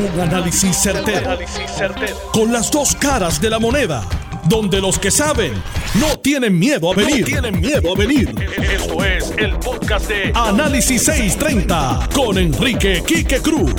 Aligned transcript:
Un 0.00 0.18
análisis 0.18 0.78
certero, 0.78 1.38
Con 2.32 2.50
las 2.50 2.70
dos 2.70 2.94
caras 2.94 3.38
de 3.38 3.50
la 3.50 3.58
moneda. 3.58 4.02
Donde 4.48 4.80
los 4.80 4.98
que 4.98 5.10
saben 5.10 5.52
no 6.00 6.18
tienen 6.20 6.58
miedo 6.58 6.90
a 6.90 6.94
venir. 6.94 7.26
tienen 7.26 7.60
miedo 7.60 7.92
a 7.92 7.98
venir. 7.98 8.34
Esto 8.58 9.04
es 9.04 9.30
el 9.36 9.58
podcast 9.58 10.08
de 10.08 10.32
Análisis 10.34 11.02
630 11.02 12.08
con 12.14 12.38
Enrique 12.38 13.02
Quique 13.06 13.42
Cruz. 13.42 13.74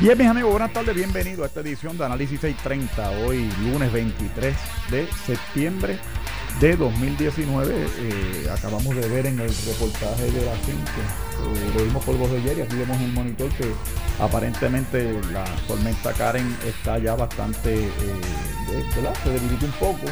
Bien, 0.00 0.18
mis 0.18 0.26
amigos, 0.26 0.50
buenas 0.50 0.72
tardes, 0.72 0.92
bienvenidos 0.92 1.44
a 1.44 1.46
esta 1.46 1.60
edición 1.60 1.96
de 1.96 2.06
Análisis 2.06 2.40
630. 2.40 3.24
Hoy, 3.24 3.48
lunes 3.62 3.92
23 3.92 4.56
de 4.90 5.06
septiembre 5.24 6.00
de 6.60 6.76
2019. 6.76 7.74
Eh, 7.74 8.48
acabamos 8.50 8.94
de 8.94 9.08
ver 9.08 9.26
en 9.26 9.38
el 9.40 9.48
reportaje 9.48 10.30
de 10.30 10.44
la 10.44 10.56
5, 10.56 10.78
eh, 10.78 11.72
lo 11.76 11.84
vimos 11.84 12.04
por 12.04 12.16
voz 12.16 12.30
de 12.30 12.38
ayer 12.38 12.58
y 12.58 12.60
aquí 12.62 12.76
vemos 12.76 12.96
en 12.96 13.04
el 13.04 13.12
monitor 13.12 13.48
que 13.50 13.70
aparentemente 14.20 15.20
la 15.32 15.44
tormenta 15.68 16.12
Karen 16.12 16.56
está 16.66 16.98
ya 16.98 17.14
bastante, 17.14 17.86
eh. 17.86 17.90
Se 19.22 19.30
debilita 19.30 19.66
un 19.66 19.72
poco 19.72 20.06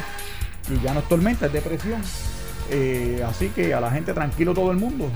y 0.69 0.81
ya 0.83 0.93
no 0.93 1.01
es 1.01 1.09
tormenta, 1.09 1.47
es 1.47 1.53
depresión. 1.53 2.01
así 3.27 3.49
que 3.49 3.73
a 3.73 3.81
la 3.81 3.91
gente 3.91 4.13
tranquilo 4.13 4.53
todo 4.53 4.71
el 4.71 4.77
mundo. 4.77 5.11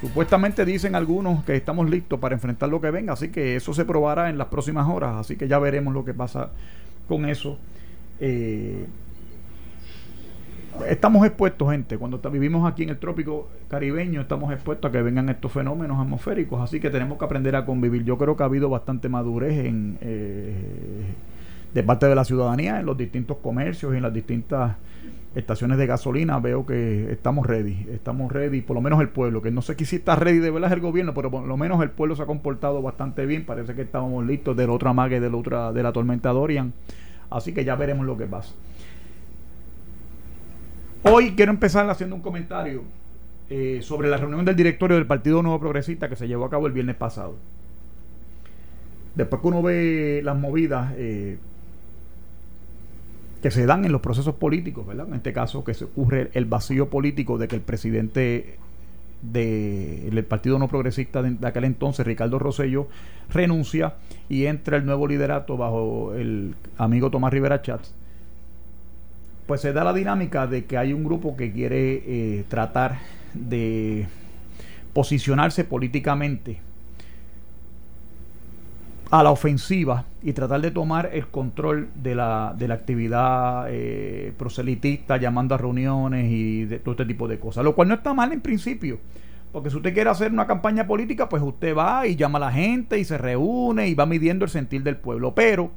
Supuestamente 0.00 0.64
dicen 0.64 0.94
algunos 0.94 1.44
que 1.44 1.56
estamos 1.56 1.88
listos 1.88 2.20
para 2.20 2.34
enfrentar 2.34 2.68
lo 2.68 2.80
que 2.80 2.90
venga, 2.90 3.14
así 3.14 3.30
que 3.30 3.56
eso 3.56 3.72
se 3.72 3.84
probará 3.84 4.28
en 4.28 4.36
las 4.36 4.48
próximas 4.48 4.86
horas, 4.88 5.14
así 5.14 5.36
que 5.36 5.48
ya 5.48 5.58
veremos 5.58 5.94
lo 5.94 6.04
que 6.04 6.12
pasa 6.12 6.50
con 7.08 7.24
eso 7.24 7.58
estamos 10.88 11.24
expuestos, 11.26 11.70
gente. 11.70 11.98
Cuando 11.98 12.18
vivimos 12.30 12.70
aquí 12.70 12.82
en 12.82 12.90
el 12.90 12.98
trópico 12.98 13.48
caribeño, 13.68 14.20
estamos 14.20 14.52
expuestos 14.52 14.88
a 14.88 14.92
que 14.92 15.02
vengan 15.02 15.28
estos 15.28 15.52
fenómenos 15.52 16.00
atmosféricos. 16.00 16.60
Así 16.60 16.80
que 16.80 16.90
tenemos 16.90 17.18
que 17.18 17.24
aprender 17.24 17.56
a 17.56 17.64
convivir. 17.64 18.04
Yo 18.04 18.18
creo 18.18 18.36
que 18.36 18.42
ha 18.42 18.46
habido 18.46 18.68
bastante 18.68 19.08
madurez 19.08 19.66
en, 19.66 19.98
eh, 20.00 21.04
de 21.72 21.82
parte 21.82 22.06
de 22.06 22.14
la 22.14 22.24
ciudadanía 22.24 22.80
en 22.80 22.86
los 22.86 22.96
distintos 22.96 23.38
comercios 23.38 23.94
y 23.94 23.96
en 23.96 24.02
las 24.02 24.12
distintas 24.12 24.76
estaciones 25.34 25.78
de 25.78 25.86
gasolina. 25.86 26.38
Veo 26.38 26.66
que 26.66 27.10
estamos 27.10 27.46
ready. 27.46 27.86
Estamos 27.92 28.30
ready, 28.32 28.60
por 28.60 28.74
lo 28.74 28.80
menos 28.80 29.00
el 29.00 29.08
pueblo. 29.08 29.42
Que 29.42 29.50
no 29.50 29.62
sé 29.62 29.76
si 29.84 29.96
está 29.96 30.16
ready 30.16 30.38
de 30.38 30.50
verdad 30.50 30.72
el 30.72 30.80
gobierno, 30.80 31.14
pero 31.14 31.30
por 31.30 31.46
lo 31.46 31.56
menos 31.56 31.82
el 31.82 31.90
pueblo 31.90 32.16
se 32.16 32.22
ha 32.22 32.26
comportado 32.26 32.82
bastante 32.82 33.26
bien. 33.26 33.44
Parece 33.44 33.74
que 33.74 33.82
estábamos 33.82 34.26
listos 34.26 34.56
del 34.56 34.70
otro 34.70 34.90
amague 34.90 35.20
de 35.20 35.30
la, 35.30 35.36
otra, 35.36 35.72
de 35.72 35.82
la 35.82 35.92
tormenta 35.92 36.30
Dorian. 36.30 36.72
Así 37.30 37.52
que 37.52 37.64
ya 37.64 37.74
veremos 37.74 38.06
lo 38.06 38.16
que 38.16 38.26
pasa. 38.26 38.54
Hoy 41.06 41.32
quiero 41.32 41.52
empezar 41.52 41.88
haciendo 41.90 42.16
un 42.16 42.22
comentario 42.22 42.82
eh, 43.50 43.80
sobre 43.82 44.08
la 44.08 44.16
reunión 44.16 44.42
del 44.46 44.56
directorio 44.56 44.96
del 44.96 45.06
Partido 45.06 45.42
Nuevo 45.42 45.60
Progresista 45.60 46.08
que 46.08 46.16
se 46.16 46.26
llevó 46.26 46.46
a 46.46 46.50
cabo 46.50 46.66
el 46.66 46.72
viernes 46.72 46.96
pasado. 46.96 47.36
Después 49.14 49.42
que 49.42 49.48
uno 49.48 49.62
ve 49.62 50.22
las 50.24 50.34
movidas 50.34 50.94
eh, 50.96 51.36
que 53.42 53.50
se 53.50 53.66
dan 53.66 53.84
en 53.84 53.92
los 53.92 54.00
procesos 54.00 54.36
políticos, 54.36 54.86
¿verdad? 54.86 55.06
En 55.06 55.14
este 55.14 55.34
caso 55.34 55.62
que 55.62 55.74
se 55.74 55.84
ocurre 55.84 56.30
el 56.32 56.46
vacío 56.46 56.88
político 56.88 57.36
de 57.36 57.48
que 57.48 57.56
el 57.56 57.62
presidente 57.62 58.56
del 59.20 60.24
Partido 60.24 60.58
No 60.58 60.68
Progresista 60.68 61.22
de, 61.22 61.46
aquel 61.46 61.64
entonces, 61.64 62.06
Ricardo 62.06 62.38
Rosello, 62.38 62.88
renuncia 63.30 63.96
y 64.30 64.46
entra 64.46 64.78
el 64.78 64.86
nuevo 64.86 65.06
liderato 65.06 65.58
bajo 65.58 66.14
el 66.14 66.54
amigo 66.78 67.10
Tomás 67.10 67.30
Rivera 67.30 67.60
Chats 67.60 67.94
pues 69.46 69.60
se 69.60 69.72
da 69.72 69.84
la 69.84 69.92
dinámica 69.92 70.46
de 70.46 70.64
que 70.64 70.78
hay 70.78 70.92
un 70.92 71.04
grupo 71.04 71.36
que 71.36 71.52
quiere 71.52 72.02
eh, 72.06 72.44
tratar 72.48 72.98
de 73.34 74.06
posicionarse 74.92 75.64
políticamente 75.64 76.60
a 79.10 79.22
la 79.22 79.30
ofensiva 79.30 80.06
y 80.22 80.32
tratar 80.32 80.60
de 80.60 80.70
tomar 80.70 81.10
el 81.12 81.28
control 81.28 81.88
de 81.94 82.14
la, 82.14 82.54
de 82.56 82.68
la 82.68 82.74
actividad 82.74 83.66
eh, 83.68 84.32
proselitista, 84.36 85.18
llamando 85.18 85.54
a 85.54 85.58
reuniones 85.58 86.30
y 86.30 86.64
de 86.64 86.78
todo 86.78 86.92
este 86.92 87.04
tipo 87.04 87.28
de 87.28 87.38
cosas. 87.38 87.64
Lo 87.64 87.74
cual 87.74 87.88
no 87.88 87.94
está 87.94 88.14
mal 88.14 88.32
en 88.32 88.40
principio, 88.40 88.98
porque 89.52 89.70
si 89.70 89.76
usted 89.76 89.94
quiere 89.94 90.10
hacer 90.10 90.32
una 90.32 90.46
campaña 90.46 90.86
política, 90.86 91.28
pues 91.28 91.42
usted 91.42 91.76
va 91.76 92.06
y 92.06 92.16
llama 92.16 92.38
a 92.38 92.40
la 92.40 92.52
gente 92.52 92.98
y 92.98 93.04
se 93.04 93.18
reúne 93.18 93.88
y 93.88 93.94
va 93.94 94.06
midiendo 94.06 94.46
el 94.46 94.50
sentir 94.50 94.82
del 94.82 94.96
pueblo. 94.96 95.34
Pero 95.34 95.70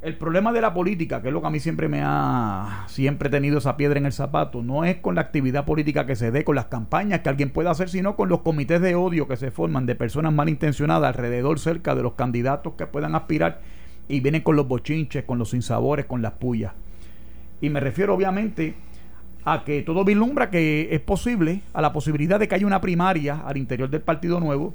el 0.00 0.16
problema 0.16 0.52
de 0.52 0.60
la 0.60 0.74
política, 0.74 1.20
que 1.20 1.28
es 1.28 1.34
lo 1.34 1.40
que 1.40 1.48
a 1.48 1.50
mí 1.50 1.58
siempre 1.58 1.88
me 1.88 2.02
ha 2.04 2.84
siempre 2.86 3.30
tenido 3.30 3.58
esa 3.58 3.76
piedra 3.76 3.98
en 3.98 4.06
el 4.06 4.12
zapato, 4.12 4.62
no 4.62 4.84
es 4.84 4.98
con 4.98 5.16
la 5.16 5.22
actividad 5.22 5.64
política 5.64 6.06
que 6.06 6.14
se 6.14 6.30
dé, 6.30 6.44
con 6.44 6.54
las 6.54 6.66
campañas 6.66 7.20
que 7.20 7.28
alguien 7.28 7.50
pueda 7.50 7.72
hacer, 7.72 7.88
sino 7.88 8.14
con 8.14 8.28
los 8.28 8.42
comités 8.42 8.80
de 8.80 8.94
odio 8.94 9.26
que 9.26 9.36
se 9.36 9.50
forman 9.50 9.86
de 9.86 9.96
personas 9.96 10.32
malintencionadas 10.32 11.08
alrededor 11.08 11.58
cerca 11.58 11.96
de 11.96 12.02
los 12.02 12.14
candidatos 12.14 12.74
que 12.74 12.86
puedan 12.86 13.16
aspirar 13.16 13.60
y 14.06 14.20
vienen 14.20 14.42
con 14.42 14.54
los 14.54 14.68
bochinches, 14.68 15.24
con 15.24 15.38
los 15.38 15.50
sinsabores, 15.50 16.06
con 16.06 16.22
las 16.22 16.32
pullas. 16.32 16.72
Y 17.60 17.68
me 17.68 17.80
refiero 17.80 18.14
obviamente 18.14 18.76
a 19.44 19.64
que 19.64 19.82
todo 19.82 20.04
vislumbra 20.04 20.48
que 20.48 20.88
es 20.92 21.00
posible, 21.00 21.62
a 21.72 21.82
la 21.82 21.92
posibilidad 21.92 22.38
de 22.38 22.46
que 22.46 22.54
haya 22.54 22.66
una 22.66 22.80
primaria 22.80 23.42
al 23.44 23.56
interior 23.56 23.90
del 23.90 24.02
Partido 24.02 24.38
Nuevo 24.38 24.74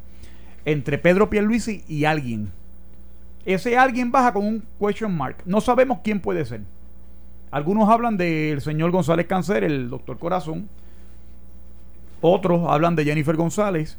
entre 0.65 0.97
Pedro 0.97 1.29
Pierluisi 1.29 1.83
y 1.87 2.03
alguien 2.05 2.51
ese 3.45 3.77
alguien 3.77 4.11
baja 4.11 4.33
con 4.33 4.45
un 4.45 4.63
question 4.79 5.15
mark. 5.15 5.37
No 5.45 5.61
sabemos 5.61 5.99
quién 6.03 6.19
puede 6.19 6.45
ser. 6.45 6.61
Algunos 7.51 7.89
hablan 7.89 8.17
del 8.17 8.61
señor 8.61 8.91
González 8.91 9.27
Cáncer, 9.27 9.63
el 9.63 9.89
doctor 9.89 10.17
Corazón. 10.17 10.69
Otros 12.21 12.67
hablan 12.67 12.95
de 12.95 13.05
Jennifer 13.05 13.35
González. 13.35 13.97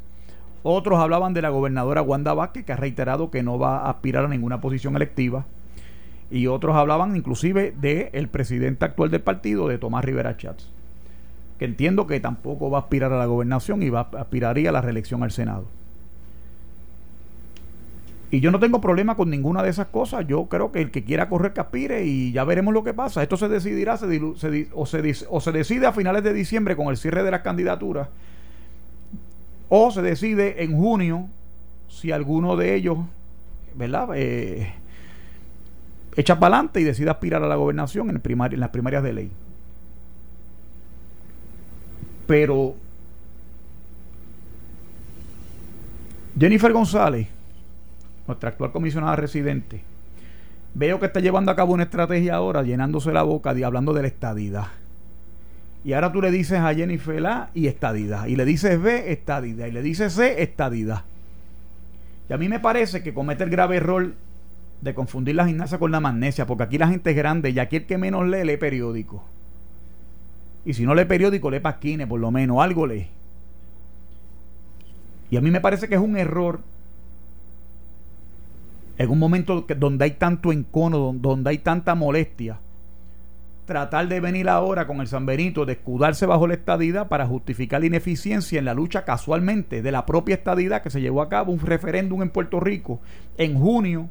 Otros 0.63 0.99
hablaban 0.99 1.33
de 1.33 1.43
la 1.43 1.49
gobernadora 1.49 2.01
Wanda 2.01 2.33
Vázquez, 2.33 2.65
que 2.65 2.73
ha 2.73 2.75
reiterado 2.75 3.29
que 3.29 3.43
no 3.43 3.59
va 3.59 3.81
a 3.81 3.91
aspirar 3.91 4.25
a 4.25 4.27
ninguna 4.27 4.61
posición 4.61 4.95
electiva. 4.95 5.45
Y 6.31 6.47
otros 6.47 6.75
hablaban 6.75 7.15
inclusive 7.15 7.73
de 7.79 8.09
el 8.13 8.29
presidente 8.29 8.83
actual 8.83 9.11
del 9.11 9.21
partido, 9.21 9.67
de 9.67 9.77
Tomás 9.77 10.03
Rivera 10.03 10.37
Chats, 10.37 10.71
que 11.59 11.65
entiendo 11.65 12.07
que 12.07 12.19
tampoco 12.19 12.71
va 12.71 12.79
a 12.79 12.81
aspirar 12.81 13.13
a 13.13 13.19
la 13.19 13.27
gobernación 13.27 13.83
y 13.83 13.89
va, 13.89 14.09
aspiraría 14.17 14.69
a 14.69 14.73
la 14.73 14.81
reelección 14.81 15.21
al 15.21 15.31
Senado. 15.31 15.65
Y 18.35 18.41
yo 18.41 18.51
no 18.51 18.59
tengo 18.59 18.81
problema 18.81 19.15
con 19.15 19.29
ninguna 19.29 19.63
de 19.63 19.69
esas 19.69 19.87
cosas. 19.87 20.27
Yo 20.27 20.47
creo 20.47 20.69
que 20.69 20.81
el 20.81 20.91
que 20.91 21.05
quiera 21.05 21.29
correr 21.29 21.53
que 21.53 21.61
aspire 21.61 22.03
y 22.03 22.33
ya 22.33 22.43
veremos 22.43 22.73
lo 22.73 22.83
que 22.83 22.93
pasa. 22.93 23.23
Esto 23.23 23.37
se 23.37 23.47
decidirá 23.47 23.95
se 23.95 24.19
o, 24.73 24.85
se, 24.85 25.51
decide 25.53 25.87
a 25.87 25.93
finales 25.93 26.21
de 26.21 26.33
diciembre 26.33 26.75
con 26.75 26.87
el 26.87 26.97
cierre 26.97 27.23
de 27.23 27.31
las 27.31 27.43
candidaturas 27.43 28.09
o 29.69 29.89
se 29.89 30.01
decide 30.01 30.65
en 30.65 30.75
junio 30.75 31.29
si 31.87 32.11
alguno 32.11 32.57
de 32.57 32.75
ellos, 32.75 32.97
¿verdad? 33.73 34.09
Eh, 34.15 34.69
echa 36.17 36.37
para 36.37 36.57
adelante 36.57 36.81
y 36.81 36.83
decide 36.83 37.11
aspirar 37.11 37.41
a 37.41 37.47
la 37.47 37.55
gobernación 37.55 38.09
en, 38.09 38.21
en 38.21 38.59
las 38.59 38.69
primarias 38.69 39.01
de 39.01 39.13
ley. 39.13 39.31
Pero 42.27 42.75
Jennifer 46.37 46.73
González 46.73 47.29
nuestra 48.27 48.49
actual 48.49 48.71
comisionada 48.71 49.15
residente, 49.15 49.81
veo 50.73 50.99
que 50.99 51.07
está 51.07 51.19
llevando 51.19 51.51
a 51.51 51.55
cabo 51.55 51.73
una 51.73 51.83
estrategia 51.83 52.35
ahora, 52.35 52.63
llenándose 52.63 53.11
la 53.11 53.23
boca 53.23 53.57
y 53.57 53.63
hablando 53.63 53.93
de 53.93 54.01
la 54.01 54.07
estadidad. 54.07 54.67
Y 55.83 55.93
ahora 55.93 56.11
tú 56.11 56.19
le 56.19 56.31
dices 56.31 56.59
a 56.59 56.73
Jennifer 56.73 57.25
A 57.27 57.51
y 57.53 57.67
estadidad. 57.67 58.25
Y 58.25 58.35
le 58.35 58.43
dices 58.43 58.81
B, 58.81 59.11
estadidad. 59.11 59.67
Y 59.67 59.71
le 59.71 59.83
dices 59.83 60.13
C, 60.13 60.41
estadidad. 60.41 61.03
Y 62.27 62.33
a 62.33 62.37
mí 62.37 62.49
me 62.49 62.59
parece 62.59 63.03
que 63.03 63.13
comete 63.13 63.43
el 63.43 63.51
grave 63.51 63.77
error 63.77 64.13
de 64.81 64.95
confundir 64.95 65.35
la 65.35 65.45
gimnasia 65.45 65.77
con 65.77 65.91
la 65.91 65.99
magnesia, 65.99 66.47
porque 66.47 66.63
aquí 66.63 66.79
la 66.79 66.87
gente 66.87 67.11
es 67.11 67.15
grande 67.15 67.51
y 67.51 67.59
aquí 67.59 67.75
el 67.75 67.85
que 67.85 67.99
menos 67.99 68.27
lee, 68.27 68.43
lee 68.43 68.57
periódico. 68.57 69.23
Y 70.65 70.73
si 70.73 70.85
no 70.85 70.95
lee 70.95 71.05
periódico, 71.05 71.51
lee 71.51 71.59
pasquines, 71.59 72.07
por 72.07 72.19
lo 72.19 72.31
menos, 72.31 72.63
algo 72.63 72.87
lee. 72.87 73.07
Y 75.29 75.37
a 75.37 75.41
mí 75.41 75.51
me 75.51 75.61
parece 75.61 75.87
que 75.87 75.95
es 75.95 76.01
un 76.01 76.17
error 76.17 76.61
en 78.97 79.09
un 79.09 79.19
momento 79.19 79.65
donde 79.77 80.05
hay 80.05 80.11
tanto 80.11 80.51
encono, 80.51 81.13
donde 81.13 81.49
hay 81.49 81.57
tanta 81.57 81.95
molestia, 81.95 82.59
tratar 83.65 84.07
de 84.07 84.19
venir 84.19 84.47
ahora 84.47 84.87
con 84.87 85.01
el 85.01 85.07
San 85.07 85.25
Benito, 85.25 85.65
de 85.65 85.73
escudarse 85.73 86.25
bajo 86.25 86.47
la 86.47 86.53
estadidad 86.53 87.07
para 87.07 87.25
justificar 87.25 87.81
la 87.81 87.87
ineficiencia 87.87 88.59
en 88.59 88.65
la 88.65 88.73
lucha 88.73 89.03
casualmente 89.03 89.81
de 89.81 89.91
la 89.91 90.05
propia 90.05 90.35
estadidad 90.35 90.81
que 90.81 90.89
se 90.89 91.01
llevó 91.01 91.21
a 91.21 91.29
cabo 91.29 91.51
un 91.51 91.59
referéndum 91.59 92.21
en 92.21 92.29
Puerto 92.29 92.59
Rico 92.59 92.99
en 93.37 93.59
junio 93.59 94.09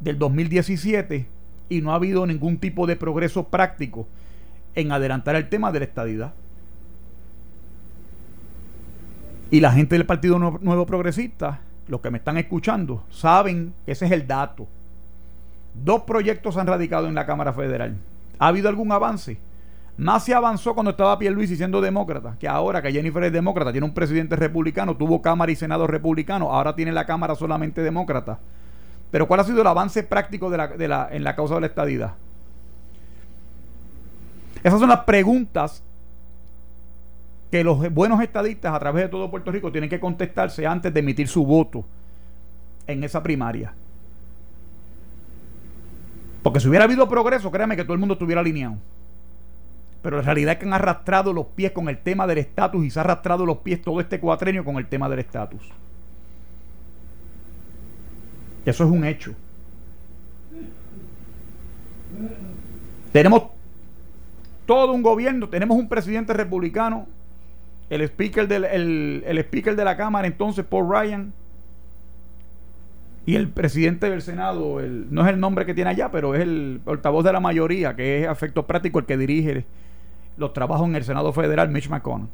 del 0.00 0.18
2017 0.18 1.26
y 1.70 1.80
no 1.80 1.92
ha 1.92 1.96
habido 1.96 2.26
ningún 2.26 2.58
tipo 2.58 2.86
de 2.86 2.96
progreso 2.96 3.48
práctico 3.48 4.06
en 4.74 4.92
adelantar 4.92 5.34
el 5.34 5.48
tema 5.48 5.72
de 5.72 5.80
la 5.80 5.84
estadidad. 5.86 6.34
Y 9.50 9.60
la 9.60 9.72
gente 9.72 9.96
del 9.96 10.06
Partido 10.06 10.38
Nuevo 10.38 10.86
Progresista 10.86 11.60
los 11.88 12.00
que 12.00 12.10
me 12.10 12.18
están 12.18 12.36
escuchando, 12.38 13.02
saben 13.10 13.72
que 13.84 13.92
ese 13.92 14.06
es 14.06 14.12
el 14.12 14.26
dato. 14.26 14.66
Dos 15.74 16.02
proyectos 16.02 16.56
han 16.56 16.66
radicado 16.66 17.08
en 17.08 17.14
la 17.14 17.26
Cámara 17.26 17.52
Federal. 17.52 17.96
¿Ha 18.38 18.48
habido 18.48 18.68
algún 18.68 18.92
avance? 18.92 19.38
Más 19.96 20.24
se 20.24 20.32
avanzó 20.32 20.74
cuando 20.74 20.92
estaba 20.92 21.18
Pierluisi 21.18 21.56
siendo 21.56 21.80
demócrata, 21.80 22.36
que 22.38 22.46
ahora 22.46 22.80
que 22.80 22.92
Jennifer 22.92 23.24
es 23.24 23.32
demócrata, 23.32 23.72
tiene 23.72 23.86
un 23.86 23.94
presidente 23.94 24.36
republicano, 24.36 24.96
tuvo 24.96 25.20
Cámara 25.20 25.50
y 25.50 25.56
Senado 25.56 25.88
republicano, 25.88 26.54
ahora 26.54 26.76
tiene 26.76 26.92
la 26.92 27.04
Cámara 27.04 27.34
solamente 27.34 27.82
demócrata. 27.82 28.38
Pero 29.10 29.26
¿cuál 29.26 29.40
ha 29.40 29.44
sido 29.44 29.60
el 29.60 29.66
avance 29.66 30.04
práctico 30.04 30.52
en 30.54 31.24
la 31.24 31.34
causa 31.34 31.54
de 31.54 31.60
la 31.62 31.66
estadidad? 31.66 32.12
Esas 34.62 34.78
son 34.78 34.88
las 34.88 35.00
preguntas 35.00 35.82
que 37.50 37.64
los 37.64 37.92
buenos 37.92 38.20
estadistas 38.20 38.74
a 38.74 38.78
través 38.78 39.04
de 39.04 39.08
todo 39.08 39.30
Puerto 39.30 39.50
Rico 39.50 39.72
tienen 39.72 39.88
que 39.88 40.00
contestarse 40.00 40.66
antes 40.66 40.92
de 40.92 41.00
emitir 41.00 41.28
su 41.28 41.44
voto 41.44 41.84
en 42.86 43.04
esa 43.04 43.22
primaria. 43.22 43.72
Porque 46.42 46.60
si 46.60 46.68
hubiera 46.68 46.84
habido 46.84 47.08
progreso, 47.08 47.50
créame 47.50 47.76
que 47.76 47.84
todo 47.84 47.94
el 47.94 47.98
mundo 47.98 48.14
estuviera 48.14 48.40
alineado. 48.40 48.76
Pero 50.02 50.16
la 50.18 50.22
realidad 50.22 50.52
es 50.52 50.58
que 50.58 50.66
han 50.66 50.72
arrastrado 50.72 51.32
los 51.32 51.46
pies 51.46 51.72
con 51.72 51.88
el 51.88 51.98
tema 51.98 52.26
del 52.26 52.38
estatus 52.38 52.84
y 52.84 52.90
se 52.90 52.98
ha 52.98 53.02
arrastrado 53.02 53.44
los 53.44 53.58
pies 53.58 53.82
todo 53.82 54.00
este 54.00 54.20
cuatrenio 54.20 54.64
con 54.64 54.76
el 54.76 54.86
tema 54.86 55.08
del 55.08 55.18
estatus. 55.18 55.62
Eso 58.64 58.84
es 58.84 58.90
un 58.90 59.04
hecho. 59.04 59.34
Tenemos 63.12 63.44
todo 64.66 64.92
un 64.92 65.02
gobierno, 65.02 65.48
tenemos 65.48 65.76
un 65.76 65.88
presidente 65.88 66.32
republicano, 66.32 67.06
el 67.90 68.02
speaker, 68.02 68.46
del, 68.46 68.64
el, 68.64 69.38
speaker 69.38 69.74
de 69.74 69.84
la 69.84 69.96
Cámara 69.96 70.26
entonces, 70.26 70.64
Paul 70.64 70.88
Ryan, 70.90 71.32
y 73.24 73.36
el 73.36 73.48
presidente 73.48 74.08
del 74.08 74.22
Senado, 74.22 74.80
el, 74.80 75.12
no 75.12 75.22
es 75.22 75.28
el 75.28 75.40
nombre 75.40 75.66
que 75.66 75.74
tiene 75.74 75.90
allá, 75.90 76.10
pero 76.10 76.34
es 76.34 76.42
el 76.42 76.80
portavoz 76.84 77.24
de 77.24 77.32
la 77.32 77.40
mayoría, 77.40 77.94
que 77.94 78.22
es 78.22 78.28
a 78.28 78.32
efecto 78.32 78.66
práctico 78.66 78.98
el 78.98 79.06
que 79.06 79.16
dirige 79.16 79.64
los 80.36 80.52
trabajos 80.52 80.88
en 80.88 80.96
el 80.96 81.04
Senado 81.04 81.32
Federal, 81.32 81.68
Mitch 81.68 81.88
McConnell, 81.88 82.28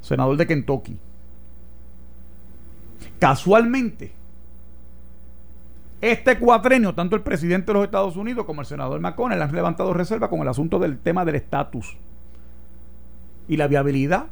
senador 0.00 0.36
de 0.36 0.46
Kentucky. 0.46 0.98
Casualmente, 3.18 4.12
este 6.00 6.38
cuatrenio, 6.38 6.94
tanto 6.94 7.16
el 7.16 7.22
presidente 7.22 7.68
de 7.68 7.74
los 7.74 7.84
Estados 7.84 8.16
Unidos 8.16 8.44
como 8.44 8.60
el 8.60 8.66
senador 8.66 9.00
McConnell 9.00 9.40
han 9.40 9.54
levantado 9.54 9.94
reserva 9.94 10.28
con 10.28 10.40
el 10.40 10.48
asunto 10.48 10.78
del 10.78 10.98
tema 10.98 11.24
del 11.24 11.36
estatus 11.36 11.96
y 13.48 13.56
la 13.56 13.66
viabilidad 13.66 14.26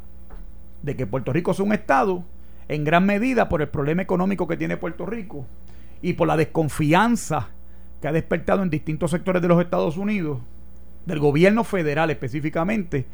de 0.82 0.96
que 0.96 1.06
Puerto 1.06 1.32
Rico 1.32 1.54
sea 1.54 1.64
un 1.64 1.72
estado 1.72 2.24
en 2.68 2.84
gran 2.84 3.06
medida 3.06 3.48
por 3.48 3.62
el 3.62 3.68
problema 3.68 4.02
económico 4.02 4.48
que 4.48 4.56
tiene 4.56 4.76
Puerto 4.76 5.06
Rico 5.06 5.46
y 6.00 6.14
por 6.14 6.28
la 6.28 6.36
desconfianza 6.36 7.48
que 8.00 8.08
ha 8.08 8.12
despertado 8.12 8.62
en 8.62 8.70
distintos 8.70 9.10
sectores 9.10 9.40
de 9.42 9.48
los 9.48 9.60
Estados 9.60 9.96
Unidos, 9.96 10.40
del 11.06 11.20
gobierno 11.20 11.64
federal 11.64 12.10
específicamente, 12.10 13.06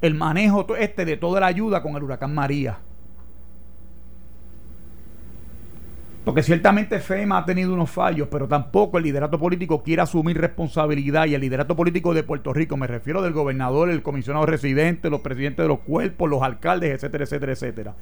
el 0.00 0.14
manejo 0.14 0.76
este 0.76 1.04
de 1.04 1.16
toda 1.16 1.40
la 1.40 1.46
ayuda 1.46 1.82
con 1.82 1.96
el 1.96 2.02
huracán 2.02 2.34
María. 2.34 2.78
Porque 6.28 6.42
ciertamente 6.42 7.00
FEMA 7.00 7.38
ha 7.38 7.46
tenido 7.46 7.72
unos 7.72 7.88
fallos, 7.88 8.28
pero 8.30 8.46
tampoco 8.46 8.98
el 8.98 9.04
liderato 9.04 9.38
político 9.38 9.82
quiere 9.82 10.02
asumir 10.02 10.36
responsabilidad 10.38 11.24
y 11.24 11.34
el 11.34 11.40
liderato 11.40 11.74
político 11.74 12.12
de 12.12 12.22
Puerto 12.22 12.52
Rico, 12.52 12.76
me 12.76 12.86
refiero 12.86 13.22
del 13.22 13.32
gobernador, 13.32 13.88
el 13.88 14.02
comisionado 14.02 14.44
residente, 14.44 15.08
los 15.08 15.22
presidentes 15.22 15.64
de 15.64 15.68
los 15.68 15.78
cuerpos, 15.78 16.28
los 16.28 16.42
alcaldes, 16.42 16.92
etcétera, 16.92 17.24
etcétera, 17.24 17.52
etcétera. 17.52 17.94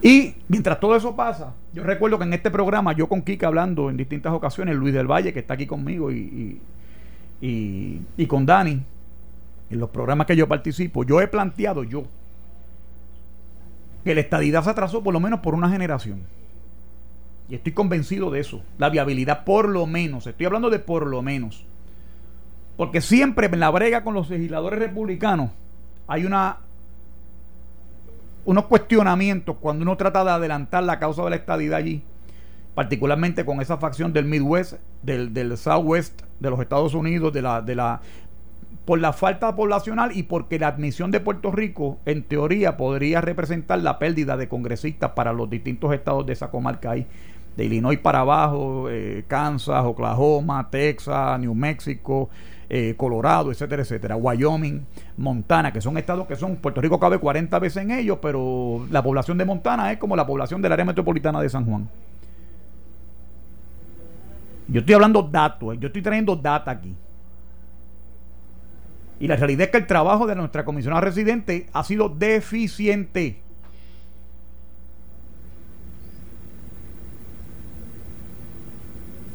Y 0.00 0.36
mientras 0.46 0.78
todo 0.78 0.94
eso 0.94 1.16
pasa, 1.16 1.56
yo 1.72 1.82
recuerdo 1.82 2.18
que 2.18 2.24
en 2.24 2.34
este 2.34 2.52
programa, 2.52 2.92
yo 2.92 3.08
con 3.08 3.22
Kika 3.22 3.48
hablando 3.48 3.90
en 3.90 3.96
distintas 3.96 4.32
ocasiones, 4.32 4.76
Luis 4.76 4.94
del 4.94 5.10
Valle, 5.10 5.32
que 5.32 5.40
está 5.40 5.54
aquí 5.54 5.66
conmigo, 5.66 6.12
y, 6.12 6.60
y, 7.40 8.00
y 8.16 8.26
con 8.26 8.46
Dani, 8.46 8.80
en 9.70 9.80
los 9.80 9.90
programas 9.90 10.28
que 10.28 10.36
yo 10.36 10.46
participo, 10.46 11.02
yo 11.02 11.20
he 11.20 11.26
planteado, 11.26 11.82
yo, 11.82 12.04
que 14.04 14.14
la 14.14 14.20
estadidad 14.20 14.64
se 14.64 14.70
atrasó 14.70 15.02
por 15.02 15.12
lo 15.12 15.20
menos 15.20 15.40
por 15.40 15.54
una 15.54 15.70
generación. 15.70 16.22
Y 17.48 17.56
estoy 17.56 17.72
convencido 17.72 18.30
de 18.30 18.40
eso. 18.40 18.62
La 18.78 18.90
viabilidad 18.90 19.44
por 19.44 19.68
lo 19.68 19.86
menos. 19.86 20.26
Estoy 20.26 20.46
hablando 20.46 20.70
de 20.70 20.78
por 20.78 21.06
lo 21.06 21.20
menos. 21.20 21.64
Porque 22.76 23.00
siempre 23.00 23.46
en 23.46 23.60
la 23.60 23.70
brega 23.70 24.04
con 24.04 24.14
los 24.14 24.30
legisladores 24.30 24.78
republicanos 24.78 25.50
hay 26.06 26.24
una 26.24 26.58
unos 28.44 28.66
cuestionamientos 28.66 29.56
cuando 29.60 29.82
uno 29.82 29.96
trata 29.96 30.24
de 30.24 30.30
adelantar 30.30 30.82
la 30.82 30.98
causa 30.98 31.22
de 31.24 31.30
la 31.30 31.36
estadidad 31.36 31.78
allí, 31.78 32.02
particularmente 32.74 33.44
con 33.44 33.60
esa 33.60 33.76
facción 33.76 34.12
del 34.12 34.24
Midwest, 34.24 34.74
del, 35.02 35.34
del 35.34 35.58
Southwest 35.58 36.22
de 36.40 36.50
los 36.50 36.58
Estados 36.58 36.94
Unidos, 36.94 37.32
de 37.32 37.42
la, 37.42 37.60
de 37.60 37.74
la 37.74 38.00
por 38.84 39.00
la 39.00 39.12
falta 39.12 39.54
poblacional 39.54 40.16
y 40.16 40.24
porque 40.24 40.58
la 40.58 40.68
admisión 40.68 41.10
de 41.10 41.20
Puerto 41.20 41.52
Rico, 41.52 41.98
en 42.06 42.22
teoría, 42.22 42.76
podría 42.76 43.20
representar 43.20 43.80
la 43.80 43.98
pérdida 43.98 44.36
de 44.36 44.48
congresistas 44.48 45.12
para 45.12 45.32
los 45.32 45.48
distintos 45.48 45.92
estados 45.94 46.26
de 46.26 46.32
esa 46.32 46.50
comarca 46.50 46.92
ahí, 46.92 47.06
de 47.56 47.64
Illinois 47.64 47.98
para 47.98 48.20
abajo, 48.20 48.88
eh, 48.88 49.24
Kansas, 49.28 49.84
Oklahoma, 49.84 50.68
Texas, 50.70 51.38
New 51.40 51.54
Mexico, 51.54 52.30
eh, 52.68 52.94
Colorado, 52.96 53.50
etcétera, 53.50 53.82
etcétera, 53.82 54.16
Wyoming, 54.16 54.86
Montana, 55.16 55.72
que 55.72 55.80
son 55.80 55.98
estados 55.98 56.26
que 56.26 56.36
son, 56.36 56.56
Puerto 56.56 56.80
Rico 56.80 56.98
cabe 56.98 57.18
40 57.18 57.58
veces 57.58 57.82
en 57.82 57.90
ellos, 57.90 58.18
pero 58.22 58.86
la 58.90 59.02
población 59.02 59.36
de 59.38 59.44
Montana 59.44 59.92
es 59.92 59.98
como 59.98 60.16
la 60.16 60.26
población 60.26 60.62
del 60.62 60.72
área 60.72 60.84
metropolitana 60.84 61.40
de 61.40 61.48
San 61.48 61.64
Juan. 61.64 61.88
Yo 64.68 64.80
estoy 64.80 64.94
hablando 64.94 65.22
datos, 65.22 65.78
yo 65.80 65.88
estoy 65.88 66.00
trayendo 66.00 66.36
data 66.36 66.70
aquí. 66.70 66.94
Y 69.20 69.28
la 69.28 69.36
realidad 69.36 69.66
es 69.66 69.70
que 69.70 69.76
el 69.76 69.86
trabajo 69.86 70.26
de 70.26 70.34
nuestra 70.34 70.64
comisionada 70.64 71.02
residente 71.02 71.66
ha 71.74 71.84
sido 71.84 72.08
deficiente. 72.08 73.38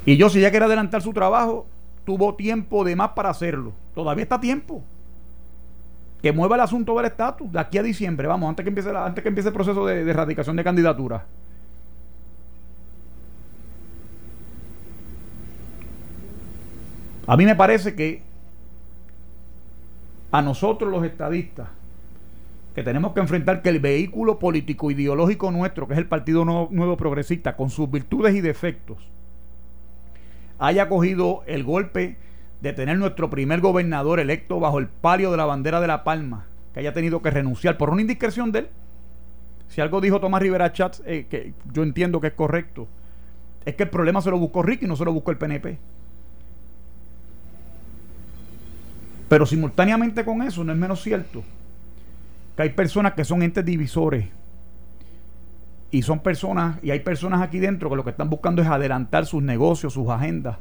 Y 0.04 0.16
yo, 0.16 0.28
si 0.28 0.40
ella 0.40 0.50
quiere 0.50 0.66
adelantar 0.66 1.02
su 1.02 1.12
trabajo, 1.12 1.66
tuvo 2.04 2.34
tiempo 2.34 2.84
de 2.84 2.96
más 2.96 3.10
para 3.10 3.30
hacerlo. 3.30 3.72
Todavía 3.94 4.24
está 4.24 4.40
tiempo. 4.40 4.82
Que 6.20 6.32
mueva 6.32 6.56
el 6.56 6.62
asunto 6.62 6.96
del 6.96 7.06
estatus 7.06 7.52
de 7.52 7.60
aquí 7.60 7.78
a 7.78 7.82
diciembre, 7.84 8.26
vamos, 8.26 8.48
antes 8.48 8.64
que 8.64 8.70
empiece, 8.70 8.90
antes 8.90 9.22
que 9.22 9.28
empiece 9.28 9.50
el 9.50 9.54
proceso 9.54 9.86
de, 9.86 10.04
de 10.04 10.10
erradicación 10.10 10.56
de 10.56 10.64
candidatura. 10.64 11.24
A 17.28 17.36
mí 17.36 17.44
me 17.44 17.54
parece 17.54 17.94
que 17.94 18.22
a 20.30 20.42
nosotros 20.42 20.90
los 20.90 21.04
estadistas, 21.04 21.68
que 22.74 22.82
tenemos 22.82 23.12
que 23.12 23.20
enfrentar 23.20 23.62
que 23.62 23.70
el 23.70 23.80
vehículo 23.80 24.38
político 24.38 24.90
ideológico 24.90 25.50
nuestro, 25.50 25.86
que 25.86 25.94
es 25.94 25.98
el 25.98 26.06
Partido 26.06 26.44
Nuevo, 26.44 26.96
Progresista, 26.96 27.56
con 27.56 27.70
sus 27.70 27.90
virtudes 27.90 28.34
y 28.34 28.42
defectos, 28.42 28.98
haya 30.58 30.88
cogido 30.88 31.42
el 31.46 31.64
golpe 31.64 32.18
de 32.60 32.72
tener 32.72 32.98
nuestro 32.98 33.30
primer 33.30 33.60
gobernador 33.60 34.20
electo 34.20 34.60
bajo 34.60 34.78
el 34.78 34.88
palio 34.88 35.30
de 35.30 35.36
la 35.36 35.46
bandera 35.46 35.80
de 35.80 35.86
La 35.86 36.04
Palma, 36.04 36.46
que 36.74 36.80
haya 36.80 36.92
tenido 36.92 37.22
que 37.22 37.30
renunciar 37.30 37.78
por 37.78 37.90
una 37.90 38.02
indiscreción 38.02 38.52
de 38.52 38.58
él. 38.60 38.68
Si 39.68 39.80
algo 39.80 40.00
dijo 40.00 40.20
Tomás 40.20 40.42
Rivera 40.42 40.72
Chats, 40.72 41.02
eh, 41.06 41.26
que 41.30 41.54
yo 41.72 41.82
entiendo 41.82 42.20
que 42.20 42.28
es 42.28 42.32
correcto, 42.34 42.88
es 43.64 43.74
que 43.74 43.84
el 43.84 43.90
problema 43.90 44.20
se 44.20 44.30
lo 44.30 44.38
buscó 44.38 44.62
Ricky 44.62 44.84
y 44.84 44.88
no 44.88 44.96
se 44.96 45.04
lo 45.04 45.12
buscó 45.12 45.30
el 45.30 45.38
PNP. 45.38 45.78
Pero 49.28 49.46
simultáneamente 49.46 50.24
con 50.24 50.42
eso 50.42 50.62
no 50.62 50.72
es 50.72 50.78
menos 50.78 51.02
cierto 51.02 51.42
que 52.56 52.62
hay 52.62 52.70
personas 52.70 53.12
que 53.12 53.24
son 53.24 53.42
entes 53.42 53.64
divisores 53.64 54.26
y 55.90 56.02
son 56.02 56.20
personas, 56.20 56.78
y 56.82 56.90
hay 56.90 57.00
personas 57.00 57.42
aquí 57.42 57.58
dentro 57.58 57.90
que 57.90 57.96
lo 57.96 58.04
que 58.04 58.10
están 58.10 58.30
buscando 58.30 58.62
es 58.62 58.68
adelantar 58.68 59.26
sus 59.26 59.42
negocios, 59.42 59.92
sus 59.92 60.08
agendas, 60.08 60.56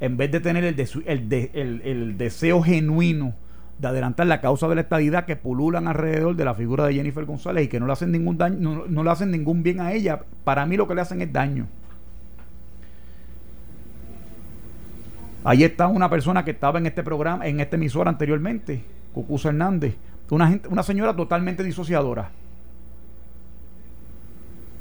en 0.00 0.16
vez 0.16 0.30
de 0.30 0.40
tener 0.40 0.64
el, 0.64 2.18
deseo 2.18 2.62
genuino 2.62 3.34
de 3.78 3.88
adelantar 3.88 4.26
la 4.26 4.40
causa 4.40 4.68
de 4.68 4.74
la 4.76 4.80
estadidad 4.82 5.26
que 5.26 5.36
pululan 5.36 5.88
alrededor 5.88 6.34
de 6.36 6.44
la 6.44 6.54
figura 6.54 6.86
de 6.86 6.94
Jennifer 6.94 7.24
González 7.24 7.66
y 7.66 7.68
que 7.68 7.78
no 7.78 7.86
le 7.86 7.92
hacen 7.92 8.10
ningún 8.10 8.38
daño, 8.38 8.56
no, 8.58 8.84
no 8.86 9.04
le 9.04 9.10
hacen 9.10 9.30
ningún 9.30 9.62
bien 9.62 9.80
a 9.80 9.92
ella. 9.92 10.22
Para 10.44 10.64
mí 10.64 10.76
lo 10.76 10.88
que 10.88 10.94
le 10.94 11.02
hacen 11.02 11.20
es 11.20 11.32
daño. 11.32 11.66
Ahí 15.46 15.62
está 15.62 15.86
una 15.86 16.10
persona 16.10 16.44
que 16.44 16.50
estaba 16.50 16.80
en 16.80 16.86
este 16.86 17.04
programa, 17.04 17.46
en 17.46 17.60
este 17.60 17.76
emisor 17.76 18.08
anteriormente, 18.08 18.82
Cucuza 19.14 19.50
Hernández, 19.50 19.94
una, 20.28 20.58
una 20.68 20.82
señora 20.82 21.14
totalmente 21.14 21.62
disociadora. 21.62 22.30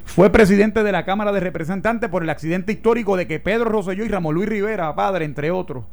Fue 0.06 0.32
presidente 0.32 0.82
de 0.82 0.92
la 0.92 1.06
Cámara 1.06 1.32
de 1.32 1.40
Representantes 1.40 2.10
por 2.10 2.24
el 2.24 2.32
accidente 2.32 2.72
histórico 2.72 3.16
de 3.16 3.28
que 3.28 3.40
Pedro 3.40 3.66
Rosselló 3.66 4.06
y 4.06 4.08
Ramón 4.08 4.34
Luis 4.34 4.50
Rivera, 4.50 4.96
padre, 4.96 5.26
entre 5.26 5.52
otros, 5.52 5.86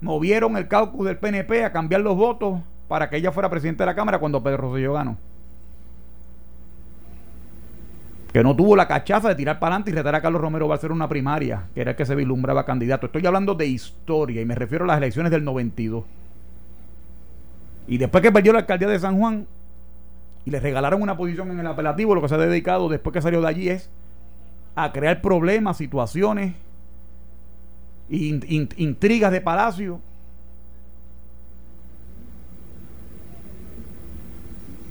movieron 0.00 0.56
el 0.56 0.68
caucus 0.68 1.04
del 1.04 1.18
PNP 1.18 1.64
a 1.64 1.72
cambiar 1.72 2.02
los 2.02 2.16
votos 2.16 2.60
para 2.86 3.10
que 3.10 3.16
ella 3.16 3.32
fuera 3.32 3.50
presidente 3.50 3.82
de 3.82 3.86
la 3.86 3.96
Cámara 3.96 4.20
cuando 4.20 4.40
Pedro 4.40 4.58
Rosselló 4.58 4.92
ganó. 4.92 5.16
Que 8.36 8.42
no 8.42 8.54
tuvo 8.54 8.76
la 8.76 8.86
cachaza 8.86 9.30
de 9.30 9.34
tirar 9.34 9.58
para 9.58 9.76
adelante 9.76 9.92
y 9.92 9.94
retar 9.94 10.14
a 10.14 10.20
Carlos 10.20 10.42
Romero 10.42 10.76
ser 10.76 10.92
una 10.92 11.08
primaria, 11.08 11.68
que 11.74 11.80
era 11.80 11.92
el 11.92 11.96
que 11.96 12.04
se 12.04 12.14
vislumbraba 12.14 12.66
candidato. 12.66 13.06
Estoy 13.06 13.24
hablando 13.24 13.54
de 13.54 13.64
historia 13.64 14.42
y 14.42 14.44
me 14.44 14.54
refiero 14.54 14.84
a 14.84 14.88
las 14.88 14.98
elecciones 14.98 15.32
del 15.32 15.42
92. 15.42 16.04
Y 17.88 17.96
después 17.96 18.20
que 18.20 18.30
perdió 18.30 18.52
la 18.52 18.58
alcaldía 18.58 18.88
de 18.88 18.98
San 18.98 19.16
Juan 19.18 19.46
y 20.44 20.50
le 20.50 20.60
regalaron 20.60 21.00
una 21.00 21.16
posición 21.16 21.50
en 21.50 21.60
el 21.60 21.66
apelativo, 21.66 22.14
lo 22.14 22.20
que 22.20 22.28
se 22.28 22.34
ha 22.34 22.38
dedicado 22.38 22.90
después 22.90 23.14
que 23.14 23.22
salió 23.22 23.40
de 23.40 23.48
allí 23.48 23.70
es 23.70 23.88
a 24.74 24.92
crear 24.92 25.22
problemas, 25.22 25.78
situaciones, 25.78 26.56
intrigas 28.10 29.32
de 29.32 29.40
palacio. 29.40 29.98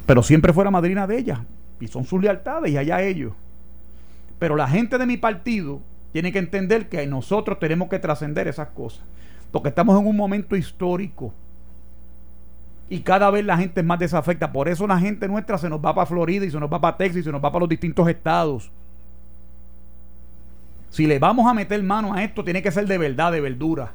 Pero 0.08 0.24
siempre 0.24 0.52
fuera 0.52 0.72
madrina 0.72 1.06
de 1.06 1.20
ella. 1.20 1.46
Y 1.80 1.88
son 1.88 2.06
sus 2.06 2.22
lealtades 2.22 2.72
y 2.72 2.78
allá 2.78 3.02
ellos. 3.02 3.34
Pero 4.40 4.56
la 4.56 4.68
gente 4.68 4.98
de 4.98 5.06
mi 5.06 5.18
partido 5.18 5.82
tiene 6.12 6.32
que 6.32 6.40
entender 6.40 6.88
que 6.88 7.06
nosotros 7.08 7.60
tenemos 7.60 7.90
que 7.90 8.00
trascender 8.00 8.48
esas 8.48 8.70
cosas. 8.70 9.04
Porque 9.52 9.70
estamos 9.70 10.00
en 10.00 10.08
un 10.08 10.16
momento 10.16 10.56
histórico. 10.56 11.34
Y 12.90 13.00
cada 13.00 13.32
vez 13.32 13.44
la 13.44 13.58
gente 13.58 13.82
es 13.82 13.86
más 13.86 14.00
desafecta. 14.00 14.52
Por 14.52 14.68
eso 14.68 14.86
la 14.88 15.00
gente 15.00 15.28
nuestra 15.28 15.58
se 15.58 15.70
nos 15.70 15.84
va 15.84 15.96
para 15.96 16.06
Florida 16.06 16.46
y 16.46 16.52
se 16.52 16.60
nos 16.60 16.72
va 16.72 16.80
para 16.80 16.98
Texas 16.98 17.22
y 17.22 17.24
se 17.24 17.32
nos 17.32 17.44
va 17.44 17.52
para 17.52 17.62
los 17.62 17.70
distintos 17.70 18.08
estados. 18.08 18.72
Si 20.90 21.08
le 21.08 21.20
vamos 21.20 21.46
a 21.48 21.54
meter 21.54 21.82
mano 21.84 22.14
a 22.14 22.24
esto, 22.24 22.44
tiene 22.44 22.62
que 22.62 22.72
ser 22.72 22.88
de 22.88 22.98
verdad, 22.98 23.32
de 23.32 23.42
verdura. 23.42 23.92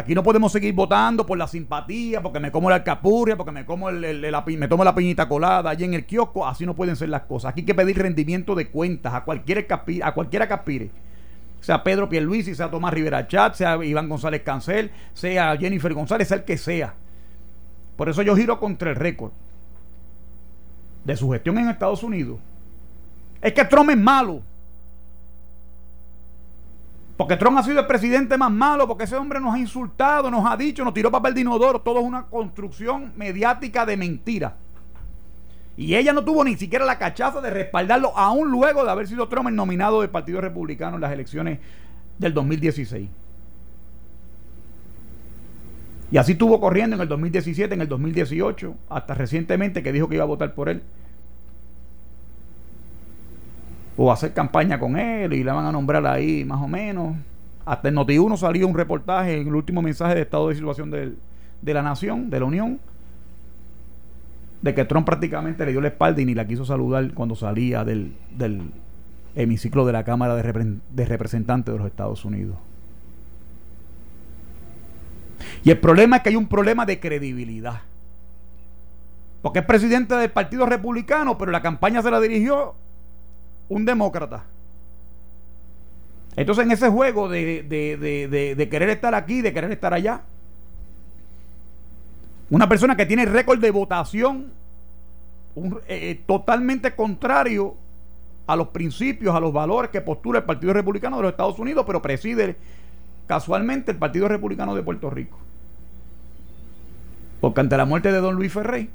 Aquí 0.00 0.14
no 0.14 0.22
podemos 0.22 0.50
seguir 0.50 0.72
votando 0.74 1.26
por 1.26 1.36
la 1.36 1.46
simpatía, 1.46 2.22
porque 2.22 2.40
me 2.40 2.50
como 2.50 2.70
la 2.70 2.76
alcapurria, 2.76 3.36
porque 3.36 3.52
me 3.52 3.64
como 3.66 3.90
el, 3.90 4.26
me 4.58 4.68
tomo 4.68 4.82
la 4.82 4.94
piñita 4.94 5.28
colada 5.28 5.70
allí 5.70 5.84
en 5.84 5.94
el 5.94 6.06
kiosco. 6.06 6.46
Así 6.46 6.64
no 6.64 6.74
pueden 6.74 6.96
ser 6.96 7.10
las 7.10 7.22
cosas. 7.22 7.50
Aquí 7.50 7.60
hay 7.60 7.66
que 7.66 7.74
pedir 7.74 7.98
rendimiento 7.98 8.54
de 8.54 8.68
cuentas 8.68 9.14
a 9.14 9.24
cualquiera 9.24 9.62
que 9.62 10.02
a 10.02 10.12
cualquiera 10.12 10.48
que 10.48 10.54
aspire. 10.54 10.90
Sea 11.60 11.82
Pedro 11.82 12.08
Pierluisi, 12.08 12.54
sea 12.54 12.70
Tomás 12.70 12.94
Rivera 12.94 13.28
Chat, 13.28 13.54
sea 13.54 13.84
Iván 13.84 14.08
González 14.08 14.42
Cancel, 14.42 14.90
sea 15.12 15.56
Jennifer 15.58 15.92
González, 15.92 16.28
sea 16.28 16.38
el 16.38 16.44
que 16.44 16.56
sea. 16.56 16.94
Por 17.96 18.08
eso 18.08 18.22
yo 18.22 18.34
giro 18.34 18.58
contra 18.58 18.90
el 18.90 18.96
récord 18.96 19.32
de 21.04 21.16
su 21.16 21.30
gestión 21.30 21.58
en 21.58 21.68
Estados 21.68 22.02
Unidos. 22.02 22.38
Es 23.42 23.52
que 23.52 23.64
Trump 23.64 23.90
es 23.90 23.98
malo. 23.98 24.42
Porque 27.20 27.36
Trump 27.36 27.58
ha 27.58 27.62
sido 27.62 27.80
el 27.80 27.86
presidente 27.86 28.38
más 28.38 28.50
malo, 28.50 28.88
porque 28.88 29.04
ese 29.04 29.14
hombre 29.14 29.40
nos 29.40 29.54
ha 29.54 29.58
insultado, 29.58 30.30
nos 30.30 30.50
ha 30.50 30.56
dicho, 30.56 30.82
nos 30.86 30.94
tiró 30.94 31.10
papel 31.10 31.34
de 31.34 31.42
inodoro, 31.42 31.82
todo 31.82 31.98
es 31.98 32.06
una 32.06 32.22
construcción 32.22 33.12
mediática 33.14 33.84
de 33.84 33.98
mentira. 33.98 34.56
Y 35.76 35.96
ella 35.96 36.14
no 36.14 36.24
tuvo 36.24 36.42
ni 36.44 36.56
siquiera 36.56 36.86
la 36.86 36.96
cachaza 36.96 37.42
de 37.42 37.50
respaldarlo, 37.50 38.16
aún 38.16 38.50
luego 38.50 38.86
de 38.86 38.90
haber 38.90 39.06
sido 39.06 39.28
Trump 39.28 39.48
el 39.50 39.54
nominado 39.54 40.00
del 40.00 40.08
Partido 40.08 40.40
Republicano 40.40 40.94
en 40.94 41.02
las 41.02 41.12
elecciones 41.12 41.58
del 42.16 42.32
2016. 42.32 43.10
Y 46.10 46.16
así 46.16 46.32
estuvo 46.32 46.58
corriendo 46.58 46.96
en 46.96 47.02
el 47.02 47.08
2017, 47.08 47.74
en 47.74 47.82
el 47.82 47.88
2018, 47.88 48.74
hasta 48.88 49.12
recientemente 49.12 49.82
que 49.82 49.92
dijo 49.92 50.08
que 50.08 50.14
iba 50.14 50.24
a 50.24 50.26
votar 50.26 50.54
por 50.54 50.70
él 50.70 50.82
o 54.02 54.10
hacer 54.10 54.32
campaña 54.32 54.78
con 54.80 54.96
él 54.96 55.30
y 55.34 55.44
le 55.44 55.52
van 55.52 55.66
a 55.66 55.72
nombrar 55.72 56.06
ahí 56.06 56.42
más 56.42 56.58
o 56.62 56.66
menos. 56.66 57.14
Hasta 57.66 57.90
en 57.90 57.96
Noti1 57.96 58.34
salió 58.38 58.66
un 58.66 58.74
reportaje 58.74 59.38
en 59.38 59.48
el 59.48 59.54
último 59.54 59.82
mensaje 59.82 60.14
de 60.14 60.22
estado 60.22 60.48
de 60.48 60.54
situación 60.54 60.90
de 60.90 61.74
la 61.74 61.82
nación, 61.82 62.30
de 62.30 62.40
la 62.40 62.46
Unión, 62.46 62.80
de 64.62 64.72
que 64.72 64.86
Trump 64.86 65.04
prácticamente 65.04 65.66
le 65.66 65.72
dio 65.72 65.82
la 65.82 65.88
espalda 65.88 66.22
y 66.22 66.24
ni 66.24 66.34
la 66.34 66.46
quiso 66.46 66.64
saludar 66.64 67.12
cuando 67.12 67.34
salía 67.34 67.84
del, 67.84 68.14
del 68.38 68.70
hemiciclo 69.34 69.84
de 69.84 69.92
la 69.92 70.02
Cámara 70.02 70.34
de, 70.34 70.78
de 70.92 71.04
Representantes 71.04 71.70
de 71.70 71.78
los 71.78 71.86
Estados 71.86 72.24
Unidos. 72.24 72.56
Y 75.62 75.72
el 75.72 75.78
problema 75.78 76.16
es 76.16 76.22
que 76.22 76.30
hay 76.30 76.36
un 76.36 76.48
problema 76.48 76.86
de 76.86 77.00
credibilidad. 77.00 77.82
Porque 79.42 79.58
es 79.58 79.64
presidente 79.66 80.14
del 80.14 80.30
Partido 80.30 80.64
Republicano, 80.64 81.36
pero 81.36 81.50
la 81.50 81.60
campaña 81.60 82.00
se 82.00 82.10
la 82.10 82.18
dirigió 82.18 82.76
un 83.70 83.84
demócrata. 83.86 84.44
Entonces 86.36 86.64
en 86.64 86.72
ese 86.72 86.88
juego 86.90 87.28
de, 87.28 87.62
de, 87.62 88.68
querer 88.68 88.90
estar 88.90 89.14
aquí, 89.14 89.40
de 89.40 89.52
querer 89.52 89.72
estar 89.72 89.94
allá, 89.94 90.22
una 92.50 92.68
persona 92.68 92.96
que 92.96 93.06
tiene 93.06 93.24
récord 93.24 93.60
de 93.60 93.70
votación 93.70 94.52
eh, 95.56 95.80
eh, 95.88 96.20
totalmente 96.26 96.94
contrario 96.94 97.76
a 98.46 98.56
los 98.56 98.68
principios, 98.68 99.34
a 99.34 99.40
los 99.40 99.52
valores 99.52 99.90
que 99.90 100.00
postula 100.00 100.40
el 100.40 100.44
Partido 100.44 100.72
Republicano 100.72 101.16
de 101.16 101.22
los 101.22 101.30
Estados 101.32 101.58
Unidos, 101.58 101.84
pero 101.86 102.02
preside 102.02 102.56
casualmente 103.28 103.92
el 103.92 103.98
Partido 103.98 104.26
Republicano 104.26 104.74
de 104.74 104.82
Puerto 104.82 105.10
Rico. 105.10 105.38
Porque 107.40 107.60
ante 107.60 107.76
la 107.76 107.84
muerte 107.84 108.10
de 108.10 108.18
don 108.18 108.34
Luis 108.34 108.52
Ferrey, 108.52 108.90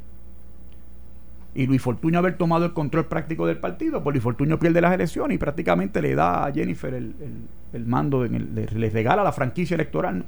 y 1.55 1.67
Luis 1.67 1.81
Fortuño 1.81 2.19
haber 2.19 2.37
tomado 2.37 2.65
el 2.65 2.73
control 2.73 3.05
práctico 3.05 3.47
del 3.47 3.57
partido, 3.57 4.03
pues 4.03 4.13
Luis 4.13 4.23
Fortuño 4.23 4.59
pierde 4.59 4.81
las 4.81 4.93
elecciones 4.93 5.35
y 5.35 5.37
prácticamente 5.37 6.01
le 6.01 6.13
da 6.13 6.45
a 6.45 6.51
Jennifer 6.51 6.93
el, 6.93 7.85
mando, 7.85 8.25
en 8.25 8.35
el, 8.35 8.53
le, 8.53 8.89
regala 8.89 9.23
la 9.23 9.31
franquicia 9.31 9.75
electoral 9.75 10.25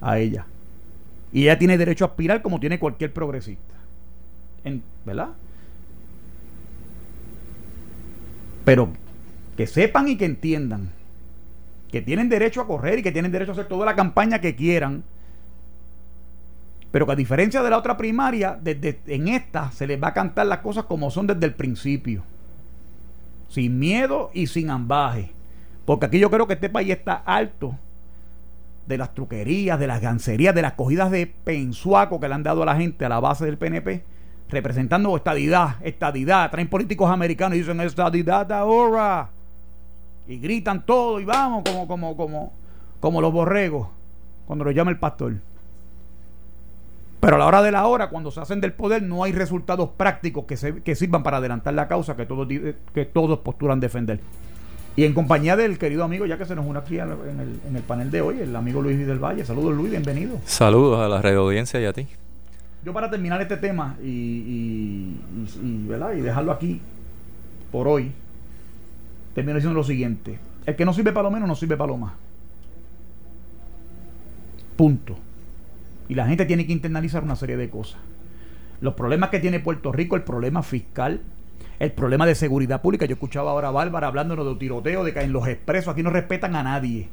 a 0.00 0.18
ella. 0.18 0.46
Y 1.30 1.42
ella 1.42 1.58
tiene 1.58 1.76
derecho 1.76 2.06
a 2.06 2.08
aspirar 2.08 2.40
como 2.40 2.58
tiene 2.58 2.78
cualquier 2.78 3.12
progresista. 3.12 3.74
¿Verdad? 5.04 5.28
Pero 8.64 8.88
que 9.56 9.66
sepan 9.66 10.08
y 10.08 10.16
que 10.16 10.24
entiendan 10.24 10.90
que 11.92 12.00
tienen 12.00 12.28
derecho 12.28 12.62
a 12.62 12.66
correr 12.66 12.98
y 12.98 13.02
que 13.02 13.12
tienen 13.12 13.30
derecho 13.30 13.52
a 13.52 13.54
hacer 13.54 13.68
toda 13.68 13.84
la 13.86 13.94
campaña 13.94 14.40
que 14.40 14.56
quieran 14.56 15.04
pero 16.90 17.06
que 17.06 17.12
a 17.12 17.16
diferencia 17.16 17.62
de 17.62 17.70
la 17.70 17.78
otra 17.78 17.96
primaria, 17.96 18.58
desde 18.60 19.00
en 19.06 19.28
esta 19.28 19.70
se 19.72 19.86
les 19.86 20.02
va 20.02 20.08
a 20.08 20.14
cantar 20.14 20.46
las 20.46 20.58
cosas 20.58 20.84
como 20.84 21.10
son 21.10 21.26
desde 21.26 21.46
el 21.46 21.54
principio. 21.54 22.22
Sin 23.48 23.78
miedo 23.78 24.30
y 24.32 24.46
sin 24.46 24.70
ambaje. 24.70 25.32
Porque 25.84 26.06
aquí 26.06 26.18
yo 26.18 26.30
creo 26.30 26.46
que 26.46 26.54
este 26.54 26.68
país 26.68 26.90
está 26.90 27.14
alto 27.14 27.76
de 28.86 28.98
las 28.98 29.14
truquerías, 29.14 29.78
de 29.78 29.86
las 29.86 30.00
gancerías, 30.00 30.54
de 30.54 30.62
las 30.62 30.72
cogidas 30.72 31.10
de 31.10 31.26
pensuaco 31.26 32.20
que 32.20 32.28
le 32.28 32.34
han 32.34 32.42
dado 32.42 32.62
a 32.62 32.66
la 32.66 32.76
gente 32.76 33.04
a 33.04 33.08
la 33.08 33.20
base 33.20 33.44
del 33.44 33.58
PNP, 33.58 34.04
representando 34.48 35.16
estadidad, 35.16 35.76
estadidad. 35.82 36.50
Traen 36.50 36.68
políticos 36.68 37.10
americanos 37.10 37.56
y 37.56 37.60
dicen 37.60 37.80
estadidad 37.80 38.50
ahora. 38.52 39.30
Y 40.28 40.38
gritan 40.38 40.84
todo 40.84 41.20
y 41.20 41.24
vamos 41.24 41.62
como, 41.64 41.86
como, 41.86 42.16
como, 42.16 42.52
como 43.00 43.20
los 43.20 43.32
borregos 43.32 43.88
cuando 44.46 44.64
lo 44.64 44.70
llama 44.70 44.90
el 44.90 44.98
pastor. 44.98 45.34
Pero 47.26 47.34
a 47.34 47.38
la 47.40 47.46
hora 47.46 47.60
de 47.60 47.72
la 47.72 47.84
hora, 47.88 48.08
cuando 48.08 48.30
se 48.30 48.38
hacen 48.38 48.60
del 48.60 48.72
poder, 48.72 49.02
no 49.02 49.24
hay 49.24 49.32
resultados 49.32 49.90
prácticos 49.96 50.44
que, 50.44 50.56
se, 50.56 50.80
que 50.84 50.94
sirvan 50.94 51.24
para 51.24 51.38
adelantar 51.38 51.74
la 51.74 51.88
causa 51.88 52.14
que 52.14 52.24
todos, 52.24 52.46
que 52.46 53.04
todos 53.04 53.40
postulan 53.40 53.80
defender. 53.80 54.20
Y 54.94 55.02
en 55.02 55.12
compañía 55.12 55.56
del 55.56 55.76
querido 55.76 56.04
amigo, 56.04 56.24
ya 56.26 56.38
que 56.38 56.44
se 56.44 56.54
nos 56.54 56.64
une 56.64 56.78
aquí 56.78 57.00
en 57.00 57.10
el, 57.10 57.60
en 57.68 57.74
el 57.74 57.82
panel 57.82 58.12
de 58.12 58.20
hoy, 58.20 58.38
el 58.38 58.54
amigo 58.54 58.80
Luis 58.80 59.04
del 59.04 59.18
Valle. 59.18 59.44
Saludos 59.44 59.74
Luis, 59.74 59.90
bienvenido. 59.90 60.38
Saludos 60.44 61.00
a 61.00 61.08
la 61.08 61.20
radio 61.20 61.40
audiencia 61.40 61.80
y 61.80 61.86
a 61.86 61.92
ti. 61.92 62.06
Yo 62.84 62.92
para 62.92 63.10
terminar 63.10 63.42
este 63.42 63.56
tema 63.56 63.96
y, 64.00 64.06
y, 64.06 65.20
y, 65.64 65.84
¿verdad? 65.88 66.12
y 66.12 66.20
dejarlo 66.20 66.52
aquí 66.52 66.80
por 67.72 67.88
hoy, 67.88 68.12
termino 69.34 69.56
diciendo 69.56 69.76
lo 69.76 69.82
siguiente. 69.82 70.38
El 70.64 70.76
que 70.76 70.84
no 70.84 70.92
sirve 70.92 71.10
para 71.10 71.24
lo 71.24 71.32
menos 71.32 71.48
no 71.48 71.56
sirve 71.56 71.76
para 71.76 71.90
lo 71.90 71.96
más. 71.96 72.12
Punto. 74.76 75.25
Y 76.08 76.14
la 76.14 76.26
gente 76.26 76.46
tiene 76.46 76.66
que 76.66 76.72
internalizar 76.72 77.22
una 77.22 77.36
serie 77.36 77.56
de 77.56 77.70
cosas. 77.70 78.00
Los 78.80 78.94
problemas 78.94 79.30
que 79.30 79.40
tiene 79.40 79.60
Puerto 79.60 79.92
Rico, 79.92 80.16
el 80.16 80.22
problema 80.22 80.62
fiscal, 80.62 81.20
el 81.78 81.92
problema 81.92 82.26
de 82.26 82.34
seguridad 82.34 82.82
pública. 82.82 83.06
Yo 83.06 83.14
escuchaba 83.14 83.50
ahora 83.50 83.68
a 83.68 83.72
Bárbara 83.72 84.06
hablándonos 84.08 84.46
de 84.46 84.54
tiroteo, 84.56 85.04
de 85.04 85.12
que 85.12 85.20
en 85.20 85.32
los 85.32 85.46
expresos 85.48 85.92
aquí 85.92 86.02
no 86.02 86.10
respetan 86.10 86.56
a 86.56 86.62
nadie. 86.62 87.08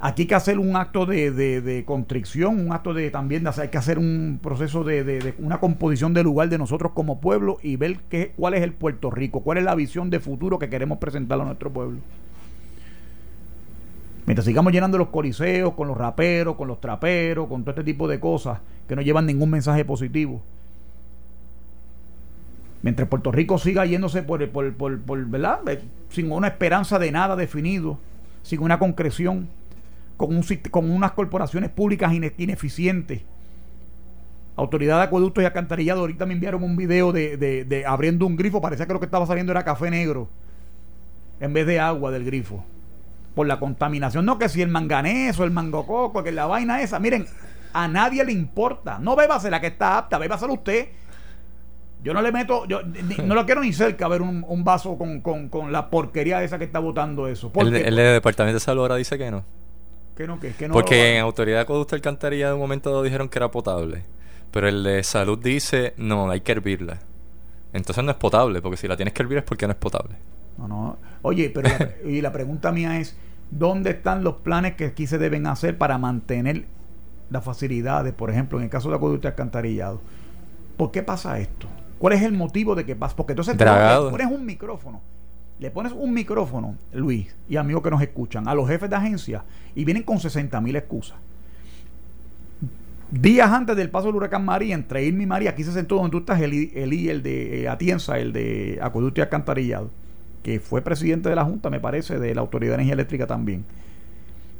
Aquí 0.00 0.22
hay 0.22 0.28
que 0.28 0.34
hacer 0.34 0.58
un 0.58 0.74
acto 0.74 1.06
de, 1.06 1.30
de, 1.30 1.84
constricción, 1.84 2.58
un 2.58 2.72
acto 2.72 2.92
de 2.92 3.08
también, 3.10 3.46
hay 3.46 3.68
que 3.68 3.78
hacer 3.78 4.00
un 4.00 4.40
proceso 4.42 4.82
de, 4.82 5.04
de, 5.04 5.34
una 5.38 5.60
composición 5.60 6.12
del 6.12 6.24
lugar 6.24 6.48
de 6.48 6.58
nosotros 6.58 6.90
como 6.92 7.20
pueblo 7.20 7.58
y 7.62 7.76
ver 7.76 7.98
qué, 8.08 8.32
cuál 8.36 8.54
es 8.54 8.62
el 8.62 8.72
Puerto 8.72 9.12
Rico, 9.12 9.44
cuál 9.44 9.58
es 9.58 9.64
la 9.64 9.76
visión 9.76 10.10
de 10.10 10.18
futuro 10.18 10.58
que 10.58 10.68
queremos 10.68 10.98
presentar 10.98 11.40
a 11.40 11.44
nuestro 11.44 11.72
pueblo. 11.72 12.00
Mientras 14.26 14.44
sigamos 14.44 14.72
llenando 14.72 14.98
los 14.98 15.08
coliseos 15.08 15.74
con 15.74 15.88
los 15.88 15.96
raperos, 15.96 16.56
con 16.56 16.68
los 16.68 16.80
traperos, 16.80 17.48
con 17.48 17.62
todo 17.62 17.70
este 17.70 17.84
tipo 17.84 18.06
de 18.06 18.20
cosas 18.20 18.60
que 18.86 18.94
no 18.94 19.02
llevan 19.02 19.26
ningún 19.26 19.50
mensaje 19.50 19.84
positivo. 19.84 20.40
Mientras 22.82 23.08
Puerto 23.08 23.30
Rico 23.30 23.58
siga 23.58 23.86
yéndose 23.86 24.22
por, 24.22 24.48
por, 24.50 24.72
por, 24.74 25.00
por 25.00 25.26
¿verdad? 25.26 25.60
Eh, 25.68 25.82
sin 26.10 26.30
una 26.30 26.48
esperanza 26.48 26.98
de 26.98 27.10
nada 27.12 27.36
definido, 27.36 27.98
sin 28.42 28.60
una 28.60 28.78
concreción, 28.78 29.48
con, 30.16 30.36
un, 30.36 30.44
con 30.70 30.90
unas 30.90 31.12
corporaciones 31.12 31.70
públicas 31.70 32.12
ineficientes, 32.12 33.22
Autoridad 34.54 34.98
de 34.98 35.04
Acueductos 35.04 35.42
y 35.42 35.46
Alcantarillado, 35.46 36.00
ahorita 36.00 36.26
me 36.26 36.34
enviaron 36.34 36.62
un 36.62 36.76
video 36.76 37.12
de, 37.12 37.36
de, 37.38 37.86
abriendo 37.86 38.26
un 38.26 38.36
grifo, 38.36 38.60
parecía 38.60 38.86
que 38.86 38.92
lo 38.92 39.00
que 39.00 39.06
estaba 39.06 39.26
saliendo 39.26 39.50
era 39.52 39.64
café 39.64 39.90
negro 39.90 40.28
en 41.40 41.52
vez 41.54 41.66
de 41.66 41.80
agua 41.80 42.10
del 42.10 42.24
grifo. 42.24 42.64
Por 43.34 43.46
la 43.46 43.58
contaminación, 43.58 44.26
no 44.26 44.38
que 44.38 44.48
si 44.48 44.60
el 44.60 44.68
manganeso, 44.68 45.44
el 45.44 45.50
mangococo, 45.50 46.22
que 46.22 46.32
la 46.32 46.46
vaina 46.46 46.82
esa, 46.82 46.98
miren, 46.98 47.26
a 47.72 47.88
nadie 47.88 48.24
le 48.24 48.32
importa. 48.32 48.98
No 48.98 49.16
bébase 49.16 49.50
la 49.50 49.60
que 49.60 49.68
está 49.68 49.98
apta, 49.98 50.18
bébasela 50.18 50.52
usted. 50.52 50.88
Yo 52.02 52.12
no 52.12 52.20
le 52.20 52.32
meto, 52.32 52.66
yo 52.66 52.80
no 53.24 53.34
lo 53.34 53.46
quiero 53.46 53.60
ni 53.60 53.72
cerca 53.72 54.08
ver 54.08 54.22
un, 54.22 54.44
un 54.46 54.64
vaso 54.64 54.98
con, 54.98 55.20
con, 55.20 55.48
con, 55.48 55.70
la 55.70 55.88
porquería 55.88 56.42
esa 56.42 56.58
que 56.58 56.64
está 56.64 56.80
votando 56.80 57.28
eso. 57.28 57.52
El, 57.54 57.76
el, 57.76 57.94
Departamento 57.94 58.54
de 58.54 58.60
Salud 58.60 58.82
ahora 58.82 58.96
dice 58.96 59.16
que 59.16 59.30
no. 59.30 59.44
Que 60.16 60.26
no, 60.26 60.40
que, 60.40 60.52
no 60.68 60.74
Porque 60.74 61.14
en 61.16 61.22
Autoridad 61.22 61.58
de 61.58 61.62
Acueducto 61.62 61.94
Alcantarilla 61.94 62.48
de 62.48 62.54
un 62.54 62.60
momento 62.60 63.02
dijeron 63.02 63.28
que 63.28 63.38
era 63.38 63.50
potable. 63.50 64.02
Pero 64.50 64.68
el 64.68 64.82
de 64.82 65.02
salud 65.04 65.38
dice, 65.38 65.94
no, 65.96 66.28
hay 66.30 66.40
que 66.40 66.52
hervirla. 66.52 66.98
Entonces 67.72 68.04
no 68.04 68.10
es 68.10 68.16
potable, 68.16 68.60
porque 68.60 68.76
si 68.76 68.86
la 68.86 68.96
tienes 68.96 69.14
que 69.14 69.22
hervir 69.22 69.38
es 69.38 69.44
porque 69.44 69.66
no 69.66 69.72
es 69.72 69.78
potable. 69.78 70.16
No, 70.58 70.68
no. 70.68 70.98
Oye, 71.22 71.50
pero 71.50 71.70
y 72.04 72.20
la 72.20 72.32
pregunta 72.32 72.72
mía 72.72 72.98
es, 72.98 73.16
¿dónde 73.50 73.90
están 73.90 74.24
los 74.24 74.36
planes 74.36 74.74
que 74.74 74.86
aquí 74.86 75.06
se 75.06 75.18
deben 75.18 75.46
hacer 75.46 75.78
para 75.78 75.98
mantener 75.98 76.66
las 77.30 77.44
facilidades, 77.44 78.12
por 78.12 78.30
ejemplo, 78.30 78.58
en 78.58 78.64
el 78.64 78.70
caso 78.70 78.90
de 78.90 78.96
acueducto 78.96 79.28
alcantarillado? 79.28 80.00
¿Por 80.76 80.90
qué 80.90 81.02
pasa 81.02 81.38
esto? 81.38 81.66
¿Cuál 81.98 82.14
es 82.14 82.22
el 82.22 82.32
motivo 82.32 82.74
de 82.74 82.84
que 82.84 82.96
pasa? 82.96 83.14
Porque 83.14 83.32
entonces 83.32 83.56
tú 83.56 83.64
pones 84.10 84.26
un 84.26 84.44
micrófono, 84.44 85.00
le 85.58 85.70
pones 85.70 85.92
un 85.92 86.12
micrófono, 86.12 86.76
Luis, 86.92 87.34
y 87.48 87.56
amigos 87.56 87.82
que 87.82 87.90
nos 87.90 88.02
escuchan, 88.02 88.48
a 88.48 88.54
los 88.54 88.68
jefes 88.68 88.90
de 88.90 88.96
agencia 88.96 89.44
y 89.74 89.84
vienen 89.84 90.02
con 90.02 90.18
60 90.18 90.60
mil 90.60 90.74
excusas 90.74 91.16
días 93.12 93.50
antes 93.50 93.76
del 93.76 93.90
paso 93.90 94.06
del 94.06 94.16
huracán 94.16 94.44
María, 94.44 94.74
entre 94.74 95.04
Irma 95.04 95.22
y 95.22 95.26
María, 95.26 95.50
aquí 95.50 95.62
se 95.62 95.72
sentó 95.72 95.96
donde 95.96 96.10
tú 96.10 96.18
estás, 96.18 96.40
el, 96.40 96.72
el, 96.74 96.92
el 97.08 97.22
de 97.22 97.62
eh, 97.62 97.68
Atienza, 97.68 98.18
el 98.18 98.32
de 98.32 98.78
Acueducto 98.80 99.20
y 99.20 99.22
Alcantarillado, 99.22 99.90
que 100.42 100.60
fue 100.60 100.82
presidente 100.82 101.28
de 101.28 101.36
la 101.36 101.44
Junta, 101.44 101.70
me 101.70 101.80
parece, 101.80 102.18
de 102.18 102.34
la 102.34 102.40
Autoridad 102.40 102.72
de 102.72 102.74
Energía 102.76 102.94
Eléctrica 102.94 103.26
también. 103.26 103.64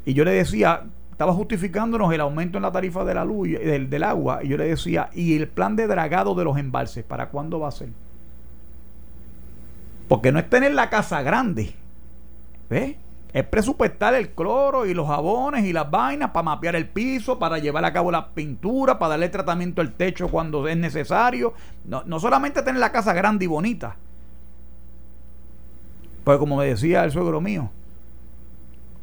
Y 0.05 0.15
yo 0.15 0.25
le 0.25 0.33
decía, 0.33 0.85
estaba 1.11 1.33
justificándonos 1.33 2.12
el 2.12 2.21
aumento 2.21 2.59
en 2.59 2.62
la 2.62 2.73
tarifa 2.73 3.05
de 3.05 3.15
la 3.15 3.25
luz, 3.25 3.49
del, 3.51 3.91
del 3.91 4.03
agua, 4.03 4.41
y 4.43 4.49
yo 4.49 4.57
le 4.57 4.67
decía, 4.67 5.11
¿y 5.15 5.37
el 5.37 5.49
plan 5.49 5.77
de 5.77 5.87
dragado 5.87 6.35
de 6.35 6.45
los 6.45 6.59
embalses, 6.59 7.05
para 7.05 7.29
cuándo 7.29 7.61
va 7.61 7.69
a 7.69 7.73
ser? 7.73 7.89
Porque 10.09 10.33
no 10.33 10.39
es 10.39 10.49
tener 10.49 10.75
la 10.75 10.91
casa 10.91 11.23
grande, 11.23 11.75
¿ves? 12.69 12.97
es 13.33 13.45
presupuestar 13.45 14.15
el 14.15 14.31
cloro 14.31 14.85
y 14.85 14.93
los 14.93 15.07
jabones 15.07 15.65
y 15.65 15.73
las 15.73 15.91
vainas 15.91 16.31
para 16.31 16.43
mapear 16.43 16.77
el 16.77 16.89
piso, 16.89 17.39
para 17.39 17.59
llevar 17.59 17.85
a 17.85 17.93
cabo 17.93 18.11
la 18.11 18.29
pintura, 18.29 18.99
para 18.99 19.11
darle 19.11 19.31
tratamiento 19.31 19.81
al 19.81 19.93
techo 19.93 20.29
cuando 20.29 20.69
es 20.69 20.77
necesario. 20.77 21.55
No, 21.87 22.03
no 22.05 22.21
solamente 22.21 22.62
tener 22.62 22.81
la 22.81 22.93
casa 22.93 23.15
grande 23.15 23.47
y 23.47 23.49
bonita. 23.49 23.97
Pues 26.25 26.38
como 26.38 26.57
me 26.57 26.67
decía 26.67 27.05
el 27.05 27.11
suegro 27.11 27.41
mío, 27.41 27.71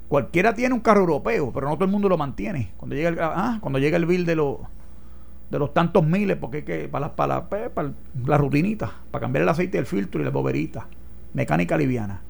cualquiera 0.08 0.54
tiene 0.54 0.74
un 0.74 0.82
carro 0.82 1.02
europeo, 1.02 1.52
pero 1.54 1.68
no 1.68 1.76
todo 1.76 1.86
el 1.86 1.92
mundo 1.92 2.10
lo 2.10 2.18
mantiene. 2.18 2.72
Cuando 2.78 2.96
llega 2.96 3.10
el, 3.10 3.20
ah, 3.20 3.58
cuando 3.62 3.80
llega 3.80 3.98
el 3.98 4.06
bill 4.06 4.26
de 4.26 4.36
los 4.36 4.58
de 5.50 5.58
los 5.58 5.74
tantos 5.74 6.06
miles, 6.06 6.38
porque 6.38 6.64
que 6.64 6.88
para, 6.88 7.16
para, 7.16 7.50
para, 7.50 7.70
para 7.70 7.92
la 8.26 8.38
rutinita, 8.38 8.94
para 9.10 9.22
cambiar 9.22 9.44
el 9.44 9.50
aceite 9.50 9.78
del 9.78 9.88
filtro 9.88 10.22
y 10.22 10.24
la 10.24 10.30
boberita, 10.30 10.86
mecánica 11.34 11.76
liviana. 11.76 12.22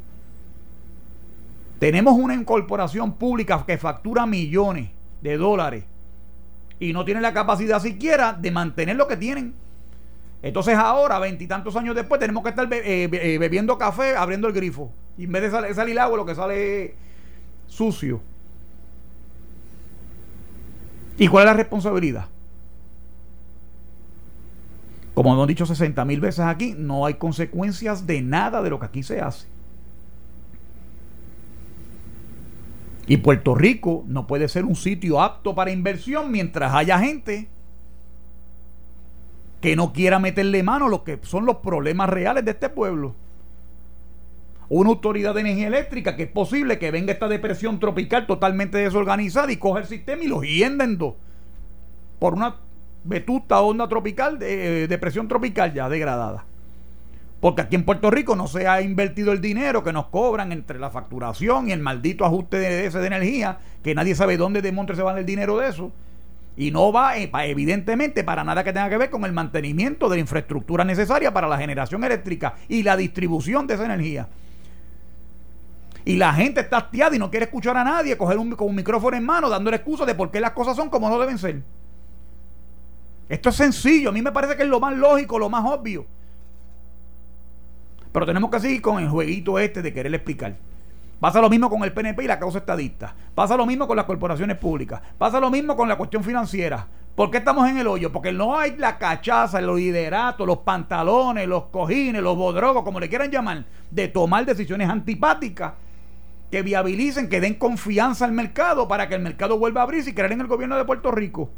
Tenemos 1.80 2.18
una 2.18 2.34
incorporación 2.34 3.14
pública 3.14 3.64
que 3.66 3.78
factura 3.78 4.26
millones 4.26 4.90
de 5.22 5.38
dólares 5.38 5.84
y 6.80 6.94
no 6.94 7.04
tiene 7.04 7.22
la 7.22 7.34
capacidad 7.34 7.82
siquiera 7.82 8.34
de 8.34 8.52
mantener 8.52 8.96
lo 8.96 9.08
que 9.08 9.18
tienen. 9.18 9.54
Entonces 10.42 10.76
ahora, 10.76 11.20
veintitantos 11.20 11.76
años 11.76 11.96
después, 11.96 12.20
tenemos 12.20 12.44
que 12.44 12.50
estar 12.50 12.72
eh, 12.72 13.10
eh, 13.12 13.38
bebiendo 13.38 13.78
café, 13.78 14.16
abriendo 14.16 14.48
el 14.48 14.54
grifo. 14.54 14.92
Y 15.18 15.26
en 15.26 15.32
vez 15.34 15.52
de 15.52 15.74
salir, 15.74 16.00
agua, 16.00 16.18
lo 16.18 16.26
que 16.26 16.36
sale 16.36 16.96
sucio. 17.68 18.22
¿Y 21.18 21.28
cuál 21.28 21.44
es 21.44 21.52
la 21.52 21.58
responsabilidad? 21.58 22.28
Como 25.14 25.34
hemos 25.34 25.48
dicho 25.48 25.66
60 25.66 26.06
mil 26.06 26.22
veces 26.22 26.46
aquí, 26.46 26.74
no 26.78 27.06
hay 27.06 27.16
consecuencias 27.16 28.08
de 28.08 28.22
nada 28.22 28.62
de 28.62 28.70
lo 28.70 28.80
que 28.80 28.86
aquí 28.86 29.04
se 29.04 29.20
hace. 29.20 29.48
Y 33.08 33.18
Puerto 33.18 33.56
Rico 33.56 34.06
no 34.08 34.28
puede 34.28 34.48
ser 34.48 34.64
un 34.64 34.76
sitio 34.76 35.22
apto 35.22 35.54
para 35.54 35.72
inversión 35.72 36.32
mientras 36.32 36.74
haya 36.74 37.00
gente 37.00 37.50
que 39.62 39.76
no 39.76 39.94
quiera 39.94 40.20
meterle 40.20 40.64
mano 40.64 40.86
a 40.86 40.90
lo 40.90 41.04
que 41.04 41.20
son 41.24 41.46
los 41.46 41.58
problemas 41.58 42.10
reales 42.10 42.46
de 42.46 42.52
este 42.52 42.70
pueblo. 42.70 43.16
Una 44.70 44.92
autoridad 44.92 45.34
de 45.34 45.42
energía 45.42 45.68
eléctrica 45.68 46.16
que 46.16 46.24
es 46.24 46.30
posible 46.30 46.78
que 46.78 46.92
venga 46.92 47.12
esta 47.12 47.28
depresión 47.28 47.80
tropical 47.80 48.28
totalmente 48.28 48.78
desorganizada 48.78 49.52
y 49.52 49.58
coja 49.58 49.80
el 49.80 49.88
sistema 49.88 50.24
y 50.24 50.28
lo 50.28 50.44
hienda 50.44 50.86
en 50.86 50.98
dos. 50.98 51.16
Por 52.20 52.36
una 52.36 52.58
vetusta 53.04 53.60
onda 53.62 53.88
tropical, 53.88 54.38
eh, 54.42 54.86
depresión 54.88 55.28
tropical 55.28 55.74
ya 55.74 55.90
degradada. 55.90 56.46
Porque 57.40 57.62
aquí 57.62 57.76
en 57.76 57.86
Puerto 57.86 58.12
Rico 58.12 58.36
no 58.36 58.48
se 58.48 58.68
ha 58.68 58.82
invertido 58.82 59.32
el 59.32 59.42
dinero 59.42 59.84
que 59.84 59.94
nos 59.94 60.08
cobran 60.08 60.52
entre 60.52 60.78
la 60.78 60.90
facturación 60.90 61.70
y 61.70 61.72
el 61.72 61.80
maldito 61.80 62.26
ajuste 62.26 62.60
de 62.60 62.86
ese 62.86 63.00
de 63.00 63.08
energía, 63.08 63.60
que 63.82 63.96
nadie 63.96 64.14
sabe 64.14 64.38
dónde 64.38 64.62
de 64.62 64.72
Montre 64.72 64.96
se 64.96 65.04
va 65.04 65.18
el 65.18 65.26
dinero 65.26 65.58
de 65.58 65.70
eso. 65.70 65.92
Y 66.60 66.72
no 66.72 66.92
va, 66.92 67.18
eh, 67.18 67.32
evidentemente, 67.46 68.26
para 68.26 68.44
nada 68.44 68.66
que 68.66 68.74
tenga 68.74 68.90
que 68.90 68.98
ver 68.98 69.10
con 69.10 69.24
el 69.24 69.32
mantenimiento 69.32 70.10
de 70.10 70.18
la 70.18 70.20
infraestructura 70.20 70.84
necesaria 70.84 71.34
para 71.34 71.48
la 71.48 71.58
generación 71.58 72.04
eléctrica 72.04 72.56
y 72.68 72.84
la 72.84 72.98
distribución 72.98 73.66
de 73.66 73.76
esa 73.76 73.86
energía. 73.86 74.28
Y 76.04 76.18
la 76.18 76.34
gente 76.34 76.60
está 76.60 76.80
hastiada 76.80 77.16
y 77.16 77.20
no 77.20 77.32
quiere 77.32 77.46
escuchar 77.46 77.78
a 77.78 77.86
nadie, 77.86 78.18
coger 78.18 78.38
un, 78.38 78.52
con 78.58 78.68
un 78.68 78.76
micrófono 78.76 79.16
en 79.16 79.26
mano, 79.26 79.48
dándole 79.48 79.78
excusas 79.78 80.06
de 80.06 80.16
por 80.16 80.32
qué 80.32 80.42
las 80.42 80.52
cosas 80.52 80.76
son 80.76 80.90
como 80.90 81.10
no 81.10 81.18
deben 81.18 81.38
ser. 81.38 81.64
Esto 83.30 83.48
es 83.48 83.56
sencillo, 83.56 84.10
a 84.10 84.12
mí 84.12 84.22
me 84.22 84.34
parece 84.34 84.58
que 84.58 84.64
es 84.64 84.70
lo 84.70 84.82
más 84.82 84.98
lógico, 84.98 85.40
lo 85.40 85.50
más 85.50 85.64
obvio. 85.66 86.06
Pero 88.12 88.26
tenemos 88.26 88.52
que 88.52 88.60
seguir 88.60 88.82
con 88.82 89.02
el 89.02 89.08
jueguito 89.08 89.58
este 89.60 89.82
de 89.82 89.94
querer 89.94 90.14
explicar. 90.14 90.58
Pasa 91.20 91.42
lo 91.42 91.50
mismo 91.50 91.70
con 91.70 91.84
el 91.84 91.92
PNP 91.92 92.24
y 92.24 92.28
la 92.28 92.40
causa 92.40 92.60
estadista. 92.60 93.14
Pasa 93.36 93.58
lo 93.58 93.66
mismo 93.66 93.88
con 93.88 93.98
las 93.98 94.06
corporaciones 94.06 94.58
públicas. 94.58 95.02
Pasa 95.18 95.40
lo 95.40 95.50
mismo 95.50 95.76
con 95.76 95.90
la 95.90 95.98
cuestión 95.98 96.24
financiera. 96.24 96.88
¿Por 97.16 97.30
qué 97.30 97.40
estamos 97.40 97.70
en 97.70 97.78
el 97.78 97.88
hoyo? 97.88 98.12
Porque 98.12 98.32
no 98.32 98.58
hay 98.58 98.78
la 98.78 98.98
cachaza, 98.98 99.60
los 99.60 99.78
lideratos, 99.78 100.48
los 100.48 100.60
pantalones, 100.60 101.48
los 101.48 101.66
cojines, 101.66 102.22
los 102.22 102.38
bodrogos, 102.38 102.84
como 102.84 103.00
le 103.00 103.10
quieran 103.10 103.30
llamar, 103.30 103.66
de 103.92 104.08
tomar 104.08 104.46
decisiones 104.46 104.90
antipáticas 104.90 105.74
que 106.50 106.62
viabilicen, 106.62 107.28
que 107.28 107.42
den 107.42 107.56
confianza 107.56 108.24
al 108.24 108.32
mercado 108.32 108.88
para 108.88 109.10
que 109.10 109.16
el 109.16 109.22
mercado 109.22 109.60
vuelva 109.60 109.82
a 109.82 109.84
abrirse 109.84 110.12
y 110.12 110.14
creer 110.14 110.32
en 110.32 110.42
el 110.42 110.48
gobierno 110.48 110.78
de 110.78 110.86
Puerto 110.86 111.12
Rico. 111.12 111.50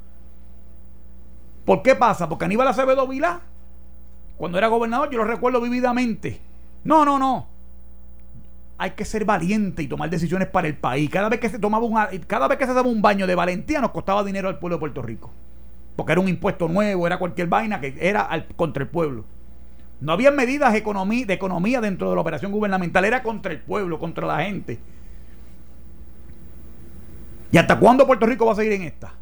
¿Por 1.66 1.84
qué 1.84 1.96
pasa? 1.96 2.28
Porque 2.28 2.46
Aníbal 2.46 2.68
Acevedo 2.68 3.08
Vilá 3.08 3.42
cuando 4.42 4.58
era 4.58 4.70
gobernador, 4.70 5.12
yo 5.12 5.20
lo 5.20 5.26
recuerdo 5.26 5.62
vividamente. 5.62 6.42
No, 6.84 7.06
no, 7.06 7.20
no. 7.20 7.51
Hay 8.82 8.92
que 8.92 9.06
ser 9.06 9.26
valiente 9.26 9.84
y 9.84 9.88
tomar 9.88 10.10
decisiones 10.10 10.48
para 10.48 10.68
el 10.68 10.76
país. 10.76 11.08
Cada 11.08 11.30
vez 11.30 11.40
que 11.40 11.50
se 11.50 11.60
tomaba 11.60 11.86
un, 11.86 11.96
cada 12.26 12.48
vez 12.48 12.58
que 12.58 12.66
se 12.66 12.74
daba 12.74 12.90
un 12.90 13.00
baño 13.00 13.28
de 13.28 13.36
valentía 13.36 13.80
nos 13.80 13.92
costaba 13.92 14.24
dinero 14.24 14.50
al 14.50 14.58
pueblo 14.58 14.78
de 14.78 14.80
Puerto 14.80 15.04
Rico. 15.04 15.30
Porque 15.96 16.14
era 16.14 16.20
un 16.20 16.28
impuesto 16.28 16.68
nuevo, 16.68 17.06
era 17.06 17.20
cualquier 17.20 17.46
vaina 17.46 17.80
que 17.80 17.96
era 18.02 18.28
contra 18.56 18.82
el 18.82 18.90
pueblo. 18.90 19.24
No 20.00 20.14
había 20.14 20.32
medidas 20.32 20.74
de 20.74 20.80
economía 20.80 21.80
dentro 21.80 22.10
de 22.10 22.16
la 22.16 22.22
operación 22.22 22.52
gubernamental, 22.52 23.06
era 23.06 23.22
contra 23.22 23.52
el 23.52 23.60
pueblo, 23.60 24.00
contra 24.00 24.26
la 24.26 24.42
gente. 24.46 24.80
¿Y 27.52 27.60
hasta 27.60 27.78
cuándo 27.78 28.08
Puerto 28.08 28.26
Rico 28.26 28.48
va 28.48 28.54
a 28.54 28.56
seguir 28.56 28.74
en 28.74 28.82
esta? 28.82 29.14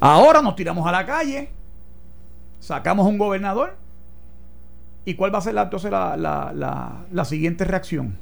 Ahora 0.00 0.42
nos 0.42 0.56
tiramos 0.56 0.84
a 0.88 0.90
la 0.90 1.06
calle, 1.06 1.50
sacamos 2.58 3.06
un 3.06 3.16
gobernador. 3.16 3.76
¿Y 5.08 5.14
cuál 5.14 5.34
va 5.34 5.38
a 5.38 5.40
ser 5.40 5.54
la, 5.54 5.62
entonces 5.62 5.90
la, 5.90 6.18
la, 6.18 7.06
la, 7.10 7.24
siguiente 7.24 7.64
reacción? 7.64 8.18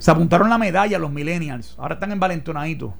Se 0.00 0.10
apuntaron 0.10 0.50
la 0.50 0.58
medalla 0.58 0.98
los 0.98 1.12
millennials. 1.12 1.76
Ahora 1.78 1.94
están 1.94 2.10
envalentonaditos. 2.10 2.92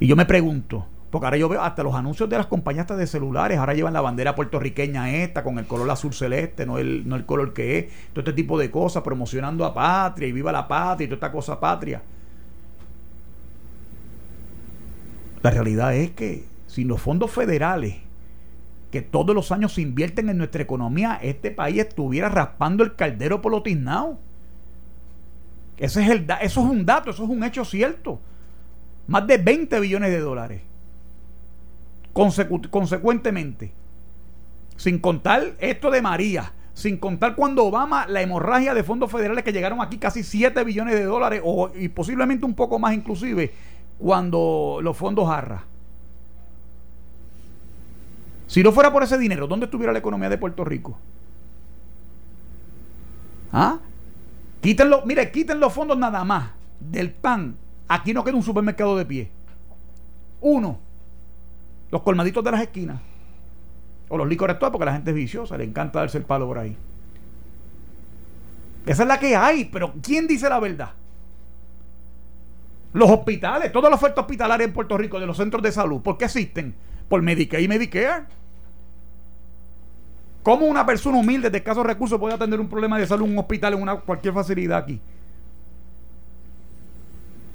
Y 0.00 0.08
yo 0.08 0.16
me 0.16 0.26
pregunto, 0.26 0.88
porque 1.12 1.26
ahora 1.26 1.36
yo 1.36 1.48
veo 1.48 1.62
hasta 1.62 1.84
los 1.84 1.94
anuncios 1.94 2.28
de 2.28 2.36
las 2.36 2.46
compañías 2.46 2.88
de 2.88 3.06
celulares, 3.06 3.58
ahora 3.58 3.74
llevan 3.74 3.92
la 3.92 4.00
bandera 4.00 4.34
puertorriqueña 4.34 5.14
esta, 5.14 5.44
con 5.44 5.60
el 5.60 5.68
color 5.68 5.88
azul 5.92 6.14
celeste, 6.14 6.66
no 6.66 6.78
el, 6.78 7.08
no 7.08 7.14
el 7.14 7.24
color 7.24 7.52
que 7.52 7.78
es, 7.78 7.86
todo 8.12 8.22
este 8.22 8.32
tipo 8.32 8.58
de 8.58 8.72
cosas, 8.72 9.04
promocionando 9.04 9.64
a 9.64 9.72
patria 9.72 10.26
y 10.26 10.32
viva 10.32 10.50
la 10.50 10.66
patria 10.66 11.04
y 11.04 11.08
toda 11.08 11.18
esta 11.18 11.30
cosa 11.30 11.60
patria. 11.60 12.02
La 15.42 15.50
realidad 15.52 15.94
es 15.94 16.10
que 16.10 16.53
sin 16.74 16.88
los 16.88 17.00
fondos 17.00 17.30
federales 17.30 17.94
que 18.90 19.00
todos 19.00 19.32
los 19.32 19.52
años 19.52 19.74
se 19.74 19.80
invierten 19.80 20.28
en 20.28 20.38
nuestra 20.38 20.60
economía, 20.60 21.20
este 21.22 21.52
país 21.52 21.78
estuviera 21.78 22.28
raspando 22.28 22.82
el 22.82 22.96
caldero 22.96 23.40
por 23.40 23.52
lo 23.52 23.62
tiznado. 23.62 24.18
Ese 25.76 26.02
es 26.02 26.10
el, 26.10 26.26
eso 26.42 26.60
es 26.64 26.66
un 26.66 26.84
dato, 26.84 27.10
eso 27.10 27.22
es 27.22 27.30
un 27.30 27.44
hecho 27.44 27.64
cierto. 27.64 28.18
Más 29.06 29.24
de 29.28 29.38
20 29.38 29.78
billones 29.78 30.10
de 30.10 30.18
dólares. 30.18 30.62
consecuentemente. 32.12 33.72
Sin 34.76 34.98
contar 34.98 35.54
esto 35.60 35.92
de 35.92 36.02
María. 36.02 36.52
Sin 36.72 36.96
contar 36.96 37.36
cuando 37.36 37.66
Obama, 37.66 38.06
la 38.08 38.20
hemorragia 38.20 38.74
de 38.74 38.82
fondos 38.82 39.12
federales 39.12 39.44
que 39.44 39.52
llegaron 39.52 39.80
aquí 39.80 39.98
casi 39.98 40.24
7 40.24 40.64
billones 40.64 40.96
de 40.96 41.04
dólares 41.04 41.40
o, 41.44 41.70
y 41.72 41.88
posiblemente 41.88 42.44
un 42.44 42.54
poco 42.54 42.80
más 42.80 42.94
inclusive 42.94 43.52
cuando 43.96 44.80
los 44.82 44.96
fondos 44.96 45.28
Arra. 45.28 45.73
Si 48.46 48.62
no 48.62 48.72
fuera 48.72 48.92
por 48.92 49.02
ese 49.02 49.18
dinero, 49.18 49.46
¿dónde 49.46 49.66
estuviera 49.66 49.92
la 49.92 49.98
economía 49.98 50.28
de 50.28 50.38
Puerto 50.38 50.64
Rico? 50.64 50.98
¿Ah? 53.52 53.78
Quítenlo, 54.60 55.04
mire, 55.06 55.30
quiten 55.30 55.60
los 55.60 55.72
fondos 55.72 55.96
nada 55.96 56.24
más 56.24 56.50
del 56.80 57.10
pan. 57.10 57.56
Aquí 57.88 58.12
no 58.12 58.24
queda 58.24 58.36
un 58.36 58.42
supermercado 58.42 58.96
de 58.96 59.04
pie. 59.04 59.30
Uno, 60.40 60.78
los 61.90 62.02
colmaditos 62.02 62.42
de 62.42 62.50
las 62.50 62.60
esquinas. 62.60 63.00
O 64.08 64.18
los 64.18 64.28
licores 64.28 64.56
porque 64.56 64.84
la 64.84 64.92
gente 64.92 65.10
es 65.10 65.16
viciosa, 65.16 65.56
le 65.56 65.64
encanta 65.64 66.00
darse 66.00 66.18
el 66.18 66.24
palo 66.24 66.46
por 66.46 66.58
ahí. 66.58 66.76
Esa 68.86 69.02
es 69.02 69.08
la 69.08 69.18
que 69.18 69.34
hay, 69.34 69.64
pero 69.66 69.94
¿quién 70.02 70.26
dice 70.26 70.48
la 70.48 70.60
verdad? 70.60 70.90
Los 72.92 73.10
hospitales, 73.10 73.72
toda 73.72 73.88
la 73.88 73.96
oferta 73.96 74.20
hospitalaria 74.20 74.64
en 74.64 74.72
Puerto 74.72 74.96
Rico 74.98 75.18
de 75.18 75.26
los 75.26 75.36
centros 75.36 75.62
de 75.62 75.72
salud, 75.72 76.00
¿por 76.00 76.18
qué 76.18 76.26
existen? 76.26 76.74
Por 77.14 77.22
Medicaid 77.22 77.62
y 77.62 77.68
Medicare. 77.68 78.24
¿Cómo 80.42 80.66
una 80.66 80.84
persona 80.84 81.16
humilde 81.16 81.48
de 81.48 81.58
escasos 81.58 81.86
recursos 81.86 82.18
puede 82.18 82.34
atender 82.34 82.58
un 82.58 82.68
problema 82.68 82.98
de 82.98 83.06
salud 83.06 83.26
en 83.26 83.34
un 83.34 83.38
hospital, 83.38 83.74
en 83.74 83.82
una, 83.82 84.00
cualquier 84.00 84.34
facilidad 84.34 84.78
aquí? 84.78 85.00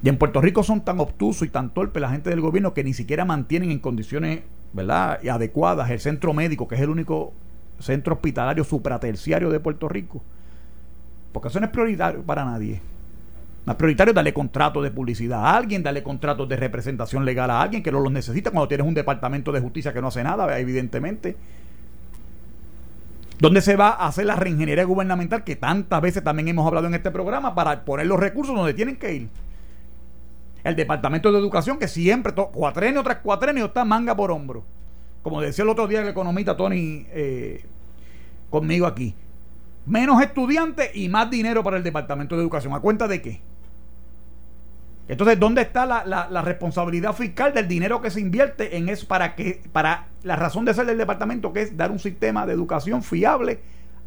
Y 0.02 0.08
en 0.08 0.17
Puerto 0.17 0.39
Rico 0.39 0.63
son 0.63 0.80
tan 0.80 1.02
obtusos 1.02 1.45
y 1.45 1.52
tan 1.52 1.72
torpes 1.72 2.02
la 2.02 2.10
gente 2.10 2.30
del 2.30 2.39
gobierno 2.39 2.74
que 2.74 2.86
ni 2.86 2.93
siquiera 2.93 3.26
mantienen 3.26 3.69
en 3.69 3.80
condiciones 3.80 4.43
¿verdad? 4.72 5.19
adecuadas 5.28 5.89
el 5.89 6.00
centro 6.00 6.34
médico, 6.34 6.65
que 6.65 6.76
es 6.76 6.82
el 6.82 6.89
único 6.89 7.34
centro 7.80 8.13
hospitalario 8.13 8.63
supraterciario 8.63 9.50
de 9.50 9.60
Puerto 9.60 9.89
Rico. 9.89 10.22
Porque 11.34 11.50
eso 11.50 11.60
no 11.60 11.65
es 11.65 11.72
prioritario 11.74 12.22
para 12.22 12.45
nadie. 12.45 12.80
Es 13.69 13.75
prioritario 13.75 14.13
darle 14.15 14.34
contratos 14.34 14.82
de 14.82 14.89
publicidad 14.89 15.45
a 15.45 15.55
alguien, 15.55 15.84
darle 15.84 16.01
contratos 16.01 16.49
de 16.49 16.55
representación 16.55 17.23
legal 17.23 17.51
a 17.51 17.62
alguien 17.62 17.84
que 17.84 17.91
no 17.91 17.99
los 17.99 18.12
necesita 18.12 18.49
cuando 18.49 18.67
tienes 18.67 18.88
un 18.88 18.95
departamento 18.95 19.51
de 19.51 19.60
justicia 19.60 19.93
que 19.93 20.01
no 20.01 20.08
hace 20.08 20.23
nada, 20.23 20.58
evidentemente. 20.60 21.38
¿Dónde 23.38 23.62
se 23.62 23.75
va 23.75 23.89
a 23.89 24.08
hacer 24.08 24.25
la 24.25 24.36
reingeniería 24.36 24.84
gubernamental 24.86 25.43
que 25.43 25.55
tantas 25.55 26.01
veces 26.01 26.23
también 26.23 26.47
hemos 26.47 26.65
hablado 26.65 26.88
en 26.88 26.95
este 26.95 27.12
programa 27.12 27.53
para 27.53 27.86
poner 27.86 28.08
los 28.08 28.19
recursos 28.19 28.55
donde 28.55 28.73
tienen 28.73 28.95
que 28.95 29.13
ir? 29.13 29.29
El 30.63 30.75
Departamento 30.75 31.32
de 31.32 31.38
Educación 31.38 31.77
que 31.77 31.88
siempre, 31.88 32.34
cuatrenio 32.34 33.03
tras 33.03 33.17
cuatrenio, 33.17 33.65
está 33.65 33.86
manga 33.86 34.15
por 34.15 34.32
hombro. 34.32 34.63
Como 35.21 35.41
decía 35.41 35.63
el 35.63 35.69
otro 35.69 35.88
día 35.88 36.01
el 36.01 36.08
economista 36.08 36.58
Tony 36.58 37.05
eh, 37.12 37.63
conmigo 38.49 38.88
aquí. 38.88 39.13
Menos 39.86 40.21
estudiantes 40.23 40.89
y 40.95 41.08
más 41.08 41.29
dinero 41.29 41.63
para 41.63 41.77
el 41.77 41.84
Departamento 41.84 42.36
de 42.36 42.41
Educación. 42.41 42.73
¿A 42.73 42.79
cuenta 42.79 43.08
de 43.08 43.21
qué? 43.21 43.41
Entonces, 45.10 45.39
¿dónde 45.39 45.63
está 45.63 45.88
la, 45.88 46.41
responsabilidad 46.43 47.13
fiscal 47.13 47.52
del 47.52 47.67
dinero 47.67 48.00
que 48.00 48.12
se 48.12 48.22
invierte 48.22 48.78
en 48.78 48.89
eso 48.89 49.08
para 49.08 49.36
que, 49.36 49.60
para 49.72 50.06
la 50.22 50.36
razón 50.36 50.65
de 50.65 50.74
ser 50.76 50.86
del 50.86 51.00
departamento, 51.00 51.52
que 51.52 51.63
es 51.63 51.76
dar 51.76 51.89
un 51.89 51.98
sistema 51.98 52.45
de 52.45 52.54
educación 52.54 53.02
fiable 53.02 53.60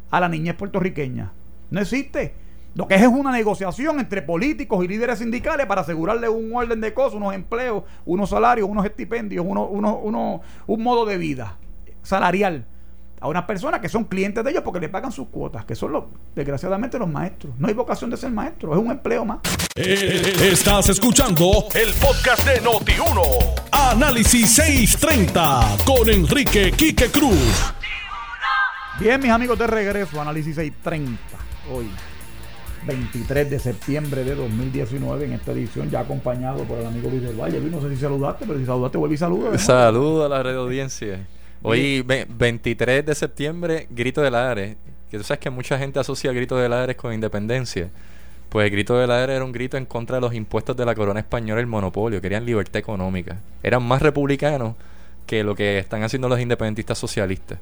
a 0.09 0.21
la 0.21 0.29
niñez 0.29 0.55
puertorriqueña? 0.55 1.33
No 1.71 1.81
existe. 1.81 2.35
Lo 2.75 2.87
que 2.87 2.95
es 2.95 3.01
es 3.01 3.09
una 3.09 3.33
negociación 3.33 3.99
entre 3.99 4.21
políticos 4.21 4.83
y 4.83 4.87
líderes 4.87 5.19
sindicales 5.19 5.65
para 5.65 5.81
asegurarle 5.81 6.29
un 6.29 6.55
orden 6.55 6.79
de 6.79 6.93
cosas, 6.93 7.15
unos 7.15 7.33
empleos, 7.33 7.83
unos 8.05 8.29
salarios, 8.29 8.69
unos 8.69 8.85
estipendios, 8.85 9.45
uno, 9.45 9.65
uno, 9.65 10.41
un 10.65 10.83
modo 10.83 11.05
de 11.05 11.17
vida 11.17 11.57
salarial 12.01 12.65
a 13.23 13.27
unas 13.29 13.45
personas 13.45 13.79
que 13.79 13.87
son 13.87 14.03
clientes 14.03 14.43
de 14.43 14.51
ellos 14.51 14.63
porque 14.65 14.81
le 14.81 14.89
pagan 14.89 15.09
sus 15.09 15.29
cuotas, 15.29 15.63
que 15.63 15.75
son 15.75 15.93
los, 15.93 16.03
desgraciadamente 16.35 16.99
los 16.99 17.07
maestros. 17.07 17.53
No 17.57 17.69
hay 17.69 17.73
vocación 17.73 18.09
de 18.09 18.17
ser 18.17 18.31
maestro, 18.31 18.73
es 18.73 18.77
un 18.77 18.91
empleo 18.91 19.23
más. 19.23 19.39
Eh, 19.77 20.49
estás 20.51 20.89
escuchando 20.89 21.67
el 21.73 21.93
podcast 21.93 22.45
de 22.45 22.61
Noti1. 22.61 23.61
Análisis 23.71 24.53
630 24.55 25.77
con 25.85 26.09
Enrique 26.09 26.73
Quique 26.73 27.09
Cruz. 27.09 27.73
Bien, 28.99 29.21
mis 29.21 29.31
amigos, 29.31 29.57
de 29.57 29.67
regreso, 29.67 30.19
Análisis 30.19 30.55
630. 30.55 31.17
Hoy, 31.71 31.89
23 32.85 33.49
de 33.49 33.57
septiembre 33.57 34.25
de 34.25 34.35
2019, 34.35 35.23
en 35.23 35.31
esta 35.31 35.53
edición, 35.53 35.89
ya 35.89 36.01
acompañado 36.01 36.65
por 36.65 36.77
el 36.77 36.87
amigo 36.87 37.09
Luis 37.09 37.21
del 37.23 37.39
Valle. 37.39 37.61
no 37.61 37.79
sé 37.79 37.89
si 37.95 38.01
saludaste, 38.01 38.43
pero 38.45 38.59
si 38.59 38.65
saludaste, 38.65 38.97
vuelve 38.97 39.15
y 39.15 39.17
saluda. 39.17 39.57
Saludo 39.57 40.25
a 40.25 40.29
la 40.29 40.43
red 40.43 40.57
audiencia. 40.57 41.25
Hoy, 41.65 42.01
23 42.01 43.05
de 43.05 43.15
septiembre, 43.15 43.87
Grito 43.89 44.21
de 44.21 44.29
la 44.29 44.51
Ares. 44.51 44.75
Que 45.09 45.17
tú 45.17 45.23
sabes 45.23 45.39
que 45.39 45.49
mucha 45.49 45.77
gente 45.77 45.97
asocia 45.97 46.33
Grito 46.33 46.57
de 46.57 46.67
la 46.67 46.83
Ares 46.83 46.97
con 46.97 47.13
independencia. 47.13 47.89
Pues 48.49 48.65
el 48.65 48.71
Grito 48.71 48.97
de 48.97 49.07
la 49.07 49.23
era 49.23 49.43
un 49.45 49.53
grito 49.53 49.77
en 49.77 49.85
contra 49.85 50.17
de 50.17 50.21
los 50.21 50.33
impuestos 50.33 50.75
de 50.75 50.85
la 50.85 50.93
corona 50.93 51.21
española 51.21 51.61
y 51.61 51.63
el 51.63 51.67
monopolio. 51.67 52.19
Querían 52.19 52.45
libertad 52.45 52.75
económica. 52.75 53.37
Eran 53.63 53.81
más 53.81 54.01
republicanos 54.01 54.75
que 55.25 55.45
lo 55.45 55.55
que 55.55 55.79
están 55.79 56.03
haciendo 56.03 56.27
los 56.27 56.41
independentistas 56.41 56.97
socialistas. 56.97 57.59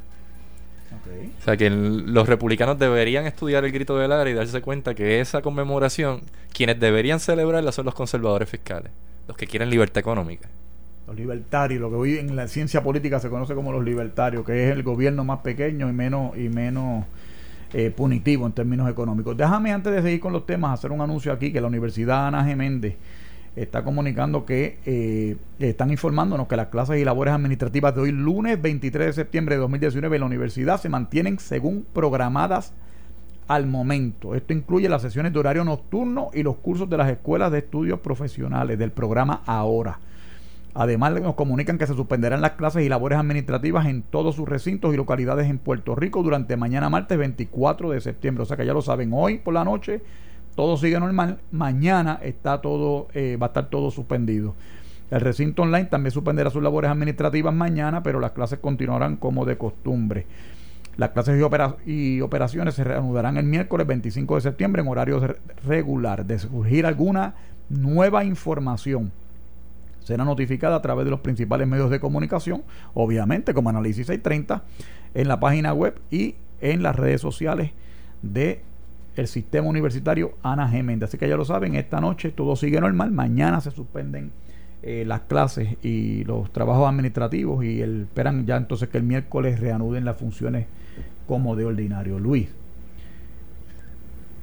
O 1.39 1.43
sea 1.43 1.55
que 1.55 1.69
los 1.69 2.27
republicanos 2.27 2.79
deberían 2.79 3.27
estudiar 3.27 3.63
el 3.65 3.71
grito 3.71 3.97
de 3.97 4.07
la 4.07 4.27
y 4.27 4.33
darse 4.33 4.61
cuenta 4.61 4.95
que 4.95 5.21
esa 5.21 5.43
conmemoración, 5.43 6.23
quienes 6.51 6.79
deberían 6.79 7.19
celebrarla 7.19 7.71
son 7.71 7.85
los 7.85 7.93
conservadores 7.93 8.49
fiscales, 8.49 8.91
los 9.27 9.37
que 9.37 9.45
quieren 9.45 9.69
libertad 9.69 9.99
económica 9.99 10.49
libertarios, 11.15 11.81
lo 11.81 11.89
que 11.89 11.95
hoy 11.95 12.17
en 12.17 12.35
la 12.35 12.47
ciencia 12.47 12.83
política 12.83 13.19
se 13.19 13.29
conoce 13.29 13.55
como 13.55 13.71
los 13.71 13.83
libertarios, 13.83 14.45
que 14.45 14.65
es 14.65 14.71
el 14.71 14.83
gobierno 14.83 15.23
más 15.23 15.39
pequeño 15.39 15.89
y 15.89 15.93
menos 15.93 16.37
y 16.37 16.49
menos 16.49 17.05
eh, 17.73 17.89
punitivo 17.89 18.45
en 18.45 18.53
términos 18.53 18.89
económicos. 18.89 19.37
Déjame 19.37 19.71
antes 19.71 19.93
de 19.93 20.01
seguir 20.01 20.19
con 20.19 20.33
los 20.33 20.45
temas 20.45 20.79
hacer 20.79 20.91
un 20.91 21.01
anuncio 21.01 21.31
aquí 21.31 21.53
que 21.53 21.61
la 21.61 21.67
Universidad 21.67 22.27
Ana 22.27 22.43
Geméndez 22.43 22.95
está 23.55 23.83
comunicando 23.83 24.45
que 24.45 24.79
eh, 24.85 25.35
están 25.59 25.91
informándonos 25.91 26.47
que 26.47 26.55
las 26.55 26.67
clases 26.67 26.99
y 26.99 27.05
labores 27.05 27.33
administrativas 27.33 27.93
de 27.95 28.01
hoy, 28.01 28.11
lunes 28.11 28.61
23 28.61 29.07
de 29.07 29.13
septiembre 29.13 29.55
de 29.55 29.61
2019, 29.61 30.15
en 30.15 30.19
la 30.21 30.25
universidad 30.25 30.79
se 30.79 30.89
mantienen 30.89 31.39
según 31.39 31.85
programadas 31.93 32.73
al 33.47 33.67
momento. 33.67 34.35
Esto 34.35 34.53
incluye 34.53 34.87
las 34.87 35.01
sesiones 35.01 35.33
de 35.33 35.39
horario 35.39 35.65
nocturno 35.65 36.29
y 36.33 36.43
los 36.43 36.55
cursos 36.57 36.89
de 36.89 36.97
las 36.97 37.09
escuelas 37.09 37.51
de 37.51 37.59
estudios 37.59 37.99
profesionales 37.99 38.79
del 38.79 38.91
programa 38.91 39.41
Ahora. 39.45 39.99
Además, 40.73 41.19
nos 41.21 41.35
comunican 41.35 41.77
que 41.77 41.87
se 41.87 41.95
suspenderán 41.95 42.41
las 42.41 42.51
clases 42.51 42.83
y 42.83 42.89
labores 42.89 43.19
administrativas 43.19 43.87
en 43.87 44.03
todos 44.03 44.35
sus 44.35 44.47
recintos 44.47 44.93
y 44.93 44.97
localidades 44.97 45.49
en 45.49 45.57
Puerto 45.57 45.95
Rico 45.95 46.23
durante 46.23 46.55
mañana 46.55 46.89
martes 46.89 47.17
24 47.17 47.89
de 47.89 47.99
septiembre. 47.99 48.43
O 48.43 48.45
sea 48.45 48.55
que 48.55 48.65
ya 48.65 48.73
lo 48.73 48.81
saben, 48.81 49.11
hoy 49.13 49.39
por 49.39 49.53
la 49.53 49.65
noche 49.65 50.01
todo 50.55 50.77
sigue 50.77 50.99
normal, 50.99 51.39
mañana 51.51 52.19
está 52.21 52.61
todo, 52.61 53.07
eh, 53.13 53.37
va 53.41 53.47
a 53.47 53.49
estar 53.49 53.69
todo 53.69 53.91
suspendido. 53.91 54.55
El 55.09 55.21
recinto 55.21 55.63
online 55.63 55.85
también 55.85 56.11
suspenderá 56.11 56.49
sus 56.49 56.63
labores 56.63 56.89
administrativas 56.89 57.53
mañana, 57.53 58.01
pero 58.01 58.19
las 58.19 58.31
clases 58.31 58.59
continuarán 58.59 59.17
como 59.17 59.45
de 59.45 59.57
costumbre. 59.57 60.25
Las 60.97 61.09
clases 61.09 61.41
y, 61.85 62.21
operaciones 62.21 62.75
se 62.75 62.83
reanudarán 62.83 63.37
el 63.37 63.45
miércoles 63.45 63.87
25 63.87 64.35
de 64.35 64.41
septiembre 64.41 64.81
en 64.81 64.87
horario 64.87 65.21
regular. 65.65 66.25
De 66.25 66.39
surgir 66.39 66.85
alguna 66.85 67.35
nueva 67.69 68.23
información 68.23 69.11
será 70.03 70.25
notificada 70.25 70.75
a 70.75 70.81
través 70.81 71.05
de 71.05 71.11
los 71.11 71.19
principales 71.19 71.67
medios 71.67 71.89
de 71.89 71.99
comunicación, 71.99 72.63
obviamente 72.93 73.53
como 73.53 73.69
Análisis 73.69 74.07
630, 74.07 74.63
en 75.13 75.27
la 75.27 75.39
página 75.39 75.73
web 75.73 75.99
y 76.09 76.35
en 76.59 76.83
las 76.83 76.95
redes 76.95 77.21
sociales 77.21 77.71
de 78.21 78.63
sistema 79.25 79.67
universitario 79.67 80.33
Ana 80.41 80.67
Geméndez. 80.67 81.09
Así 81.09 81.17
que 81.17 81.27
ya 81.27 81.37
lo 81.37 81.45
saben, 81.45 81.75
esta 81.75 82.01
noche 82.01 82.31
todo 82.31 82.55
sigue 82.55 82.79
normal, 82.79 83.11
mañana 83.11 83.61
se 83.61 83.71
suspenden 83.71 84.31
eh, 84.83 85.03
las 85.05 85.21
clases 85.21 85.77
y 85.83 86.23
los 86.23 86.51
trabajos 86.51 86.89
administrativos 86.89 87.63
y 87.63 87.81
esperan 87.81 88.45
ya 88.45 88.57
entonces 88.57 88.89
que 88.89 88.97
el 88.97 89.03
miércoles 89.03 89.59
reanuden 89.59 90.05
las 90.05 90.17
funciones 90.17 90.65
como 91.27 91.55
de 91.55 91.65
ordinario. 91.65 92.19
Luis, 92.19 92.49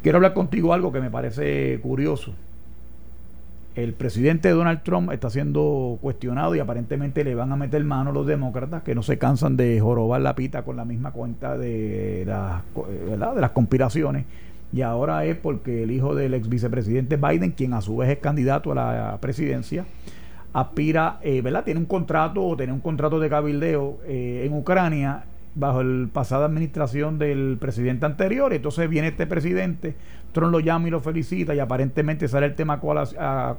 quiero 0.02 0.18
hablar 0.18 0.34
contigo 0.34 0.72
algo 0.72 0.92
que 0.92 1.00
me 1.00 1.10
parece 1.10 1.80
curioso 1.82 2.34
el 3.82 3.94
presidente 3.94 4.50
Donald 4.50 4.82
Trump 4.82 5.12
está 5.12 5.30
siendo 5.30 5.98
cuestionado 6.00 6.54
y 6.54 6.58
aparentemente 6.58 7.22
le 7.22 7.34
van 7.34 7.52
a 7.52 7.56
meter 7.56 7.82
mano 7.84 8.12
los 8.12 8.26
demócratas 8.26 8.82
que 8.82 8.94
no 8.94 9.02
se 9.02 9.18
cansan 9.18 9.56
de 9.56 9.78
jorobar 9.80 10.20
la 10.20 10.34
pita 10.34 10.62
con 10.62 10.76
la 10.76 10.84
misma 10.84 11.12
cuenta 11.12 11.56
de, 11.56 12.24
de 12.24 13.16
las 13.16 13.50
conspiraciones. 13.50 14.24
Y 14.72 14.82
ahora 14.82 15.24
es 15.24 15.36
porque 15.36 15.84
el 15.84 15.90
hijo 15.90 16.14
del 16.14 16.34
ex 16.34 16.48
vicepresidente 16.48 17.16
Biden, 17.16 17.52
quien 17.52 17.72
a 17.72 17.80
su 17.80 17.96
vez 17.96 18.10
es 18.10 18.18
candidato 18.18 18.72
a 18.72 18.74
la 18.74 19.18
presidencia, 19.20 19.86
aspira, 20.52 21.18
eh, 21.22 21.40
¿verdad? 21.40 21.64
Tiene 21.64 21.80
un 21.80 21.86
contrato 21.86 22.44
o 22.44 22.56
tiene 22.56 22.72
un 22.72 22.80
contrato 22.80 23.20
de 23.20 23.28
cabildeo 23.28 23.98
eh, 24.06 24.42
en 24.44 24.52
Ucrania 24.52 25.24
bajo 25.54 25.80
el 25.80 26.08
pasada 26.12 26.46
administración 26.46 27.18
del 27.18 27.56
presidente 27.60 28.06
anterior. 28.06 28.52
Entonces 28.52 28.88
viene 28.88 29.08
este 29.08 29.26
presidente, 29.26 29.94
Trump 30.32 30.52
lo 30.52 30.60
llama 30.60 30.88
y 30.88 30.90
lo 30.90 31.00
felicita 31.00 31.54
y 31.54 31.58
aparentemente 31.58 32.28
sale 32.28 32.46
el 32.46 32.54
tema 32.54 32.80
a, 33.18 33.54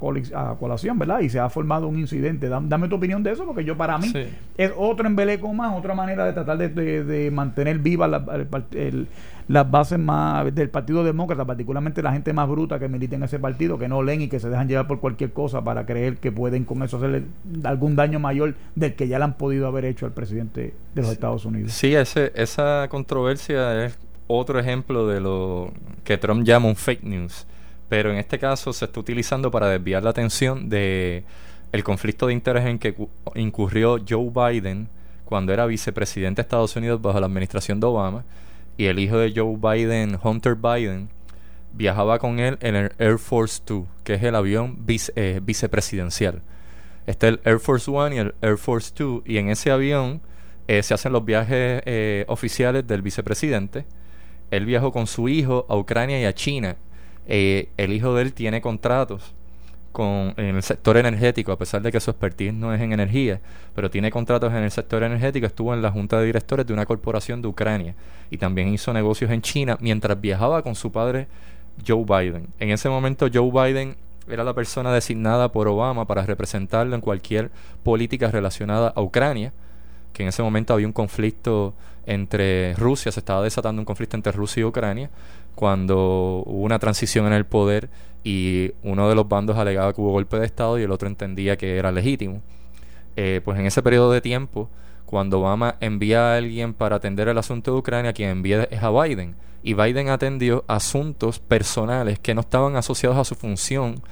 colación, 0.58 0.98
¿verdad? 0.98 1.20
Y 1.20 1.28
se 1.28 1.38
ha 1.38 1.48
formado 1.50 1.88
un 1.88 1.98
incidente. 1.98 2.48
Dame, 2.48 2.88
tu 2.88 2.96
opinión 2.96 3.22
de 3.22 3.32
eso, 3.32 3.44
porque 3.44 3.64
yo 3.64 3.76
para 3.76 3.98
mí 3.98 4.12
es 4.56 4.72
otro 4.76 5.06
embeleco 5.06 5.52
más, 5.52 5.76
otra 5.76 5.94
manera 5.94 6.24
de 6.24 6.32
tratar 6.32 6.58
de, 6.58 7.30
mantener 7.32 7.78
viva 7.78 8.08
las 8.08 9.70
bases 9.70 9.98
más 9.98 10.54
del 10.54 10.70
Partido 10.70 11.04
Demócrata, 11.04 11.44
particularmente 11.44 12.02
la 12.02 12.12
gente 12.12 12.32
más 12.32 12.48
bruta 12.48 12.78
que 12.78 12.88
milita 12.88 13.16
en 13.16 13.24
ese 13.24 13.38
partido, 13.38 13.78
que 13.78 13.88
no 13.88 14.02
leen 14.02 14.22
y 14.22 14.28
que 14.28 14.38
se 14.40 14.48
dejan 14.48 14.68
llevar 14.68 14.86
por 14.86 15.00
cualquier 15.00 15.32
cosa 15.32 15.62
para 15.62 15.86
creer 15.86 16.16
que 16.16 16.30
pueden 16.30 16.64
con 16.64 16.82
eso 16.82 16.96
hacerle 16.98 17.24
algún 17.64 17.96
daño 17.96 18.20
mayor 18.20 18.54
del 18.74 18.94
que 18.94 19.08
ya 19.08 19.18
le 19.18 19.24
han 19.24 19.34
podido 19.34 19.66
haber 19.66 19.84
hecho 19.84 20.06
al 20.06 20.12
presidente 20.12 20.74
de 20.94 21.02
los 21.02 21.10
Estados 21.10 21.44
Unidos. 21.44 21.72
Sí, 21.72 21.94
ese, 21.94 22.32
esa 22.34 22.86
controversia 22.88 23.84
es 23.84 23.98
otro 24.32 24.60
ejemplo 24.60 25.08
de 25.08 25.20
lo 25.20 25.72
que 26.04 26.18
Trump 26.18 26.44
llama 26.44 26.68
un 26.68 26.76
fake 26.76 27.02
news. 27.02 27.46
Pero 27.88 28.10
en 28.10 28.18
este 28.18 28.38
caso 28.38 28.72
se 28.72 28.84
está 28.84 29.00
utilizando 29.00 29.50
para 29.50 29.68
desviar 29.68 30.02
la 30.02 30.10
atención 30.10 30.68
de 30.68 31.24
el 31.72 31.84
conflicto 31.84 32.26
de 32.26 32.32
interés 32.32 32.66
en 32.66 32.78
que 32.78 32.94
incurrió 33.34 33.98
Joe 34.06 34.30
Biden 34.30 34.88
cuando 35.24 35.52
era 35.52 35.66
vicepresidente 35.66 36.42
de 36.42 36.42
Estados 36.42 36.74
Unidos 36.76 37.00
bajo 37.00 37.20
la 37.20 37.26
administración 37.26 37.78
de 37.78 37.86
Obama 37.86 38.24
y 38.76 38.86
el 38.86 38.98
hijo 38.98 39.18
de 39.18 39.32
Joe 39.34 39.56
Biden, 39.56 40.18
Hunter 40.22 40.54
Biden, 40.54 41.10
viajaba 41.72 42.18
con 42.18 42.38
él 42.38 42.58
en 42.60 42.76
el 42.76 42.92
Air 42.98 43.18
Force 43.18 43.60
Two, 43.64 43.86
que 44.04 44.14
es 44.14 44.22
el 44.22 44.34
avión 44.34 44.84
eh, 44.88 45.40
vicepresidencial. 45.42 46.42
Está 47.06 47.28
el 47.28 47.40
Air 47.44 47.60
Force 47.60 47.90
One 47.90 48.16
y 48.16 48.18
el 48.18 48.34
Air 48.40 48.56
Force 48.56 48.92
Two, 48.94 49.22
y 49.26 49.38
en 49.38 49.48
ese 49.48 49.70
avión 49.70 50.20
eh, 50.66 50.82
se 50.82 50.94
hacen 50.94 51.12
los 51.12 51.24
viajes 51.24 51.82
eh, 51.84 52.24
oficiales 52.28 52.86
del 52.86 53.02
vicepresidente 53.02 53.84
él 54.50 54.66
viajó 54.66 54.92
con 54.92 55.06
su 55.06 55.28
hijo 55.28 55.66
a 55.68 55.76
Ucrania 55.76 56.20
y 56.20 56.24
a 56.24 56.34
China. 56.34 56.76
Eh, 57.26 57.68
el 57.76 57.92
hijo 57.92 58.14
de 58.14 58.22
él 58.22 58.32
tiene 58.32 58.60
contratos 58.60 59.34
con, 59.92 60.34
en 60.36 60.56
el 60.56 60.62
sector 60.62 60.96
energético, 60.96 61.52
a 61.52 61.58
pesar 61.58 61.82
de 61.82 61.92
que 61.92 62.00
su 62.00 62.10
expertise 62.10 62.52
no 62.52 62.74
es 62.74 62.80
en 62.80 62.92
energía, 62.92 63.40
pero 63.74 63.90
tiene 63.90 64.10
contratos 64.10 64.52
en 64.52 64.62
el 64.62 64.70
sector 64.70 65.02
energético. 65.02 65.46
Estuvo 65.46 65.74
en 65.74 65.82
la 65.82 65.90
junta 65.90 66.18
de 66.18 66.26
directores 66.26 66.66
de 66.66 66.72
una 66.72 66.86
corporación 66.86 67.42
de 67.42 67.48
Ucrania 67.48 67.94
y 68.30 68.38
también 68.38 68.68
hizo 68.68 68.92
negocios 68.92 69.30
en 69.30 69.42
China 69.42 69.76
mientras 69.80 70.20
viajaba 70.20 70.62
con 70.62 70.74
su 70.74 70.90
padre 70.90 71.28
Joe 71.86 72.04
Biden. 72.04 72.48
En 72.58 72.70
ese 72.70 72.88
momento 72.88 73.28
Joe 73.32 73.50
Biden 73.50 73.96
era 74.28 74.44
la 74.44 74.54
persona 74.54 74.92
designada 74.92 75.50
por 75.50 75.66
Obama 75.66 76.06
para 76.06 76.24
representarlo 76.24 76.94
en 76.94 77.00
cualquier 77.00 77.50
política 77.82 78.30
relacionada 78.30 78.92
a 78.94 79.00
Ucrania 79.02 79.52
que 80.12 80.22
en 80.22 80.28
ese 80.28 80.42
momento 80.42 80.74
había 80.74 80.86
un 80.86 80.92
conflicto 80.92 81.74
entre 82.06 82.74
Rusia, 82.74 83.12
se 83.12 83.20
estaba 83.20 83.42
desatando 83.42 83.80
un 83.80 83.86
conflicto 83.86 84.16
entre 84.16 84.32
Rusia 84.32 84.60
y 84.60 84.64
Ucrania, 84.64 85.10
cuando 85.54 86.42
hubo 86.46 86.62
una 86.62 86.78
transición 86.78 87.26
en 87.26 87.32
el 87.32 87.46
poder 87.46 87.90
y 88.24 88.72
uno 88.82 89.08
de 89.08 89.14
los 89.14 89.28
bandos 89.28 89.56
alegaba 89.56 89.92
que 89.92 90.00
hubo 90.00 90.12
golpe 90.12 90.38
de 90.38 90.46
Estado 90.46 90.78
y 90.78 90.82
el 90.82 90.90
otro 90.90 91.08
entendía 91.08 91.56
que 91.56 91.76
era 91.76 91.92
legítimo. 91.92 92.42
Eh, 93.16 93.40
pues 93.44 93.58
en 93.58 93.66
ese 93.66 93.82
periodo 93.82 94.12
de 94.12 94.20
tiempo, 94.20 94.68
cuando 95.06 95.40
Obama 95.40 95.76
envía 95.80 96.32
a 96.32 96.36
alguien 96.36 96.72
para 96.72 96.96
atender 96.96 97.28
el 97.28 97.38
asunto 97.38 97.72
de 97.72 97.78
Ucrania, 97.78 98.12
quien 98.12 98.30
envía 98.30 98.64
es 98.64 98.82
a 98.82 98.90
Biden. 98.90 99.34
Y 99.62 99.74
Biden 99.74 100.08
atendió 100.08 100.64
asuntos 100.68 101.38
personales 101.38 102.18
que 102.18 102.34
no 102.34 102.40
estaban 102.40 102.76
asociados 102.76 103.18
a 103.18 103.24
su 103.24 103.34
función 103.34 104.02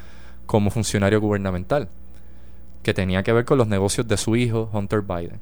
como 0.47 0.71
funcionario 0.71 1.21
gubernamental, 1.21 1.89
que 2.83 2.95
tenía 2.95 3.23
que 3.23 3.33
ver 3.33 3.45
con 3.45 3.59
los 3.59 3.69
negocios 3.69 4.07
de 4.09 4.17
su 4.17 4.37
hijo, 4.37 4.69
Hunter 4.73 5.03
Biden. 5.03 5.41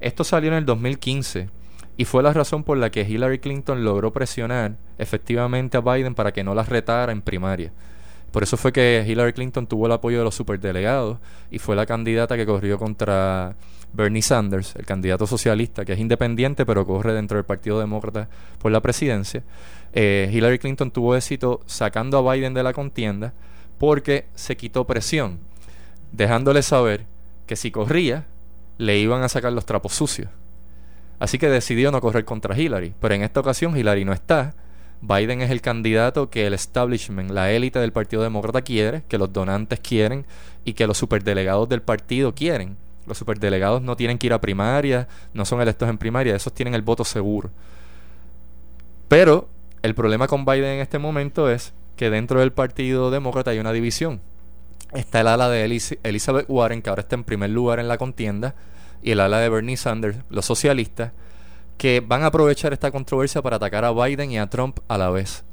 Esto 0.00 0.24
salió 0.24 0.50
en 0.50 0.58
el 0.58 0.66
2015 0.66 1.48
y 1.96 2.04
fue 2.04 2.22
la 2.22 2.32
razón 2.32 2.64
por 2.64 2.78
la 2.78 2.90
que 2.90 3.02
Hillary 3.02 3.38
Clinton 3.38 3.84
logró 3.84 4.12
presionar 4.12 4.76
efectivamente 4.98 5.76
a 5.76 5.80
Biden 5.80 6.14
para 6.14 6.32
que 6.32 6.44
no 6.44 6.54
la 6.54 6.62
retara 6.62 7.12
en 7.12 7.22
primaria. 7.22 7.72
Por 8.30 8.42
eso 8.42 8.56
fue 8.56 8.72
que 8.72 9.04
Hillary 9.06 9.34
Clinton 9.34 9.66
tuvo 9.66 9.86
el 9.86 9.92
apoyo 9.92 10.18
de 10.18 10.24
los 10.24 10.34
superdelegados 10.34 11.18
y 11.50 11.58
fue 11.58 11.76
la 11.76 11.84
candidata 11.84 12.36
que 12.36 12.46
corrió 12.46 12.78
contra 12.78 13.56
Bernie 13.92 14.22
Sanders, 14.22 14.74
el 14.76 14.86
candidato 14.86 15.26
socialista, 15.26 15.84
que 15.84 15.92
es 15.92 15.98
independiente 15.98 16.64
pero 16.64 16.86
corre 16.86 17.12
dentro 17.12 17.36
del 17.36 17.44
Partido 17.44 17.78
Demócrata 17.78 18.28
por 18.58 18.72
la 18.72 18.80
presidencia. 18.80 19.42
Eh, 19.92 20.30
Hillary 20.32 20.58
Clinton 20.58 20.90
tuvo 20.90 21.14
éxito 21.14 21.60
sacando 21.66 22.16
a 22.16 22.32
Biden 22.32 22.54
de 22.54 22.62
la 22.62 22.72
contienda 22.72 23.34
porque 23.78 24.26
se 24.34 24.56
quitó 24.56 24.86
presión, 24.86 25.40
dejándole 26.12 26.62
saber 26.62 27.04
que 27.46 27.56
si 27.56 27.70
corría, 27.70 28.24
le 28.78 28.98
iban 28.98 29.22
a 29.22 29.28
sacar 29.28 29.52
los 29.52 29.66
trapos 29.66 29.92
sucios. 29.92 30.30
Así 31.22 31.38
que 31.38 31.48
decidió 31.48 31.92
no 31.92 32.00
correr 32.00 32.24
contra 32.24 32.58
Hillary. 32.58 32.94
Pero 33.00 33.14
en 33.14 33.22
esta 33.22 33.38
ocasión 33.38 33.76
Hillary 33.76 34.04
no 34.04 34.12
está. 34.12 34.56
Biden 35.02 35.40
es 35.40 35.52
el 35.52 35.60
candidato 35.60 36.30
que 36.30 36.48
el 36.48 36.52
establishment, 36.52 37.30
la 37.30 37.52
élite 37.52 37.78
del 37.78 37.92
Partido 37.92 38.24
Demócrata 38.24 38.62
quiere, 38.62 39.04
que 39.06 39.18
los 39.18 39.32
donantes 39.32 39.78
quieren 39.78 40.26
y 40.64 40.72
que 40.72 40.84
los 40.88 40.98
superdelegados 40.98 41.68
del 41.68 41.80
partido 41.80 42.34
quieren. 42.34 42.76
Los 43.06 43.18
superdelegados 43.18 43.82
no 43.82 43.94
tienen 43.94 44.18
que 44.18 44.26
ir 44.26 44.32
a 44.32 44.40
primaria, 44.40 45.06
no 45.32 45.44
son 45.44 45.60
electos 45.60 45.88
en 45.88 45.96
primaria, 45.96 46.34
esos 46.34 46.52
tienen 46.52 46.74
el 46.74 46.82
voto 46.82 47.04
seguro. 47.04 47.50
Pero 49.06 49.48
el 49.82 49.94
problema 49.94 50.26
con 50.26 50.44
Biden 50.44 50.72
en 50.72 50.80
este 50.80 50.98
momento 50.98 51.48
es 51.48 51.72
que 51.94 52.10
dentro 52.10 52.40
del 52.40 52.50
Partido 52.50 53.12
Demócrata 53.12 53.52
hay 53.52 53.60
una 53.60 53.72
división 53.72 54.20
está 54.92 55.20
el 55.20 55.28
ala 55.28 55.48
de 55.48 55.64
Elizabeth 56.02 56.46
Warren, 56.48 56.82
que 56.82 56.90
ahora 56.90 57.02
está 57.02 57.14
en 57.14 57.24
primer 57.24 57.50
lugar 57.50 57.78
en 57.78 57.88
la 57.88 57.98
contienda, 57.98 58.54
y 59.02 59.10
el 59.10 59.20
ala 59.20 59.40
de 59.40 59.48
Bernie 59.48 59.76
Sanders, 59.76 60.18
los 60.30 60.44
socialistas, 60.44 61.12
que 61.76 62.00
van 62.00 62.22
a 62.22 62.26
aprovechar 62.26 62.72
esta 62.72 62.90
controversia 62.90 63.42
para 63.42 63.56
atacar 63.56 63.84
a 63.84 63.92
Biden 63.92 64.30
y 64.30 64.38
a 64.38 64.48
Trump 64.48 64.78
a 64.88 64.96
la 64.96 65.10
vez. 65.10 65.44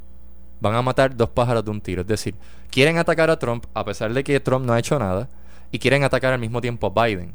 Van 0.62 0.75
a 0.75 0.81
matar 0.81 1.15
dos 1.15 1.29
pájaros 1.29 1.65
de 1.65 1.71
un 1.71 1.81
tiro. 1.81 2.01
Es 2.01 2.07
decir, 2.07 2.35
quieren 2.69 2.97
atacar 2.97 3.29
a 3.29 3.39
Trump 3.39 3.65
a 3.73 3.83
pesar 3.83 4.13
de 4.13 4.23
que 4.23 4.39
Trump 4.39 4.65
no 4.65 4.73
ha 4.73 4.79
hecho 4.79 4.99
nada, 4.99 5.27
y 5.71 5.79
quieren 5.79 6.03
atacar 6.03 6.33
al 6.33 6.39
mismo 6.39 6.62
tiempo 6.62 6.88
a 6.88 7.05
Biden. 7.05 7.33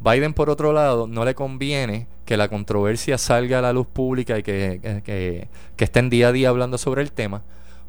Biden, 0.00 0.32
por 0.32 0.50
otro 0.50 0.72
lado, 0.72 1.06
no 1.06 1.24
le 1.24 1.34
conviene 1.34 2.06
que 2.24 2.36
la 2.36 2.48
controversia 2.48 3.18
salga 3.18 3.58
a 3.58 3.62
la 3.62 3.72
luz 3.72 3.86
pública 3.86 4.38
y 4.38 4.42
que, 4.42 5.02
que, 5.04 5.48
que 5.76 5.84
estén 5.84 6.10
día 6.10 6.28
a 6.28 6.32
día 6.32 6.50
hablando 6.50 6.78
sobre 6.78 7.02
el 7.02 7.10
tema, 7.10 7.42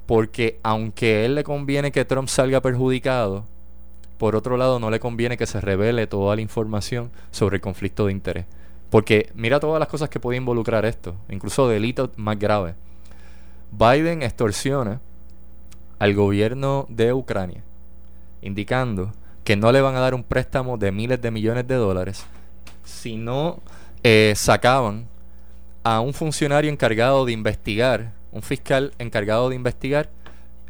porque 0.06 0.60
aunque 0.64 1.18
a 1.18 1.26
él 1.26 1.36
le 1.36 1.44
conviene 1.44 1.92
que 1.92 2.06
Trump 2.06 2.28
salga 2.30 2.62
perjudicado, 2.62 3.46
por 4.20 4.36
otro 4.36 4.58
lado 4.58 4.80
no 4.80 4.92
le 4.92 5.00
conviene 5.00 5.38
que 5.38 5.48
se 5.48 5.62
revele 5.62 6.06
toda 6.06 6.36
la 6.36 6.42
información 6.42 7.10
sobre 7.32 7.56
el 7.56 7.62
conflicto 7.62 8.06
de 8.06 8.12
interés. 8.12 8.46
Porque 8.92 9.32
mira 9.34 9.60
todas 9.60 9.80
las 9.80 9.88
cosas 9.88 10.10
que 10.10 10.20
puede 10.20 10.38
involucrar 10.38 10.86
esto, 10.86 11.16
incluso 11.30 11.68
delitos 11.68 12.10
más 12.18 12.38
graves. 12.38 12.76
Biden 13.72 14.22
extorsiona 14.22 15.00
al 16.00 16.14
gobierno 16.14 16.86
de 16.90 17.14
Ucrania, 17.14 17.64
indicando 18.42 19.14
que 19.44 19.56
no 19.56 19.72
le 19.72 19.82
van 19.82 19.96
a 19.96 20.02
dar 20.02 20.14
un 20.14 20.24
préstamo 20.24 20.78
de 20.78 20.92
miles 20.92 21.22
de 21.22 21.32
millones 21.32 21.66
de 21.68 21.76
dólares 21.76 22.26
si 22.84 23.16
no 23.16 23.60
eh, 24.04 24.34
sacaban 24.36 25.08
a 25.84 26.02
un 26.02 26.14
funcionario 26.14 26.70
encargado 26.70 27.26
de 27.26 27.32
investigar 27.32 28.12
un 28.32 28.42
fiscal 28.42 28.94
encargado 29.00 29.50
de 29.50 29.56
investigar 29.56 30.10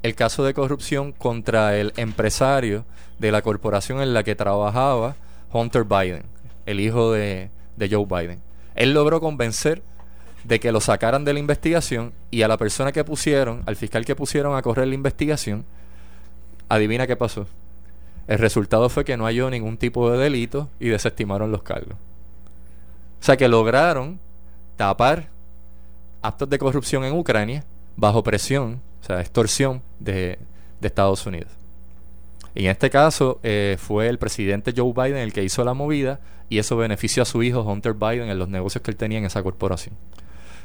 el 0.04 0.16
caso 0.16 0.44
de 0.44 0.54
corrupción 0.54 1.12
contra 1.12 1.78
el 1.78 1.94
empresario 1.98 2.86
de 3.20 3.32
la 3.32 3.42
corporación 3.42 4.02
en 4.02 4.14
la 4.14 4.24
que 4.24 4.36
trabajaba 4.36 5.16
Hunter 5.52 5.84
Biden, 5.84 6.24
el 6.66 6.80
hijo 6.80 7.12
de, 7.12 7.50
Joe 7.80 8.06
Biden. 8.06 8.42
Él 8.76 8.94
logró 8.94 9.20
convencer 9.20 9.82
de 10.44 10.60
que 10.60 10.72
lo 10.72 10.80
sacaran 10.80 11.26
de 11.26 11.34
la 11.34 11.40
investigación 11.40 12.14
y 12.32 12.44
a 12.44 12.48
la 12.48 12.58
persona 12.58 12.92
que 12.92 13.04
pusieron, 13.04 13.64
al 13.66 13.76
fiscal 13.76 14.06
que 14.06 14.16
pusieron 14.16 14.56
a 14.56 14.62
correr 14.62 14.88
la 14.88 14.96
investigación, 14.96 15.66
adivina 16.70 17.08
qué 17.08 17.16
pasó. 17.16 17.48
El 18.28 18.38
resultado 18.38 18.90
fue 18.90 19.04
que 19.04 19.18
no 19.18 19.26
halló 19.26 19.50
ningún 19.50 19.78
tipo 19.78 20.10
de 20.12 20.18
delito 20.18 20.70
y 20.80 20.90
desestimaron 20.90 21.52
los 21.52 21.64
cargos. 21.64 21.96
O 23.20 23.24
sea 23.24 23.36
que 23.36 23.48
lograron 23.48 24.20
tapar 24.78 25.28
actos 26.22 26.50
de 26.50 26.60
corrupción 26.60 27.04
en 27.04 27.18
Ucrania 27.18 27.66
bajo 27.98 28.24
presión, 28.24 28.82
extorsión 29.20 29.82
de, 30.00 30.40
Estados 30.82 31.26
Unidos. 31.26 31.52
Y 32.56 32.66
en 32.66 32.72
este 32.72 32.90
caso 32.90 33.40
eh, 33.44 33.78
fue 33.80 34.08
el 34.08 34.18
presidente 34.18 34.74
Joe 34.76 34.94
Biden 34.94 35.18
el 35.18 35.34
que 35.34 35.44
hizo 35.44 35.64
la 35.64 35.74
movida 35.74 36.20
y 36.50 36.58
eso 36.58 36.78
benefició 36.78 37.24
a 37.24 37.26
su 37.26 37.44
hijo 37.44 37.62
Hunter 37.62 37.94
Biden 37.94 38.30
en 38.30 38.40
los 38.40 38.50
negocios 38.50 38.82
que 38.82 38.92
él 38.92 38.98
tenía 38.98 39.20
en 39.20 39.26
esa 39.26 39.44
corporación. 39.44 39.96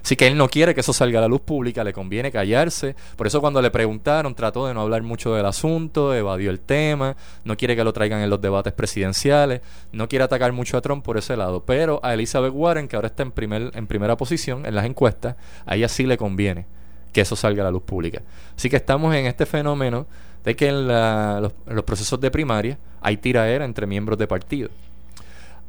Así 0.04 0.16
que 0.16 0.26
él 0.26 0.36
no 0.36 0.48
quiere 0.48 0.74
que 0.74 0.82
eso 0.82 0.92
salga 0.92 1.18
a 1.18 1.22
la 1.22 1.28
luz 1.28 1.40
pública, 1.40 1.82
le 1.82 1.94
conviene 1.94 2.30
callarse. 2.30 2.94
Por 3.16 3.26
eso 3.26 3.40
cuando 3.40 3.62
le 3.62 3.70
preguntaron 3.70 4.34
trató 4.34 4.66
de 4.66 4.74
no 4.74 4.82
hablar 4.82 5.02
mucho 5.02 5.34
del 5.34 5.46
asunto, 5.46 6.14
evadió 6.14 6.50
el 6.50 6.60
tema, 6.60 7.16
no 7.44 7.56
quiere 7.56 7.74
que 7.74 7.84
lo 7.84 7.94
traigan 7.94 8.20
en 8.20 8.28
los 8.28 8.38
debates 8.38 8.74
presidenciales, 8.74 9.62
no 9.92 10.06
quiere 10.06 10.26
atacar 10.26 10.52
mucho 10.52 10.76
a 10.76 10.82
Trump 10.82 11.02
por 11.02 11.16
ese 11.16 11.38
lado. 11.38 11.64
Pero 11.64 12.00
a 12.02 12.12
Elizabeth 12.12 12.52
Warren, 12.54 12.86
que 12.86 12.96
ahora 12.96 13.08
está 13.08 13.22
en, 13.22 13.30
primer, 13.30 13.70
en 13.74 13.86
primera 13.86 14.14
posición 14.18 14.66
en 14.66 14.74
las 14.74 14.84
encuestas, 14.84 15.36
a 15.64 15.74
ella 15.74 15.88
sí 15.88 16.04
le 16.04 16.18
conviene 16.18 16.66
que 17.14 17.22
eso 17.22 17.36
salga 17.36 17.62
a 17.62 17.64
la 17.64 17.70
luz 17.70 17.82
pública. 17.84 18.20
Así 18.54 18.68
que 18.68 18.76
estamos 18.76 19.14
en 19.14 19.24
este 19.24 19.46
fenómeno 19.46 20.06
de 20.44 20.54
que 20.56 20.68
en, 20.68 20.86
los, 20.86 21.52
en 21.66 21.76
los 21.76 21.84
procesos 21.84 22.20
de 22.20 22.30
primaria 22.30 22.76
hay 23.00 23.16
tiraera 23.16 23.64
entre 23.64 23.86
miembros 23.86 24.18
de 24.18 24.26
partido. 24.26 24.68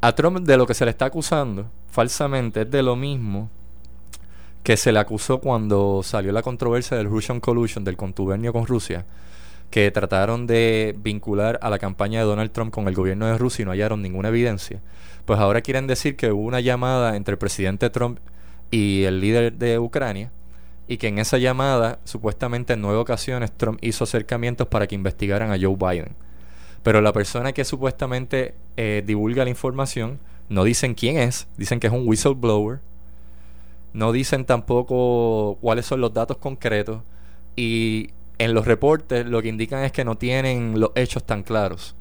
A 0.01 0.13
Trump 0.13 0.39
de 0.39 0.57
lo 0.57 0.65
que 0.67 0.73
se 0.73 0.83
le 0.83 0.91
está 0.91 1.05
acusando 1.05 1.67
falsamente 1.89 2.63
es 2.63 2.71
de 2.71 2.83
lo 2.83 2.95
mismo 2.95 3.49
que 4.63 4.75
se 4.75 4.91
le 4.91 4.99
acusó 4.99 5.39
cuando 5.39 6.01
salió 6.03 6.31
la 6.31 6.41
controversia 6.41 6.97
del 6.97 7.07
Russian 7.07 7.39
Collusion, 7.39 7.83
del 7.83 7.95
contubernio 7.95 8.51
con 8.51 8.65
Rusia, 8.65 9.05
que 9.69 9.91
trataron 9.91 10.47
de 10.47 10.95
vincular 10.97 11.59
a 11.61 11.69
la 11.69 11.77
campaña 11.77 12.19
de 12.19 12.25
Donald 12.25 12.51
Trump 12.51 12.73
con 12.73 12.87
el 12.87 12.95
gobierno 12.95 13.27
de 13.27 13.37
Rusia 13.37 13.61
y 13.61 13.65
no 13.65 13.71
hallaron 13.71 14.01
ninguna 14.01 14.29
evidencia. 14.29 14.81
Pues 15.25 15.39
ahora 15.39 15.61
quieren 15.61 15.85
decir 15.85 16.15
que 16.15 16.31
hubo 16.31 16.41
una 16.41 16.59
llamada 16.59 17.15
entre 17.15 17.33
el 17.33 17.37
presidente 17.37 17.91
Trump 17.91 18.17
y 18.71 19.03
el 19.03 19.19
líder 19.19 19.53
de 19.53 19.77
Ucrania 19.77 20.31
y 20.87 20.97
que 20.97 21.07
en 21.07 21.19
esa 21.19 21.37
llamada 21.37 21.99
supuestamente 22.03 22.73
en 22.73 22.81
nueve 22.81 22.97
ocasiones 22.97 23.51
Trump 23.51 23.79
hizo 23.81 24.03
acercamientos 24.03 24.67
para 24.67 24.87
que 24.87 24.95
investigaran 24.95 25.51
a 25.51 25.57
Joe 25.59 25.75
Biden. 25.75 26.15
Pero 26.83 27.01
la 27.01 27.13
persona 27.13 27.53
que 27.53 27.65
supuestamente 27.65 28.53
eh, 28.77 29.03
divulga 29.05 29.43
la 29.43 29.49
información 29.49 30.19
no 30.49 30.63
dicen 30.63 30.93
quién 30.93 31.17
es, 31.17 31.47
dicen 31.57 31.79
que 31.79 31.87
es 31.87 31.93
un 31.93 32.07
whistleblower, 32.07 32.79
no 33.93 34.11
dicen 34.11 34.45
tampoco 34.45 35.57
cuáles 35.61 35.85
son 35.85 36.01
los 36.01 36.13
datos 36.13 36.37
concretos 36.37 37.01
y 37.55 38.11
en 38.37 38.53
los 38.53 38.65
reportes 38.65 39.25
lo 39.25 39.41
que 39.41 39.47
indican 39.47 39.83
es 39.83 39.91
que 39.91 40.05
no 40.05 40.17
tienen 40.17 40.79
los 40.79 40.91
hechos 40.95 41.23
tan 41.23 41.43
claros. 41.43 41.95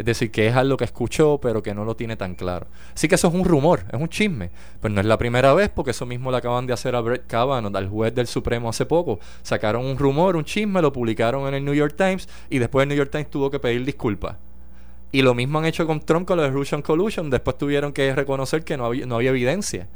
Es 0.00 0.06
decir, 0.06 0.30
que 0.30 0.46
es 0.46 0.56
algo 0.56 0.78
que 0.78 0.84
escuchó, 0.84 1.38
pero 1.42 1.62
que 1.62 1.74
no 1.74 1.84
lo 1.84 1.94
tiene 1.94 2.16
tan 2.16 2.34
claro. 2.34 2.68
Así 2.94 3.06
que 3.06 3.16
eso 3.16 3.28
es 3.28 3.34
un 3.34 3.44
rumor, 3.44 3.84
es 3.92 4.00
un 4.00 4.08
chisme. 4.08 4.48
Pero 4.80 4.94
no 4.94 5.02
es 5.02 5.06
la 5.06 5.18
primera 5.18 5.52
vez, 5.52 5.68
porque 5.68 5.90
eso 5.90 6.06
mismo 6.06 6.30
le 6.30 6.38
acaban 6.38 6.66
de 6.66 6.72
hacer 6.72 6.96
a 6.96 7.02
Brett 7.02 7.26
Kavanaugh, 7.26 7.76
al 7.76 7.86
juez 7.86 8.14
del 8.14 8.26
Supremo, 8.26 8.70
hace 8.70 8.86
poco. 8.86 9.20
Sacaron 9.42 9.84
un 9.84 9.98
rumor, 9.98 10.36
un 10.36 10.44
chisme, 10.44 10.80
lo 10.80 10.90
publicaron 10.90 11.46
en 11.48 11.52
el 11.52 11.66
New 11.66 11.74
York 11.74 11.96
Times 11.98 12.30
y 12.48 12.58
después 12.58 12.84
el 12.84 12.88
New 12.88 12.96
York 12.96 13.10
Times 13.10 13.28
tuvo 13.28 13.50
que 13.50 13.58
pedir 13.58 13.84
disculpas. 13.84 14.38
Y 15.12 15.20
lo 15.20 15.34
mismo 15.34 15.58
han 15.58 15.66
hecho 15.66 15.86
con 15.86 16.00
Trump 16.00 16.26
con 16.26 16.38
lo 16.38 16.44
de 16.44 16.48
Russian 16.48 16.80
Collusion. 16.80 17.28
Después 17.28 17.58
tuvieron 17.58 17.92
que 17.92 18.14
reconocer 18.14 18.64
que 18.64 18.78
no 18.78 18.86
había, 18.86 19.04
no 19.04 19.16
había 19.16 19.28
evidencia. 19.28 19.86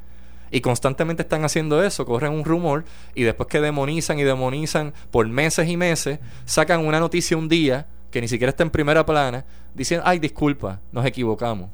Y 0.51 0.61
constantemente 0.61 1.23
están 1.23 1.47
haciendo 1.47 1.83
eso, 1.83 2.05
corren 2.05 2.33
un 2.33 2.45
rumor 2.45 2.85
y 3.15 3.23
después 3.23 3.49
que 3.49 3.63
demonizan 3.63 4.19
y 4.19 4.25
demonizan 4.25 4.93
por 5.11 5.27
meses 5.27 5.67
y 5.67 5.79
meses, 5.79 6.19
sacan 6.45 6.87
una 6.87 7.01
noticia 7.01 7.39
un 7.39 7.49
día 7.49 7.87
que 8.15 8.21
ni 8.21 8.29
siquiera 8.29 8.51
está 8.51 8.63
en 8.63 8.71
primera 8.71 9.05
plana, 9.05 9.45
diciendo, 9.75 10.05
ay, 10.07 10.21
disculpa, 10.21 10.79
nos 10.93 11.05
equivocamos. 11.05 11.69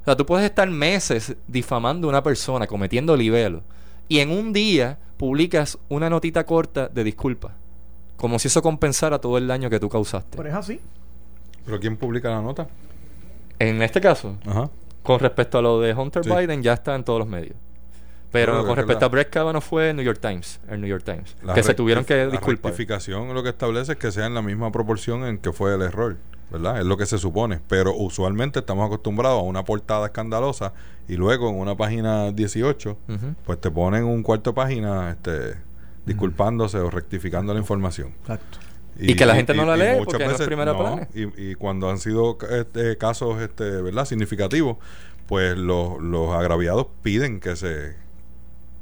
O 0.00 0.04
sea, 0.06 0.16
tú 0.16 0.24
puedes 0.24 0.46
estar 0.46 0.66
meses 0.70 1.36
difamando 1.46 2.08
a 2.08 2.10
una 2.10 2.22
persona, 2.22 2.66
cometiendo 2.66 3.14
libelo, 3.14 3.62
y 4.08 4.20
en 4.20 4.30
un 4.30 4.54
día 4.54 4.96
publicas 5.18 5.76
una 5.90 6.08
notita 6.08 6.46
corta 6.46 6.88
de 6.88 7.04
disculpa, 7.04 7.52
como 8.16 8.38
si 8.38 8.48
eso 8.48 8.62
compensara 8.62 9.18
todo 9.18 9.36
el 9.36 9.46
daño 9.46 9.68
que 9.68 9.78
tú 9.78 9.90
causaste. 9.90 10.34
Pero 10.34 10.48
es 10.48 10.54
así. 10.54 10.80
¿Pero 11.66 11.78
quién 11.78 11.98
publica 11.98 12.30
la 12.30 12.40
nota? 12.40 12.66
En 13.58 13.82
este 13.82 14.00
caso, 14.00 14.34
Ajá. 14.46 14.70
con 15.02 15.20
respecto 15.20 15.58
a 15.58 15.62
lo 15.62 15.78
de 15.78 15.92
Hunter 15.92 16.24
Sí. 16.24 16.30
Biden, 16.30 16.62
ya 16.62 16.72
está 16.72 16.94
en 16.94 17.04
todos 17.04 17.18
los 17.18 17.28
medios. 17.28 17.56
Pero 18.30 18.52
Bueno, 18.52 18.66
con 18.68 18.76
respecto 18.76 19.00
la- 19.00 19.06
a 19.06 19.08
Brett 19.08 19.30
Kavanaugh 19.30 19.62
fue 19.62 19.90
el 19.90 19.96
New 19.96 20.04
York 20.04 20.18
Times, 20.20 20.60
el 20.68 20.80
New 20.82 20.90
York 20.90 21.02
Times, 21.04 21.34
La 21.42 21.54
que 21.54 21.62
se 21.62 21.72
tuvieron 21.74 22.04
que 22.04 22.14
La 22.26 22.30
disculpar. 22.30 22.70
rectificación 22.72 23.32
lo 23.32 23.42
que 23.42 23.48
establece 23.48 23.92
es 23.92 23.98
que 23.98 24.12
sea 24.12 24.26
en 24.26 24.34
la 24.34 24.42
misma 24.42 24.70
proporción 24.70 25.24
en 25.24 25.38
que 25.38 25.50
fue 25.52 25.74
el 25.74 25.80
error, 25.80 26.16
¿verdad? 26.50 26.78
Es 26.78 26.84
lo 26.84 26.96
que 26.98 27.06
se 27.06 27.16
supone. 27.18 27.60
Pero 27.68 27.94
usualmente 27.94 28.58
estamos 28.58 28.86
acostumbrados 28.86 29.40
a 29.40 29.42
una 29.44 29.64
portada 29.64 30.06
escandalosa 30.06 30.74
y 31.08 31.16
luego 31.16 31.48
en 31.48 31.56
una 31.58 31.74
página 31.74 32.30
18, 32.32 32.98
Ujú. 33.08 33.34
pues 33.46 33.60
te 33.60 33.70
ponen 33.70 34.04
un 34.04 34.22
cuarto 34.22 34.50
de 34.50 34.54
página 34.54 35.10
este, 35.10 35.54
disculpándose 36.04 36.78
o 36.78 36.90
rectificando 36.90 37.52
la 37.54 37.60
información. 37.60 38.08
Exacto. 38.22 38.58
Y 39.00 39.14
que 39.14 39.24
la 39.26 39.36
gente 39.36 39.54
no 39.54 39.64
la 39.64 39.76
lee 39.76 39.92
muchas 40.00 40.04
porque 40.06 40.26
no 40.26 40.32
es 40.32 40.42
primera 40.42 40.76
plana. 40.76 41.08
Y, 41.14 41.50
y 41.50 41.54
cuando 41.54 41.88
han 41.88 41.98
sido 41.98 42.36
este, 42.50 42.96
casos 42.98 43.40
este, 43.40 43.80
¿verdad? 43.80 44.04
significativos, 44.04 44.76
pues 45.26 45.56
los, 45.56 46.00
los 46.02 46.34
agraviados 46.34 46.88
piden 47.02 47.38
que 47.38 47.54
se 47.54 47.94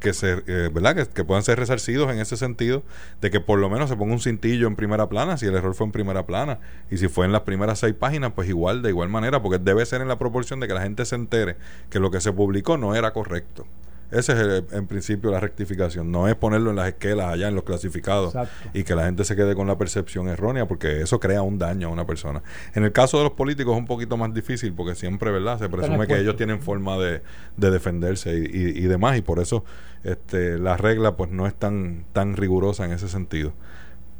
que 0.01 0.13
se 0.13 0.43
eh, 0.47 0.71
verdad 0.73 0.95
que, 0.95 1.07
que 1.07 1.25
puedan 1.25 1.43
ser 1.43 1.59
resarcidos 1.59 2.11
en 2.11 2.19
ese 2.19 2.37
sentido 2.37 2.83
de 3.21 3.31
que 3.31 3.41
por 3.41 3.59
lo 3.59 3.71
menos 3.71 3.89
se 3.89 3.97
ponga 3.97 4.13
un 4.13 4.21
cintillo 4.21 4.67
en 4.67 4.77
primera 4.77 5.09
plana 5.09 5.37
si 5.37 5.47
el 5.47 5.55
error 5.55 5.75
fue 5.75 5.87
en 5.87 5.93
primera 5.93 6.27
plana. 6.27 6.59
Y 6.91 6.99
si 6.99 7.09
fue 7.09 7.27
en 7.27 7.33
las 7.33 7.43
primeras 7.43 7.79
seis 7.79 7.95
páginas 7.95 8.33
pues 8.35 8.49
igual 8.49 8.83
de 8.83 8.91
igual 8.91 9.09
manera 9.09 9.43
porque 9.43 9.59
debe 9.59 9.85
ser 9.87 10.01
en 10.01 10.09
la 10.09 10.19
proporción 10.19 10.61
de 10.61 10.69
que 10.69 10.75
la 10.75 10.83
gente 10.83 11.05
se 11.05 11.15
entere 11.15 11.57
que 11.91 11.99
lo 11.99 12.11
que 12.11 12.21
se 12.21 12.33
publicó 12.33 12.77
no 12.77 12.95
era 12.95 13.13
correcto 13.13 13.67
ese 14.11 14.33
es 14.33 14.39
el- 14.39 14.65
en 14.73 14.87
principio 14.87 15.31
la 15.31 15.41
rectificación 15.41 16.11
no 16.13 16.29
es 16.29 16.35
ponerlo 16.35 16.71
en 16.71 16.77
las 16.77 16.89
esquelas 16.89 17.27
allá 17.33 17.49
en 17.49 17.55
los 17.55 17.65
clasificados 17.65 18.35
Exacto. 18.35 18.71
y 18.73 18.85
que 18.85 18.95
la 18.95 19.05
gente 19.07 19.25
se 19.25 19.35
quede 19.37 19.55
con 19.55 19.67
la 19.67 19.77
percepción 19.79 20.29
errónea 20.29 20.67
porque 20.67 21.01
eso 21.03 21.19
crea 21.21 21.43
un 21.43 21.59
daño 21.59 21.89
a 21.89 21.91
una 21.91 22.07
persona. 22.07 22.43
En 22.75 22.85
el 22.85 22.93
caso 22.93 23.19
de 23.19 23.25
los 23.25 23.33
políticos 23.33 23.75
es 23.75 23.79
un 23.79 23.87
poquito 23.87 24.17
más 24.17 24.33
difícil 24.33 24.73
porque 24.73 24.95
siempre, 24.95 25.31
¿verdad? 25.31 25.59
Se 25.59 25.69
presume 25.69 26.07
que 26.07 26.19
ellos 26.19 26.37
tienen 26.37 26.61
forma 26.63 26.97
de, 26.99 27.23
de 27.57 27.71
defenderse 27.71 28.37
y, 28.39 28.43
y- 28.45 28.79
y 28.79 28.83
demás 28.83 29.17
y 29.19 29.23
por 29.23 29.39
eso 29.41 29.65
este, 30.05 30.59
la 30.59 30.77
regla 30.77 31.17
pues 31.17 31.31
no 31.31 31.47
es 31.47 31.55
tan, 31.55 32.05
tan 32.13 32.37
rigurosa 32.37 32.85
en 32.85 32.93
ese 32.93 33.09
sentido. 33.09 33.53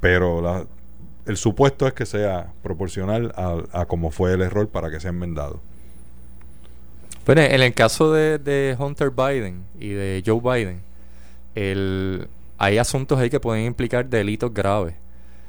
Pero 0.01 0.41
la- 0.43 0.67
el 1.27 1.37
supuesto 1.37 1.87
es 1.87 1.93
que 1.93 2.07
sea 2.07 2.53
proporcional 2.63 3.33
a, 3.37 3.57
a 3.81 3.87
cómo 3.87 4.11
fue 4.11 4.33
el 4.33 4.43
error 4.43 4.69
para 4.69 4.91
que 4.91 5.01
sea 5.01 5.11
enmendado. 5.11 5.61
Bueno, 7.27 7.43
en 7.43 7.61
el 7.61 7.75
caso 7.75 8.13
de, 8.13 8.77
Hunter 8.79 9.11
Biden 9.11 9.65
y 9.81 9.89
de 9.89 10.23
Joe 10.25 10.41
Biden, 10.41 10.81
el, 11.57 12.29
hay 12.57 12.79
asuntos 12.79 13.19
ahí 13.19 13.31
que 13.31 13.41
pueden 13.41 13.65
implicar 13.65 14.07
delitos 14.07 14.55
graves. 14.55 14.95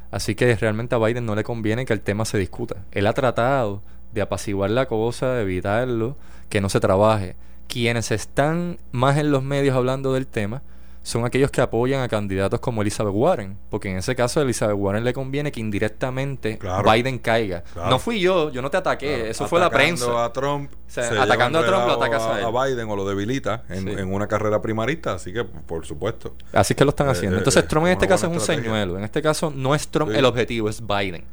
Así 0.09 0.33
que 0.33 0.55
realmente 0.55 0.95
a 0.95 0.97
Biden 0.97 1.27
no 1.27 1.35
le 1.35 1.43
conviene 1.43 1.85
que 1.85 1.93
el 1.93 2.01
tema 2.01 2.25
se 2.25 2.39
discuta. 2.39 2.77
Él 2.91 3.05
ha 3.05 3.13
tratado 3.13 3.83
de 4.11 4.21
apaciguar 4.21 4.71
la 4.71 4.87
cosa, 4.87 5.33
de 5.33 5.43
evitarlo, 5.43 6.17
que 6.49 6.61
no 6.61 6.69
se 6.69 6.79
trabaje. 6.79 7.35
Quienes 7.67 8.09
están 8.09 8.79
más 8.91 9.17
en 9.17 9.29
los 9.29 9.43
medios 9.43 9.75
hablando 9.75 10.13
del 10.13 10.25
tema 10.25 10.63
son 11.07 11.23
aquellos 11.25 11.49
que 11.51 11.61
apoyan 11.61 12.01
a 12.01 12.09
candidatos 12.09 12.59
como 12.59 12.81
Elizabeth 12.81 13.13
Warren, 13.15 13.57
porque 13.69 13.89
en 13.89 13.95
ese 13.97 14.13
caso 14.13 14.41
a 14.41 14.43
Elizabeth 14.43 14.75
Warren 14.77 15.05
le 15.05 15.13
conviene 15.13 15.51
que 15.53 15.61
indirectamente 15.61 16.57
Claro. 16.57 16.91
Biden 16.91 17.17
caiga. 17.19 17.63
Claro. 17.73 17.89
No 17.91 17.97
fui 17.99 18.19
yo, 18.19 18.51
yo 18.51 18.61
no 18.61 18.69
te 18.69 18.75
ataqué, 18.77 19.15
Claro, 19.15 19.31
eso 19.31 19.47
fue 19.47 19.59
la 19.59 19.69
prensa. 19.69 20.25
a 20.25 20.33
Trump, 20.33 20.69
sea, 20.85 21.03
se 21.09 21.17
atacando 21.17 21.59
a 21.59 21.65
Trump, 21.65 21.87
lo 21.87 21.93
atacas 21.93 22.23
a 22.23 22.39
él. 22.39 22.45
a 22.45 22.65
Biden 22.65 22.89
o 22.89 22.95
lo 22.97 23.07
debilita 23.07 23.63
en, 23.69 23.83
Sí. 23.85 23.89
en 23.97 24.13
una 24.13 24.27
carrera 24.27 24.61
primarista, 24.61 25.13
así 25.13 25.31
que 25.31 25.45
por 25.45 25.85
supuesto. 25.85 26.35
Así 26.51 26.73
es 26.73 26.77
que 26.77 26.83
lo 26.83 26.89
están 26.89 27.07
Eh, 27.07 27.11
haciendo. 27.11 27.37
eh, 27.37 27.39
Entonces 27.39 27.63
eh, 27.63 27.67
Trump 27.67 27.85
en 27.85 27.93
este 27.93 28.07
caso 28.09 28.25
es 28.25 28.31
un 28.31 28.37
estrategia. 28.37 28.63
señuelo. 28.69 28.97
En 28.97 29.03
este 29.05 29.21
caso 29.21 29.49
no 29.55 29.75
es 29.75 29.87
Trump 29.87 30.11
Sí. 30.11 30.17
el 30.17 30.25
objetivo, 30.25 30.67
es 30.67 30.85
Biden. 30.85 31.23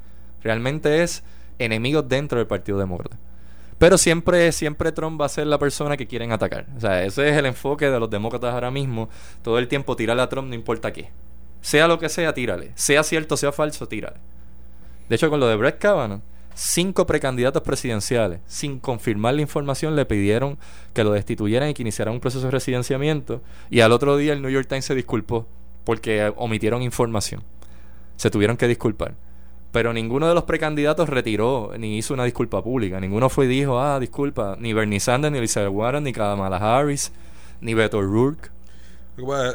Realmente 0.43 1.03
es 1.03 1.25
enemigos 1.59 2.09
dentro 2.09 2.39
del 2.39 2.47
Partido 2.47 2.79
Demócrata. 2.79 3.17
Pero 3.79 3.99
siempre, 3.99 4.53
siempre 4.53 4.93
Trump 4.93 5.21
va 5.21 5.27
a 5.27 5.29
ser 5.29 5.47
la 5.47 5.59
persona 5.59 5.97
que 5.97 6.07
quieren 6.07 6.33
atacar. 6.33 6.67
O 6.77 6.81
sea, 6.81 7.05
ese 7.05 7.29
es 7.29 7.37
el 7.37 7.47
enfoque 7.47 7.91
de 7.91 7.99
los 7.99 8.09
demócratas 8.09 8.55
ahora 8.55 8.71
mismo. 8.71 9.09
Todo 9.43 9.59
el 9.59 9.69
tiempo 9.69 9.97
tirarle 9.97 10.23
a 10.23 10.29
Trump 10.29 10.49
no 10.49 10.55
importa 10.55 10.93
qué. 10.93 11.11
Sea 11.61 11.89
lo 11.89 11.99
que 11.99 12.09
sea, 12.09 12.35
tírale. 12.35 12.73
Sea 12.75 13.03
cierto, 13.03 13.37
sea 13.37 13.51
falso, 13.51 13.89
tírale. 13.89 14.19
De 15.09 15.17
hecho, 15.17 15.29
con 15.29 15.41
lo 15.41 15.49
de 15.49 15.57
Brett 15.57 15.79
Kavanaugh, 15.79 16.21
cinco 16.55 17.07
precandidatos 17.07 17.63
presidenciales, 17.63 18.41
sin 18.47 18.79
confirmar 18.79 19.35
la 19.35 19.43
información, 19.43 19.97
le 19.97 20.07
pidieron 20.07 20.59
que 20.93 21.05
lo 21.05 21.13
destituyeran 21.13 21.69
y 21.69 21.75
que 21.75 21.83
iniciaran 21.83 22.15
un 22.15 22.21
proceso 22.21 22.45
de 22.45 22.53
residenciamiento. 22.53 23.43
Y 23.71 23.81
al 23.81 23.93
otro 23.93 24.17
día 24.17 24.33
el 24.33 24.43
New 24.43 24.51
York 24.51 24.69
Times 24.69 24.85
se 24.85 24.95
disculpó 24.95 25.47
porque 25.85 26.33
omitieron 26.37 26.83
información. 26.83 27.43
Se 28.17 28.31
tuvieron 28.31 28.57
que 28.57 28.69
disculpar. 28.69 29.15
Pero 29.75 29.93
ninguno 29.93 30.29
de 30.29 30.35
los 30.35 30.45
precandidatos 30.45 31.09
retiró 31.09 31.73
ni 31.77 31.99
hizo 31.99 32.15
una 32.15 32.23
disculpa 32.23 32.63
pública. 32.63 33.01
Ninguno 33.01 33.29
fue 33.29 33.47
y 33.47 33.49
dijo, 33.49 33.81
ah, 33.81 33.99
disculpa. 33.99 34.57
Ni 34.61 34.73
Bernie 34.73 35.01
Sanders, 35.01 35.33
ni 35.33 35.39
Elizabeth 35.39 35.73
Warren, 35.73 36.05
ni 36.05 36.13
Kamala 36.13 36.59
Harris, 36.59 37.11
ni 37.61 37.75
Beto 37.75 37.99
O'Rourke. 37.99 38.51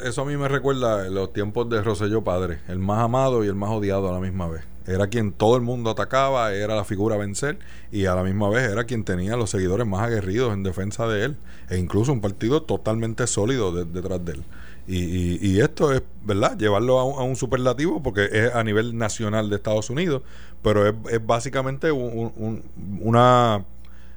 Eso 0.03 0.21
a 0.21 0.25
mí 0.25 0.35
me 0.35 0.49
recuerda 0.49 1.09
los 1.09 1.31
tiempos 1.31 1.69
de 1.69 1.81
Rosselló 1.81 2.21
padre, 2.21 2.59
el 2.67 2.79
más 2.79 2.99
amado 3.03 3.45
y 3.45 3.47
el 3.47 3.55
más 3.55 3.69
odiado 3.69 4.09
a 4.09 4.11
la 4.11 4.19
misma 4.19 4.47
vez. 4.49 4.63
Era 4.87 5.07
quien 5.07 5.31
todo 5.31 5.55
el 5.55 5.61
mundo 5.61 5.89
atacaba, 5.91 6.53
era 6.53 6.75
la 6.75 6.83
figura 6.83 7.15
a 7.15 7.17
vencer 7.17 7.57
y 7.91 8.05
a 8.05 8.15
la 8.15 8.23
misma 8.23 8.49
vez 8.49 8.69
era 8.69 8.83
quien 8.85 9.05
tenía 9.05 9.37
los 9.37 9.49
seguidores 9.51 9.87
más 9.87 10.01
aguerridos 10.01 10.53
en 10.53 10.63
defensa 10.63 11.07
de 11.07 11.25
él 11.25 11.37
e 11.69 11.77
incluso 11.77 12.11
un 12.11 12.19
partido 12.21 12.63
totalmente 12.63 13.25
sólido 13.27 13.71
de- 13.71 13.85
detrás 13.85 14.23
de 14.25 14.33
él. 14.33 14.43
Y, 14.91 15.37
y- 15.47 15.61
esto 15.61 15.93
es, 15.93 16.01
¿verdad? 16.23 16.57
Llevarlo 16.57 16.99
a 16.99 17.03
un, 17.05 17.19
a 17.19 17.23
un 17.23 17.35
superlativo 17.35 18.01
porque 18.01 18.27
es 18.31 18.55
a 18.55 18.63
nivel 18.63 18.97
nacional 18.97 19.49
de 19.49 19.57
Estados 19.57 19.89
Unidos, 19.91 20.23
pero 20.63 20.87
es, 20.87 20.95
es 21.11 21.23
básicamente 21.25 21.91
un- 21.91 22.33
un- 22.35 22.63
una 23.01 23.65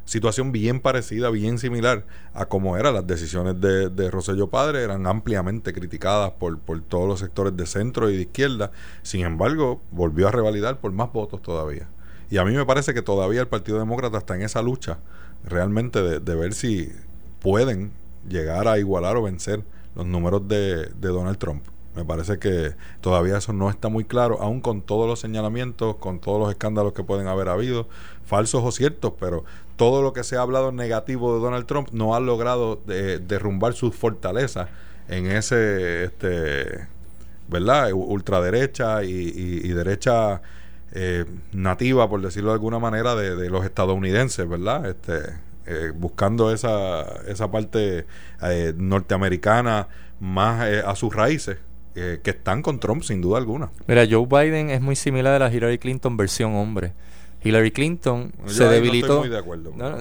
situación 0.06 0.50
bien 0.50 0.80
parecida, 0.80 1.30
bien 1.30 1.58
similar 1.58 2.04
a 2.34 2.46
como 2.46 2.76
eran 2.78 2.94
las 2.94 3.06
decisiones 3.06 3.60
de, 3.60 3.90
de 3.90 4.10
Rosselló 4.10 4.48
Padre, 4.48 4.82
eran 4.82 5.06
ampliamente 5.06 5.72
criticadas 5.74 6.32
por, 6.32 6.58
todos 6.88 7.06
los 7.08 7.20
sectores 7.20 7.56
de 7.56 7.66
centro 7.66 8.10
y 8.10 8.16
de 8.16 8.22
izquierda, 8.22 8.72
sin 9.02 9.24
embargo, 9.26 9.80
volvió 9.90 10.28
a 10.28 10.32
revalidar 10.32 10.78
por 10.80 10.92
más 10.92 11.12
votos 11.12 11.42
todavía. 11.42 11.88
Y 12.30 12.38
a 12.38 12.44
mí 12.44 12.52
me 12.52 12.64
parece 12.66 12.94
que 12.94 13.02
todavía 13.02 13.40
el 13.42 13.48
Partido 13.48 13.78
Demócrata 13.78 14.18
está 14.18 14.34
en 14.36 14.42
esa 14.42 14.62
lucha 14.62 14.98
realmente 15.44 16.02
de 16.20 16.34
ver 16.34 16.54
si 16.54 16.90
pueden 17.40 17.92
llegar 18.28 18.68
a 18.68 18.78
igualar 18.78 19.16
o 19.16 19.22
vencer 19.22 19.62
los 19.94 20.06
números 20.06 20.46
de, 20.48 20.86
de 20.86 21.08
Donald 21.08 21.38
Trump. 21.38 21.64
Me 21.94 22.04
parece 22.04 22.38
que 22.38 22.74
todavía 23.02 23.36
eso 23.36 23.52
no 23.52 23.68
está 23.68 23.88
muy 23.88 24.04
claro, 24.04 24.40
aún 24.40 24.62
con 24.62 24.80
todos 24.80 25.06
los 25.06 25.20
señalamientos, 25.20 25.96
con 25.96 26.20
todos 26.20 26.40
los 26.40 26.50
escándalos 26.50 26.94
que 26.94 27.04
pueden 27.04 27.26
haber 27.26 27.48
habido, 27.48 27.86
falsos 28.24 28.62
o 28.64 28.72
ciertos, 28.72 29.12
pero 29.20 29.44
todo 29.76 30.00
lo 30.00 30.14
que 30.14 30.24
se 30.24 30.36
ha 30.36 30.40
hablado 30.40 30.72
negativo 30.72 31.34
de 31.34 31.40
Donald 31.40 31.66
Trump 31.66 31.88
no 31.92 32.14
ha 32.14 32.20
logrado 32.20 32.80
eh, 32.88 33.20
derrumbar 33.26 33.74
sus 33.74 33.94
fortalezas 33.94 34.70
en 35.08 35.26
ese, 35.26 36.04
este, 36.04 36.86
¿verdad? 37.48 37.92
Ultraderecha 37.92 39.04
y, 39.04 39.10
y, 39.10 39.68
derecha 39.68 40.40
eh, 40.92 41.26
nativa, 41.52 42.08
por 42.08 42.22
decirlo 42.22 42.50
de 42.50 42.54
alguna 42.54 42.78
manera, 42.78 43.14
de, 43.14 43.50
los 43.50 43.64
estadounidenses, 43.64 44.48
¿verdad? 44.48 44.88
Este, 44.88 45.34
eh, 45.66 45.92
buscando 45.94 46.52
esa, 46.52 47.02
esa 47.26 47.50
parte 47.50 48.06
norteamericana 48.76 49.88
más 50.20 50.62
a 50.84 50.94
sus 50.96 51.14
raíces 51.14 51.58
que 51.94 52.20
están 52.24 52.62
con 52.62 52.80
Trump 52.80 53.02
sin 53.02 53.20
duda 53.20 53.38
alguna. 53.38 53.70
Mira, 53.86 54.04
Joe 54.10 54.26
Biden 54.26 54.70
es 54.70 54.80
muy 54.80 54.96
similar 54.96 55.34
a 55.34 55.48
la 55.48 55.54
Hillary 55.54 55.78
Clinton 55.78 56.16
versión 56.16 56.54
hombre. 56.54 56.92
Hillary 57.44 57.72
Clinton 57.72 58.32
se 58.46 58.64
debilitó. 58.64 59.24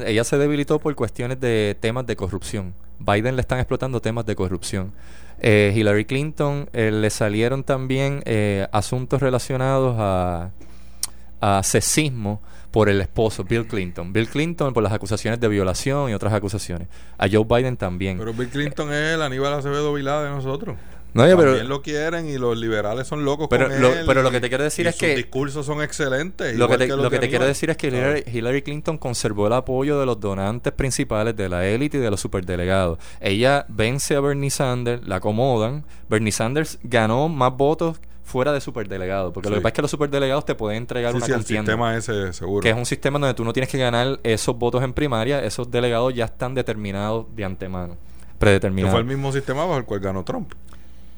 ella 0.06 0.24
se 0.24 0.38
debilitó 0.38 0.80
por 0.80 0.94
cuestiones 0.96 1.40
de 1.40 1.76
temas 1.80 2.06
de 2.06 2.16
corrupción. 2.16 2.74
Biden 3.00 3.36
le 3.36 3.42
están 3.42 3.60
explotando 3.60 4.00
temas 4.00 4.26
de 4.26 4.36
corrupción. 4.36 4.92
Eh, 5.40 5.74
Hillary 5.76 6.06
Clinton 6.06 6.70
eh, 6.72 6.92
le 6.92 7.10
salieron 7.10 7.64
también 7.64 8.22
eh, 8.26 8.68
asuntos 8.72 9.22
relacionados 9.22 9.96
a, 9.98 10.52
a 11.40 11.64
sexismo 11.64 12.42
por 12.72 12.90
el 12.90 13.02
esposo, 13.02 13.44
Bill 13.44 13.68
Clinton. 13.68 14.14
Bill 14.14 14.28
Clinton 14.28 14.74
por 14.74 14.82
las 14.82 14.94
acusaciones 14.94 15.40
de 15.40 15.48
violación 15.48 16.10
y 16.10 16.14
otras 16.14 16.34
acusaciones. 16.34 16.88
A 17.18 17.28
Joe 17.30 17.46
Biden 17.46 17.78
también. 17.78 18.18
Pero 18.18 18.34
Bill 18.34 18.50
Clinton 18.50 18.92
es 18.94 19.16
el 19.16 19.22
Aníbal 19.22 19.54
Acevedo 19.54 19.94
Vilá 19.94 20.24
de 20.24 20.30
nosotros. 20.30 20.78
No, 21.14 21.28
También 21.28 21.68
lo 21.68 21.82
quieren 21.82 22.30
y 22.30 22.38
los 22.38 22.58
liberales 22.58 23.06
son 23.06 23.26
locos 23.26 23.48
pero 23.50 23.68
con 23.68 23.82
lo, 23.82 23.92
Pero 24.06 24.24
lo 24.24 24.32
que 24.32 24.40
te 24.40 24.48
quiero 24.48 24.64
decir 24.64 24.88
es 24.88 24.96
que... 24.96 25.08
Sus 25.08 25.18
discursos 25.18 25.66
son 25.66 25.82
excelentes. 25.82 26.56
Lo 26.56 26.70
que 26.70 26.78
te, 26.78 26.88
lo 26.88 27.10
que 27.10 27.20
te 27.20 27.28
quiero 27.28 27.46
decir 27.46 27.70
es 27.70 27.76
que 27.76 28.24
Hillary, 28.32 28.62
Clinton 28.62 28.98
conservó 28.98 29.48
el 29.48 29.54
apoyo 29.54 30.00
de 30.00 30.06
los 30.06 30.22
donantes 30.22 30.72
principales 30.72 31.36
de 31.36 31.50
la 31.50 31.68
élite 31.68 31.98
y 31.98 32.00
de 32.00 32.10
los 32.10 32.22
superdelegados. 32.22 32.98
Ella 33.20 33.66
vence 33.68 34.16
a 34.16 34.22
Bernie 34.22 34.50
Sanders, 34.50 35.06
la 35.06 35.18
acomodan. 35.18 35.84
Bernie 36.10 36.32
Sanders 36.32 36.80
ganó 36.84 37.28
más 37.28 37.58
votos 37.58 38.00
fuera 38.32 38.52
de 38.52 38.62
superdelegado. 38.62 39.34
Porque 39.34 39.50
lo 39.50 39.56
que 39.56 39.62
pasa 39.62 39.70
es 39.70 39.76
que 39.76 39.82
los 39.84 39.92
superdelegados 39.92 40.46
te 40.46 40.56
pueden 40.56 40.78
entregar 40.78 41.14
una 41.14 41.26
sí, 41.26 41.32
el 41.32 41.46
sistema 41.46 41.96
ese, 41.96 42.34
seguro. 42.34 42.62
Que 42.62 42.70
es 42.70 42.76
un 42.76 42.86
sistema 42.86 43.20
donde 43.20 43.34
tú 43.34 43.44
no 43.44 43.54
tienes 43.54 43.70
que 43.70 43.78
ganar 43.78 44.20
esos 44.24 44.58
votos 44.58 44.84
en 44.84 44.94
primaria. 44.94 45.44
Esos 45.44 45.70
delegados 45.70 46.14
ya 46.14 46.26
están 46.26 46.56
determinados 46.56 47.26
de 47.36 47.46
antemano. 47.46 47.98
Predeterminados. 48.40 48.94
fue 48.94 49.02
el 49.02 49.06
mismo 49.06 49.32
sistema 49.32 49.66
bajo 49.66 49.78
el 49.78 49.86
cual 49.86 50.00
ganó 50.00 50.24
Trump 50.24 50.54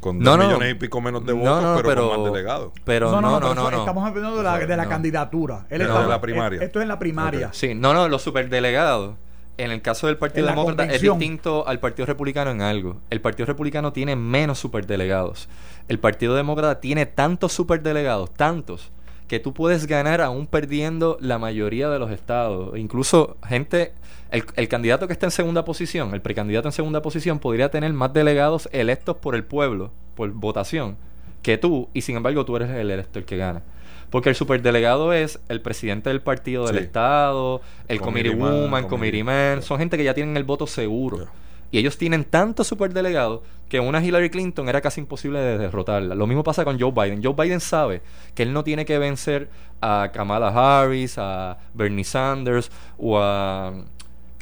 con 0.04 0.20
dos 0.20 0.38
millones 0.38 0.72
y 0.72 0.74
pico 0.76 1.00
menos 1.00 1.26
de 1.26 1.32
votos, 1.32 1.82
pero, 1.82 2.10
con 2.10 2.24
más 2.24 2.34
delegados. 2.34 2.74
Pero 2.84 3.10
no, 3.10 3.40
no, 3.40 3.40
no, 3.40 3.70
Estamos 3.70 4.06
hablando 4.06 4.38
de 4.38 4.44
la, 4.44 4.60
de 4.60 4.78
la 4.78 4.88
candidatura. 4.88 5.66
de 5.70 5.78
la 5.80 6.20
primaria. 6.22 6.62
Esto 6.62 6.80
es 6.80 6.84
en 6.84 6.90
la 6.90 7.00
primaria. 7.00 7.50
Sí, 7.54 7.74
no, 7.74 7.94
no, 7.94 8.10
los 8.10 8.22
superdelegados. 8.22 9.16
En 9.56 9.70
el 9.70 9.84
caso 9.84 10.08
del 10.08 10.18
Partido 10.18 10.48
Demócrata 10.48 10.86
es 10.86 11.02
distinto 11.02 11.68
al 11.68 11.80
Partido 11.80 12.08
Republicano 12.08 12.50
en 12.50 12.62
algo. 12.62 13.02
El 13.12 13.22
Partido 13.22 13.46
Republicano 13.46 13.94
tiene 13.94 14.16
menos 14.16 14.58
superdelegados. 14.58 15.48
El 15.88 16.00
Partido 16.00 16.36
Demócrata 16.36 16.80
tiene 16.80 17.06
tantos 17.06 17.54
superdelegados, 17.54 18.34
tantos, 18.34 18.92
que 19.28 19.40
tú 19.40 19.54
puedes 19.54 19.88
ganar 19.88 20.22
aún 20.22 20.48
perdiendo 20.48 21.18
la 21.20 21.40
mayoría 21.40 21.90
de 21.90 22.00
los 22.00 22.12
estados. 22.12 22.78
Incluso 22.78 23.38
gente 23.48 23.94
el, 24.34 24.68
candidato 24.68 25.06
que 25.06 25.14
está 25.14 25.28
en 25.28 25.32
segunda 25.32 25.64
posición, 25.64 26.14
el 26.14 26.22
precandidato 26.22 26.68
en 26.68 26.72
segunda 26.72 27.04
posición, 27.04 27.38
podría 27.38 27.70
tener 27.70 27.94
más 27.94 28.14
delegados 28.14 28.68
electos 28.72 29.18
por 29.18 29.36
el 29.36 29.44
pueblo, 29.44 29.92
por 30.16 30.32
votación, 30.32 30.98
que 31.44 31.60
tú, 31.60 31.90
y 31.94 32.02
sin 32.02 32.16
embargo 32.16 32.44
tú 32.44 32.56
eres 32.56 32.72
el 32.72 32.90
elector 32.90 33.26
que 33.26 33.38
gana. 33.38 33.62
Porque 34.10 34.30
el 34.30 34.36
superdelegado 34.36 35.14
es 35.14 35.40
el 35.50 35.62
presidente 35.62 36.10
del 36.10 36.22
partido 36.22 36.66
del 36.66 36.80
Estado, 36.80 37.62
el 37.88 38.02
committee, 38.02 38.34
woman, 38.34 38.88
committee 38.88 39.24
man, 39.24 39.62
son 39.62 39.78
gente 39.78 39.98
que 39.98 40.04
ya 40.04 40.16
tienen 40.16 40.36
el 40.36 40.44
voto 40.44 40.66
seguro. 40.66 41.28
Y 41.74 41.80
ellos 41.80 41.98
tienen 41.98 42.24
tantos 42.24 42.68
superdelegados 42.68 43.42
que 43.68 43.80
una 43.80 44.00
Hillary 44.06 44.30
Clinton 44.30 44.70
era 44.70 44.80
casi 44.80 45.02
imposible 45.02 45.40
de 45.40 45.58
derrotarla. 45.58 46.14
Lo 46.14 46.28
mismo 46.28 46.44
pasa 46.44 46.64
con 46.64 46.80
Joe 46.80 46.92
Biden. 46.92 47.24
Joe 47.24 47.34
Biden 47.34 47.60
sabe 47.60 48.04
que 48.36 48.44
él 48.44 48.54
no 48.54 48.64
tiene 48.64 48.86
que 48.86 49.00
vencer 49.00 49.50
a 49.82 50.12
Kamala 50.14 50.50
Harris, 50.50 51.16
a 51.18 51.58
Bernie 51.74 52.04
Sanders 52.04 52.70
o 53.00 53.18
a 53.20 53.74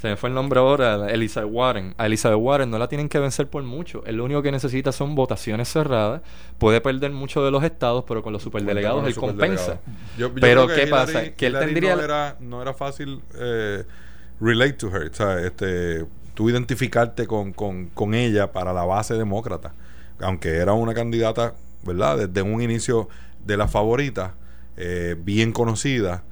se 0.01 0.09
me 0.09 0.17
fue 0.17 0.27
el 0.27 0.36
nombre 0.36 0.59
ahora, 0.59 1.09
Elizabeth 1.09 1.49
Warren. 1.49 1.95
A 1.97 2.07
Elizabeth 2.07 2.38
Warren 2.38 2.69
no 2.69 2.77
la 2.77 2.89
tienen 2.89 3.07
que 3.07 3.17
vencer 3.17 3.47
por 3.47 3.63
mucho. 3.63 4.03
Él 4.05 4.17
lo 4.17 4.25
único 4.25 4.41
que 4.41 4.51
necesita 4.51 4.91
son 4.91 5.15
votaciones 5.15 5.71
cerradas. 5.71 6.23
Puede 6.57 6.82
perder 6.82 7.11
mucho 7.11 7.45
de 7.45 7.51
los 7.51 7.63
estados, 7.63 8.03
pero 8.05 8.21
con 8.21 8.34
los 8.34 8.43
superdelegados 8.43 9.07
él 9.07 9.15
compensa. 9.15 9.79
pero 10.41 10.67
¿qué 10.67 10.88
pasa? 10.88 11.32
Que 11.32 11.45
él 11.45 11.57
tendría... 11.57 11.95
No 11.95 12.01
era, 12.01 12.36
no 12.41 12.61
era 12.61 12.73
fácil 12.73 13.21
eh, 13.36 13.86
relate 14.41 14.73
to 14.73 14.89
her. 14.89 15.11
Este, 15.45 16.05
tú 16.34 16.49
identificarte 16.49 17.27
con, 17.27 17.53
con, 17.53 17.88
con 17.88 18.13
ella 18.13 18.51
para 18.51 18.73
la 18.73 18.84
base 18.84 19.15
demócrata. 19.15 19.73
Aunque 20.19 20.57
era 20.57 20.73
una 20.73 20.93
candidata, 20.93 21.55
¿verdad? 21.84 22.27
Desde 22.27 22.41
un 22.41 22.61
inicio 22.61 23.09
de 23.45 23.57
la 23.57 23.67
favorita, 23.67 24.36
eh, 24.77 25.15
bien 25.19 25.51
conocida, 25.51 26.23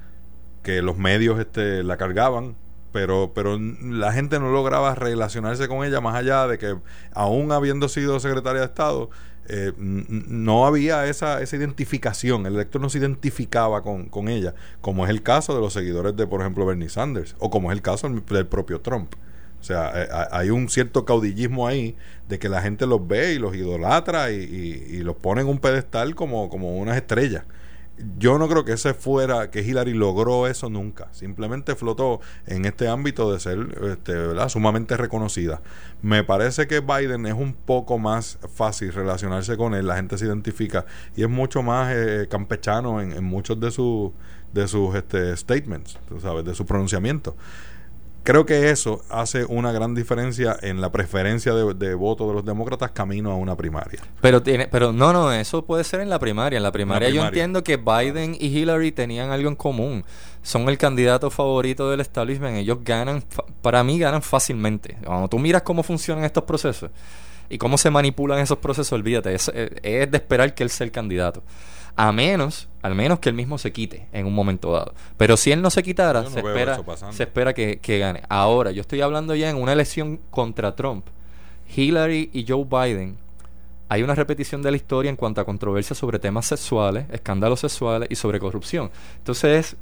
que 0.62 0.82
los 0.82 0.96
medios 0.96 1.38
este, 1.38 1.82
la 1.82 1.96
cargaban 1.96 2.54
pero, 2.92 3.32
pero 3.34 3.58
la 3.58 4.12
gente 4.12 4.38
no 4.38 4.50
lograba 4.50 4.94
relacionarse 4.94 5.68
con 5.68 5.84
ella 5.84 6.00
más 6.00 6.16
allá 6.16 6.46
de 6.46 6.58
que, 6.58 6.76
aún 7.12 7.52
habiendo 7.52 7.88
sido 7.88 8.18
secretaria 8.20 8.60
de 8.60 8.66
Estado, 8.66 9.10
eh, 9.48 9.72
no 9.76 10.66
había 10.66 11.06
esa, 11.06 11.40
esa 11.40 11.56
identificación, 11.56 12.46
el 12.46 12.54
elector 12.54 12.80
no 12.80 12.88
se 12.88 12.98
identificaba 12.98 13.82
con, 13.82 14.06
con, 14.08 14.28
ella, 14.28 14.54
como 14.80 15.04
es 15.04 15.10
el 15.10 15.22
caso 15.22 15.54
de 15.54 15.60
los 15.60 15.72
seguidores 15.72 16.16
de, 16.16 16.26
por 16.26 16.40
ejemplo, 16.40 16.66
Bernie 16.66 16.88
Sanders, 16.88 17.36
o 17.38 17.50
como 17.50 17.70
es 17.70 17.76
el 17.76 17.82
caso 17.82 18.08
del 18.08 18.46
propio 18.46 18.80
Trump. 18.80 19.14
O 19.60 19.64
sea, 19.64 19.92
eh, 19.94 20.08
hay 20.30 20.50
un 20.50 20.68
cierto 20.68 21.04
caudillismo 21.04 21.66
ahí 21.66 21.96
de 22.28 22.38
que 22.38 22.48
la 22.48 22.62
gente 22.62 22.86
los 22.86 23.06
ve 23.06 23.34
y 23.34 23.38
los 23.38 23.54
idolatra 23.54 24.30
y, 24.30 25.00
los 25.02 25.16
pone 25.16 25.42
en 25.42 25.48
un 25.48 25.58
pedestal 25.58 26.14
como, 26.14 26.48
como 26.48 26.76
unas 26.76 26.96
estrellas 26.96 27.44
yo 28.18 28.38
no 28.38 28.48
creo 28.48 28.64
que 28.64 28.72
ese 28.72 28.94
fuera, 28.94 29.50
que 29.50 29.60
Hillary 29.60 29.94
logró 29.94 30.46
eso 30.46 30.70
nunca. 30.70 31.08
Simplemente 31.12 31.74
flotó 31.74 32.20
en 32.46 32.64
este 32.64 32.88
ámbito 32.88 33.32
de 33.32 33.40
ser 33.40 33.58
este, 33.90 34.14
¿verdad? 34.14 34.48
sumamente 34.48 34.96
reconocida. 34.96 35.60
Me 36.02 36.24
parece 36.24 36.66
que 36.66 36.80
Biden 36.80 37.26
es 37.26 37.34
un 37.34 37.54
poco 37.54 37.98
más 37.98 38.38
fácil 38.54 38.92
relacionarse 38.92 39.56
con 39.56 39.74
él, 39.74 39.86
la 39.86 39.96
gente 39.96 40.18
se 40.18 40.26
identifica 40.26 40.86
y 41.16 41.22
es 41.22 41.28
mucho 41.28 41.62
más 41.62 41.92
eh, 41.94 42.26
campechano 42.30 43.00
en, 43.00 43.22
muchos 43.24 43.60
de, 43.60 43.70
sus 43.70 44.12
de 44.52 44.66
sus 44.66 44.94
este, 44.94 45.36
statements, 45.36 45.98
tú 46.08 46.20
sabes, 46.20 46.44
de 46.44 46.54
su 46.54 46.64
pronunciamiento 46.64 47.36
creo 48.22 48.46
que 48.46 48.70
eso 48.70 49.02
hace 49.08 49.44
una 49.44 49.72
gran 49.72 49.94
diferencia 49.94 50.56
en 50.62 50.80
la 50.80 50.92
preferencia 50.92 51.54
de, 51.54 51.94
voto 51.94 52.28
de 52.28 52.34
los 52.34 52.44
demócratas 52.44 52.90
camino 52.90 53.30
a 53.30 53.36
una 53.36 53.56
primaria. 53.56 54.00
Pero 54.20 54.42
tiene, 54.42 54.68
pero 54.68 54.92
no, 54.92 55.12
no, 55.12 55.32
eso 55.32 55.64
puede 55.64 55.84
ser 55.84 56.00
en 56.00 56.10
la 56.10 56.18
primaria. 56.18 56.56
En 56.56 56.62
la 56.62 56.72
primaria, 56.72 57.08
yo 57.10 57.24
entiendo 57.24 57.64
que 57.64 57.76
Biden 57.76 58.36
y 58.38 58.46
Hillary 58.46 58.92
tenían 58.92 59.30
algo 59.30 59.48
en 59.48 59.56
común. 59.56 60.04
Son 60.42 60.68
el 60.68 60.78
candidato 60.78 61.30
favorito 61.30 61.90
del 61.90 62.00
establishment. 62.00 62.56
Ellos 62.56 62.78
ganan, 62.82 63.22
para 63.62 63.84
mí 63.84 63.98
ganan 63.98 64.22
fácilmente. 64.22 64.96
Cuando 65.04 65.28
tú 65.28 65.38
miras 65.38 65.62
cómo 65.62 65.82
funcionan 65.82 66.24
estos 66.24 66.44
procesos 66.44 66.90
y 67.48 67.58
cómo 67.58 67.76
se 67.76 67.90
manipulan 67.90 68.38
esos 68.38 68.58
procesos, 68.58 68.92
olvídate, 68.92 69.34
es, 69.34 69.50
es 69.54 70.10
de 70.10 70.16
esperar 70.16 70.54
que 70.54 70.62
él 70.62 70.70
sea 70.70 70.84
el 70.84 70.92
candidato. 70.92 71.42
A 72.02 72.12
menos, 72.12 72.66
al 72.80 72.94
menos 72.94 73.18
que 73.18 73.28
él 73.28 73.34
mismo 73.34 73.58
se 73.58 73.72
quite 73.72 74.06
en 74.12 74.24
un 74.24 74.34
momento 74.34 74.72
dado. 74.72 74.94
Pero 75.18 75.36
si 75.36 75.52
él 75.52 75.60
no 75.60 75.68
se 75.68 75.82
quitara, 75.82 76.24
se, 76.30 76.38
espera, 76.38 76.80
se 77.10 77.24
espera 77.24 77.52
que, 77.52 77.78
que 77.78 77.98
gane. 77.98 78.22
Ahora, 78.30 78.70
yo 78.70 78.80
estoy 78.80 79.02
hablando 79.02 79.34
ya 79.34 79.50
en 79.50 79.56
una 79.56 79.74
elección 79.74 80.18
contra 80.30 80.74
Trump. 80.74 81.04
Hillary 81.76 82.30
y 82.32 82.46
Joe 82.48 82.64
Biden 82.64 83.18
hay 83.90 84.02
una 84.02 84.14
repetición 84.14 84.62
de 84.62 84.70
la 84.70 84.78
historia 84.78 85.10
en 85.10 85.16
cuanto 85.16 85.42
a 85.42 85.44
controversias 85.44 85.98
sobre 85.98 86.18
temas 86.18 86.46
sexuales, 86.46 87.04
escándalos 87.10 87.60
sexuales 87.60 88.08
y 88.10 88.14
sobre 88.14 88.40
corrupción. 88.40 88.90
Entonces, 89.18 89.76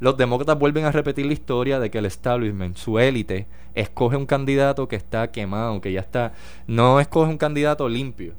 los 0.00 0.18
demócratas 0.18 0.58
vuelven 0.58 0.84
a 0.84 0.92
repetir 0.92 1.24
la 1.24 1.32
historia 1.32 1.80
de 1.80 1.90
que 1.90 1.96
el 1.96 2.04
establishment, 2.04 2.76
su 2.76 2.98
élite, 2.98 3.46
escoge 3.74 4.18
un 4.18 4.26
candidato 4.26 4.86
que 4.86 4.96
está 4.96 5.30
quemado, 5.30 5.80
que 5.80 5.92
ya 5.92 6.00
está, 6.00 6.34
no 6.66 7.00
escoge 7.00 7.30
un 7.30 7.38
candidato 7.38 7.88
limpio. 7.88 8.34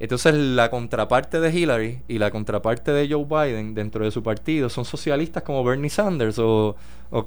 Entonces 0.00 0.34
la 0.34 0.70
contraparte 0.70 1.40
de 1.40 1.52
Hillary 1.52 2.02
y 2.06 2.18
la 2.18 2.30
contraparte 2.30 2.92
de 2.92 3.08
Joe 3.12 3.24
Biden 3.24 3.74
dentro 3.74 4.04
de 4.04 4.10
su 4.10 4.22
partido 4.22 4.68
son 4.68 4.84
socialistas 4.84 5.42
como 5.42 5.64
Bernie 5.64 5.90
Sanders 5.90 6.38
o, 6.38 6.76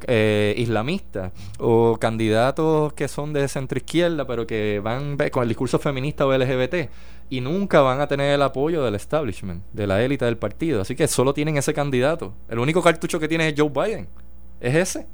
eh, 0.07 0.53
islamistas 0.57 1.33
o 1.59 1.97
candidatos 1.99 2.93
que 2.93 3.09
son 3.09 3.33
de 3.33 3.47
centro 3.49 3.77
izquierda 3.77 4.25
pero 4.25 4.47
que 4.47 4.79
van 4.81 5.17
con 5.31 5.43
el 5.43 5.49
discurso 5.49 5.79
feminista 5.79 6.25
o 6.25 6.37
LGBT 6.37 6.89
y 7.31 7.41
nunca 7.41 7.81
van 7.81 8.01
a 8.01 8.07
tener 8.07 8.35
el 8.35 8.41
apoyo 8.41 8.83
del 8.83 8.95
establishment, 8.95 9.63
de 9.71 9.87
la 9.87 10.03
élite 10.03 10.25
del 10.25 10.37
partido. 10.37 10.81
Así 10.81 10.95
que 10.95 11.07
solo 11.07 11.33
tienen 11.33 11.55
ese 11.55 11.73
candidato. 11.73 12.33
El 12.49 12.59
único 12.59 12.81
cartucho 12.81 13.21
que 13.21 13.29
tiene 13.29 13.47
es 13.47 13.55
Joe 13.57 13.69
Biden. 13.69 14.09
Es 14.59 14.75
ese. 14.75 15.07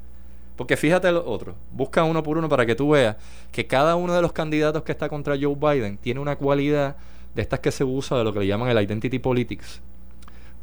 Porque 0.56 0.76
fíjate 0.76 1.12
los 1.12 1.22
otros, 1.24 1.54
busca 1.70 2.02
uno 2.02 2.20
por 2.24 2.36
uno 2.36 2.48
para 2.48 2.66
que 2.66 2.74
tú 2.74 2.90
veas 2.90 3.16
que 3.52 3.68
cada 3.68 3.94
uno 3.94 4.12
de 4.12 4.20
los 4.20 4.32
candidatos 4.32 4.82
que 4.82 4.90
está 4.90 5.08
contra 5.08 5.36
Joe 5.40 5.54
Biden 5.54 5.96
tiene 5.96 6.18
una 6.18 6.34
cualidad 6.34 6.96
de 7.38 7.42
estas 7.42 7.60
que 7.60 7.70
se 7.70 7.84
usa 7.84 8.18
de 8.18 8.24
lo 8.24 8.32
que 8.32 8.40
le 8.40 8.48
llaman 8.48 8.68
el 8.68 8.82
identity 8.82 9.20
politics. 9.20 9.80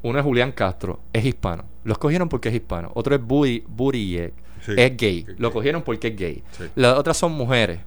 Uno 0.02 0.20
es 0.20 0.26
Julián 0.26 0.52
Castro, 0.52 1.00
es 1.14 1.24
hispano. 1.24 1.64
Los 1.86 1.98
cogieron 1.98 2.28
porque 2.28 2.50
es 2.50 2.56
hispano. 2.56 2.92
Otro 2.96 3.16
es 3.16 3.22
Buttigieg, 3.22 4.34
es 4.68 4.98
gay. 4.98 5.26
Lo 5.38 5.54
cogieron 5.54 5.84
porque 5.84 6.10
es 6.10 6.18
gay. 6.18 6.44
Las 6.76 6.98
otras 6.98 7.16
son 7.16 7.32
mujeres. 7.32 7.80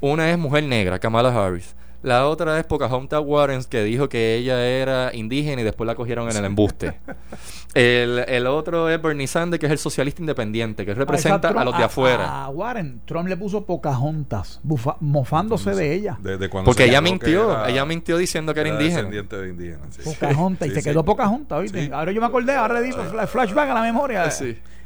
Una 0.00 0.30
es 0.30 0.38
mujer 0.38 0.62
negra, 0.62 1.00
Kamala 1.00 1.34
Harris. 1.34 1.74
La 2.02 2.26
otra 2.26 2.58
es 2.58 2.64
Pocahontas 2.64 3.20
Warren, 3.22 3.62
que 3.64 3.84
dijo 3.84 4.08
que 4.08 4.36
ella 4.36 4.64
era 4.64 5.10
indígena 5.14 5.60
y 5.60 5.64
después 5.64 5.86
la 5.86 5.94
cogieron 5.94 6.30
en 6.30 6.36
el 6.36 6.46
embuste. 6.46 6.98
el, 7.74 8.46
otro 8.46 8.88
es 8.88 9.00
Bernie 9.02 9.26
Sanders, 9.26 9.60
que 9.60 9.66
es 9.66 9.72
el 9.72 9.78
socialista 9.78 10.22
independiente, 10.22 10.86
que 10.86 10.94
representa 10.94 11.48
a, 11.48 11.64
los 11.64 11.76
de 11.76 11.84
afuera. 11.84 12.44
A, 12.44 12.48
Warren, 12.48 13.02
Trump 13.04 13.28
le 13.28 13.36
puso 13.36 13.66
Pocahontas, 13.66 14.60
mofándose 15.00 15.74
de 15.74 15.92
ella. 15.92 16.18
Porque 16.64 16.86
ella 16.86 17.02
mintió, 17.02 17.66
ella 17.66 17.84
mintió 17.84 18.16
diciendo 18.16 18.54
que 18.54 18.60
era, 18.60 18.70
indígena. 18.70 19.10
De 19.10 19.48
indígena 19.48 19.80
Pocahontas, 20.02 20.68
y 20.68 20.70
se 20.70 20.82
quedó 20.82 21.04
Pocahontas, 21.04 21.62
¿viste? 21.62 21.90
Ahora 21.92 22.12
yo 22.12 22.20
me 22.20 22.26
acordé, 22.26 22.54
ahora 22.54 22.80
le 22.80 22.86
digo 22.86 22.98
flashback 23.26 23.68
a 23.68 23.74
la 23.74 23.82
memoria. 23.82 24.30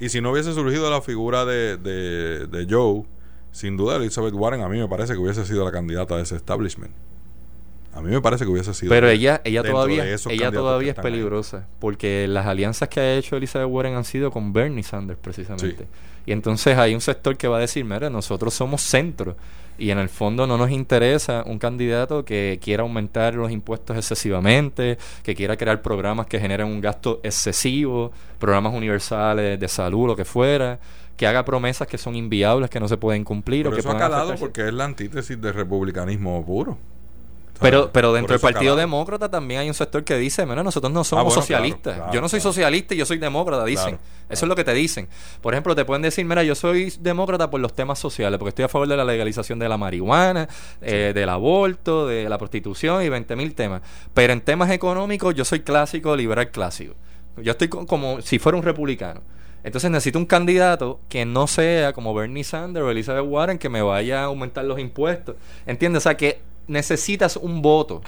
Y 0.01 0.09
si 0.09 0.21
no 0.21 0.33
hubiese 0.33 0.53
surgido 0.53 0.91
la 0.91 1.01
figura 1.01 1.45
de, 1.45 1.77
de, 1.77 2.49
de 2.49 2.67
Joe 2.69 3.05
sin 3.55 3.77
duda 3.77 3.97
Elizabeth 3.97 4.35
Warren 4.35 4.63
a 4.63 4.69
mí 4.69 4.79
me 4.81 4.89
parece 4.89 5.13
que 5.13 5.21
hubiese 5.21 5.47
sido 5.47 5.65
la 5.65 5.71
candidata 5.71 6.17
de 6.17 6.25
ese 6.25 6.35
establishment. 6.35 6.93
A 7.93 8.01
mí 8.01 8.11
me 8.11 8.21
parece 8.21 8.45
que 8.45 8.51
hubiese 8.51 8.75
sido. 8.75 8.91
Pero 8.91 9.09
ella, 9.09 9.41
ella 9.45 9.63
todavía, 9.63 10.05
ella 10.05 10.51
todavía 10.51 10.91
es 10.91 10.99
peligrosa. 10.99 11.69
Porque 11.79 12.27
las 12.27 12.47
alianzas 12.47 12.89
que 12.89 12.99
ha 12.99 13.15
hecho 13.15 13.37
Elizabeth 13.37 13.69
Warren 13.71 13.95
han 13.95 14.03
sido 14.03 14.33
con 14.33 14.53
Bernie 14.53 14.83
Sanders, 14.83 15.21
precisamente. 15.23 15.87
Y 16.27 16.33
entonces 16.33 16.77
hay 16.77 16.97
un 16.97 17.01
sector 17.01 17.37
que 17.37 17.47
va 17.47 17.59
a 17.59 17.61
decir: 17.61 17.85
Mira, 17.85 18.11
nosotros 18.11 18.53
somos 18.53 18.81
centro. 18.81 19.37
Y 19.79 19.91
en 19.91 19.99
el 19.99 20.09
fondo 20.09 20.49
no 20.49 20.59
nos 20.59 20.71
interesa 20.71 21.45
un 21.47 21.61
candidato 21.61 22.25
que 22.25 22.61
quiera 22.63 22.83
aumentar 22.83 23.35
los 23.35 23.53
impuestos 23.53 23.97
excesivamente, 23.97 24.99
que 25.23 25.35
quiera 25.37 25.57
crear 25.57 25.81
programas 25.81 26.27
que 26.27 26.41
generen 26.41 26.67
un 26.67 26.81
gasto 26.81 27.21
excesivo, 27.23 28.11
programas 28.41 28.75
universales 28.75 29.59
de 29.59 29.69
salud, 29.69 30.09
lo 30.09 30.17
que 30.17 30.25
fuera 30.25 30.81
que 31.17 31.27
haga 31.27 31.45
promesas 31.45 31.87
que 31.87 31.99
son 31.99 32.15
inviables, 32.15 32.71
que 32.71 32.81
no 32.81 32.89
se 32.89 32.97
pueden 32.97 33.25
cumplir. 33.25 33.69
o 33.69 33.71
que 33.71 33.81
eso 33.81 33.91
ha 33.91 33.99
calado 33.99 34.35
porque 34.37 34.67
es 34.67 34.75
la 34.75 34.85
antítesis 34.85 35.41
del 35.41 35.55
republicanismo 35.55 36.45
puro. 36.45 36.79
Pero, 37.61 37.91
pero 37.93 38.13
dentro 38.13 38.35
del 38.35 38.41
Partido 38.41 38.75
Demócrata 38.75 39.31
también 39.31 39.61
hay 39.61 39.69
un 39.69 39.75
sector 39.75 40.03
que 40.03 40.19
dice, 40.19 40.45
bueno, 40.45 40.63
nosotros 40.65 40.93
no 40.93 41.05
somos 41.05 41.33
ah, 41.33 41.41
socialistas. 41.41 42.13
yo 42.13 42.21
no 42.21 42.29
soy 42.29 42.41
socialista 42.41 42.95
y 42.95 42.99
yo 42.99 43.07
soy 43.07 43.19
demócrata, 43.19 43.65
dicen. 43.65 43.99
Eso 44.29 44.47
es 44.47 44.49
lo 44.49 44.57
que 44.57 44.65
te 44.65 44.75
dicen. 44.75 45.07
Por 45.41 45.55
ejemplo, 45.55 45.75
te 45.77 45.85
pueden 45.85 46.03
decir, 46.03 46.25
mira, 46.25 46.43
yo 46.43 46.55
soy 46.55 46.93
demócrata 46.99 47.51
por 47.51 47.61
los 47.61 47.75
temas 47.75 47.99
sociales, 47.99 48.39
porque 48.39 48.49
estoy 48.49 48.65
a 48.65 48.69
favor 48.69 48.89
de 48.89 48.97
la 48.97 49.05
legalización 49.05 49.59
de 49.59 49.69
la 49.69 49.77
marihuana, 49.77 50.49
eh, 50.81 51.13
del 51.15 51.29
aborto, 51.29 52.07
de 52.07 52.29
la 52.29 52.39
prostitución 52.39 53.03
y 53.03 53.09
20 53.09 53.37
mil 53.37 53.55
temas. 53.55 53.83
Pero 54.15 54.33
en 54.33 54.41
temas 54.41 54.71
económicos 54.71 55.35
yo 55.35 55.45
soy 55.45 55.61
clásico, 55.61 56.17
liberal 56.17 56.51
clásico. 56.51 56.95
Yo 57.37 57.53
estoy 57.53 57.69
como 57.69 58.21
si 58.21 58.39
fuera 58.39 58.59
un 58.59 58.65
republicano. 58.65 59.21
Entonces 59.65 59.91
necesito 59.91 60.19
un 60.19 60.27
candidato 60.27 61.01
que 61.09 61.25
no 61.25 61.47
sea 61.47 61.95
como 61.95 62.15
Bernie 62.15 62.45
Sanders 62.45 62.85
o 62.85 62.91
Elizabeth 62.91 63.25
Warren 63.27 63.59
que 63.59 63.71
me 63.71 63.81
vaya 63.81 64.21
a 64.21 64.25
aumentar 64.25 64.67
los 64.67 64.79
impuestos. 64.79 65.37
¿Entiendes? 65.65 66.03
O 66.03 66.05
sea 66.05 66.19
que 66.19 66.43
necesitas 66.69 67.39
un 67.39 67.63
voto 67.63 68.03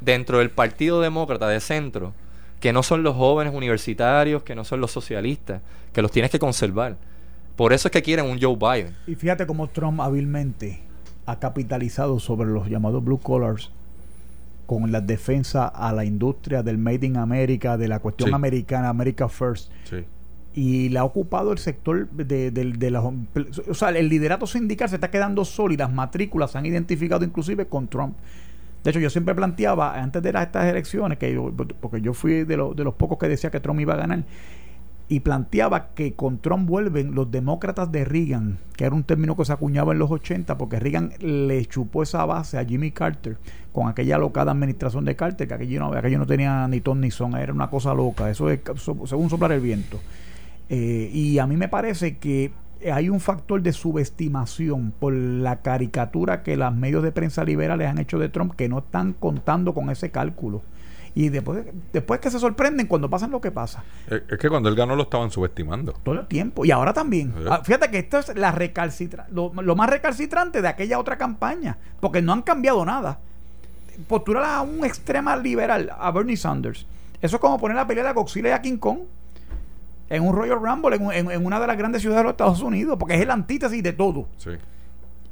dentro 0.00 0.38
del 0.38 0.50
Partido 0.50 1.00
Demócrata 1.00 1.48
de 1.48 1.58
centro 1.58 2.12
que 2.60 2.72
no 2.72 2.84
son 2.84 3.02
los 3.02 3.16
jóvenes 3.16 3.52
universitarios, 3.52 4.44
que 4.44 4.54
no 4.54 4.64
son 4.64 4.80
los 4.80 4.92
socialistas, 4.92 5.60
que 5.92 6.02
los 6.02 6.12
tienes 6.12 6.30
que 6.30 6.38
conservar. 6.38 6.96
Por 7.56 7.72
eso 7.72 7.88
es 7.88 7.92
que 7.92 8.02
quieren 8.02 8.26
un 8.26 8.40
Joe 8.40 8.56
Biden. 8.56 8.94
Y 9.08 9.16
fíjate 9.16 9.44
cómo 9.44 9.66
Trump 9.68 10.00
hábilmente 10.00 10.80
ha 11.26 11.40
capitalizado 11.40 12.20
sobre 12.20 12.48
los 12.48 12.68
llamados 12.68 13.04
blue 13.04 13.18
collars 13.18 13.70
con 14.66 14.92
la 14.92 15.00
defensa 15.00 15.66
a 15.66 15.92
la 15.92 16.04
industria 16.04 16.62
del 16.62 16.78
Made 16.78 17.06
in 17.06 17.16
America, 17.16 17.76
de 17.76 17.88
la 17.88 17.98
cuestión 17.98 18.34
americana, 18.34 18.88
America 18.88 19.28
First. 19.28 19.70
Sí 19.84 20.04
y 20.56 20.88
le 20.88 20.98
ha 20.98 21.04
ocupado 21.04 21.52
el 21.52 21.58
sector 21.58 22.08
de, 22.08 22.50
de, 22.50 22.90
las... 22.90 23.04
O 23.04 23.74
sea, 23.74 23.90
el 23.90 24.08
liderato 24.08 24.46
sindical 24.46 24.88
se 24.88 24.94
está 24.94 25.10
quedando 25.10 25.44
solo 25.44 25.74
y 25.74 25.76
las 25.76 25.92
matrículas 25.92 26.52
se 26.52 26.58
han 26.58 26.64
identificado 26.64 27.26
inclusive 27.26 27.66
con 27.66 27.88
Trump. 27.88 28.16
De 28.82 28.90
hecho, 28.90 28.98
yo 28.98 29.10
siempre 29.10 29.34
planteaba, 29.34 30.00
antes 30.00 30.22
de 30.22 30.30
estas 30.30 30.64
elecciones, 30.64 31.18
que 31.18 31.38
porque 31.78 32.00
yo 32.00 32.14
fui 32.14 32.44
de, 32.44 32.56
de 32.56 32.84
los 32.84 32.94
pocos 32.94 33.18
que 33.18 33.28
decía 33.28 33.50
que 33.50 33.60
Trump 33.60 33.80
iba 33.80 33.92
a 33.92 33.98
ganar, 33.98 34.24
y 35.08 35.20
planteaba 35.20 35.88
que 35.88 36.14
con 36.14 36.38
Trump 36.38 36.66
vuelven 36.66 37.14
los 37.14 37.30
demócratas 37.30 37.92
de 37.92 38.06
Reagan, 38.06 38.56
que 38.76 38.86
era 38.86 38.94
un 38.94 39.04
término 39.04 39.36
que 39.36 39.44
se 39.44 39.52
acuñaba 39.52 39.92
en 39.92 39.98
los 39.98 40.10
80, 40.10 40.56
porque 40.56 40.80
Reagan 40.80 41.12
le 41.20 41.66
chupó 41.66 42.02
esa 42.02 42.24
base 42.24 42.58
a 42.58 42.64
Jimmy 42.64 42.92
Carter 42.92 43.36
con 43.72 43.88
aquella 43.88 44.16
locada 44.16 44.52
administración 44.52 45.04
de 45.04 45.16
Carter, 45.16 45.46
que 45.46 45.54
aquello 45.54 45.80
no, 45.80 45.92
aquello 45.92 46.18
no 46.18 46.26
tenía 46.26 46.66
ni 46.66 46.80
ton 46.80 47.02
ni 47.02 47.10
son, 47.10 47.36
era 47.36 47.52
una 47.52 47.68
cosa 47.68 47.92
loca, 47.92 48.30
eso 48.30 48.48
es 48.48 48.60
según 49.04 49.28
soplar 49.28 49.52
el 49.52 49.60
viento. 49.60 50.00
Eh, 50.68 51.10
y 51.12 51.38
a 51.38 51.46
mí 51.46 51.56
me 51.56 51.68
parece 51.68 52.18
que 52.18 52.52
hay 52.92 53.08
un 53.08 53.20
factor 53.20 53.62
de 53.62 53.72
subestimación 53.72 54.92
por 54.98 55.12
la 55.12 55.62
caricatura 55.62 56.42
que 56.42 56.56
los 56.56 56.74
medios 56.74 57.02
de 57.02 57.12
prensa 57.12 57.44
liberales 57.44 57.88
han 57.88 57.98
hecho 57.98 58.18
de 58.18 58.28
Trump 58.28 58.54
que 58.54 58.68
no 58.68 58.78
están 58.78 59.12
contando 59.12 59.74
con 59.74 59.90
ese 59.90 60.10
cálculo. 60.10 60.62
Y 61.14 61.30
después, 61.30 61.64
después 61.94 62.20
que 62.20 62.30
se 62.30 62.38
sorprenden 62.38 62.86
cuando 62.86 63.08
pasan 63.08 63.30
lo 63.30 63.40
que 63.40 63.50
pasa. 63.50 63.82
Es 64.10 64.38
que 64.38 64.50
cuando 64.50 64.68
él 64.68 64.74
ganó 64.74 64.94
lo 64.94 65.04
estaban 65.04 65.30
subestimando. 65.30 65.94
Todo 66.02 66.20
el 66.20 66.26
tiempo. 66.26 66.66
Y 66.66 66.70
ahora 66.70 66.92
también. 66.92 67.32
Ah, 67.48 67.62
fíjate 67.64 67.90
que 67.90 68.00
esto 68.00 68.18
es 68.18 68.36
la 68.36 68.52
recalcitra 68.52 69.26
lo, 69.32 69.50
más 69.50 69.88
recalcitrante 69.88 70.60
de 70.60 70.68
aquella 70.68 70.98
otra 70.98 71.16
campaña. 71.16 71.78
Porque 72.00 72.20
no 72.20 72.34
han 72.34 72.42
cambiado 72.42 72.84
nada. 72.84 73.18
Postular 74.06 74.44
a 74.44 74.60
un 74.60 74.84
extrema 74.84 75.38
liberal, 75.38 75.90
a 75.98 76.10
Bernie 76.10 76.36
Sanders. 76.36 76.84
Eso 77.22 77.36
es 77.36 77.40
como 77.40 77.58
poner 77.58 77.78
la 77.78 77.86
pelea 77.86 78.10
a 78.10 78.12
Godzilla 78.12 78.50
y 78.50 78.52
a 78.52 78.60
King 78.60 78.76
Kong 78.76 78.98
en 80.08 80.22
un 80.22 80.34
Royal 80.34 80.60
Rumble 80.60 80.96
en, 80.96 81.46
una 81.46 81.60
de 81.60 81.66
las 81.66 81.76
grandes 81.76 82.02
ciudades 82.02 82.20
de 82.20 82.24
los 82.24 82.32
Estados 82.32 82.62
Unidos, 82.62 82.96
porque 82.98 83.14
es 83.14 83.20
el 83.20 83.30
antítesis 83.30 83.82
de 83.82 83.92
todo. 83.92 84.28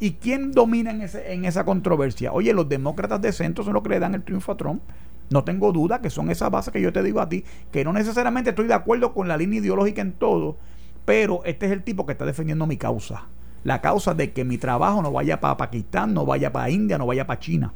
¿Y 0.01 0.12
quién 0.12 0.53
domina 0.53 0.91
en, 0.91 1.03
ese, 1.03 1.33
en 1.33 1.45
esa 1.45 1.64
controversia? 1.64 2.33
Oye, 2.33 2.53
los 2.53 2.68
demócratas 2.68 3.20
de 3.20 3.33
centro 3.33 3.64
son 3.64 3.75
los 3.75 3.83
que 3.83 3.91
le 3.91 4.01
dan 4.01 4.14
el 4.14 4.22
triunfo 4.22 4.53
a 4.53 4.57
Trump. 4.57 4.83
No 5.31 5.45
tengo 5.45 5.72
duda 5.72 6.01
que 6.01 6.11
son 6.11 6.31
esas 6.31 6.51
bases 6.51 6.72
que 6.72 6.81
yo 6.81 6.93
te 6.93 7.03
digo 7.03 7.20
a 7.20 7.29
ti, 7.29 7.45
que 7.72 7.85
no 7.85 7.93
necesariamente 7.93 8.51
estoy 8.51 8.66
de 8.66 8.75
acuerdo 8.75 9.14
con 9.14 9.29
la 9.29 9.37
línea 9.37 9.61
ideológica 9.61 10.03
en 10.03 10.12
todo, 10.12 10.59
pero 11.05 11.43
este 11.45 11.66
es 11.66 11.72
el 11.72 11.83
tipo 11.83 12.05
que 12.05 12.12
está 12.12 12.27
defendiendo 12.27 12.66
mi 12.66 12.77
causa. 12.77 13.25
La 13.62 13.81
causa 13.81 14.12
de 14.12 14.33
que 14.33 14.45
mi 14.45 14.59
trabajo 14.59 15.01
no 15.01 15.11
vaya 15.12 15.41
para 15.41 15.57
Pakistán, 15.57 16.12
no 16.12 16.27
vaya 16.27 16.53
para 16.53 16.68
India, 16.68 16.99
no 16.99 17.07
vaya 17.07 17.27
para 17.27 17.41
China. 17.41 17.72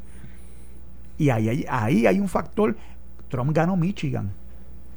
Y 1.17 1.31
ahí, 1.31 1.49
ahí, 1.49 1.65
ahí 1.69 2.07
hay 2.07 2.21
un 2.21 2.29
factor. 2.29 2.77
Trump 3.29 3.53
ganó 3.55 3.77
Michigan 3.77 4.33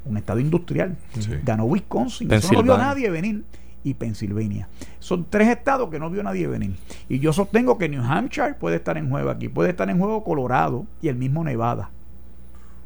un 0.04 0.16
estado 0.16 0.40
industrial. 0.40 0.96
Ganó 1.44 1.64
Wisconsin, 1.64 2.32
eso 2.32 2.52
no 2.52 2.62
vio 2.62 2.78
nadie 2.78 3.10
venir. 3.10 3.44
Y 3.84 3.94
Pensilvania. 3.94 4.68
Son 5.00 5.26
tres 5.28 5.48
estados 5.48 5.90
que 5.90 5.98
no 5.98 6.08
vio 6.08 6.22
nadie 6.22 6.46
venir. 6.46 6.76
Y 7.08 7.18
yo 7.18 7.32
sostengo 7.32 7.78
que 7.78 7.88
New 7.88 8.02
Hampshire 8.02 8.54
puede 8.54 8.76
estar 8.76 8.96
en 8.96 9.10
juego 9.10 9.28
aquí, 9.28 9.48
puede 9.48 9.70
estar 9.70 9.90
en 9.90 9.98
juego 9.98 10.22
Colorado 10.22 10.86
y 11.00 11.08
el 11.08 11.16
mismo 11.16 11.42
Nevada. 11.42 11.90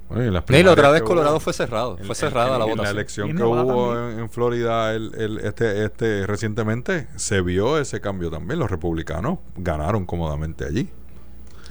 Bueno, 0.09 0.31
la 0.31 0.71
otra 0.71 0.91
vez 0.91 1.03
Colorado 1.03 1.41
fue 1.41 1.53
cerrado, 1.53 1.99
fue 1.99 2.15
cerrada 2.15 2.59
la 2.59 2.65
votación. 2.65 2.79
En 2.79 2.85
la 2.85 2.91
elección 2.91 3.37
que 3.37 3.43
hubo 3.43 4.09
en, 4.09 4.31
Florida 4.31 4.95
el, 4.95 5.41
este, 5.43 5.85
este 5.85 6.27
recientemente 6.27 7.09
se 7.17 7.41
vio 7.41 7.79
ese 7.79 8.01
cambio 8.01 8.31
también. 8.31 8.61
Los 8.61 8.71
republicanos 8.71 9.39
ganaron 9.57 10.07
cómodamente 10.07 10.65
allí. 10.65 10.89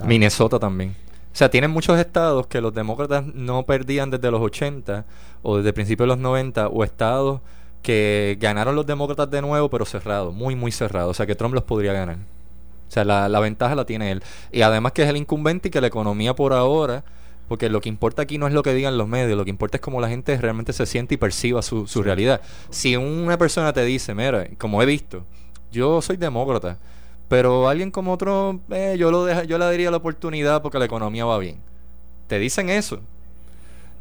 Minnesota 0.04 0.58
también. 0.58 0.94
O 1.36 1.38
sea, 1.38 1.50
tienen 1.50 1.70
muchos 1.70 1.98
estados 1.98 2.46
que 2.46 2.62
los 2.62 2.72
demócratas 2.72 3.24
no 3.26 3.64
perdían 3.64 4.10
desde 4.10 4.30
los 4.30 4.40
80 4.40 5.04
o 5.48 5.58
desde 5.58 5.72
principios 5.72 6.06
de 6.06 6.08
los 6.08 6.18
90 6.18 6.66
o 6.68 6.82
estados 6.82 7.40
que 7.82 8.36
ganaron 8.40 8.74
los 8.74 8.84
demócratas 8.84 9.30
de 9.30 9.40
nuevo 9.40 9.70
pero 9.70 9.84
cerrados, 9.84 10.34
muy 10.34 10.56
muy 10.56 10.72
cerrados. 10.72 11.12
O 11.12 11.14
sea, 11.14 11.24
que 11.24 11.36
Trump 11.36 11.54
los 11.54 11.62
podría 11.62 11.92
ganar. 11.92 12.16
O 12.16 12.90
sea, 12.90 13.04
la, 13.04 13.28
la 13.28 13.38
ventaja 13.38 13.76
la 13.76 13.84
tiene 13.86 14.10
él. 14.10 14.24
Y 14.50 14.62
además 14.62 14.90
que 14.90 15.04
es 15.04 15.08
el 15.08 15.16
incumbente 15.16 15.68
y 15.68 15.70
que 15.70 15.80
la 15.80 15.86
economía 15.86 16.34
por 16.34 16.52
ahora 16.52 17.04
porque 17.46 17.68
lo 17.68 17.80
que 17.80 17.88
importa 17.88 18.22
aquí 18.22 18.38
no 18.38 18.48
es 18.48 18.52
lo 18.52 18.64
que 18.64 18.74
digan 18.74 18.98
los 18.98 19.06
medios, 19.06 19.38
lo 19.38 19.44
que 19.44 19.50
importa 19.50 19.76
es 19.76 19.80
cómo 19.80 20.00
la 20.00 20.08
gente 20.08 20.36
realmente 20.36 20.72
se 20.72 20.84
siente 20.84 21.14
y 21.14 21.16
perciba 21.16 21.62
su, 21.62 21.86
su 21.86 22.02
realidad. 22.02 22.40
Si 22.70 22.96
una 22.96 23.38
persona 23.38 23.72
te 23.72 23.84
dice, 23.84 24.16
mira, 24.16 24.48
como 24.58 24.82
he 24.82 24.86
visto, 24.86 25.24
yo 25.70 26.02
soy 26.02 26.16
demócrata, 26.16 26.78
pero 27.28 27.68
alguien 27.68 27.92
como 27.92 28.12
otro, 28.12 28.58
eh, 28.70 28.96
yo, 28.98 29.12
lo 29.12 29.24
deja, 29.24 29.44
yo 29.44 29.58
le 29.58 29.64
daría 29.64 29.92
la 29.92 29.98
oportunidad 29.98 30.60
porque 30.60 30.80
la 30.80 30.86
economía 30.86 31.24
va 31.24 31.38
bien. 31.38 31.60
Te 32.26 32.40
dicen 32.40 32.68
eso. 32.68 33.00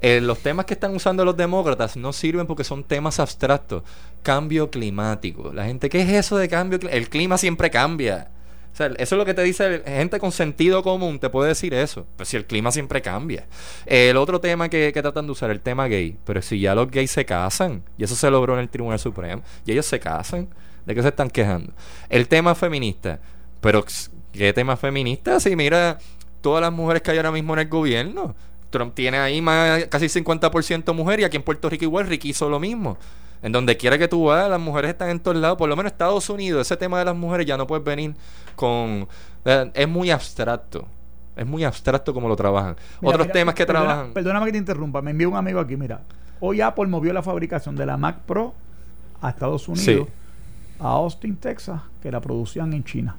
Eh, 0.02 0.22
los 0.22 0.40
temas 0.40 0.66
que 0.66 0.74
están 0.74 0.94
usando 0.96 1.26
los 1.26 1.36
demócratas 1.36 1.98
no 1.98 2.14
sirven 2.14 2.48
porque 2.48 2.64
son 2.64 2.84
temas 2.84 3.20
abstractos. 3.20 3.84
Cambio 4.24 4.70
climático. 4.70 5.52
La 5.54 5.66
gente, 5.66 5.90
¿qué 5.90 6.02
es 6.02 6.10
eso 6.10 6.38
de 6.38 6.48
cambio 6.48 6.80
climático? 6.80 7.04
El 7.04 7.10
clima 7.10 7.38
siempre 7.38 7.70
cambia. 7.70 8.30
Eso 8.74 8.94
es 8.98 9.12
lo 9.12 9.24
que 9.24 9.34
te 9.34 9.42
dice 9.42 9.84
gente 9.86 10.20
con 10.20 10.34
sentido 10.34 10.84
común, 10.84 11.18
te 11.18 11.30
puede 11.30 11.48
decir 11.48 11.74
eso. 11.74 12.06
Pues 12.18 12.28
si 12.28 12.36
el 12.36 12.46
clima 12.46 12.72
siempre 12.72 13.02
cambia. 13.02 13.48
el 13.86 14.18
otro 14.18 14.42
tema 14.42 14.68
que, 14.68 14.92
que, 14.94 15.02
tratan 15.02 15.26
de 15.28 15.32
usar, 15.32 15.50
el 15.50 15.62
tema 15.62 15.88
gay. 15.88 16.18
Pero 16.26 16.42
si 16.42 16.60
ya 16.60 16.76
los 16.76 16.92
gays 16.92 17.10
se 17.10 17.24
casan, 17.24 17.84
y 17.98 18.04
eso 18.04 18.16
se 18.16 18.30
logró 18.30 18.54
en 18.56 18.60
el 18.60 18.70
Tribunal 18.70 19.00
Supremo, 19.00 19.44
y 19.66 19.72
ellos 19.72 19.86
se 19.86 19.98
casan, 20.00 20.50
¿De 20.86 20.94
qué 20.94 21.02
se 21.02 21.08
están 21.10 21.30
quejando? 21.30 21.74
El 22.10 22.28
tema 22.28 22.56
feminista. 22.56 23.20
Pero, 23.60 23.84
¿qué 24.32 24.54
tema 24.54 24.78
feminista? 24.78 25.40
Si 25.40 25.56
mira, 25.56 25.98
todas 26.42 26.62
las 26.62 26.72
mujeres 26.72 27.02
que 27.02 27.12
hay 27.12 27.18
ahora 27.18 27.32
mismo 27.32 27.54
en 27.54 27.60
el 27.60 27.68
gobierno. 27.68 28.36
Trump 28.76 28.94
tiene 28.94 29.18
ahí 29.18 29.42
más, 29.42 29.86
casi 29.86 30.08
50% 30.08 30.94
mujer 30.94 31.22
y 31.22 31.24
aquí 31.24 31.38
en 31.38 31.44
Puerto 31.44 31.70
Rico 31.70 31.86
igual 31.86 32.08
Ricky 32.08 32.30
hizo 32.30 32.50
lo 32.50 32.60
mismo. 32.60 32.98
En 33.42 33.52
donde 33.52 33.78
quiera 33.78 33.98
que 33.98 34.08
tú 34.08 34.26
vayas, 34.26 34.50
las 34.50 34.60
mujeres 34.60 34.92
están 34.92 35.10
en 35.10 35.20
todos 35.20 35.38
lados. 35.38 35.58
Por 35.58 35.70
lo 35.70 35.76
menos 35.76 35.92
Estados 35.92 36.30
Unidos, 36.30 36.62
ese 36.62 36.76
tema 36.78 37.00
de 37.00 37.06
las 37.06 37.16
mujeres 37.16 37.46
ya 37.46 37.58
no 37.58 37.68
puedes 37.68 37.86
venir 37.86 38.16
con... 38.56 39.08
Es 39.74 39.88
muy 39.88 40.10
abstracto. 40.12 40.88
Es 41.36 41.46
muy 41.46 41.64
abstracto 41.64 42.14
como 42.14 42.28
lo 42.28 42.36
trabajan. 42.36 42.76
Otros 43.02 43.32
temas 43.32 43.56
que 43.56 43.66
trabajan... 43.66 44.14
Perdóname 44.14 44.48
que 44.48 44.52
te 44.54 44.58
interrumpa. 44.58 45.02
Me 45.02 45.12
envió 45.12 45.30
un 45.30 45.38
amigo 45.38 45.60
aquí, 45.60 45.78
mira. 45.78 46.02
Hoy 46.40 46.62
Apple 46.62 46.88
movió 46.88 47.14
la 47.14 47.22
fabricación 47.22 47.76
de 47.76 47.86
la 47.86 47.98
Mac 47.98 48.20
Pro 48.26 48.54
a 49.22 49.30
Estados 49.30 49.68
Unidos, 49.68 50.08
a 50.80 50.90
Austin, 50.90 51.38
Texas, 51.38 51.82
que 52.02 52.12
la 52.12 52.20
producían 52.20 52.74
en 52.74 52.84
China 52.84 53.16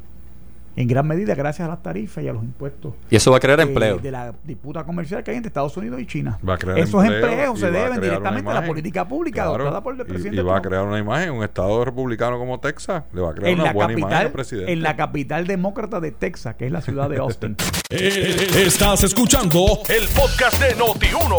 en 0.77 0.87
gran 0.87 1.07
medida 1.07 1.35
gracias 1.35 1.67
a 1.67 1.71
las 1.71 1.83
tarifas 1.83 2.23
y 2.23 2.29
a 2.29 2.33
los 2.35 2.45
impuestos. 2.45 2.95
Y 3.11 3.17
eso 3.17 3.31
va 3.31 3.39
a 3.39 3.41
crear 3.41 3.59
empleo. 3.61 3.99
De 3.99 4.11
la 4.11 4.35
disputa 4.45 4.85
comercial 4.85 5.25
que 5.25 5.31
hay 5.31 5.39
entre 5.39 5.49
Estados 5.49 5.75
Unidos 5.77 6.01
y 6.01 6.07
China. 6.07 6.39
Va 6.47 6.55
a 6.55 6.59
crear 6.59 6.79
Esos 6.79 7.03
empleos 7.03 7.59
se 7.59 7.71
deben 7.71 8.01
directamente 8.01 8.51
a 8.51 8.55
la 8.55 8.67
política 8.67 9.09
pública 9.09 9.45
adoptada 9.45 9.83
por 9.83 9.99
el 9.99 10.07
presidente. 10.07 10.41
Y, 10.41 10.45
va 10.45 10.59
a 10.59 10.63
crear 10.63 10.85
una 10.85 10.99
imagen, 10.99 11.33
un 11.33 11.43
estado 11.43 11.83
republicano 11.85 12.39
como 12.39 12.61
Texas, 12.61 13.05
le 13.13 13.21
va 13.23 13.31
a 13.31 13.35
crear 13.35 13.59
una 13.59 13.73
buena 13.73 13.93
imagen 13.95 14.19
al 14.19 14.33
presidente. 14.33 14.73
En 14.73 14.83
la 14.83 14.97
capital 14.97 15.47
demócrata 15.47 15.99
de 15.99 16.13
Texas, 16.13 16.55
que 16.57 16.67
es 16.67 16.73
la 16.73 16.83
ciudad 16.83 17.09
de 17.09 17.17
Austin. 17.17 17.57
Estás 17.89 19.03
escuchando 19.03 19.81
el 19.89 20.07
podcast 20.09 20.61
de 20.61 20.77
Noti1. 20.77 21.37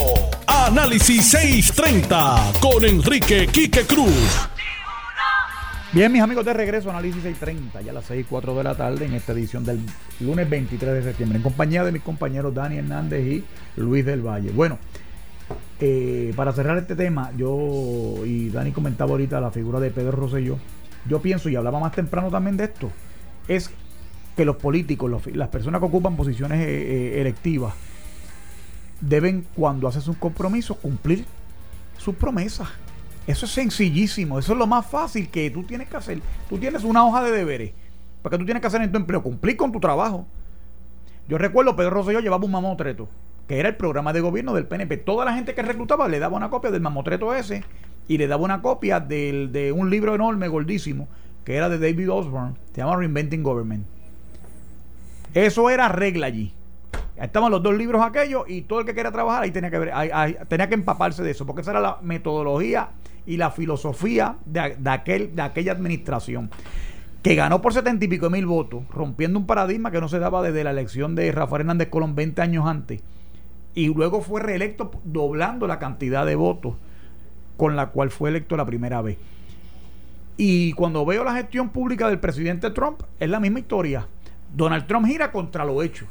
Análisis 0.48 1.30
630 1.30 2.54
con 2.60 2.84
Enrique 2.84 3.48
Quique 3.48 3.86
Cruz. 3.86 4.50
Bien, 5.94 6.12
mis 6.12 6.22
amigos, 6.22 6.44
de 6.44 6.54
regreso 6.54 6.90
Análisis 6.90 7.24
630, 7.24 7.82
ya 7.82 7.92
a 7.92 7.94
las 7.94 8.06
6 8.06 8.22
y 8.22 8.24
4 8.26 8.56
de 8.56 8.64
la 8.64 8.76
tarde 8.76 9.06
en 9.06 9.14
esta 9.14 9.32
edición 9.32 9.64
del 9.64 9.80
lunes 10.20 10.50
23 10.50 10.94
de 10.96 11.02
septiembre, 11.02 11.38
en 11.38 11.44
compañía 11.44 11.86
de 11.86 11.94
mis 11.94 12.02
compañeros 12.02 12.54
Dani 12.54 12.78
Hernández 12.80 13.26
y 13.26 13.46
Luis 13.78 14.06
del 14.06 14.22
Valle. 14.22 14.52
Bueno, 14.52 14.80
eh, 15.80 16.34
para 16.36 16.52
cerrar 16.52 16.78
este 16.78 16.98
tema, 16.98 17.32
yo 17.38 18.26
y 18.26 18.50
Dani 18.50 18.74
comentaba 18.74 19.12
ahorita 19.12 19.40
la 19.40 19.50
figura 19.50 19.80
de 19.80 19.90
Pedro 19.90 20.12
Rosselló. 20.12 20.58
Yo 21.08 21.22
pienso, 21.22 21.48
y 21.48 21.56
hablaba 21.56 21.80
más 21.80 21.94
temprano 21.94 22.30
también 22.30 22.58
de 22.58 22.66
esto, 22.66 22.92
es 23.48 23.72
que 24.36 24.44
los 24.44 24.58
políticos, 24.58 25.10
las 25.34 25.48
personas 25.48 25.80
que 25.80 25.86
ocupan 25.86 26.18
posiciones 26.18 26.60
eh, 26.68 26.68
eh, 26.68 27.22
electivas, 27.22 27.74
deben, 29.00 29.48
cuando 29.56 29.88
hacen 29.88 30.02
sus 30.02 30.18
compromisos, 30.18 30.76
cumplir 30.78 31.24
sus 31.98 32.14
promesas. 32.14 32.68
Eso 33.28 33.46
es 33.46 33.52
sencillísimo, 33.52 34.40
eso 34.40 34.54
es 34.54 34.58
lo 34.58 34.66
más 34.66 34.86
fácil 34.86 35.30
que 35.30 35.52
tú 35.52 35.64
tienes 35.64 35.90
que 35.90 35.98
hacer. 35.98 36.22
Tú 36.50 36.58
tienes 36.58 36.86
una 36.86 37.06
hoja 37.06 37.22
de 37.24 37.32
deberes, 37.32 37.74
porque 38.22 38.38
tú 38.38 38.46
tienes 38.46 38.62
que 38.62 38.68
hacer 38.68 38.82
en 38.82 38.92
tu 38.92 38.98
empleo, 38.98 39.22
cumplir 39.22 39.58
con 39.58 39.72
tu 39.72 39.82
trabajo. 39.82 40.26
Yo 41.28 41.38
recuerdo, 41.38 41.76
Pedro 41.76 41.90
Rosselló 41.90 42.22
llevaba 42.22 42.46
un 42.46 42.52
mamotreto, 42.52 43.10
que 43.46 43.60
era 43.60 43.68
el 43.68 43.76
programa 43.76 44.14
de 44.14 44.22
gobierno 44.22 44.54
del 44.54 44.66
PNP. 44.66 44.96
Toda 44.98 45.26
la 45.26 45.34
gente 45.34 45.54
que 45.54 45.62
reclutaba 45.62 46.08
le 46.08 46.20
daba 46.20 46.38
una 46.38 46.50
copia 46.50 46.72
del 46.72 46.82
mamotreto 46.82 47.36
ese 47.36 47.66
y 48.08 48.18
le 48.18 48.28
daba 48.28 48.44
una 48.44 48.62
copia 48.62 49.02
de 49.02 49.74
un 49.76 49.90
libro 49.90 50.16
enorme, 50.16 50.48
gordísimo, 50.48 51.10
que 51.44 51.58
era 51.58 51.68
de 51.68 51.80
David 51.80 52.10
Osborne, 52.10 52.56
se 52.72 52.78
llama 52.78 52.96
Reinventing 52.96 53.44
Government. 53.44 53.86
Eso 55.34 55.70
era 55.70 55.90
regla 55.90 56.28
allí. 56.28 56.54
Estaban 57.18 57.52
los 57.52 57.62
dos 57.62 57.76
libros 57.76 58.02
aquellos 58.02 58.44
y 58.48 58.62
todo 58.62 58.80
el 58.80 58.86
que 58.86 58.94
quería 58.94 59.12
trabajar 59.12 59.44
ahí 59.44 59.52
tenía 59.52 59.70
que 59.70 59.80
ver, 59.80 59.94
tenía 60.48 60.70
que 60.70 60.76
empaparse 60.76 61.24
de 61.24 61.32
eso, 61.32 61.46
porque 61.46 61.62
esa 61.62 61.72
era 61.72 61.82
la 61.82 61.98
metodología 62.02 62.90
y 63.28 63.38
la 63.38 63.52
filosofía 63.52 64.38
de, 64.46 64.78
aquel, 64.90 65.36
de 65.36 65.42
aquella 65.44 65.74
administración 65.74 66.50
que 67.22 67.36
ganó 67.36 67.62
por 67.62 67.74
setenta 67.74 68.06
y 68.06 68.08
pico 68.08 68.30
mil 68.30 68.46
votos, 68.46 68.84
rompiendo 68.90 69.38
un 69.38 69.46
paradigma 69.46 69.92
que 69.92 70.00
no 70.00 70.08
se 70.08 70.18
daba 70.18 70.42
desde 70.42 70.64
la 70.64 70.72
elección 70.72 71.14
de 71.14 71.32
Rafael 71.32 71.62
Hernández 71.62 71.90
Colón 71.90 72.16
20 72.16 72.42
años 72.42 72.66
antes, 72.66 73.02
y 73.76 73.94
luego 73.94 74.22
fue 74.22 74.42
reelecto 74.42 74.92
doblando 75.04 75.68
la 75.68 75.78
cantidad 75.78 76.26
de 76.26 76.36
votos 76.36 76.76
con 77.58 77.76
la 77.76 77.88
cual 77.88 78.12
fue 78.12 78.30
electo 78.30 78.56
la 78.56 78.66
primera 78.66 79.02
vez. 79.02 79.18
Y 80.38 80.72
cuando 80.74 81.06
veo 81.06 81.24
la 81.24 81.34
gestión 81.34 81.70
pública 81.70 82.08
del 82.08 82.20
presidente 82.20 82.70
Trump, 82.70 83.02
es 83.20 83.30
la 83.30 83.40
misma 83.40 83.60
historia. 83.60 84.08
Donald 84.56 84.88
Trump 84.88 85.06
gira 85.06 85.32
contra 85.32 85.66
lo 85.66 85.84
hecho. 85.84 86.06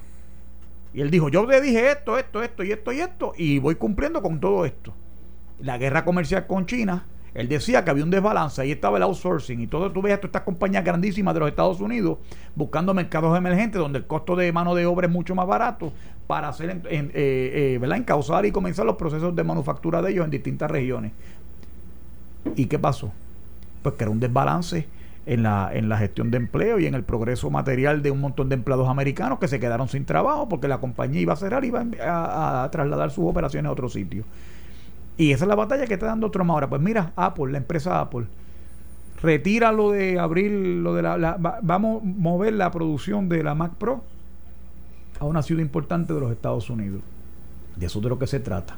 Y 0.92 1.00
él 1.00 1.10
dijo, 1.10 1.28
yo 1.28 1.46
le 1.46 1.60
dije 1.60 1.92
esto, 1.92 2.18
esto, 2.18 2.42
esto 2.42 2.62
y 2.62 2.72
esto 2.72 2.92
y 2.92 3.00
esto, 3.00 3.32
y 3.36 3.58
voy 3.58 3.76
cumpliendo 3.76 4.20
con 4.20 4.38
todo 4.38 4.66
esto 4.66 4.92
la 5.60 5.78
guerra 5.78 6.04
comercial 6.04 6.46
con 6.46 6.66
China, 6.66 7.04
él 7.36 7.48
decía 7.48 7.84
que 7.84 7.90
había 7.90 8.02
un 8.02 8.10
desbalance, 8.10 8.62
ahí 8.62 8.72
estaba 8.72 8.96
el 8.96 9.02
outsourcing 9.02 9.60
y 9.60 9.66
todo, 9.66 9.92
tú 9.92 10.00
ves 10.00 10.14
todas 10.14 10.24
estas 10.24 10.42
compañías 10.42 10.82
grandísimas 10.82 11.34
de 11.34 11.40
los 11.40 11.48
Estados 11.50 11.80
Unidos 11.80 12.18
buscando 12.54 12.94
mercados 12.94 13.36
emergentes 13.36 13.78
donde 13.78 13.98
el 13.98 14.06
costo 14.06 14.36
de 14.36 14.50
mano 14.52 14.74
de 14.74 14.86
obra 14.86 15.06
es 15.06 15.12
mucho 15.12 15.34
más 15.34 15.46
barato 15.46 15.92
para 16.26 16.48
hacer, 16.48 16.70
en, 16.70 17.10
eh, 17.14 17.78
eh, 17.80 17.94
encauzar 17.94 18.46
y 18.46 18.52
comenzar 18.52 18.86
los 18.86 18.96
procesos 18.96 19.36
de 19.36 19.44
manufactura 19.44 20.00
de 20.00 20.12
ellos 20.12 20.24
en 20.24 20.30
distintas 20.30 20.70
regiones. 20.70 21.12
¿Y 22.56 22.66
qué 22.66 22.78
pasó? 22.78 23.12
Pues 23.82 23.96
que 23.96 24.04
era 24.04 24.10
un 24.10 24.18
desbalance 24.18 24.86
en 25.26 25.42
la, 25.42 25.70
en 25.74 25.88
la 25.90 25.98
gestión 25.98 26.30
de 26.30 26.38
empleo 26.38 26.78
y 26.78 26.86
en 26.86 26.94
el 26.94 27.02
progreso 27.02 27.50
material 27.50 28.00
de 28.02 28.12
un 28.12 28.20
montón 28.20 28.48
de 28.48 28.54
empleados 28.54 28.88
americanos 28.88 29.38
que 29.38 29.48
se 29.48 29.60
quedaron 29.60 29.88
sin 29.88 30.06
trabajo 30.06 30.48
porque 30.48 30.68
la 30.68 30.78
compañía 30.78 31.20
iba 31.20 31.34
a 31.34 31.36
cerrar 31.36 31.64
y 31.64 31.68
iba 31.68 31.84
a 32.00 32.68
trasladar 32.70 33.10
sus 33.10 33.28
operaciones 33.28 33.68
a 33.68 33.72
otro 33.72 33.90
sitio. 33.90 34.24
Y 35.18 35.32
esa 35.32 35.44
es 35.44 35.48
la 35.48 35.54
batalla 35.54 35.86
que 35.86 35.94
está 35.94 36.06
dando 36.06 36.30
Trump 36.30 36.50
ahora. 36.50 36.68
Pues 36.68 36.80
mira, 36.80 37.12
Apple, 37.16 37.52
la 37.52 37.58
empresa 37.58 38.00
Apple, 38.00 38.26
retira 39.22 39.72
lo 39.72 39.90
de 39.90 40.18
abrir, 40.18 40.50
lo 40.50 40.94
de 40.94 41.02
la, 41.02 41.36
vamos 41.62 42.02
a 42.02 42.04
mover 42.04 42.52
la 42.52 42.70
producción 42.70 43.28
de 43.28 43.42
la 43.42 43.54
Mac 43.54 43.74
Pro 43.74 44.04
a 45.18 45.24
una 45.24 45.42
ciudad 45.42 45.62
importante 45.62 46.12
de 46.12 46.20
los 46.20 46.30
Estados 46.30 46.68
Unidos. 46.68 47.00
De 47.76 47.86
eso 47.86 47.98
es 47.98 48.02
de 48.02 48.08
lo 48.08 48.18
que 48.18 48.26
se 48.26 48.40
trata. 48.40 48.76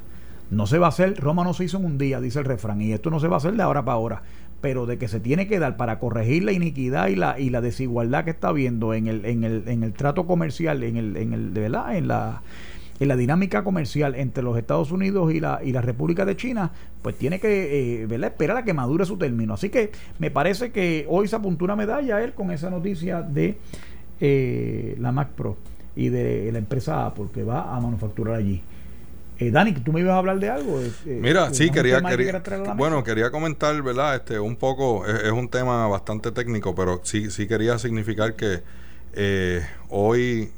No 0.51 0.65
se 0.65 0.79
va 0.79 0.87
a 0.87 0.89
hacer, 0.89 1.19
Roma 1.19 1.43
no 1.43 1.53
se 1.53 1.65
hizo 1.65 1.77
en 1.77 1.85
un 1.85 1.97
día, 1.97 2.19
dice 2.19 2.39
el 2.39 2.45
refrán, 2.45 2.81
y 2.81 2.93
esto 2.93 3.11
no 3.11 3.19
se 3.19 3.27
va 3.27 3.35
a 3.35 3.37
hacer 3.37 3.53
de 3.53 3.61
ahora 3.61 3.85
para 3.85 3.95
ahora, 3.95 4.21
pero 4.61 4.85
de 4.85 4.97
que 4.97 5.07
se 5.07 5.19
tiene 5.19 5.47
que 5.47 5.59
dar 5.59 5.77
para 5.77 5.99
corregir 5.99 6.43
la 6.43 6.51
iniquidad 6.51 7.07
y 7.07 7.15
la, 7.15 7.39
y 7.39 7.49
la 7.49 7.61
desigualdad 7.61 8.23
que 8.23 8.31
está 8.31 8.47
habiendo 8.47 8.93
en 8.93 9.07
el, 9.07 9.25
en 9.25 9.43
el, 9.43 9.67
en 9.67 9.83
el 9.83 9.93
trato 9.93 10.25
comercial, 10.25 10.83
en 10.83 10.97
el, 10.97 11.17
en 11.17 11.33
el, 11.33 11.53
de 11.53 11.61
verdad, 11.61 11.95
en 11.95 12.07
la 12.07 12.41
en 12.99 13.07
la 13.07 13.15
dinámica 13.15 13.63
comercial 13.63 14.15
entre 14.15 14.43
los 14.43 14.57
Estados 14.57 14.91
Unidos 14.91 15.33
y 15.33 15.39
la, 15.39 15.61
y 15.63 15.71
la 15.71 15.81
República 15.81 16.25
de 16.25 16.35
China, 16.35 16.71
pues 17.01 17.17
tiene 17.17 17.39
que 17.39 18.03
eh, 18.03 18.07
esperar 18.23 18.57
a 18.57 18.63
que 18.63 18.73
madure 18.73 19.05
su 19.05 19.17
término. 19.17 19.53
Así 19.53 19.69
que 19.69 19.91
me 20.19 20.31
parece 20.31 20.71
que 20.71 21.05
hoy 21.07 21.27
se 21.27 21.35
apuntó 21.35 21.65
una 21.65 21.75
medalla 21.75 22.21
él 22.21 22.33
con 22.33 22.51
esa 22.51 22.69
noticia 22.69 23.21
de 23.21 23.57
eh, 24.19 24.97
la 24.99 25.13
Mac 25.13 25.29
Pro 25.29 25.57
y 25.95 26.09
de 26.09 26.51
la 26.51 26.59
empresa 26.59 27.05
Apple 27.05 27.27
que 27.33 27.43
va 27.43 27.75
a 27.75 27.79
manufacturar 27.79 28.35
allí. 28.35 28.61
Eh, 29.37 29.51
Dani, 29.51 29.71
tú 29.71 29.93
me 29.93 30.01
ibas 30.01 30.15
a 30.15 30.17
hablar 30.17 30.37
de 30.37 30.49
algo. 30.49 30.81
Eh, 30.81 30.91
Mira, 31.05 31.53
sí, 31.53 31.69
quería, 31.69 32.01
bueno, 32.75 33.01
quería 33.05 33.31
comentar, 33.31 33.81
¿verdad? 33.81 34.17
Este, 34.17 34.37
un 34.37 34.57
poco, 34.57 35.05
es, 35.05 35.31
un 35.31 35.47
tema 35.47 35.87
bastante 35.87 36.33
técnico, 36.33 36.75
pero 36.75 36.99
sí, 37.03 37.31
sí 37.31 37.47
quería 37.47 37.79
significar 37.79 38.35
que 38.35 38.61
hoy 39.87 40.51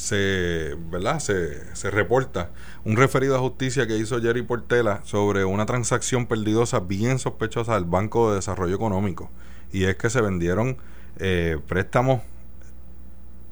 se, 0.00 0.76
¿verdad? 0.90 1.20
Se, 1.20 1.76
se, 1.76 1.90
reporta 1.90 2.50
un 2.84 2.96
referido 2.96 3.36
a 3.36 3.38
justicia 3.38 3.86
que 3.86 3.98
hizo 3.98 4.20
Jerry 4.20 4.42
Portela 4.42 5.02
sobre 5.04 5.44
una 5.44 5.66
transacción 5.66 6.26
perdidosa 6.26 6.80
bien 6.80 7.18
sospechosa 7.18 7.74
del 7.74 7.84
Banco 7.84 8.30
de 8.30 8.36
Desarrollo 8.36 8.74
Económico. 8.74 9.30
Y 9.72 9.84
es 9.84 9.96
que 9.96 10.08
se 10.08 10.22
vendieron 10.22 10.78
eh, 11.18 11.58
préstamos 11.68 12.22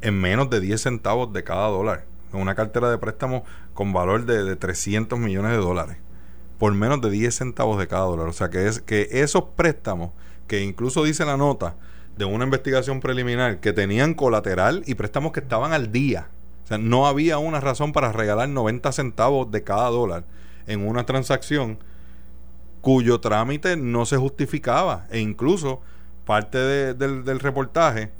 en 0.00 0.18
menos 0.18 0.48
de 0.48 0.60
10 0.60 0.80
centavos 0.80 1.32
de 1.32 1.44
cada 1.44 1.68
dólar. 1.68 2.06
Una 2.32 2.54
cartera 2.54 2.90
de 2.90 2.98
préstamos 2.98 3.42
con 3.74 3.92
valor 3.92 4.24
de, 4.24 4.42
de 4.42 4.56
300 4.56 5.18
millones 5.18 5.52
de 5.52 5.58
dólares. 5.58 5.98
Por 6.58 6.72
menos 6.72 7.00
de 7.02 7.10
10 7.10 7.34
centavos 7.34 7.78
de 7.78 7.88
cada 7.88 8.04
dólar. 8.04 8.26
O 8.26 8.32
sea 8.32 8.48
que, 8.48 8.66
es, 8.66 8.80
que 8.80 9.08
esos 9.10 9.44
préstamos, 9.54 10.12
que 10.46 10.62
incluso 10.62 11.04
dice 11.04 11.26
la 11.26 11.36
nota, 11.36 11.76
de 12.16 12.24
una 12.24 12.44
investigación 12.44 13.00
preliminar 13.00 13.60
que 13.60 13.74
tenían 13.74 14.14
colateral 14.14 14.82
y 14.86 14.94
préstamos 14.94 15.32
que 15.32 15.40
estaban 15.40 15.72
al 15.72 15.92
día. 15.92 16.28
O 16.68 16.72
sea, 16.76 16.76
no 16.76 17.06
había 17.06 17.38
una 17.38 17.60
razón 17.60 17.92
para 17.94 18.12
regalar 18.12 18.50
90 18.50 18.92
centavos 18.92 19.50
de 19.50 19.64
cada 19.64 19.88
dólar 19.88 20.24
en 20.66 20.86
una 20.86 21.06
transacción 21.06 21.78
cuyo 22.82 23.20
trámite 23.20 23.78
no 23.78 24.04
se 24.04 24.18
justificaba. 24.18 25.06
E 25.10 25.20
incluso 25.20 25.80
parte 26.26 26.58
del, 26.58 27.40
reportaje 27.40 28.10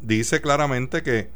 dice 0.00 0.40
claramente 0.40 1.02
que, 1.02 1.30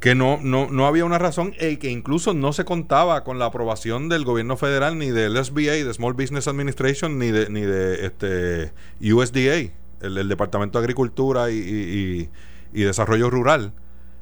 que 0.00 0.14
no, 0.14 0.38
no, 0.42 0.68
no 0.70 0.86
había 0.86 1.06
una 1.06 1.18
razón 1.18 1.54
y 1.58 1.78
que 1.78 1.90
incluso 1.90 2.34
no 2.34 2.52
se 2.52 2.66
contaba 2.66 3.24
con 3.24 3.38
la 3.38 3.46
aprobación 3.46 4.10
del 4.10 4.26
gobierno 4.26 4.58
federal 4.58 4.98
ni 4.98 5.10
del 5.10 5.42
SBA, 5.42 5.82
de 5.82 5.94
Small 5.94 6.12
Business 6.12 6.46
Administration, 6.46 7.18
ni 7.18 7.30
de, 7.30 7.48
ni 7.48 7.62
de 7.62 8.04
este 8.04 8.72
USDA 9.00 9.72
el, 10.02 10.28
Departamento 10.28 10.78
de 10.78 10.84
Agricultura 10.84 11.50
y, 11.50 12.28
Desarrollo 12.72 13.30
Rural, 13.30 13.72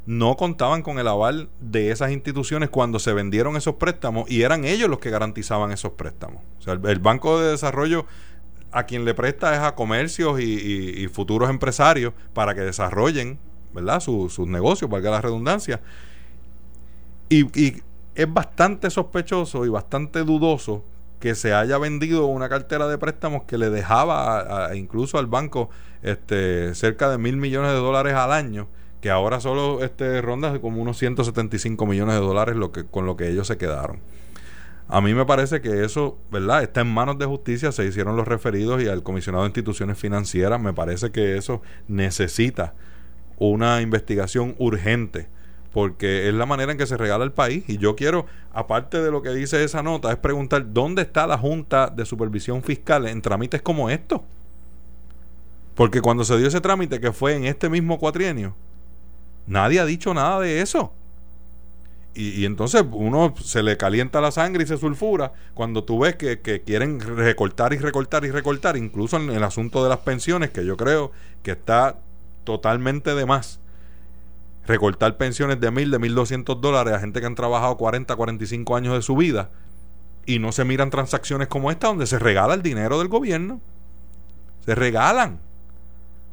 no 0.06 0.36
contaban 0.36 0.82
con 0.82 0.98
el 0.98 1.08
aval 1.08 1.48
de 1.60 1.90
esas 1.90 2.10
instituciones 2.10 2.68
cuando 2.68 2.98
se 2.98 3.12
vendieron 3.12 3.56
esos 3.56 3.76
préstamos 3.76 4.30
y 4.30 4.42
eran 4.42 4.64
ellos 4.64 4.88
los 4.90 4.98
que 4.98 5.10
garantizaban 5.10 5.72
esos 5.72 5.92
préstamos. 5.92 6.42
O 6.58 6.62
sea, 6.62 6.74
el, 6.74 6.98
Banco 6.98 7.40
de 7.40 7.52
Desarrollo 7.52 8.06
a 8.70 8.84
quien 8.84 9.04
le 9.04 9.14
presta 9.14 9.54
es 9.54 9.60
a 9.60 9.74
comercios 9.74 10.40
y, 10.40 11.08
futuros 11.08 11.48
empresarios 11.48 12.12
para 12.32 12.54
que 12.54 12.60
desarrollen 12.60 13.38
¿verdad? 13.72 14.00
sus 14.00 14.38
negocios, 14.40 14.90
valga 14.90 15.10
la 15.10 15.20
redundancia. 15.20 15.80
Y, 17.28 17.44
y 17.58 17.82
es 18.14 18.32
bastante 18.32 18.90
sospechoso 18.90 19.64
y 19.64 19.68
bastante 19.68 20.20
dudoso 20.20 20.84
que 21.24 21.34
se 21.34 21.54
haya 21.54 21.78
vendido 21.78 22.26
una 22.26 22.50
cartera 22.50 22.86
de 22.86 22.98
préstamos 22.98 23.44
que 23.44 23.56
le 23.56 23.70
dejaba 23.70 24.74
incluso 24.74 25.18
al 25.18 25.26
banco 25.26 25.70
este, 26.02 26.74
cerca 26.74 27.08
de 27.08 27.16
mil 27.16 27.38
millones 27.38 27.70
de 27.70 27.78
dólares 27.78 28.12
al 28.12 28.30
año, 28.30 28.68
que 29.04 29.10
ahora 29.10 29.38
solo 29.38 29.84
este, 29.84 30.22
ronda 30.22 30.58
como 30.60 30.80
unos 30.80 30.96
175 30.96 31.84
millones 31.84 32.14
de 32.14 32.22
dólares 32.22 32.56
lo 32.56 32.72
que, 32.72 32.86
con 32.86 33.04
lo 33.04 33.18
que 33.18 33.28
ellos 33.28 33.46
se 33.46 33.58
quedaron. 33.58 33.98
A 34.88 35.02
mí 35.02 35.12
me 35.12 35.26
parece 35.26 35.60
que 35.60 35.84
eso, 35.84 36.16
¿verdad? 36.32 36.62
Está 36.62 36.80
en 36.80 36.86
manos 36.86 37.18
de 37.18 37.26
justicia, 37.26 37.70
se 37.70 37.84
hicieron 37.84 38.16
los 38.16 38.26
referidos 38.26 38.82
y 38.82 38.88
al 38.88 39.02
comisionado 39.02 39.44
de 39.44 39.48
instituciones 39.48 39.98
financieras, 39.98 40.58
me 40.58 40.72
parece 40.72 41.10
que 41.10 41.36
eso 41.36 41.60
necesita 41.86 42.72
una 43.36 43.82
investigación 43.82 44.54
urgente 44.56 45.28
porque 45.70 46.26
es 46.30 46.34
la 46.34 46.46
manera 46.46 46.72
en 46.72 46.78
que 46.78 46.86
se 46.86 46.96
regala 46.96 47.24
el 47.24 47.32
país. 47.32 47.62
Y 47.68 47.76
yo 47.76 47.96
quiero, 47.96 48.24
aparte 48.54 49.02
de 49.02 49.10
lo 49.10 49.20
que 49.20 49.34
dice 49.34 49.62
esa 49.64 49.82
nota, 49.82 50.12
es 50.12 50.16
preguntar 50.16 50.72
dónde 50.72 51.02
está 51.02 51.26
la 51.26 51.36
Junta 51.36 51.88
de 51.88 52.06
Supervisión 52.06 52.62
Fiscal 52.62 53.06
en 53.06 53.20
trámites 53.20 53.60
como 53.60 53.90
estos. 53.90 54.22
Porque 55.74 56.00
cuando 56.00 56.24
se 56.24 56.38
dio 56.38 56.48
ese 56.48 56.62
trámite, 56.62 57.00
que 57.00 57.12
fue 57.12 57.36
en 57.36 57.44
este 57.44 57.68
mismo 57.68 57.98
cuatrienio, 57.98 58.54
nadie 59.46 59.80
ha 59.80 59.84
dicho 59.84 60.14
nada 60.14 60.40
de 60.40 60.60
eso. 60.60 60.92
Y, 62.16 62.44
entonces 62.44 62.84
uno 62.92 63.34
se 63.42 63.64
le 63.64 63.76
calienta 63.76 64.20
la 64.20 64.30
sangre 64.30 64.62
y 64.62 64.66
se 64.68 64.76
sulfura 64.78 65.32
cuando 65.52 65.82
tú 65.82 65.98
ves 65.98 66.14
que, 66.14 66.40
que, 66.40 66.62
quieren 66.62 67.00
recortar 67.00 67.72
y 67.72 67.78
recortar 67.78 68.24
y 68.24 68.30
recortar, 68.30 68.76
incluso 68.76 69.16
en 69.16 69.30
el 69.30 69.42
asunto 69.42 69.82
de 69.82 69.88
las 69.88 69.98
pensiones, 69.98 70.50
que 70.50 70.64
yo 70.64 70.76
creo 70.76 71.10
que 71.42 71.50
está 71.50 71.98
totalmente 72.44 73.16
de 73.16 73.26
más 73.26 73.58
recortar 74.66 75.16
pensiones 75.16 75.60
de 75.60 75.70
mil, 75.70 75.90
de 75.90 75.98
mil 75.98 76.14
doscientos 76.14 76.60
dólares 76.60 76.94
a 76.94 77.00
gente 77.00 77.20
que 77.20 77.26
han 77.26 77.34
trabajado 77.34 77.76
40, 77.76 78.14
45 78.14 78.76
años 78.76 78.94
de 78.94 79.02
su 79.02 79.16
vida 79.16 79.50
y 80.26 80.38
no 80.38 80.52
se 80.52 80.64
miran 80.64 80.90
transacciones 80.90 81.48
como 81.48 81.70
esta 81.70 81.88
donde 81.88 82.06
se 82.06 82.18
regala 82.18 82.54
el 82.54 82.62
dinero 82.62 82.98
del 82.98 83.08
gobierno. 83.08 83.60
Se 84.64 84.74
regalan. 84.74 85.40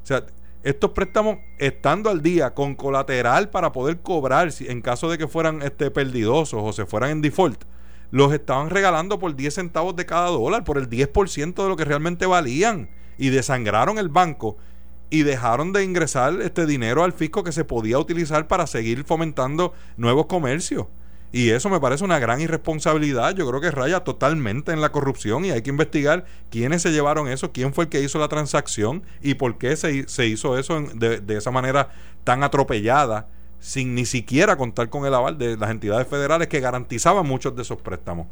O 0.03 0.05
sea, 0.05 0.23
estos 0.63 0.91
préstamos 0.91 1.39
estando 1.57 2.09
al 2.09 2.21
día 2.21 2.53
con 2.53 2.75
colateral 2.75 3.49
para 3.49 3.71
poder 3.71 4.01
cobrar 4.01 4.49
en 4.59 4.81
caso 4.81 5.09
de 5.09 5.17
que 5.17 5.27
fueran 5.27 5.61
este, 5.61 5.89
perdidosos 5.89 6.61
o 6.63 6.71
se 6.73 6.85
fueran 6.85 7.09
en 7.11 7.21
default, 7.21 7.63
los 8.11 8.33
estaban 8.33 8.69
regalando 8.69 9.19
por 9.19 9.35
10 9.35 9.53
centavos 9.53 9.95
de 9.95 10.05
cada 10.05 10.27
dólar, 10.27 10.63
por 10.63 10.77
el 10.77 10.89
10% 10.89 11.63
de 11.63 11.69
lo 11.69 11.75
que 11.75 11.85
realmente 11.85 12.25
valían. 12.25 12.89
Y 13.17 13.29
desangraron 13.29 13.97
el 13.97 14.09
banco 14.09 14.57
y 15.09 15.23
dejaron 15.23 15.73
de 15.73 15.83
ingresar 15.83 16.41
este 16.41 16.65
dinero 16.65 17.03
al 17.03 17.13
fisco 17.13 17.43
que 17.43 17.51
se 17.51 17.65
podía 17.65 17.99
utilizar 17.99 18.47
para 18.47 18.67
seguir 18.67 19.03
fomentando 19.03 19.73
nuevos 19.95 20.25
comercios. 20.25 20.87
Y 21.31 21.51
eso 21.51 21.69
me 21.69 21.79
parece 21.79 22.03
una 22.03 22.19
gran 22.19 22.41
irresponsabilidad. 22.41 23.33
Yo 23.35 23.47
creo 23.47 23.61
que 23.61 23.71
raya 23.71 24.03
totalmente 24.03 24.73
en 24.73 24.81
la 24.81 24.91
corrupción 24.91 25.45
y 25.45 25.51
hay 25.51 25.61
que 25.61 25.69
investigar 25.69 26.25
quiénes 26.49 26.81
se 26.81 26.91
llevaron 26.91 27.27
eso, 27.29 27.51
quién 27.51 27.73
fue 27.73 27.85
el 27.85 27.89
que 27.89 28.01
hizo 28.01 28.19
la 28.19 28.27
transacción 28.27 29.03
y 29.21 29.35
por 29.35 29.57
qué 29.57 29.75
se, 29.77 30.07
se 30.09 30.27
hizo 30.27 30.57
eso 30.57 30.81
de, 30.81 31.21
de 31.21 31.37
esa 31.37 31.51
manera 31.51 31.89
tan 32.23 32.43
atropellada 32.43 33.27
sin 33.59 33.95
ni 33.95 34.05
siquiera 34.05 34.57
contar 34.57 34.89
con 34.89 35.05
el 35.05 35.13
aval 35.13 35.37
de 35.37 35.55
las 35.55 35.69
entidades 35.69 36.07
federales 36.07 36.47
que 36.47 36.59
garantizaban 36.59 37.25
muchos 37.25 37.55
de 37.55 37.61
esos 37.61 37.81
préstamos. 37.81 38.27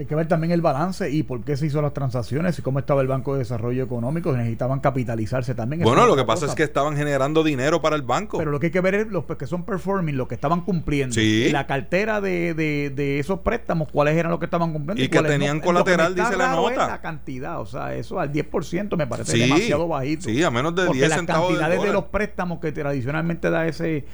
Hay 0.00 0.06
que 0.06 0.14
ver 0.14 0.26
también 0.26 0.50
el 0.50 0.62
balance 0.62 1.10
y 1.10 1.22
por 1.24 1.44
qué 1.44 1.58
se 1.58 1.66
hizo 1.66 1.82
las 1.82 1.92
transacciones 1.92 2.58
y 2.58 2.62
cómo 2.62 2.78
estaba 2.78 3.02
el 3.02 3.06
Banco 3.06 3.34
de 3.34 3.40
Desarrollo 3.40 3.84
Económico. 3.84 4.32
Necesitaban 4.34 4.80
capitalizarse 4.80 5.54
también. 5.54 5.82
Bueno, 5.82 6.06
lo 6.06 6.16
que 6.16 6.24
pasa 6.24 6.46
es 6.46 6.54
que 6.54 6.62
estaban 6.62 6.96
generando 6.96 7.44
dinero 7.44 7.82
para 7.82 7.96
el 7.96 8.02
banco. 8.02 8.38
Pero 8.38 8.50
lo 8.50 8.58
que 8.58 8.68
hay 8.68 8.72
que 8.72 8.80
ver 8.80 8.94
es 8.94 9.08
los 9.08 9.26
que 9.26 9.46
son 9.46 9.66
performing, 9.66 10.16
los 10.16 10.26
que 10.26 10.36
estaban 10.36 10.62
cumpliendo. 10.62 11.20
Y 11.20 11.50
la 11.50 11.66
cartera 11.66 12.22
de, 12.22 12.54
de, 12.54 13.18
esos 13.18 13.40
préstamos, 13.40 13.88
cuáles 13.92 14.16
eran 14.16 14.30
los 14.30 14.38
que 14.38 14.46
estaban 14.46 14.72
cumpliendo. 14.72 15.04
Y, 15.04 15.08
que 15.08 15.20
tenían 15.20 15.60
colateral, 15.60 16.14
dice 16.14 16.34
la 16.34 16.52
nota. 16.56 16.86
la 16.86 17.02
cantidad, 17.02 17.60
o 17.60 17.66
sea, 17.66 17.94
eso 17.94 18.18
al 18.18 18.32
10% 18.32 18.96
me 18.96 19.06
parece 19.06 19.36
demasiado 19.36 19.86
bajito. 19.86 20.30
Sí, 20.30 20.42
a 20.42 20.50
menos 20.50 20.74
de 20.76 20.88
10 20.88 21.12
centavos. 21.12 21.50
Las 21.50 21.60
cantidades 21.60 21.82
de, 21.82 21.92
los 21.92 22.04
préstamos 22.04 22.58
que 22.60 22.72
tradicionalmente 22.72 23.50
da 23.50 23.66
ese, 23.66 24.06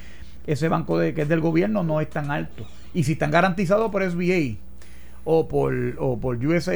ese 0.47 0.67
banco 0.67 0.99
de, 0.99 1.13
que 1.13 1.21
es 1.21 1.29
del 1.29 1.39
gobierno 1.39 1.81
no 1.83 2.01
es 2.01 2.09
tan 2.09 2.29
alto. 2.29 2.65
Y 2.93 3.05
si 3.05 3.13
están 3.13 3.31
garantizados 3.31 3.89
por 3.89 4.03
SBA 4.03 4.66
o 5.29 5.45
por, 5.45 5.73
o 5.99 6.17
por 6.17 6.37
USA, 6.37 6.73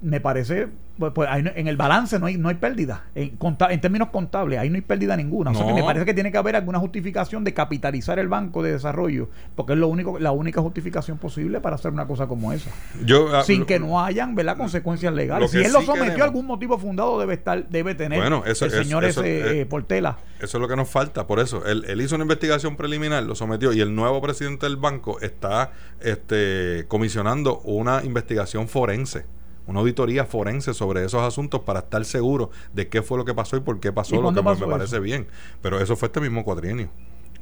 me 0.00 0.18
parece, 0.18 0.68
pues, 1.00 1.12
pues 1.14 1.28
en 1.32 1.66
el 1.66 1.76
balance 1.78 2.18
no 2.18 2.26
hay, 2.26 2.36
no 2.36 2.50
hay 2.50 2.56
pérdida. 2.56 3.06
En, 3.14 3.36
en 3.70 3.80
términos 3.80 4.10
contables, 4.10 4.58
ahí 4.58 4.68
no 4.68 4.76
hay 4.76 4.82
pérdida 4.82 5.16
ninguna. 5.16 5.50
O 5.50 5.54
sea 5.54 5.66
que 5.66 5.72
me 5.72 5.82
parece 5.82 6.04
que 6.04 6.14
tiene 6.14 6.30
que 6.30 6.38
haber 6.38 6.54
alguna 6.54 6.78
justificación 6.78 7.42
de 7.42 7.54
capitalizar 7.54 8.18
el 8.18 8.28
Banco 8.28 8.62
de 8.62 8.72
Desarrollo, 8.72 9.30
porque 9.56 9.72
es 9.72 9.78
lo 9.78 9.88
único, 9.88 10.18
la 10.18 10.30
única 10.30 10.60
justificación 10.60 11.16
posible 11.16 11.60
para 11.60 11.76
hacer 11.76 11.90
una 11.90 12.06
cosa 12.06 12.26
como 12.26 12.52
esa. 12.52 12.70
Yo, 13.04 13.34
ah, 13.34 13.42
Sin 13.42 13.64
que 13.64 13.80
no 13.80 14.00
hayan 14.00 14.34
¿verdad? 14.34 14.58
consecuencias 14.58 15.14
legales. 15.14 15.50
Si 15.50 15.58
él 15.58 15.72
lo 15.72 15.80
sometió 15.80 16.22
a 16.22 16.26
algún 16.26 16.46
motivo 16.46 16.78
fundado, 16.78 17.18
debe 17.18 17.34
estar 17.34 17.66
debe 17.68 17.94
tener 17.94 18.20
bueno, 18.20 18.44
eso, 18.44 18.66
el 18.66 18.70
señor 18.70 19.04
ese, 19.04 19.62
eh, 19.62 19.66
Portela. 19.66 20.18
Eso 20.38 20.58
es 20.58 20.60
lo 20.60 20.68
que 20.68 20.76
nos 20.76 20.88
falta. 20.88 21.26
Por 21.26 21.40
eso, 21.40 21.64
él, 21.64 21.84
él 21.88 22.00
hizo 22.02 22.14
una 22.14 22.24
investigación 22.24 22.76
preliminar, 22.76 23.22
lo 23.22 23.34
sometió, 23.34 23.72
y 23.72 23.80
el 23.80 23.94
nuevo 23.94 24.20
presidente 24.20 24.66
del 24.66 24.76
banco 24.76 25.18
está 25.20 25.72
este, 26.00 26.84
comisionando 26.88 27.60
una 27.60 28.04
investigación 28.04 28.68
forense 28.68 29.24
una 29.70 29.80
auditoría 29.80 30.24
forense 30.24 30.74
sobre 30.74 31.04
esos 31.04 31.22
asuntos 31.22 31.60
para 31.60 31.80
estar 31.80 32.04
seguro 32.04 32.50
de 32.74 32.88
qué 32.88 33.02
fue 33.02 33.16
lo 33.16 33.24
que 33.24 33.34
pasó 33.34 33.56
y 33.56 33.60
por 33.60 33.78
qué 33.78 33.92
pasó, 33.92 34.20
lo 34.20 34.34
que 34.34 34.42
me 34.42 34.66
parece 34.66 34.98
bien. 34.98 35.28
Pero 35.62 35.80
eso 35.80 35.96
fue 35.96 36.08
este 36.08 36.20
mismo 36.20 36.44
cuatrienio. 36.44 36.90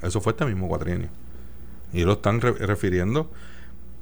Eso 0.03 0.21
fue 0.21 0.33
este 0.33 0.45
mismo 0.45 0.69
cuatrienio. 0.69 1.09
Y 1.93 2.05
lo 2.05 2.13
están 2.13 2.41
refiriendo, 2.41 3.31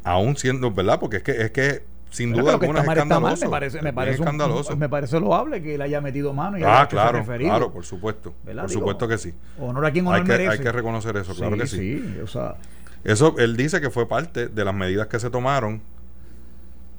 aún 0.03 0.37
siendo, 0.37 0.73
¿verdad? 0.73 0.99
Porque 0.99 1.19
es 1.19 1.23
que, 1.23 1.31
es 1.41 1.51
que 1.53 1.85
sin 2.11 2.33
duda 2.33 2.55
alguna 2.55 2.81
es 2.81 2.89
escandaloso. 2.89 3.45
me 3.45 3.51
parece, 3.51 3.83
me 3.83 3.93
parece, 3.93 4.19
escandaloso. 4.19 4.77
me 4.77 4.89
parece 4.89 5.21
loable 5.21 5.63
que 5.63 5.77
él 5.77 5.83
haya 5.83 6.01
metido 6.01 6.33
mano 6.33 6.59
y 6.59 6.65
ah, 6.65 6.87
claro, 6.91 7.25
claro, 7.25 7.73
por 7.73 7.85
supuesto. 7.85 8.35
Por 8.45 8.71
supuesto 8.71 9.07
que 9.07 9.19
sí. 9.19 9.33
Honor 9.61 9.87
a 9.87 9.93
quien 9.93 10.07
honor 10.07 10.19
hay 10.21 10.25
que, 10.25 10.33
merece. 10.33 10.51
Hay 10.51 10.59
que 10.59 10.73
reconocer 10.73 11.17
eso, 11.17 11.33
claro 11.35 11.57
que 11.57 11.69
sí. 11.69 11.77
sí 11.77 12.21
o 12.21 12.27
sea, 12.27 12.57
eso 13.05 13.37
él 13.39 13.57
dice 13.57 13.81
que 13.81 13.91
fue 13.91 14.09
parte 14.09 14.49
de 14.49 14.65
las 14.65 14.75
medidas 14.75 15.07
que 15.07 15.21
se 15.21 15.31
tomaron 15.31 15.81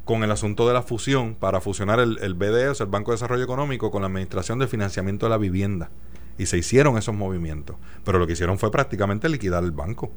con 0.08 0.24
el 0.24 0.32
asunto 0.32 0.68
de 0.68 0.74
la 0.74 0.82
fusión 0.82 1.36
para 1.36 1.62
fusionar 1.62 2.00
el, 2.00 2.34
BDE, 2.34 2.70
o 2.70 2.74
sea, 2.74 2.86
el 2.86 2.90
Banco 2.90 3.12
de 3.12 3.16
Desarrollo 3.16 3.44
Económico, 3.44 3.92
con 3.92 4.02
la 4.02 4.08
Administración 4.08 4.58
de 4.58 4.68
Financiamiento 4.68 5.28
de 5.28 5.30
la 5.30 5.38
Vivienda. 5.38 5.92
Y 6.40 6.48
se 6.48 6.58
hicieron 6.58 6.98
esos 6.98 7.14
movimientos. 7.14 7.76
Pero 8.04 8.18
lo 8.18 8.26
que 8.26 8.34
hicieron 8.34 8.58
fue 8.58 8.72
prácticamente 8.72 9.30
liquidar 9.30 9.64
el 9.64 9.72
banco. 9.72 10.12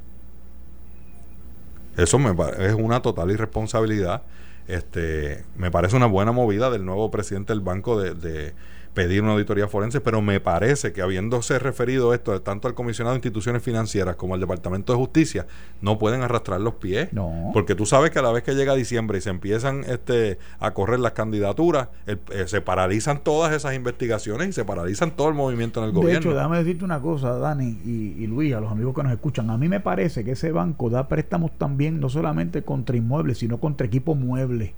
Eso 1.97 2.19
me 2.19 2.35
es 2.59 2.75
una 2.75 3.03
total 3.03 3.31
irresponsabilidad. 3.31 4.23
Este, 4.69 5.45
me 5.57 5.71
parece 5.71 5.97
una 5.97 6.07
buena 6.07 6.33
movida 6.33 6.71
del 6.71 6.85
nuevo 6.85 7.11
presidente 7.11 7.53
del 7.53 7.61
banco 7.61 8.01
de 8.01 8.55
pedir 8.95 9.23
una 9.23 9.33
auditoría 9.33 9.69
forense, 9.69 10.01
pero 10.01 10.21
me 10.21 10.41
parece 10.41 10.93
que 10.93 11.03
habiéndose 11.03 11.59
referido 11.59 12.13
esto 12.15 12.41
tanto 12.43 12.69
al 12.69 12.75
comisionado 12.75 13.15
de 13.15 13.19
instituciones 13.19 13.63
financieras 13.63 14.17
como 14.17 14.35
al 14.35 14.41
Departamento 14.41 14.93
de 14.93 14.99
Justicia, 14.99 15.47
no 15.81 15.99
pueden 15.99 16.23
arrastrar 16.23 16.61
los 16.61 16.75
pies. 16.75 17.13
No. 17.13 17.51
Porque 17.53 17.75
tú 17.75 17.87
sabes 17.87 18.11
que 18.11 18.19
a 18.19 18.23
la 18.23 18.33
vez 18.33 18.43
que 18.43 18.55
llega 18.55 18.75
diciembre 18.75 19.19
y 19.19 19.21
se 19.21 19.31
empiezan 19.31 19.85
este, 19.85 20.39
a 20.59 20.73
correr 20.73 21.01
las 21.01 21.13
candidaturas, 21.13 21.89
eh, 22.07 22.17
se 22.47 22.61
paralizan 22.61 23.23
todas 23.23 23.53
esas 23.53 23.75
investigaciones 23.75 24.49
y 24.49 24.53
se 24.53 24.65
paralizan 24.65 25.13
todo 25.13 25.29
el 25.29 25.35
movimiento 25.35 25.81
en 25.81 25.87
el 25.87 25.93
gobierno. 25.93 26.21
De 26.21 26.29
hecho, 26.29 26.35
déjame 26.35 26.59
decirte 26.59 26.85
una 26.85 27.01
cosa, 27.01 27.39
Dani 27.39 27.79
y, 27.85 28.17
y 28.19 28.27
Luis, 28.27 28.55
a 28.55 28.61
los 28.61 28.71
amigos 28.71 28.95
que 28.95 29.03
nos 29.03 29.13
escuchan. 29.13 29.51
A 29.51 29.57
mí 29.57 29.69
me 29.69 29.81
parece 29.81 30.25
que 30.25 30.33
ese 30.33 30.53
banco 30.53 30.91
da 30.91 31.09
préstamos 31.09 31.57
también 31.59 32.01
no 32.01 32.09
solamente 32.09 32.63
contra 32.63 32.97
inmuebles, 32.97 33.39
sino 33.39 33.59
contra 33.59 33.87
equipo 33.87 34.15
mueble. 34.15 34.75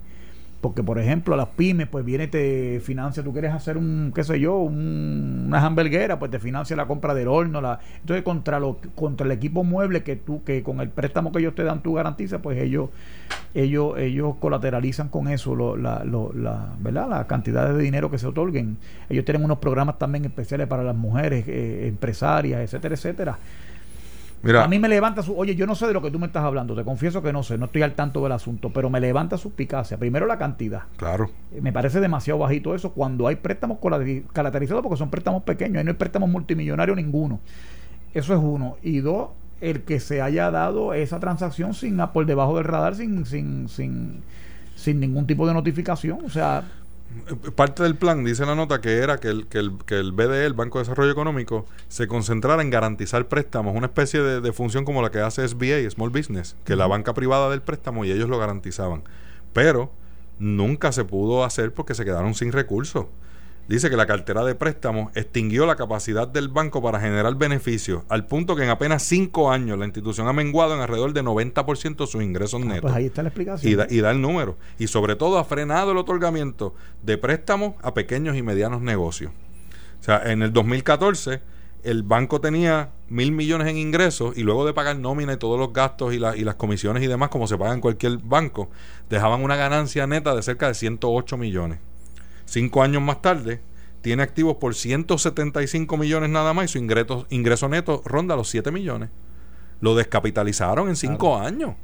Porque, 0.63 0.81
por 0.81 0.97
ejemplo, 0.97 1.35
las 1.35 1.49
pymes, 1.49 1.89
pues 1.89 2.05
viene, 2.05 2.29
te 2.29 2.79
financia, 2.79 3.21
tú 3.21 3.33
quieres 3.33 3.51
hacer 3.51 3.75
un, 3.75 4.13
qué 4.15 4.23
sé 4.23 4.39
yo, 4.39 4.55
una 4.55 5.59
hamburguera, 5.59 6.17
pues 6.19 6.31
te 6.31 6.39
financia 6.39 6.73
la 6.77 6.85
compra 6.85 7.13
del 7.13 7.27
horno. 7.27 7.59
La, 7.59 7.81
entonces, 7.99 8.23
contra 8.23 8.61
lo, 8.61 8.77
contra 8.95 9.25
el 9.25 9.33
equipo 9.33 9.65
mueble 9.65 10.03
que 10.03 10.15
tú, 10.15 10.41
que 10.45 10.63
con 10.63 10.79
el 10.79 10.87
préstamo 10.87 11.33
que 11.33 11.39
ellos 11.39 11.53
te 11.53 11.65
dan, 11.65 11.83
tú 11.83 11.95
garantizas, 11.95 12.39
pues 12.41 12.57
ellos, 12.57 12.91
ellos, 13.53 13.97
ellos 13.97 14.35
colateralizan 14.39 15.09
con 15.09 15.27
eso 15.27 15.53
lo, 15.53 15.75
la, 15.75 16.05
la, 16.05 16.69
¿verdad? 16.79 17.09
la 17.09 17.27
cantidad 17.27 17.67
de 17.67 17.83
dinero 17.83 18.09
que 18.09 18.17
se 18.17 18.27
otorguen. 18.27 18.77
Ellos 19.09 19.25
tienen 19.25 19.43
unos 19.43 19.57
programas 19.57 19.99
también 19.99 20.23
especiales 20.23 20.67
para 20.67 20.83
las 20.83 20.95
mujeres, 20.95 21.43
eh, 21.45 21.89
empresarias, 21.89 22.61
etcétera, 22.61 22.95
etcétera 22.95 23.37
a 24.43 24.67
mí 24.67 24.79
me 24.79 24.89
levanta 24.89 25.23
su. 25.23 25.37
Oye, 25.37 25.55
yo 25.55 25.65
no 25.65 25.75
sé 25.75 25.87
de 25.87 25.93
lo 25.93 26.01
que 26.01 26.11
tú 26.11 26.19
me 26.19 26.27
estás 26.27 26.43
hablando, 26.43 26.75
te 26.75 26.83
confieso 26.83 27.21
que 27.21 27.31
no 27.31 27.43
sé, 27.43 27.57
no 27.57 27.65
estoy 27.65 27.81
al 27.81 27.93
tanto 27.93 28.21
del 28.21 28.33
asunto, 28.33 28.71
pero 28.71 28.89
me 28.89 28.99
levanta 28.99 29.37
su 29.37 29.43
suspicacia. 29.43 29.97
Primero 29.97 30.25
la 30.25 30.37
cantidad. 30.37 30.83
Claro. 30.97 31.29
Eh, 31.51 31.61
me 31.61 31.71
parece 31.71 31.99
demasiado 31.99 32.39
bajito 32.39 32.75
eso 32.75 32.91
cuando 32.91 33.27
hay 33.27 33.37
préstamos 33.37 33.77
caracterizados 34.33 34.83
porque 34.83 34.97
son 34.97 35.09
préstamos 35.09 35.43
pequeños, 35.43 35.77
ahí 35.77 35.83
no 35.83 35.91
hay 35.91 35.97
préstamos 35.97 36.29
multimillonarios 36.29 36.97
ninguno. 36.97 37.39
Eso 38.13 38.33
es 38.33 38.39
uno. 38.41 38.77
Y 38.81 38.99
dos, 38.99 39.29
el 39.61 39.83
que 39.83 39.99
se 39.99 40.21
haya 40.21 40.51
dado 40.51 40.93
esa 40.93 41.19
transacción 41.19 41.73
sin 41.73 41.97
por 42.13 42.25
debajo 42.25 42.57
del 42.57 42.65
radar, 42.65 42.95
sin, 42.95 43.25
sin, 43.25 43.69
sin, 43.69 44.23
sin 44.75 44.99
ningún 44.99 45.25
tipo 45.25 45.47
de 45.47 45.53
notificación. 45.53 46.19
O 46.25 46.29
sea, 46.29 46.63
parte 47.55 47.83
del 47.83 47.95
plan, 47.95 48.23
dice 48.23 48.45
la 48.45 48.55
nota, 48.55 48.81
que 48.81 48.97
era 48.97 49.17
que 49.17 49.29
el, 49.29 49.47
que 49.47 49.59
el, 49.59 49.77
que 49.85 49.99
el 49.99 50.11
BDE, 50.11 50.45
el 50.45 50.53
Banco 50.53 50.79
de 50.79 50.83
Desarrollo 50.83 51.11
Económico, 51.11 51.65
se 51.87 52.07
concentrara 52.07 52.61
en 52.61 52.69
garantizar 52.69 53.27
préstamos, 53.27 53.75
una 53.75 53.87
especie 53.87 54.21
de, 54.21 54.53
función 54.53 54.85
como 54.85 55.01
la 55.01 55.11
que 55.11 55.19
hace 55.19 55.47
SBA, 55.47 55.89
Small 55.89 56.09
Business, 56.09 56.55
que 56.63 56.75
la 56.75 56.87
banca 56.87 57.13
privada 57.13 57.49
del 57.49 57.61
préstamo 57.61 58.05
y 58.05 58.11
ellos 58.11 58.29
lo 58.29 58.37
garantizaban. 58.37 59.03
Pero 59.53 59.91
nunca 60.39 60.91
se 60.91 61.05
pudo 61.05 61.43
hacer 61.43 61.73
porque 61.73 61.93
se 61.93 62.05
quedaron 62.05 62.33
sin 62.35 62.51
recursos 62.51 63.05
dice 63.67 63.89
que 63.89 63.95
la 63.95 64.05
cartera 64.05 64.43
de 64.43 64.55
préstamos 64.55 65.15
extinguió 65.15 65.65
la 65.65 65.75
capacidad 65.75 66.27
del 66.27 66.49
banco 66.49 66.81
para 66.81 66.99
generar 66.99 67.35
beneficios, 67.35 68.03
al 68.09 68.25
punto 68.25 68.55
que 68.55 68.63
en 68.63 68.69
apenas 68.69 69.03
cinco 69.03 69.51
años 69.51 69.77
la 69.77 69.85
institución 69.85 70.27
ha 70.27 70.33
menguado 70.33 70.75
en 70.75 70.81
alrededor 70.81 71.13
de 71.13 71.23
90% 71.23 72.07
sus 72.07 72.21
ingresos 72.23 72.61
ah, 72.61 72.65
netos. 72.65 72.81
Pues 72.81 72.93
ahí 72.93 73.05
está 73.05 73.23
la 73.23 73.29
explicación. 73.29 73.71
Y 73.71 73.75
da, 73.75 73.87
y 73.89 74.01
da 74.01 74.11
el 74.11 74.21
número. 74.21 74.57
Y 74.77 74.87
sobre 74.87 75.15
todo 75.15 75.37
ha 75.37 75.45
frenado 75.45 75.91
el 75.91 75.97
otorgamiento 75.97 76.75
de 77.01 77.17
préstamos 77.17 77.75
a 77.81 77.93
pequeños 77.93 78.35
y 78.35 78.41
medianos 78.41 78.81
negocios. 78.81 79.31
O 79.99 80.03
sea, 80.03 80.21
en 80.25 80.41
el 80.41 80.51
2014 80.51 81.41
el 81.83 82.03
banco 82.03 82.39
tenía 82.39 82.91
mil 83.09 83.31
millones 83.31 83.67
en 83.67 83.77
ingresos 83.77 84.37
y 84.37 84.43
luego 84.43 84.65
de 84.65 84.73
pagar 84.73 84.97
nómina 84.97 85.33
y 85.33 85.37
todos 85.37 85.59
los 85.59 85.73
gastos 85.73 86.13
y, 86.13 86.17
y 86.17 86.43
las 86.43 86.55
comisiones 86.55 87.03
y 87.03 87.07
demás, 87.07 87.29
como 87.29 87.45
se 87.45 87.57
paga 87.57 87.73
en 87.73 87.81
cualquier 87.81 88.17
banco, 88.17 88.69
dejaban 89.09 89.43
una 89.43 89.55
ganancia 89.55 90.07
neta 90.07 90.33
de 90.33 90.41
cerca 90.41 90.67
de 90.67 90.73
108 90.73 91.37
millones. 91.37 91.79
Cinco 92.45 92.83
años 92.83 93.01
más 93.01 93.21
tarde, 93.21 93.61
tiene 94.03 94.21
activos 94.21 94.57
por 94.57 94.75
175 94.75 95.95
millones 95.95 96.29
nada 96.29 96.53
más 96.53 96.65
y 96.65 96.67
su 96.67 96.77
ingreso, 96.77 97.25
ingreso 97.29 97.69
neto 97.69 98.01
ronda 98.03 98.35
los 98.35 98.49
7 98.49 98.69
millones. 98.69 99.09
Lo 99.79 99.95
descapitalizaron 99.95 100.89
en 100.89 100.97
cinco 100.97 101.37
años. 101.37 101.75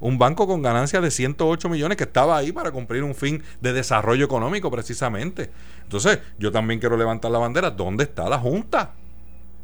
Un 0.00 0.18
banco 0.18 0.48
con 0.48 0.60
ganancias 0.60 1.02
de 1.02 1.10
108 1.10 1.68
millones 1.68 1.96
que 1.96 2.04
estaba 2.04 2.36
ahí 2.36 2.50
para 2.50 2.72
cumplir 2.72 3.04
un 3.04 3.14
fin 3.14 3.44
de 3.60 3.72
desarrollo 3.72 4.24
económico 4.24 4.72
precisamente. 4.72 5.50
Entonces, 5.84 6.18
yo 6.38 6.50
también 6.50 6.80
quiero 6.80 6.96
levantar 6.96 7.30
la 7.30 7.38
bandera. 7.38 7.70
¿Dónde 7.70 8.04
está 8.04 8.28
la 8.28 8.38
Junta? 8.38 8.94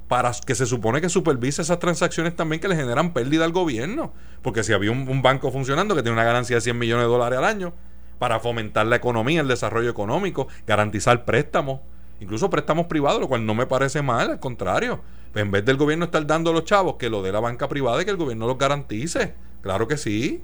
Para 0.07 0.31
que 0.47 0.55
se 0.55 0.67
supone 0.67 1.01
que 1.01 1.09
supervise 1.09 1.63
esas 1.63 1.81
transacciones 1.81 2.37
también 2.37 2.61
que 2.61 2.69
le 2.69 2.77
generan 2.77 3.13
pérdida 3.13 3.45
al 3.45 3.53
gobierno. 3.53 4.13
Porque 4.41 4.63
si 4.63 4.73
había 4.73 4.93
un, 4.93 5.09
un 5.09 5.21
banco 5.21 5.51
funcionando 5.51 5.97
que 5.97 6.03
tiene 6.03 6.15
una 6.15 6.25
ganancia 6.25 6.57
de 6.57 6.63
100 6.63 6.79
millones 6.79 7.07
de 7.07 7.11
dólares 7.11 7.39
al 7.39 7.45
año, 7.45 7.75
para 8.23 8.39
fomentar 8.39 8.87
la 8.87 8.95
economía, 8.95 9.41
el 9.41 9.49
desarrollo 9.49 9.91
económico, 9.91 10.47
garantizar 10.65 11.25
préstamos, 11.25 11.81
incluso 12.21 12.49
préstamos 12.51 12.87
privados, 12.87 13.21
lo 13.21 13.27
cual 13.27 13.45
no 13.45 13.53
me 13.53 13.67
parece 13.67 14.01
mal, 14.01 14.31
al 14.31 14.39
contrario. 14.39 15.01
en 15.35 15.51
vez 15.51 15.65
del 15.65 15.77
gobierno 15.77 16.05
estar 16.05 16.25
dando 16.25 16.51
a 16.51 16.53
los 16.53 16.65
chavos 16.65 16.95
que 17.01 17.11
lo 17.11 17.21
dé 17.21 17.33
la 17.33 17.41
banca 17.41 17.69
privada 17.69 18.01
y 18.01 18.05
que 18.05 18.13
el 18.13 18.17
gobierno 18.17 18.47
los 18.47 18.59
garantice. 18.59 19.35
Claro 19.61 19.89
que 19.89 19.97
sí. 19.97 20.41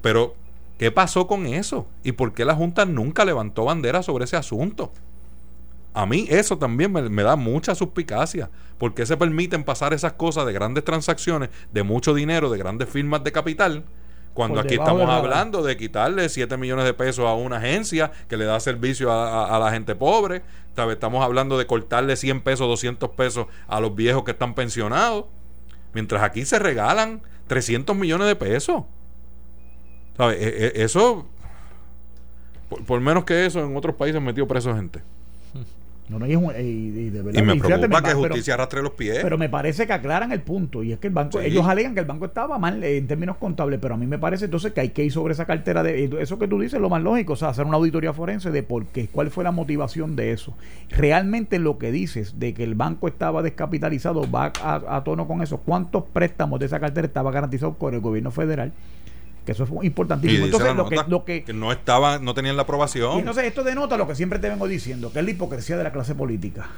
Pero, 0.00 0.34
¿qué 0.78 0.90
pasó 0.90 1.28
con 1.28 1.46
eso? 1.46 1.86
¿Y 2.02 2.10
por 2.10 2.34
qué 2.34 2.44
la 2.44 2.56
Junta 2.56 2.86
nunca 2.86 3.24
levantó 3.24 3.66
bandera 3.66 4.02
sobre 4.02 4.24
ese 4.24 4.36
asunto? 4.36 4.90
A 5.94 6.06
mí 6.06 6.26
eso 6.28 6.58
también 6.58 6.90
me, 6.90 7.08
me, 7.08 7.22
da 7.22 7.36
mucha 7.36 7.76
suspicacia. 7.76 8.50
¿Por 8.78 8.94
qué 8.94 9.06
se 9.06 9.16
permiten 9.16 9.62
pasar 9.62 9.94
esas 9.94 10.14
cosas 10.14 10.44
de 10.44 10.52
grandes 10.54 10.82
transacciones, 10.82 11.50
de 11.72 11.84
mucho 11.84 12.14
dinero, 12.14 12.50
de 12.50 12.58
grandes 12.58 12.88
firmas 12.88 13.22
de 13.22 13.30
capital? 13.30 13.84
Cuando 14.34 14.60
aquí 14.60 14.74
estamos 14.74 15.08
hablando 15.08 15.62
de 15.62 15.76
quitarle 15.76 16.28
7 16.28 16.56
millones 16.56 16.86
de 16.86 16.94
pesos 16.94 17.26
a 17.26 17.34
una 17.34 17.56
agencia 17.56 18.12
que 18.28 18.36
le 18.36 18.46
da 18.46 18.58
servicio 18.60 19.12
a, 19.12 19.58
la 19.58 19.70
gente 19.70 19.94
pobre. 19.94 20.42
Estamos 20.90 21.22
hablando 21.22 21.58
de 21.58 21.66
cortarle 21.66 22.16
100 22.16 22.40
pesos, 22.40 22.66
200 22.66 23.10
pesos 23.10 23.46
a 23.68 23.80
los 23.80 23.94
viejos 23.94 24.24
que 24.24 24.30
están 24.30 24.54
pensionados. 24.54 25.26
Mientras 25.92 26.22
aquí 26.22 26.46
se 26.46 26.58
regalan 26.58 27.22
300 27.48 27.94
millones 27.94 28.26
de 28.26 28.36
pesos. 28.36 28.84
¿Sabes? 30.16 30.40
E, 30.40 30.66
e, 30.66 30.82
eso, 30.82 31.26
por, 32.70 32.84
por, 32.84 33.00
menos 33.00 33.24
que 33.24 33.44
eso, 33.44 33.60
en 33.60 33.76
otros 33.76 33.96
países 33.96 34.20
metido 34.22 34.46
preso 34.48 34.74
gente. 34.74 35.02
No, 36.08 36.26
y, 36.26 37.10
de 37.10 37.22
verdad, 37.22 37.40
y 37.40 37.42
me 37.42 37.56
preocupa 37.56 38.02
que 38.02 38.12
justicia 38.12 38.54
arrastre 38.54 38.82
los 38.82 38.92
pies. 38.92 39.20
Pero 39.22 39.38
me 39.38 39.48
parece 39.48 39.86
que 39.86 39.92
aclaran 39.92 40.32
el 40.32 40.40
punto. 40.40 40.82
Y 40.82 40.92
es 40.92 40.98
que 40.98 41.06
el 41.06 41.12
banco, 41.12 41.40
ellos 41.40 41.66
alegan 41.66 41.94
que 41.94 42.00
el 42.00 42.06
banco 42.06 42.26
estaba 42.26 42.58
mal 42.58 42.82
en 42.84 43.06
términos 43.06 43.36
contables, 43.36 43.78
pero 43.80 43.94
a 43.94 43.96
mí 43.96 44.06
me 44.06 44.18
parece 44.18 44.46
entonces 44.46 44.72
que 44.72 44.80
hay 44.80 44.88
que 44.90 45.04
ir 45.04 45.12
sobre 45.12 45.32
esa 45.32 45.46
cartera 45.46 45.82
de 45.82 46.10
eso 46.20 46.38
que 46.38 46.48
tú 46.48 46.60
dices, 46.60 46.80
lo 46.80 46.90
más 46.90 47.02
lógico, 47.02 47.32
o 47.34 47.36
sea, 47.36 47.48
hacer 47.48 47.64
una 47.64 47.76
auditoría 47.76 48.12
forense 48.12 48.50
de 48.50 48.62
por 48.62 48.86
qué, 48.86 49.08
cuál 49.08 49.30
fue 49.30 49.44
la 49.44 49.52
motivación 49.52 50.16
de 50.16 50.32
eso. 50.32 50.54
Realmente 50.90 51.58
lo 51.58 51.78
que 51.78 51.92
dices 51.92 52.38
de 52.38 52.52
que 52.52 52.64
el 52.64 52.74
banco 52.74 53.08
estaba 53.08 53.42
descapitalizado 53.42 54.30
va 54.30 54.52
a, 54.62 54.96
a 54.96 55.04
tono 55.04 55.26
con 55.26 55.40
eso. 55.40 55.58
¿Cuántos 55.58 56.04
préstamos 56.12 56.60
de 56.60 56.66
esa 56.66 56.80
cartera 56.80 57.06
estaba 57.06 57.30
garantizado 57.30 57.74
por 57.74 57.94
el 57.94 58.00
gobierno 58.00 58.30
federal? 58.30 58.72
Que 59.44 59.52
eso 59.52 59.64
es 59.64 59.70
importantísimo. 59.84 60.44
entonces, 60.44 60.74
lo 61.08 61.24
que, 61.24 61.44
no 61.52 61.72
estaba, 61.72 62.18
no 62.18 62.34
tenían 62.34 62.56
la 62.56 62.62
aprobación. 62.62 63.16
Y 63.16 63.18
entonces 63.20 63.44
esto 63.44 63.64
denota 63.64 63.96
lo 63.96 64.06
que 64.06 64.14
siempre 64.14 64.38
te 64.38 64.48
vengo 64.48 64.68
diciendo, 64.68 65.12
que 65.12 65.18
es 65.18 65.24
la 65.24 65.30
hipocresía 65.30 65.76
de 65.76 65.84
la 65.84 65.92
clase 65.92 66.14
política. 66.14 66.68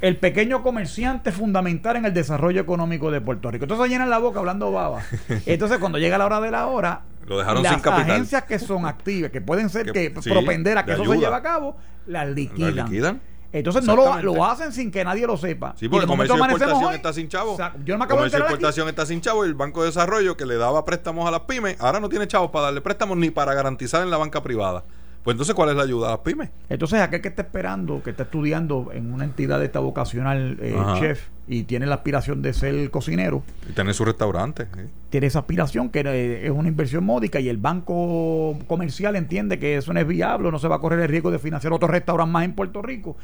El 0.00 0.16
pequeño 0.16 0.62
comerciante 0.62 1.32
fundamental 1.32 1.96
en 1.96 2.04
el 2.04 2.14
desarrollo 2.14 2.60
económico 2.60 3.10
de 3.10 3.20
Puerto 3.20 3.50
Rico. 3.50 3.64
Entonces 3.64 3.90
llenan 3.90 4.10
la 4.10 4.18
boca 4.18 4.38
hablando 4.38 4.70
baba. 4.70 5.02
Entonces 5.46 5.78
cuando 5.78 5.98
llega 5.98 6.18
la 6.18 6.26
hora 6.26 6.40
de 6.40 6.50
la 6.50 6.66
hora, 6.66 7.02
lo 7.26 7.38
dejaron 7.38 7.62
las 7.62 7.80
sin 7.80 7.92
agencias 7.92 8.44
que 8.44 8.58
son 8.58 8.86
activas, 8.86 9.30
que 9.30 9.40
pueden 9.40 9.68
ser 9.70 9.90
que, 9.90 10.10
propender 10.10 10.78
a 10.78 10.84
que 10.84 10.92
eso 10.92 11.04
se 11.04 11.18
lleve 11.18 11.34
a 11.34 11.42
cabo, 11.42 11.76
las 12.06 12.28
liquidan. 12.28 12.76
Las 12.76 12.90
liquidan 12.90 13.20
entonces 13.52 13.84
no 13.84 13.96
lo, 13.96 14.22
lo, 14.22 14.44
hacen 14.44 14.72
sin 14.72 14.90
que 14.90 15.02
nadie 15.04 15.26
lo 15.26 15.36
sepa. 15.36 15.74
Sí, 15.76 15.88
porque 15.88 16.04
el 16.04 16.08
comercio 16.08 16.36
de 16.36 16.42
exportación 16.42 16.94
está 16.94 17.12
sin 17.12 17.28
chavo. 17.28 17.56
yo 17.84 17.94
no 17.94 17.98
me 17.98 18.04
acabo 18.04 18.18
comercio 18.18 18.38
de 18.38 18.44
exportación 18.44 18.88
está 18.88 19.06
sin 19.06 19.20
chavo 19.20 19.44
y 19.44 19.48
el 19.48 19.54
Banco 19.54 19.80
de 19.80 19.86
Desarrollo 19.86 20.36
que 20.36 20.44
le 20.44 20.56
daba 20.56 20.84
préstamos 20.84 21.26
a 21.26 21.30
las 21.30 21.40
pymes, 21.40 21.76
ahora 21.80 22.00
no 22.00 22.08
tiene 22.08 22.28
chavos 22.28 22.50
para 22.50 22.66
darle 22.66 22.80
préstamos 22.80 23.16
ni 23.16 23.30
para 23.30 23.54
garantizar 23.54 24.02
en 24.02 24.10
la 24.10 24.18
banca 24.18 24.42
privada. 24.42 24.84
Pues 25.22 25.34
entonces, 25.34 25.54
¿cuál 25.54 25.70
es 25.70 25.76
la 25.76 25.82
ayuda 25.82 26.08
a 26.08 26.10
las 26.12 26.20
pymes? 26.20 26.50
Entonces, 26.68 27.00
aquel 27.00 27.20
que 27.20 27.28
está 27.28 27.42
esperando, 27.42 28.02
que 28.02 28.10
está 28.10 28.22
estudiando 28.22 28.90
en 28.92 29.12
una 29.12 29.24
entidad 29.24 29.58
de 29.58 29.66
esta 29.66 29.80
vocacional 29.80 30.56
eh, 30.60 30.76
chef 30.98 31.28
y 31.46 31.64
tiene 31.64 31.86
la 31.86 31.96
aspiración 31.96 32.40
de 32.40 32.52
ser 32.52 32.90
cocinero. 32.90 33.42
Y 33.68 33.72
tener 33.72 33.94
su 33.94 34.04
restaurante. 34.04 34.66
Tiene 35.10 35.26
esa 35.26 35.40
aspiración 35.40 35.90
que 35.90 36.00
eh, 36.00 36.46
es 36.46 36.50
una 36.50 36.68
inversión 36.68 37.04
módica 37.04 37.40
y 37.40 37.48
el 37.48 37.58
banco 37.58 38.58
comercial 38.66 39.16
entiende 39.16 39.58
que 39.58 39.76
eso 39.76 39.92
no 39.92 40.00
es 40.00 40.06
viable, 40.06 40.50
no 40.50 40.58
se 40.58 40.68
va 40.68 40.76
a 40.76 40.80
correr 40.80 41.00
el 41.00 41.08
riesgo 41.08 41.30
de 41.30 41.38
financiar 41.38 41.72
otro 41.72 41.88
restaurante 41.88 42.32
más 42.32 42.44
en 42.44 42.54
Puerto 42.54 42.82
Rico 42.82 43.16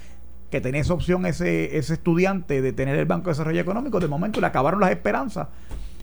que 0.51 0.61
tenía 0.61 0.83
esa 0.83 0.95
opción 0.95 1.27
ese, 1.27 1.77
ese 1.77 1.95
estudiante 1.95 2.63
de 2.63 2.73
tener 2.73 2.97
el 2.97 3.07
Banco 3.07 3.25
de 3.25 3.31
Desarrollo 3.33 3.61
Económico, 3.61 3.99
de 3.99 4.07
momento 4.07 4.41
le 4.41 4.47
acabaron 4.47 4.79
las 4.79 4.93
esperanzas 4.93 5.49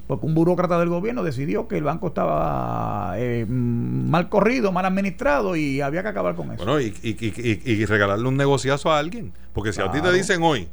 porque 0.07 0.25
un 0.25 0.33
burócrata 0.33 0.79
del 0.79 0.89
gobierno 0.89 1.23
decidió 1.23 1.67
que 1.67 1.77
el 1.77 1.83
banco 1.83 2.07
estaba 2.07 3.13
eh, 3.17 3.45
mal 3.47 4.29
corrido, 4.29 4.71
mal 4.71 4.85
administrado 4.85 5.55
y 5.55 5.81
había 5.81 6.03
que 6.03 6.09
acabar 6.09 6.35
con 6.35 6.51
eso. 6.51 6.65
Bueno, 6.65 6.81
y, 6.81 6.93
y, 7.03 7.85
regalarle 7.85 8.27
un 8.27 8.37
negociazo 8.37 8.91
a 8.91 8.99
alguien. 8.99 9.33
Porque 9.53 9.73
si 9.73 9.81
a 9.81 9.91
ti 9.91 10.01
te 10.01 10.11
dicen 10.11 10.43
hoy, 10.43 10.67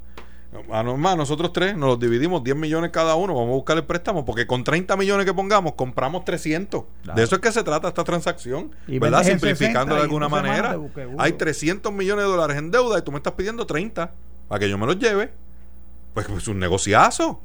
a 0.73 0.83
nosotros 0.83 1.53
tres 1.53 1.77
nos 1.77 1.91
los 1.91 2.01
dividimos 2.01 2.43
10 2.43 2.57
millones 2.57 2.91
cada 2.91 3.15
uno, 3.15 3.35
vamos 3.35 3.51
a 3.51 3.55
buscar 3.55 3.77
el 3.77 3.85
préstamo, 3.85 4.25
porque 4.25 4.47
con 4.47 4.65
30 4.65 4.97
millones 4.97 5.27
que 5.27 5.35
pongamos 5.35 5.75
compramos 5.75 6.25
300. 6.25 6.85
De 7.15 7.23
eso 7.23 7.37
es 7.37 7.41
que 7.41 7.53
se 7.53 7.63
trata 7.63 7.89
esta 7.89 8.05
transacción, 8.05 8.71
¿verdad? 8.87 9.25
Simplificando 9.25 9.95
de 9.95 10.03
alguna 10.03 10.29
manera. 10.29 10.79
Hay 11.19 11.33
300 11.33 11.93
millones 11.93 12.25
de 12.25 12.31
dólares 12.31 12.57
en 12.57 12.71
deuda 12.71 12.99
y 12.99 13.03
tú 13.03 13.13
me 13.13 13.19
estás 13.19 13.35
pidiendo 13.35 13.67
30 13.67 14.13
para 14.49 14.59
que 14.59 14.69
yo 14.69 14.79
me 14.79 14.87
los 14.87 14.99
lleve. 14.99 15.33
Pues 16.15 16.27
es 16.27 16.33
pues, 16.33 16.49
un 16.49 16.59
negociazo. 16.59 17.41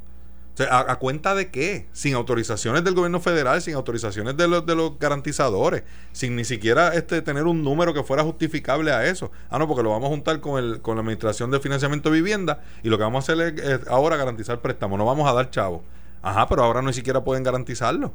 ¿A, 0.70 0.95
cuenta 0.97 1.34
de 1.36 1.49
qué? 1.49 1.88
Sin 1.93 2.14
autorizaciones 2.14 2.84
del 2.84 2.93
gobierno 2.93 3.20
federal, 3.20 3.62
sin 3.62 3.74
autorizaciones 3.76 4.38
de 4.38 4.47
los, 4.47 4.66
de 4.66 4.76
los 4.76 4.99
garantizadores, 4.99 5.84
sin 6.12 6.36
ni 6.36 6.45
siquiera 6.45 6.93
este 6.93 7.22
tener 7.22 7.45
un 7.45 7.64
número 7.64 7.93
que 7.93 8.04
fuera 8.04 8.24
justificable 8.24 8.91
a 8.91 9.06
eso. 9.06 9.32
Ah, 9.49 9.58
no, 9.58 9.68
porque 9.68 9.84
lo 9.84 9.89
vamos 9.89 10.08
a 10.08 10.10
juntar 10.10 10.39
con, 10.39 10.64
el, 10.64 10.82
con 10.82 10.95
la 10.95 11.01
Administración 11.01 11.49
de 11.51 11.60
Financiamiento 11.60 12.10
de 12.10 12.16
Vivienda 12.16 12.62
y 12.84 12.89
lo 12.89 12.97
que 12.97 13.04
vamos 13.04 13.28
a 13.28 13.34
hacer 13.34 13.60
es, 13.60 13.88
ahora 13.88 14.16
garantizar 14.16 14.62
préstamos, 14.62 14.97
no 14.97 15.06
vamos 15.06 15.28
a 15.28 15.34
dar 15.34 15.49
chavos. 15.49 15.82
Ajá, 16.22 16.47
pero 16.47 16.64
ahora 16.64 16.82
ni 16.82 16.93
siquiera 16.93 17.24
pueden 17.24 17.43
garantizarlo. 17.43 18.14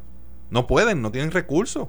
No 0.50 0.66
pueden, 0.66 1.02
no 1.02 1.10
tienen 1.10 1.30
recursos. 1.30 1.88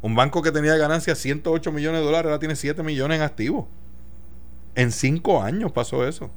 Un 0.00 0.14
banco 0.14 0.42
que 0.42 0.52
tenía 0.52 0.76
ganancias 0.76 1.18
108 1.18 1.72
millones 1.72 2.00
de 2.00 2.06
dólares 2.06 2.26
ahora 2.26 2.38
tiene 2.38 2.56
7 2.56 2.82
millones 2.82 3.18
en 3.18 3.22
activos. 3.22 3.66
En 4.74 4.92
5 4.92 5.42
años 5.42 5.72
pasó 5.72 6.06
eso. 6.06 6.30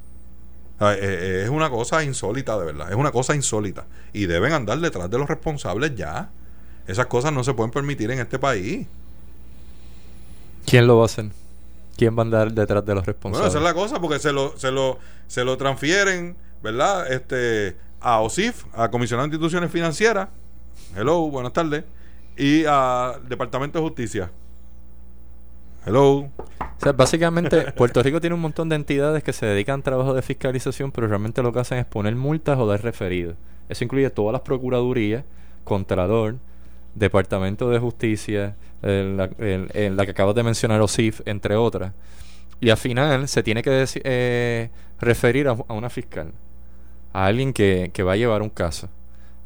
Eh, 0.90 0.98
eh, 1.00 1.42
es 1.44 1.50
una 1.50 1.70
cosa 1.70 2.02
insólita, 2.02 2.58
de 2.58 2.66
verdad. 2.66 2.90
Es 2.90 2.96
una 2.96 3.12
cosa 3.12 3.34
insólita. 3.34 3.86
Y 4.12 4.26
deben 4.26 4.52
andar 4.52 4.78
detrás 4.80 5.10
de 5.10 5.18
los 5.18 5.28
responsables 5.28 5.94
ya. 5.94 6.30
Esas 6.86 7.06
cosas 7.06 7.32
no 7.32 7.44
se 7.44 7.54
pueden 7.54 7.70
permitir 7.70 8.10
en 8.10 8.18
este 8.18 8.38
país. 8.38 8.86
¿Quién 10.66 10.86
lo 10.86 10.96
va 10.96 11.02
a 11.02 11.06
hacer? 11.06 11.26
¿Quién 11.96 12.16
va 12.16 12.22
a 12.22 12.24
andar 12.24 12.52
detrás 12.52 12.84
de 12.84 12.94
los 12.94 13.06
responsables? 13.06 13.52
Bueno, 13.52 13.58
esa 13.58 13.58
es 13.58 13.64
la 13.64 13.80
cosa, 13.80 14.00
porque 14.00 14.18
se 14.18 14.32
lo, 14.32 14.56
se 14.58 14.70
lo, 14.70 14.98
se 15.28 15.44
lo 15.44 15.56
transfieren, 15.56 16.36
¿verdad? 16.62 17.12
Este, 17.12 17.76
a 18.00 18.20
OSIF, 18.20 18.64
a 18.74 18.90
Comisionado 18.90 19.28
de 19.28 19.34
Instituciones 19.34 19.70
Financieras. 19.70 20.28
Hello, 20.96 21.28
buenas 21.30 21.52
tardes. 21.52 21.84
Y 22.36 22.64
al 22.64 23.28
Departamento 23.28 23.78
de 23.78 23.84
Justicia. 23.84 24.30
Hello. 25.84 26.30
O 26.38 26.80
sea, 26.80 26.92
básicamente 26.92 27.72
Puerto 27.76 28.02
Rico 28.02 28.20
tiene 28.20 28.34
un 28.34 28.40
montón 28.40 28.68
de 28.68 28.76
entidades 28.76 29.24
que 29.24 29.32
se 29.32 29.46
dedican 29.46 29.80
a 29.80 29.82
trabajo 29.82 30.14
de 30.14 30.22
fiscalización, 30.22 30.92
pero 30.92 31.08
realmente 31.08 31.42
lo 31.42 31.52
que 31.52 31.58
hacen 31.58 31.78
es 31.78 31.86
poner 31.86 32.14
multas 32.14 32.58
o 32.58 32.66
dar 32.66 32.82
referidos. 32.82 33.36
Eso 33.68 33.82
incluye 33.82 34.08
todas 34.10 34.32
las 34.32 34.42
procuradurías, 34.42 35.24
Contralor, 35.64 36.36
Departamento 36.94 37.68
de 37.70 37.78
Justicia, 37.78 38.54
la, 38.82 39.30
la, 39.38 40.04
que 40.04 40.10
acabas 40.10 40.34
de 40.34 40.42
mencionar, 40.42 40.80
OSIF, 40.80 41.20
entre 41.24 41.56
otras. 41.56 41.92
Y 42.60 42.70
al 42.70 42.76
final 42.76 43.26
se 43.26 43.42
tiene 43.42 43.62
que 43.62 43.84
eh, 44.04 44.70
referir 45.00 45.48
a, 45.48 45.52
una 45.68 45.90
fiscal, 45.90 46.32
a 47.12 47.26
alguien 47.26 47.52
que, 47.52 47.90
que 47.92 48.02
va 48.04 48.12
a 48.12 48.16
llevar 48.16 48.42
un 48.42 48.50
caso. 48.50 48.88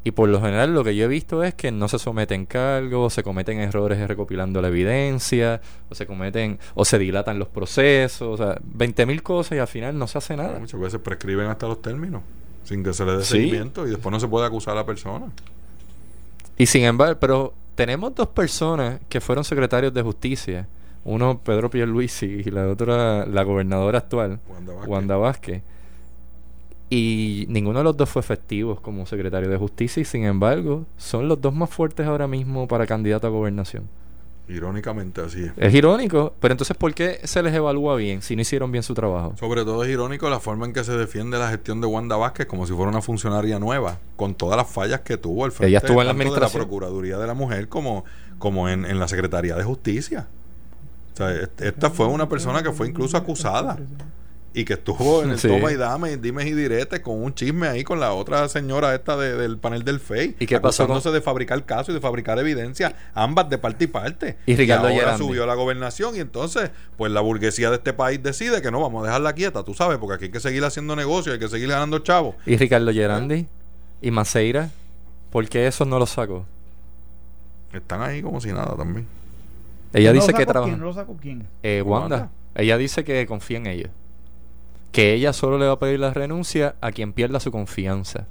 Y 0.07 0.11
por 0.11 0.29
lo 0.29 0.39
general 0.39 0.73
lo 0.73 0.85
que 0.85 0.95
yo 0.95 1.03
he 1.03 1.07
visto 1.09 1.43
es 1.43 1.53
que 1.53 1.69
no 1.69 1.89
se 1.89 1.99
someten 1.99 2.45
cargos, 2.45 3.13
se 3.13 3.23
cometen 3.23 3.59
errores 3.59 4.07
recopilando 4.07 4.61
la 4.61 4.69
evidencia, 4.69 5.59
o 5.89 5.95
se 5.95 6.07
cometen, 6.07 6.59
o 6.75 6.85
se 6.85 6.97
dilatan 6.97 7.37
los 7.37 7.49
procesos, 7.49 8.21
o 8.21 8.37
sea, 8.37 8.55
20.000 8.55 9.21
cosas 9.21 9.57
y 9.57 9.59
al 9.59 9.67
final 9.67 9.99
no 9.99 10.07
se 10.07 10.17
hace 10.17 10.37
nada. 10.37 10.59
Muchas 10.59 10.79
veces 10.79 11.01
prescriben 11.01 11.47
hasta 11.47 11.67
los 11.67 11.81
términos, 11.81 12.21
sin 12.63 12.85
que 12.85 12.93
se 12.93 13.03
le 13.03 13.17
dé 13.17 13.25
seguimiento 13.25 13.85
y 13.85 13.89
después 13.89 14.09
no 14.09 14.21
se 14.21 14.29
puede 14.29 14.47
acusar 14.47 14.75
a 14.75 14.77
la 14.77 14.85
persona. 14.85 15.25
Y 16.57 16.67
sin 16.67 16.85
embargo, 16.85 17.19
pero 17.19 17.53
tenemos 17.75 18.15
dos 18.15 18.29
personas 18.29 19.01
que 19.09 19.19
fueron 19.19 19.43
secretarios 19.43 19.93
de 19.93 20.03
justicia, 20.03 20.69
uno 21.03 21.41
Pedro 21.43 21.69
Pierluisi 21.69 22.43
y 22.45 22.49
la 22.49 22.69
otra 22.69 23.25
la 23.25 23.43
gobernadora 23.43 23.97
actual, 23.97 24.39
Wanda 24.87 25.17
Vázquez 25.17 25.63
y 26.89 27.45
ninguno 27.49 27.79
de 27.79 27.83
los 27.83 27.97
dos 27.97 28.09
fue 28.09 28.21
efectivo 28.21 28.77
como 28.77 29.05
secretario 29.05 29.49
de 29.49 29.57
justicia 29.57 30.01
y 30.01 30.05
sin 30.05 30.23
embargo 30.23 30.85
son 30.95 31.27
los 31.27 31.41
dos 31.41 31.53
más 31.53 31.69
fuertes 31.69 32.07
ahora 32.07 32.27
mismo 32.27 32.67
para 32.67 32.85
candidato 32.85 33.27
a 33.27 33.29
gobernación. 33.29 33.89
Irónicamente 34.49 35.19
así 35.19 35.43
es. 35.43 35.51
Es 35.57 35.73
irónico, 35.73 36.33
pero 36.39 36.53
entonces 36.53 36.77
¿por 36.77 36.93
qué 36.93 37.19
se 37.25 37.43
les 37.43 37.53
evalúa 37.53 37.97
bien 37.97 38.21
si 38.21 38.37
no 38.37 38.41
hicieron 38.41 38.71
bien 38.71 38.81
su 38.81 38.93
trabajo? 38.93 39.35
Sobre 39.37 39.65
todo 39.65 39.83
es 39.83 39.89
irónico 39.89 40.29
la 40.29 40.39
forma 40.39 40.65
en 40.65 40.71
que 40.71 40.85
se 40.85 40.93
defiende 40.93 41.37
la 41.37 41.49
gestión 41.49 41.81
de 41.81 41.87
Wanda 41.87 42.15
Vázquez 42.15 42.45
como 42.47 42.65
si 42.65 42.71
fuera 42.71 42.89
una 42.89 43.01
funcionaria 43.01 43.59
nueva, 43.59 43.99
con 44.15 44.35
todas 44.35 44.55
las 44.55 44.69
fallas 44.69 45.01
que 45.01 45.17
tuvo 45.17 45.43
al 45.43 45.51
frente 45.51 45.69
Ella 45.69 45.79
estuvo 45.79 46.01
en 46.01 46.07
la 46.07 46.13
de 46.13 46.39
la 46.39 46.49
Procuraduría 46.49 47.17
de 47.17 47.27
la 47.27 47.33
Mujer 47.33 47.67
como, 47.67 48.05
como 48.39 48.69
en, 48.69 48.85
en 48.85 48.97
la 48.99 49.09
Secretaría 49.09 49.55
de 49.55 49.65
Justicia. 49.65 50.27
O 51.13 51.17
sea, 51.17 51.31
esta 51.59 51.89
fue 51.89 52.07
una 52.07 52.29
persona 52.29 52.63
que 52.63 52.71
fue 52.71 52.87
incluso 52.87 53.17
acusada 53.17 53.77
y 54.57 54.65
que 54.65 54.73
estuvo 54.73 55.21
en 55.21 55.29
el 55.29 55.39
toma 55.39 55.71
y 55.71 55.75
dame, 55.75 56.17
dime 56.17 56.43
y 56.47 56.51
direte 56.51 56.99
con 56.99 57.21
un 57.21 57.31
chisme 57.31 57.67
ahí 57.67 57.83
con 57.83 57.99
la 57.99 58.13
otra 58.13 58.49
señora 58.49 58.95
esta 58.95 59.15
del 59.15 59.59
panel 59.59 59.83
del 59.83 59.99
FEI. 59.99 60.35
¿Y 60.39 60.47
qué 60.47 60.59
pasó? 60.59 60.87
de 60.87 61.21
fabricar 61.21 61.63
casos 61.63 61.89
y 61.89 61.93
de 61.93 62.01
fabricar 62.01 62.39
evidencia, 62.39 62.95
ambas 63.13 63.51
de 63.51 63.59
parte 63.59 63.83
y 63.83 63.87
parte. 63.87 64.37
Y 64.47 64.55
Ricardo 64.55 64.89
y 64.89 64.97
ahora 64.97 65.15
subió 65.15 65.45
la 65.45 65.53
gobernación 65.53 66.15
y 66.15 66.21
entonces, 66.21 66.71
pues 66.97 67.11
la 67.11 67.21
burguesía 67.21 67.69
de 67.69 67.75
este 67.75 67.93
país 67.93 68.21
decide 68.23 68.59
que 68.63 68.71
no, 68.71 68.81
vamos 68.81 69.03
a 69.03 69.05
dejarla 69.05 69.33
quieta, 69.33 69.63
tú 69.63 69.75
sabes, 69.75 69.99
porque 69.99 70.15
aquí 70.15 70.25
hay 70.25 70.31
que 70.31 70.39
seguir 70.39 70.63
haciendo 70.65 70.95
negocios, 70.95 71.33
hay 71.35 71.39
que 71.39 71.49
seguir 71.49 71.69
ganando 71.69 71.99
chavos. 71.99 72.33
¿Y 72.47 72.57
Ricardo 72.57 72.91
Gerandi? 72.91 73.45
¿Y 74.01 74.09
Maceira? 74.09 74.71
¿Por 75.29 75.47
qué 75.47 75.67
esos 75.67 75.87
no 75.87 75.99
los 75.99 76.09
sacó? 76.09 76.47
Están 77.73 78.01
ahí 78.01 78.23
como 78.23 78.41
si 78.41 78.51
nada 78.51 78.75
también. 78.75 79.05
Ella 79.93 80.11
dice 80.13 80.33
que 80.33 80.47
trabaja. 80.47 80.71
¿Quién? 80.71 80.79
¿No 80.79 80.87
lo 80.87 80.93
sacó 80.93 81.15
quién? 81.21 81.47
Eh, 81.61 81.83
Wanda. 81.85 82.31
Ella 82.55 82.75
dice 82.79 83.03
que 83.03 83.27
confía 83.27 83.57
en 83.57 83.67
ella 83.67 83.91
que 84.91 85.13
ella 85.13 85.33
solo 85.33 85.57
le 85.57 85.67
va 85.67 85.73
a 85.73 85.79
pedir 85.79 85.99
la 85.99 86.13
renuncia 86.13 86.75
a 86.81 86.91
quien 86.91 87.13
pierda 87.13 87.39
su 87.39 87.51
confianza. 87.51 88.27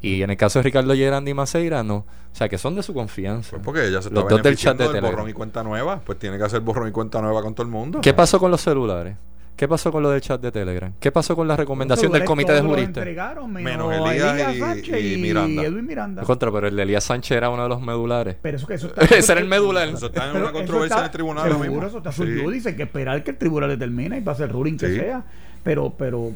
Y 0.00 0.22
en 0.22 0.30
el 0.30 0.36
caso 0.36 0.60
de 0.60 0.62
Ricardo 0.64 0.94
Gerandi 0.94 1.32
y 1.32 1.34
Maceira, 1.34 1.82
no. 1.82 1.96
O 1.96 2.34
sea, 2.38 2.48
que 2.48 2.58
son 2.58 2.76
de 2.76 2.82
su 2.82 2.94
confianza. 2.94 3.50
Pues 3.50 3.62
porque 3.64 3.86
ella 3.86 4.00
se 4.00 4.08
está 4.08 4.20
los 4.20 4.42
del 4.42 4.56
chat 4.56 4.76
de 4.78 5.00
borrón 5.00 5.28
y 5.28 5.32
cuenta 5.32 5.62
nueva. 5.64 6.00
Pues 6.04 6.18
tiene 6.18 6.38
que 6.38 6.44
hacer 6.44 6.60
borrón 6.60 6.88
y 6.88 6.92
cuenta 6.92 7.20
nueva 7.20 7.42
con 7.42 7.54
todo 7.54 7.64
el 7.64 7.72
mundo. 7.72 8.00
¿Qué 8.00 8.14
pasó 8.14 8.38
con 8.38 8.50
los 8.50 8.60
celulares? 8.60 9.16
¿Qué 9.58 9.66
pasó 9.66 9.90
con 9.90 10.04
lo 10.04 10.10
del 10.10 10.20
chat 10.20 10.40
de 10.40 10.52
Telegram? 10.52 10.92
¿Qué 11.00 11.10
pasó 11.10 11.34
con 11.34 11.48
la 11.48 11.56
recomendación 11.56 12.12
del 12.12 12.22
comité 12.22 12.52
de 12.52 12.60
juristas? 12.60 13.04
Menos 13.48 13.92
Elías, 13.92 14.86
y, 14.86 15.16
Miranda. 15.16 15.64
Edwin 15.64 15.84
Miranda. 15.84 16.22
Contra, 16.22 16.52
pero 16.52 16.68
el 16.68 16.76
de 16.76 16.82
Elías 16.84 17.02
Sánchez 17.02 17.36
era 17.36 17.50
uno 17.50 17.64
de 17.64 17.68
los 17.68 17.82
medulares. 17.82 18.36
Pero 18.40 18.56
eso 18.56 18.68
que 18.68 18.74
eso 18.74 18.92
Ese 19.10 19.32
era 19.32 19.40
el 19.40 19.48
medular. 19.48 19.88
Eso 19.88 20.06
está 20.06 20.30
en 20.30 20.36
una 20.36 20.52
controversia 20.52 20.98
en 20.98 21.04
el 21.06 21.10
tribunal. 21.10 21.58
Seguro, 21.60 21.88
eso 21.88 21.98
está 21.98 22.12
sí. 22.12 22.22
Dice 22.24 22.76
que 22.76 22.84
esperar 22.84 23.24
que 23.24 23.32
el 23.32 23.36
tribunal 23.36 23.70
determine 23.70 24.18
y 24.18 24.20
va 24.20 24.30
a 24.30 24.36
ser 24.36 24.52
ruling 24.52 24.76
que 24.76 24.94
sea. 24.94 25.24
Pero, 25.62 25.92
pero 25.96 26.32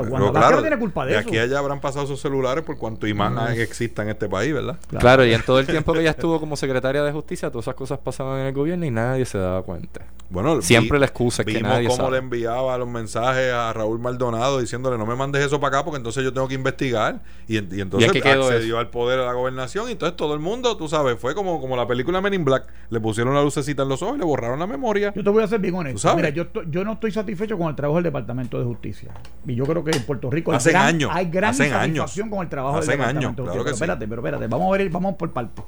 sea, 0.00 0.30
claro, 0.30 0.60
tiene 0.60 0.78
culpa 0.78 1.04
de, 1.04 1.16
aquí 1.16 1.38
allá 1.38 1.58
habrán 1.58 1.80
pasado 1.80 2.06
sus 2.06 2.20
celulares 2.20 2.64
por 2.64 2.78
cuanto 2.78 3.06
imán 3.06 3.52
exista 3.58 4.02
en 4.02 4.10
este 4.10 4.28
país, 4.28 4.52
¿verdad? 4.52 4.78
Claro. 4.98 5.24
y 5.24 5.34
en 5.34 5.42
todo 5.42 5.58
el 5.58 5.66
tiempo 5.66 5.92
que 5.92 6.00
ella 6.00 6.10
estuvo 6.10 6.40
como 6.40 6.56
secretaria 6.56 7.02
de 7.02 7.12
justicia, 7.12 7.50
todas 7.50 7.64
esas 7.64 7.74
cosas 7.74 7.98
pasaban 7.98 8.40
en 8.40 8.46
el 8.46 8.52
gobierno 8.52 8.86
y 8.86 8.90
nadie 8.90 9.24
se 9.24 9.38
daba 9.38 9.62
cuenta. 9.62 10.02
Bueno, 10.32 10.62
siempre 10.62 10.98
la 10.98 11.04
excusa 11.04 11.42
es 11.42 11.46
que 11.54 11.60
nadie 11.60 11.88
cómo 11.88 12.10
le 12.10 12.16
enviaba 12.16 12.78
los 12.78 12.88
mensajes 12.88 13.52
a 13.52 13.70
Raúl 13.74 13.98
Maldonado 13.98 14.60
diciéndole 14.60 14.96
no 14.96 15.04
me 15.04 15.14
mandes 15.14 15.44
eso 15.44 15.60
para 15.60 15.76
acá 15.76 15.84
porque 15.84 15.98
entonces 15.98 16.24
yo 16.24 16.32
tengo 16.32 16.48
que 16.48 16.54
investigar 16.54 17.20
y, 17.46 17.58
entonces 17.58 18.10
accedió 18.10 18.78
al 18.78 18.88
poder 18.88 19.20
de 19.20 19.26
la 19.26 19.34
gobernación 19.34 19.90
y 19.90 19.92
entonces 19.92 20.16
todo 20.16 20.32
el 20.32 20.40
mundo, 20.40 20.76
tú 20.78 20.88
sabes, 20.88 21.18
fue 21.18 21.34
como, 21.34 21.60
como 21.60 21.76
la 21.76 21.86
película 21.86 22.22
Men 22.22 22.32
in 22.32 22.44
Black, 22.46 22.66
le 22.88 22.98
pusieron 22.98 23.34
la 23.34 23.42
lucecita 23.42 23.82
en 23.82 23.90
los 23.90 24.00
ojos 24.00 24.16
y 24.16 24.20
le 24.20 24.24
borraron 24.24 24.58
la 24.58 24.66
memoria. 24.66 25.12
Yo 25.14 25.22
te 25.22 25.28
voy 25.28 25.42
a 25.42 25.44
hacer 25.44 25.60
bien 25.60 25.74
honesto. 25.74 26.16
Mira, 26.16 26.30
yo, 26.30 26.46
yo 26.70 26.82
no 26.82 26.94
estoy 26.94 27.12
satisfecho 27.12 27.58
con 27.58 27.68
el 27.68 27.76
trabajo 27.76 27.96
del 27.96 28.04
Departamento 28.04 28.58
de 28.58 28.64
Justicia. 28.64 29.12
Y 29.46 29.54
yo 29.54 29.64
creo 29.64 29.84
que 29.84 29.90
en 29.90 30.02
Puerto 30.04 30.30
Rico 30.30 30.52
hay 30.52 30.58
gran, 30.64 30.86
años, 30.86 31.10
hay 31.12 31.26
gran 31.26 31.52
insatisfacción 31.52 32.30
con 32.30 32.40
el 32.40 32.48
trabajo 32.48 32.80
del 32.80 32.88
Departamento 32.88 33.42
de 33.42 33.48
Justicia. 33.48 33.64
pero 33.64 33.74
espérate, 33.74 34.08
pero 34.08 34.20
espérate, 34.22 34.46
vamos 34.46 34.74
a 34.74 34.78
ver, 34.78 34.88
vamos 34.88 35.14
por 35.16 35.30
partes. 35.30 35.64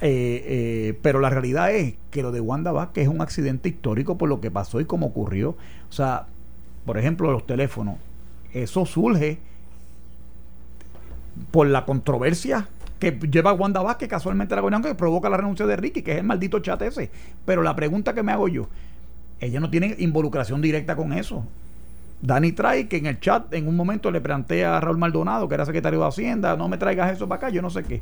Eh, 0.00 0.44
eh, 0.44 0.98
pero 1.00 1.20
la 1.20 1.30
realidad 1.30 1.74
es 1.74 1.94
que 2.10 2.22
lo 2.22 2.30
de 2.30 2.40
Wanda 2.40 2.70
Vázquez 2.72 3.04
es 3.04 3.08
un 3.08 3.22
accidente 3.22 3.68
histórico 3.70 4.18
por 4.18 4.28
lo 4.28 4.40
que 4.40 4.50
pasó 4.50 4.80
y 4.80 4.84
cómo 4.84 5.06
ocurrió. 5.06 5.50
O 5.88 5.92
sea, 5.92 6.26
por 6.84 6.98
ejemplo, 6.98 7.32
los 7.32 7.46
teléfonos, 7.46 7.96
eso 8.52 8.84
surge 8.84 9.38
por 11.50 11.66
la 11.66 11.84
controversia 11.84 12.68
que 12.98 13.12
lleva 13.30 13.52
Wanda 13.52 13.82
Vázquez 13.82 14.08
casualmente 14.08 14.54
la 14.54 14.62
gobernadora 14.62 14.90
que 14.90 14.98
provoca 14.98 15.28
la 15.28 15.36
renuncia 15.36 15.66
de 15.66 15.76
Ricky, 15.76 16.02
que 16.02 16.12
es 16.12 16.18
el 16.18 16.24
maldito 16.24 16.60
chat 16.60 16.80
ese. 16.82 17.10
Pero 17.44 17.62
la 17.62 17.74
pregunta 17.76 18.14
que 18.14 18.22
me 18.22 18.32
hago 18.32 18.48
yo, 18.48 18.68
ella 19.40 19.60
no 19.60 19.70
tiene 19.70 19.94
involucración 19.98 20.62
directa 20.62 20.96
con 20.96 21.12
eso. 21.12 21.44
Dani 22.22 22.52
trae 22.52 22.88
que 22.88 22.96
en 22.96 23.06
el 23.06 23.20
chat 23.20 23.52
en 23.52 23.68
un 23.68 23.76
momento 23.76 24.10
le 24.10 24.22
plantea 24.22 24.78
a 24.78 24.80
Raúl 24.80 24.96
Maldonado, 24.96 25.48
que 25.48 25.54
era 25.54 25.66
secretario 25.66 26.00
de 26.00 26.06
Hacienda, 26.06 26.56
no 26.56 26.68
me 26.68 26.78
traigas 26.78 27.12
eso 27.12 27.28
para 27.28 27.36
acá, 27.36 27.48
yo 27.50 27.60
no 27.60 27.68
sé 27.68 27.82
qué 27.84 28.00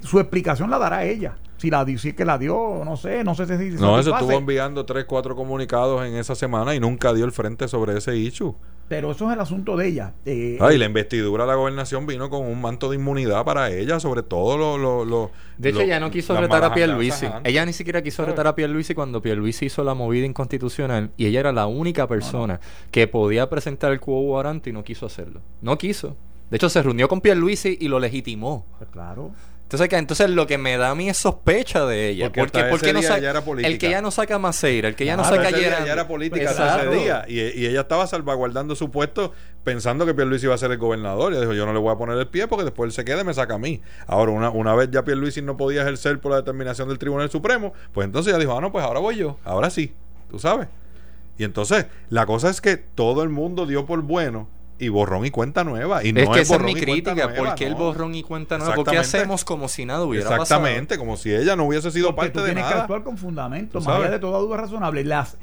su 0.00 0.18
explicación 0.20 0.70
la 0.70 0.78
dará 0.78 1.04
ella. 1.04 1.36
Si 1.58 1.70
la 1.70 1.84
si 1.98 2.12
que 2.12 2.24
la 2.24 2.38
dio, 2.38 2.82
no 2.84 2.96
sé, 2.96 3.24
no 3.24 3.34
sé 3.34 3.46
si. 3.46 3.70
no, 3.80 3.98
eso 3.98 4.14
estuvo 4.14 4.32
enviando 4.32 4.86
tres, 4.86 5.06
cuatro 5.06 5.34
comunicados 5.34 6.06
en 6.06 6.14
esa 6.14 6.36
semana 6.36 6.74
y 6.76 6.80
nunca 6.80 7.12
dio 7.12 7.24
el 7.24 7.32
frente 7.32 7.66
sobre 7.66 7.98
ese 7.98 8.16
issue. 8.16 8.54
Pero 8.88 9.10
eso 9.10 9.26
es 9.28 9.34
el 9.34 9.40
asunto 9.40 9.76
de 9.76 9.88
ella. 9.88 10.14
Eh, 10.24 10.56
la 10.60 10.84
investidura 10.84 11.44
de 11.44 11.48
la 11.48 11.56
gobernación 11.56 12.06
vino 12.06 12.30
con 12.30 12.46
un 12.46 12.60
manto 12.60 12.88
de 12.88 12.96
inmunidad 12.96 13.44
para 13.44 13.70
ella, 13.70 13.98
sobre 13.98 14.22
todo 14.22 14.56
lo. 14.56 15.04
lo, 15.04 15.30
de 15.58 15.70
hecho, 15.70 15.80
ella 15.80 15.98
no 15.98 16.12
quiso 16.12 16.40
retar 16.40 16.62
a 16.62 16.72
Pierluisi. 16.72 17.26
Ella 17.42 17.66
ni 17.66 17.72
siquiera 17.72 18.02
quiso 18.02 18.24
retar 18.24 18.46
a 18.46 18.54
Pierluisi 18.54 18.94
cuando 18.94 19.20
Pierluisi 19.20 19.66
hizo 19.66 19.82
la 19.82 19.94
movida 19.94 20.26
inconstitucional 20.26 21.10
y 21.16 21.26
ella 21.26 21.40
era 21.40 21.52
la 21.52 21.66
única 21.66 22.06
persona 22.06 22.60
que 22.92 23.08
podía 23.08 23.50
presentar 23.50 23.90
el 23.90 23.98
cubo 23.98 24.20
warrant 24.20 24.64
y 24.68 24.72
no 24.72 24.84
quiso 24.84 25.06
hacerlo. 25.06 25.40
No 25.60 25.76
quiso. 25.76 26.16
De 26.50 26.56
hecho, 26.56 26.70
se 26.70 26.82
reunió 26.82 27.08
con 27.08 27.20
Pierluisi 27.20 27.76
y 27.78 27.88
lo 27.88 28.00
legitimó. 28.00 28.64
Pues 28.78 28.88
claro. 28.90 29.32
Entonces, 29.68 29.92
entonces 29.92 30.30
lo 30.30 30.46
que 30.46 30.56
me 30.56 30.78
da 30.78 30.88
a 30.88 30.94
mí 30.94 31.10
es 31.10 31.18
sospecha 31.18 31.84
de 31.84 32.08
ella. 32.08 32.32
Porque, 32.32 32.64
porque, 32.70 32.94
no 32.94 33.00
el 33.00 33.76
que 33.76 33.90
ya 33.90 34.00
no 34.00 34.10
saca 34.10 34.36
a 34.36 34.38
Maceira, 34.38 34.88
el 34.88 34.94
que 34.94 35.04
ya 35.04 35.14
no 35.14 35.24
saca 35.24 35.48
ayer 35.48 35.74
Ya 35.84 35.92
era 35.92 36.08
política 36.08 36.52
ese 36.52 36.88
día. 36.88 37.26
Y, 37.28 37.66
ella 37.66 37.82
estaba 37.82 38.06
salvaguardando 38.06 38.74
su 38.74 38.90
puesto 38.90 39.34
pensando 39.64 40.06
que 40.06 40.14
Pierluisi 40.14 40.46
iba 40.46 40.54
a 40.54 40.58
ser 40.58 40.70
el 40.70 40.78
gobernador. 40.78 41.34
Y 41.34 41.40
dijo, 41.40 41.52
yo 41.52 41.66
no 41.66 41.74
le 41.74 41.80
voy 41.80 41.92
a 41.92 41.96
poner 41.96 42.16
el 42.16 42.28
pie 42.28 42.48
porque 42.48 42.64
después 42.64 42.88
él 42.88 42.92
se 42.92 43.04
quede 43.04 43.20
y 43.20 43.24
me 43.24 43.34
saca 43.34 43.56
a 43.56 43.58
mí. 43.58 43.82
Ahora, 44.06 44.32
una, 44.32 44.48
una 44.48 44.74
vez 44.74 44.90
ya 44.90 45.04
Pierluisi 45.04 45.42
no 45.42 45.58
podía 45.58 45.82
ejercer 45.82 46.18
por 46.18 46.30
la 46.30 46.38
determinación 46.38 46.88
del 46.88 46.98
Tribunal 46.98 47.28
Supremo, 47.28 47.74
pues 47.92 48.06
entonces 48.06 48.32
ella 48.32 48.40
dijo, 48.40 48.56
ah, 48.56 48.62
no, 48.62 48.72
pues 48.72 48.82
ahora 48.82 49.00
voy 49.00 49.16
yo. 49.16 49.36
Ahora 49.44 49.68
sí. 49.68 49.92
Tú 50.30 50.38
sabes. 50.38 50.68
Y 51.36 51.44
entonces, 51.44 51.84
la 52.08 52.24
cosa 52.24 52.48
es 52.48 52.62
que 52.62 52.78
todo 52.78 53.22
el 53.22 53.28
mundo 53.28 53.66
dio 53.66 53.84
por 53.84 54.00
bueno 54.00 54.48
y 54.78 54.88
borrón 54.88 55.26
y 55.26 55.30
cuenta 55.30 55.64
nueva. 55.64 56.04
Y 56.04 56.12
no 56.12 56.20
es 56.20 56.28
que 56.28 56.40
esa 56.40 56.56
es 56.56 56.62
mi 56.62 56.74
crítica. 56.74 57.34
¿Por 57.34 57.54
qué 57.54 57.66
el 57.66 57.74
borrón 57.74 58.14
y 58.14 58.22
cuenta 58.22 58.58
nueva? 58.58 58.74
¿Por 58.74 58.86
qué 58.86 58.98
hacemos 58.98 59.44
como 59.44 59.68
si 59.68 59.84
nada 59.84 60.04
hubiera 60.04 60.28
pasado? 60.28 60.42
Exactamente, 60.42 60.98
como 60.98 61.16
si 61.16 61.34
ella 61.34 61.56
no 61.56 61.64
hubiese 61.64 61.90
sido 61.90 62.14
parte 62.14 62.40
de 62.40 62.54
nada. 62.54 62.54
Tienes 62.54 62.72
que 62.72 62.80
actuar 62.80 63.02
con 63.02 63.18
fundamento, 63.18 63.80
más 63.80 63.88
allá 63.88 64.10
de 64.10 64.18
toda 64.18 64.38
duda 64.38 64.56
razonable. 64.56 65.04
Las, 65.04 65.36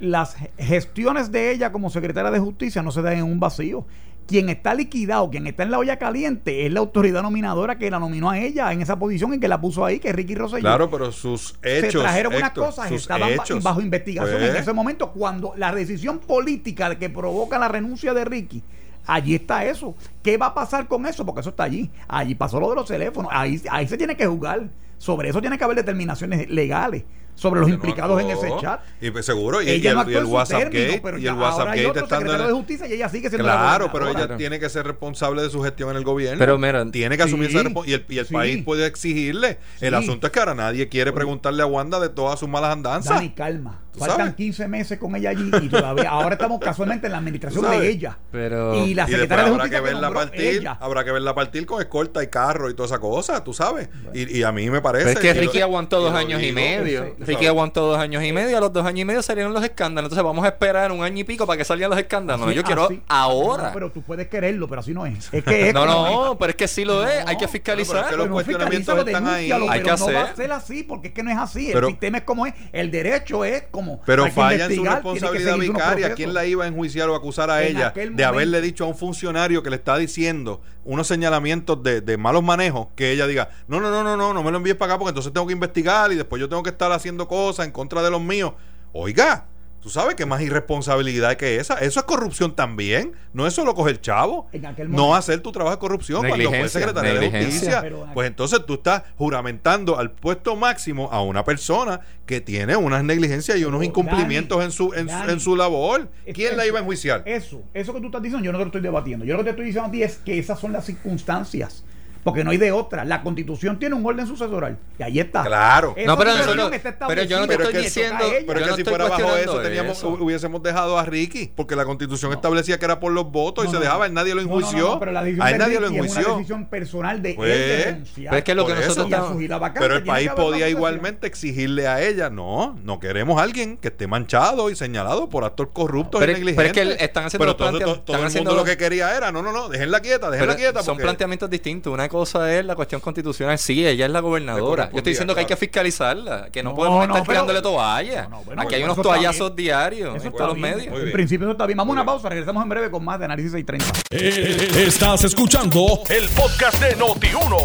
las 0.00 0.36
gestiones 0.58 1.30
de 1.30 1.52
ella 1.52 1.72
como 1.72 1.90
secretaria 1.90 2.30
de 2.30 2.38
justicia 2.38 2.82
no 2.82 2.90
se 2.90 3.02
dan 3.02 3.18
en 3.18 3.24
un 3.24 3.40
vacío. 3.40 3.84
Quien 4.26 4.48
está 4.48 4.74
liquidado, 4.74 5.28
quien 5.30 5.46
está 5.46 5.62
en 5.62 5.70
la 5.70 5.78
olla 5.78 5.98
caliente, 5.98 6.66
es 6.66 6.72
la 6.72 6.80
autoridad 6.80 7.22
nominadora 7.22 7.76
que 7.76 7.90
la 7.90 7.98
nominó 7.98 8.30
a 8.30 8.38
ella 8.38 8.72
en 8.72 8.80
esa 8.80 8.98
posición 8.98 9.34
y 9.34 9.40
que 9.40 9.48
la 9.48 9.60
puso 9.60 9.84
ahí, 9.84 9.98
que 9.98 10.08
es 10.08 10.14
Ricky 10.14 10.34
Rosselló. 10.34 10.62
Claro, 10.62 10.90
pero 10.90 11.12
sus 11.12 11.56
hechos. 11.62 11.92
Se 11.92 11.98
trajeron 11.98 12.34
unas 12.34 12.52
cosas, 12.52 12.90
estaban 12.90 13.30
bajo 13.62 13.80
investigación 13.80 14.42
en 14.42 14.50
pues. 14.50 14.62
ese 14.62 14.72
momento, 14.72 15.10
cuando 15.10 15.54
la 15.56 15.74
decisión 15.74 16.18
política 16.18 16.98
que 16.98 17.10
provoca 17.10 17.58
la 17.58 17.68
renuncia 17.68 18.14
de 18.14 18.24
Ricky 18.24 18.62
Allí 19.06 19.34
está 19.34 19.64
eso. 19.64 19.94
¿Qué 20.22 20.36
va 20.36 20.46
a 20.46 20.54
pasar 20.54 20.86
con 20.86 21.06
eso? 21.06 21.26
Porque 21.26 21.40
eso 21.40 21.50
está 21.50 21.64
allí. 21.64 21.90
Allí 22.08 22.34
pasó 22.34 22.60
lo 22.60 22.70
de 22.70 22.76
los 22.76 22.86
teléfonos. 22.86 23.30
Ahí, 23.34 23.60
ahí 23.70 23.88
se 23.88 23.96
tiene 23.96 24.16
que 24.16 24.26
jugar. 24.26 24.68
Sobre 24.98 25.30
eso 25.30 25.40
tiene 25.40 25.58
que 25.58 25.64
haber 25.64 25.76
determinaciones 25.76 26.48
legales. 26.48 27.04
Sobre 27.34 27.60
los 27.60 27.70
implicados 27.70 28.20
en 28.20 28.30
ese 28.30 28.48
chat. 28.60 28.80
Y 29.00 29.10
pues, 29.10 29.26
seguro, 29.26 29.60
y, 29.62 29.68
ella 29.70 29.90
el, 29.90 29.96
no 29.96 30.10
y 30.10 30.14
el 30.14 30.24
WhatsApp 30.26 30.58
término, 30.60 30.86
Gate, 30.86 31.00
pero 31.02 31.18
y 31.18 31.26
el 31.26 31.34
WhatsApp 31.34 31.66
Gate 31.68 31.86
otro 31.86 32.02
estando 32.04 32.14
en 32.14 32.20
secretario 32.20 32.42
el- 32.42 32.48
de 32.48 32.54
justicia 32.54 32.86
y 32.86 32.92
ella 32.92 33.08
sigue 33.08 33.28
siendo 33.28 33.44
Claro, 33.44 33.86
la 33.86 33.92
pero 33.92 34.08
ella 34.08 34.36
tiene 34.36 34.60
que 34.60 34.68
ser 34.68 34.86
responsable 34.86 35.42
de 35.42 35.50
su 35.50 35.62
gestión 35.62 35.90
en 35.90 35.96
el 35.96 36.04
gobierno. 36.04 36.38
Pero 36.38 36.58
mira, 36.58 36.88
tiene 36.90 37.16
que 37.16 37.22
asumir 37.24 37.50
sí, 37.50 37.56
esa. 37.58 37.68
Y 37.86 37.92
el, 37.94 38.04
y 38.08 38.18
el 38.18 38.26
sí. 38.26 38.32
país 38.34 38.64
puede 38.64 38.86
exigirle. 38.86 39.58
El 39.80 39.90
Sí. 39.90 39.94
asunto 39.96 40.26
es 40.28 40.32
que 40.32 40.38
ahora 40.38 40.54
nadie 40.54 40.88
quiere 40.88 41.12
preguntarle 41.12 41.62
a 41.62 41.66
Wanda 41.66 41.98
de 41.98 42.08
todas 42.10 42.38
sus 42.38 42.48
malas 42.48 42.72
andanzas. 42.72 43.16
Dani, 43.16 43.30
calma. 43.30 43.80
¿Tú 43.92 43.98
Faltan 43.98 44.18
sabes? 44.18 44.34
15 44.36 44.68
meses 44.68 44.98
con 44.98 45.14
ella 45.16 45.30
allí 45.30 45.50
y 45.62 45.68
todavía 45.68 46.08
ahora 46.10 46.32
estamos 46.34 46.58
casualmente 46.60 47.06
en 47.06 47.12
la 47.12 47.18
administración 47.18 47.70
de 47.70 47.88
ella. 47.90 48.16
Pero- 48.30 48.74
y 48.86 48.94
la 48.94 49.02
y 49.04 49.06
secretaria 49.10 49.44
de 49.44 49.50
habrá 49.50 49.52
justicia 49.64 49.78
que 49.78 49.84
verla 49.84 50.00
nombró 50.00 50.20
partir, 50.20 50.40
ella. 50.40 50.78
habrá 50.80 51.04
que 51.04 51.12
verla 51.12 51.34
partir 51.34 51.66
con 51.66 51.80
escolta 51.82 52.22
y 52.22 52.28
carro 52.28 52.70
y 52.70 52.74
toda 52.74 52.86
esa 52.86 52.98
cosa, 52.98 53.44
tú 53.44 53.52
sabes. 53.52 53.90
Y, 54.14 54.38
y 54.38 54.42
a 54.44 54.50
mí 54.52 54.70
me 54.70 54.80
parece. 54.80 55.04
Pero 55.04 55.20
es 55.20 55.20
que 55.20 55.30
y 55.30 55.34
lo- 55.34 55.40
Ricky 55.52 55.60
aguantó 55.60 56.00
y 56.00 56.04
dos 56.04 56.14
años 56.14 56.42
y 56.42 56.52
medio. 56.52 57.14
Ricky 57.18 57.32
sabes. 57.34 57.48
aguantó 57.48 57.86
dos 57.86 57.98
años 57.98 58.24
y 58.24 58.32
medio. 58.32 58.56
A 58.56 58.60
los 58.60 58.72
dos 58.72 58.86
años 58.86 59.00
y 59.00 59.04
medio 59.04 59.20
salieron 59.22 59.52
los 59.52 59.62
escándalos. 59.62 60.08
Entonces 60.08 60.24
vamos 60.24 60.44
a 60.44 60.48
esperar 60.48 60.90
un 60.90 61.02
año 61.04 61.18
y 61.20 61.24
pico 61.24 61.46
para 61.46 61.58
que 61.58 61.64
salgan 61.66 61.90
los 61.90 61.98
escándalos. 61.98 62.46
Así- 62.46 62.56
Yo 62.56 62.62
quiero 62.64 62.84
así- 62.86 63.02
ahora. 63.08 63.64
No, 63.64 63.72
pero 63.74 63.90
tú 63.92 64.00
puedes 64.00 64.26
quererlo, 64.28 64.68
pero 64.68 64.80
así 64.80 64.94
no 64.94 65.04
es. 65.04 65.28
Es 65.32 65.44
que 65.44 65.68
es 65.68 65.74
No, 65.74 65.84
no, 65.84 66.38
pero 66.38 66.48
es 66.50 66.56
que 66.56 66.66
sí 66.66 66.86
lo 66.86 67.06
es. 67.06 67.18
Hay 67.26 67.36
que 67.36 67.40
pero 67.40 67.48
fiscalizar. 67.52 67.96
es 67.98 68.02
que 68.04 68.08
Pero 68.10 68.16
los 68.22 68.28
no 68.28 68.34
cuestionamientos 68.34 68.98
están 69.06 69.26
ahí. 69.28 69.52
Hay 69.52 69.82
que 69.82 69.90
no 69.90 70.06
va 70.06 70.20
a 70.20 70.22
hacer. 70.24 70.36
ser 70.36 70.52
así, 70.52 70.82
porque 70.82 71.08
es 71.08 71.14
que 71.14 71.22
no 71.22 71.30
es 71.30 71.36
así. 71.36 71.70
El 71.72 71.84
sistema 71.88 72.16
es 72.16 72.24
como 72.24 72.46
es. 72.46 72.54
El 72.72 72.90
derecho 72.90 73.44
es 73.44 73.64
como. 73.70 73.81
Pero 74.06 74.24
hay 74.24 74.30
falla 74.30 74.66
en 74.66 74.74
su 74.74 74.84
responsabilidad 74.84 75.56
vicaria. 75.58 76.14
¿Quién 76.14 76.34
la 76.34 76.46
iba 76.46 76.64
a 76.64 76.68
enjuiciar 76.68 77.08
o 77.08 77.14
acusar 77.14 77.50
a 77.50 77.62
En 77.62 77.76
ella 77.76 77.92
de 77.92 78.24
haberle 78.24 78.60
dicho 78.60 78.84
a 78.84 78.88
un 78.88 78.96
funcionario 78.96 79.62
que 79.62 79.70
le 79.70 79.76
está 79.76 79.96
diciendo 79.96 80.60
unos 80.84 81.06
señalamientos 81.06 81.82
de, 81.82 82.00
de 82.00 82.16
malos 82.16 82.42
manejos 82.42 82.88
que 82.96 83.12
ella 83.12 83.26
diga, 83.26 83.50
no, 83.68 83.80
no, 83.80 83.90
no, 83.90 84.02
no, 84.02 84.16
no, 84.16 84.34
no 84.34 84.42
me 84.42 84.50
lo 84.50 84.56
envíes 84.56 84.76
para 84.76 84.92
acá 84.92 84.98
porque 84.98 85.10
entonces 85.10 85.32
tengo 85.32 85.46
que 85.46 85.52
investigar 85.52 86.12
y 86.12 86.16
después 86.16 86.40
yo 86.40 86.48
tengo 86.48 86.62
que 86.62 86.70
estar 86.70 86.90
haciendo 86.92 87.28
cosas 87.28 87.66
en 87.66 87.72
contra 87.72 88.02
de 88.02 88.10
los 88.10 88.20
míos? 88.20 88.54
Oiga, 88.92 89.46
tú 89.82 89.90
sabes 89.90 90.14
que 90.14 90.24
más 90.24 90.40
irresponsabilidad 90.40 91.36
que 91.36 91.56
esa. 91.56 91.74
Eso 91.78 92.00
es 92.00 92.06
corrupción 92.06 92.54
también. 92.54 93.12
No 93.32 93.46
es 93.46 93.52
solo 93.54 93.74
coger 93.74 94.00
chavo. 94.00 94.48
En 94.52 94.64
aquel 94.64 94.90
No 94.90 95.14
hacer 95.14 95.40
tu 95.40 95.50
trabajo 95.52 95.76
de 95.76 95.80
corrupción 95.80 96.26
cuando 96.26 96.48
fue 96.48 96.68
secretaria 96.68 97.14
de 97.14 97.30
justicia. 97.30 97.84
Pues 98.14 98.28
entonces 98.28 98.64
tú 98.64 98.74
estás 98.74 99.02
juramentando 99.16 99.98
al 99.98 100.12
puesto 100.12 100.54
máximo 100.56 101.10
a 101.12 101.22
una 101.22 101.44
persona 101.44 102.00
que 102.26 102.40
tiene 102.40 102.76
unas 102.76 103.02
negligencias 103.02 103.58
y 103.58 103.64
unos 103.64 103.80
Pero, 103.80 103.88
incumplimientos 103.88 104.58
Dani, 104.58 104.66
en 104.66 104.72
su 104.72 104.94
en, 104.94 105.08
su- 105.08 105.14
Dani, 105.14 105.32
en 105.32 105.40
su 105.40 105.56
labor. 105.56 106.08
¿Quién 106.32 106.56
la 106.56 106.64
iba 106.64 106.78
a 106.78 106.82
enjuiciar? 106.82 107.24
Eso, 107.26 107.62
eso 107.74 107.92
que 107.92 108.00
tú 108.00 108.06
estás 108.06 108.22
diciendo, 108.22 108.44
yo 108.44 108.52
no 108.52 108.58
te 108.58 108.64
lo 108.64 108.68
estoy 108.68 108.80
debatiendo. 108.80 109.24
Yo 109.24 109.34
lo 109.34 109.38
que 109.40 109.44
te 109.44 109.50
estoy 109.50 109.66
diciendo 109.66 109.88
a 109.88 109.92
ti 109.92 110.02
es 110.04 110.18
que 110.18 110.38
esas 110.38 110.60
son 110.60 110.72
las 110.72 110.86
circunstancias. 110.86 111.84
Porque 112.24 112.44
no 112.44 112.50
hay 112.52 112.56
de 112.56 112.70
otra. 112.72 113.04
La 113.04 113.22
constitución 113.22 113.78
tiene 113.78 113.94
un 113.96 114.06
orden 114.06 114.26
sucesoral. 114.26 114.78
Y 114.98 115.02
ahí 115.02 115.18
está. 115.20 115.42
Claro. 115.42 115.94
Esa 115.96 116.06
No, 116.06 116.16
pero 116.16 116.36
nosotros- 116.36 116.72
está 116.72 117.06
pero 117.08 117.22
yo 117.24 117.40
no 117.40 117.46
te 117.48 117.54
estoy 117.54 117.74
diciendo-. 117.82 118.24
Pero 118.46 118.46
Yo 118.46 118.52
es 118.52 118.62
que 118.64 118.70
no 118.70 118.76
si 118.76 118.84
fuera 118.84 119.08
bajo 119.08 119.36
eso, 119.36 119.60
teníamos, 119.60 119.98
eso. 119.98 120.08
hubiésemos 120.10 120.62
dejado 120.62 120.98
a 120.98 121.04
Ricky, 121.04 121.50
porque 121.54 121.74
la 121.76 121.84
constitución 121.84 122.32
establecía 122.32 122.78
que 122.78 122.84
era 122.84 123.00
por 123.00 123.12
los 123.12 123.30
votos 123.30 123.64
y 123.64 123.68
se 123.68 123.74
no. 123.74 123.80
dejaba, 123.80 124.06
él 124.06 124.14
nadie 124.14 124.34
lo 124.34 124.42
No, 124.42 124.48
no, 124.48 124.52
no, 124.54 124.58
enjuició. 124.60 124.88
no, 124.90 124.98
pero 125.00 125.12
la 125.12 125.24
decisión 125.24 125.46
a 125.46 125.50
él 125.50 125.52
de 125.54 125.58
nadie 125.58 125.80
lo 125.80 125.88
Ricky 125.88 125.94
es 125.96 126.00
una 126.02 126.10
enjuició. 126.10 126.36
decisión 126.36 126.66
personal 126.66 127.22
de 127.22 127.34
Pues, 127.34 127.50
él 127.50 127.58
de 127.58 127.76
denunciar. 127.92 128.30
Pero 128.30 128.38
es 128.38 128.44
que 128.44 128.54
lo 128.54 128.66
que 128.66 128.74
nosotros. 128.74 129.06
Y 129.40 129.44
estamos- 129.44 129.72
Pero 129.78 129.96
el 129.96 130.04
país 130.04 130.30
podía 130.36 130.68
igualmente 130.68 131.26
exigirle 131.26 131.88
a 131.88 132.02
ella, 132.02 132.30
no, 132.30 132.76
no 132.84 133.00
queremos 133.00 133.40
a 133.40 133.42
alguien 133.42 133.76
que 133.78 133.88
esté 133.88 134.06
manchado 134.06 134.70
y 134.70 134.76
señalado 134.76 135.28
por 135.28 135.44
actos 135.44 135.68
corruptos 135.72 136.20
Pero- 136.20 136.32
y 136.32 136.34
pero 136.36 136.46
negligentes. 136.46 136.88
es 136.92 136.96
que 136.98 137.04
están 137.04 137.24
haciendo 137.24 137.44
Pero 137.44 137.56
todo, 137.56 137.68
plantea- 137.70 137.86
todo- 137.86 137.94
todo 138.00 138.14
están 138.16 138.20
el 138.20 138.26
haciendo 138.26 138.50
mundo 138.50 138.62
lo 138.64 138.70
que 138.70 138.76
quería 138.76 139.16
era, 139.16 139.32
no, 139.32 139.42
no, 139.42 139.52
no, 139.52 139.68
déjenla 139.68 140.00
quieta, 140.00 140.30
déjenla 140.30 140.52
Pero 140.54 140.56
quieta. 140.64 140.82
son 140.82 140.96
planteamientos 140.98 141.50
distintos. 141.50 141.92
Una 141.92 142.08
cosa 142.12 142.52
es 142.56 142.64
la 142.64 142.76
cuestión 142.76 143.00
constitucional. 143.00 143.58
Sí, 143.58 143.84
ella 143.86 144.06
es 144.06 144.12
la 144.12 144.20
gobernadora. 144.20 144.90
Yo 144.92 144.98
estoy 144.98 145.12
diciendo 145.12 145.34
que 145.34 145.40
hay 145.40 145.46
que 145.46 145.56
fiscalizarla, 145.56 146.50
que 146.52 146.62
no, 146.62 146.70
No, 146.70 146.76
podemos 146.76 146.98
no, 146.98 147.04
estar 147.14 147.22
pero- 147.22 147.32
tirándole 147.32 147.62
toalla. 147.62 148.22
No, 148.24 148.28
no, 148.28 148.44
bueno, 148.44 148.62
Aquí 148.62 148.74
hay 148.74 148.82
unos 148.84 149.00
toallazos 149.00 149.54
bien. 149.54 149.66
diarios 149.68 150.08
Eso 150.16 150.22
en 150.22 150.26
está 150.28 150.36
todos 150.38 150.48
los 150.50 150.58
medios. 150.58 150.94
En 151.02 151.10
principio 151.12 151.46
eso 151.46 151.52
está 151.52 151.66
bien. 151.66 151.76
Vamos 151.78 151.92
a 151.92 151.94
Muy 151.94 152.02
una 152.02 152.02
bien. 152.02 152.06
pausa. 152.14 152.28
Regresamos 152.28 152.62
en 152.62 152.68
breve 152.68 152.90
con 152.90 153.04
más 153.04 153.18
de 153.18 153.24
Análisis 153.24 153.52
630. 153.52 154.00
Eh, 154.10 154.86
Estás 154.86 155.24
escuchando 155.24 156.00
el 156.10 156.28
podcast 156.28 156.80
de 156.82 156.96
Noti1. 156.96 157.56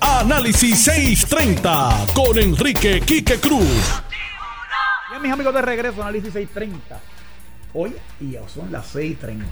Análisis 0.00 0.78
630 0.84 2.06
con 2.14 2.38
Enrique 2.38 3.00
Quique 3.04 3.36
Cruz. 3.40 4.00
Bien, 5.10 5.22
mis 5.22 5.32
amigos 5.32 5.52
de 5.54 5.62
regreso, 5.62 6.02
Análisis 6.02 6.32
630. 6.32 7.00
Hoy, 7.74 7.94
y 8.20 8.30
ya 8.32 8.48
son 8.48 8.70
las 8.72 8.94
6.30. 8.94 9.44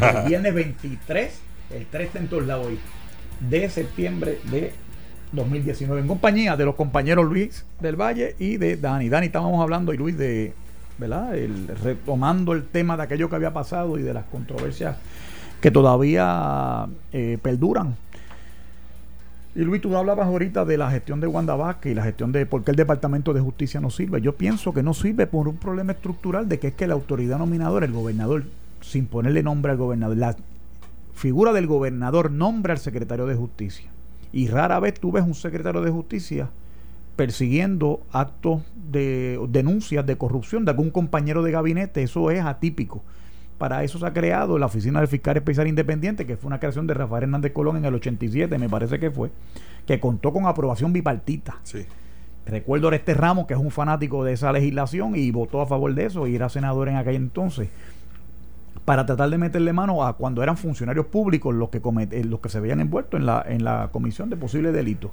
El 0.22 0.28
viernes 0.28 0.54
23, 0.54 1.32
el 1.70 1.86
3 1.86 2.06
está 2.06 2.18
en 2.18 2.28
todos 2.28 2.44
lados 2.46 2.66
hoy, 2.66 2.80
de 3.48 3.68
septiembre 3.70 4.38
de 4.50 4.72
2019. 5.32 6.02
En 6.02 6.08
compañía 6.08 6.56
de 6.56 6.64
los 6.64 6.74
compañeros 6.74 7.24
Luis 7.26 7.64
del 7.80 7.96
Valle 7.96 8.34
y 8.38 8.56
de 8.56 8.76
Dani. 8.76 9.08
Dani, 9.08 9.26
estábamos 9.26 9.62
hablando, 9.62 9.92
y 9.94 9.96
Luis, 9.96 10.16
de, 10.18 10.52
¿verdad? 10.98 11.36
El, 11.36 11.68
retomando 11.68 12.52
el 12.52 12.64
tema 12.64 12.96
de 12.96 13.04
aquello 13.04 13.28
que 13.28 13.36
había 13.36 13.52
pasado 13.52 13.98
y 13.98 14.02
de 14.02 14.14
las 14.14 14.24
controversias 14.24 14.96
que 15.60 15.70
todavía 15.70 16.86
eh, 17.12 17.38
perduran. 17.40 17.96
Y 19.54 19.60
Luis, 19.60 19.82
tú 19.82 19.94
hablabas 19.96 20.26
ahorita 20.28 20.64
de 20.64 20.78
la 20.78 20.90
gestión 20.90 21.20
de 21.20 21.26
Wanda 21.26 21.56
Vázquez 21.56 21.92
y 21.92 21.94
la 21.94 22.04
gestión 22.04 22.30
de 22.30 22.46
por 22.46 22.62
qué 22.62 22.70
el 22.70 22.76
Departamento 22.76 23.32
de 23.32 23.40
Justicia 23.40 23.80
no 23.80 23.90
sirve. 23.90 24.20
Yo 24.20 24.36
pienso 24.36 24.72
que 24.72 24.82
no 24.82 24.94
sirve 24.94 25.26
por 25.26 25.48
un 25.48 25.56
problema 25.56 25.92
estructural 25.92 26.48
de 26.48 26.60
que 26.60 26.68
es 26.68 26.74
que 26.74 26.86
la 26.86 26.94
autoridad 26.94 27.38
nominadora, 27.38 27.84
el 27.84 27.92
gobernador, 27.92 28.44
sin 28.80 29.06
ponerle 29.06 29.42
nombre 29.42 29.72
al 29.72 29.78
gobernador, 29.78 30.16
la 30.16 30.36
figura 31.20 31.52
del 31.52 31.66
gobernador 31.66 32.30
nombra 32.30 32.72
al 32.72 32.78
secretario 32.78 33.26
de 33.26 33.34
Justicia. 33.34 33.90
Y 34.32 34.48
rara 34.48 34.80
vez 34.80 34.94
tú 34.98 35.12
ves 35.12 35.22
un 35.22 35.34
secretario 35.34 35.82
de 35.82 35.90
Justicia 35.90 36.48
persiguiendo 37.14 38.00
actos 38.10 38.62
de 38.90 39.38
denuncias 39.50 40.06
de 40.06 40.16
corrupción 40.16 40.64
de 40.64 40.70
algún 40.70 40.90
compañero 40.90 41.42
de 41.42 41.50
gabinete. 41.50 42.02
Eso 42.02 42.30
es 42.30 42.40
atípico. 42.40 43.02
Para 43.58 43.84
eso 43.84 43.98
se 43.98 44.06
ha 44.06 44.14
creado 44.14 44.58
la 44.58 44.64
Oficina 44.64 45.00
del 45.00 45.08
Fiscal 45.08 45.36
Especial 45.36 45.68
Independiente, 45.68 46.26
que 46.26 46.38
fue 46.38 46.48
una 46.48 46.58
creación 46.58 46.86
de 46.86 46.94
Rafael 46.94 47.24
Hernández 47.24 47.52
Colón 47.52 47.76
en 47.76 47.84
el 47.84 47.94
87, 47.94 48.56
me 48.56 48.70
parece 48.70 48.98
que 48.98 49.10
fue, 49.10 49.30
que 49.86 50.00
contó 50.00 50.32
con 50.32 50.46
aprobación 50.46 50.94
bipartita. 50.94 51.58
Sí. 51.64 51.84
Recuerdo 52.46 52.88
a 52.88 52.96
este 52.96 53.12
Ramos, 53.12 53.46
que 53.46 53.52
es 53.52 53.60
un 53.60 53.70
fanático 53.70 54.24
de 54.24 54.32
esa 54.32 54.50
legislación 54.52 55.14
y 55.16 55.30
votó 55.30 55.60
a 55.60 55.66
favor 55.66 55.94
de 55.94 56.06
eso 56.06 56.26
y 56.26 56.34
era 56.34 56.48
senador 56.48 56.88
en 56.88 56.96
aquel 56.96 57.16
entonces, 57.16 57.68
para 58.84 59.06
tratar 59.06 59.30
de 59.30 59.38
meterle 59.38 59.72
mano 59.72 60.04
a 60.04 60.16
cuando 60.16 60.42
eran 60.42 60.56
funcionarios 60.56 61.06
públicos 61.06 61.54
los 61.54 61.68
que, 61.70 61.80
comet- 61.82 62.12
eh, 62.12 62.24
los 62.24 62.40
que 62.40 62.48
se 62.48 62.60
veían 62.60 62.80
envueltos 62.80 63.20
en 63.20 63.26
la, 63.26 63.44
en 63.46 63.62
la 63.64 63.88
comisión 63.92 64.30
de 64.30 64.36
posibles 64.36 64.72
delitos. 64.72 65.10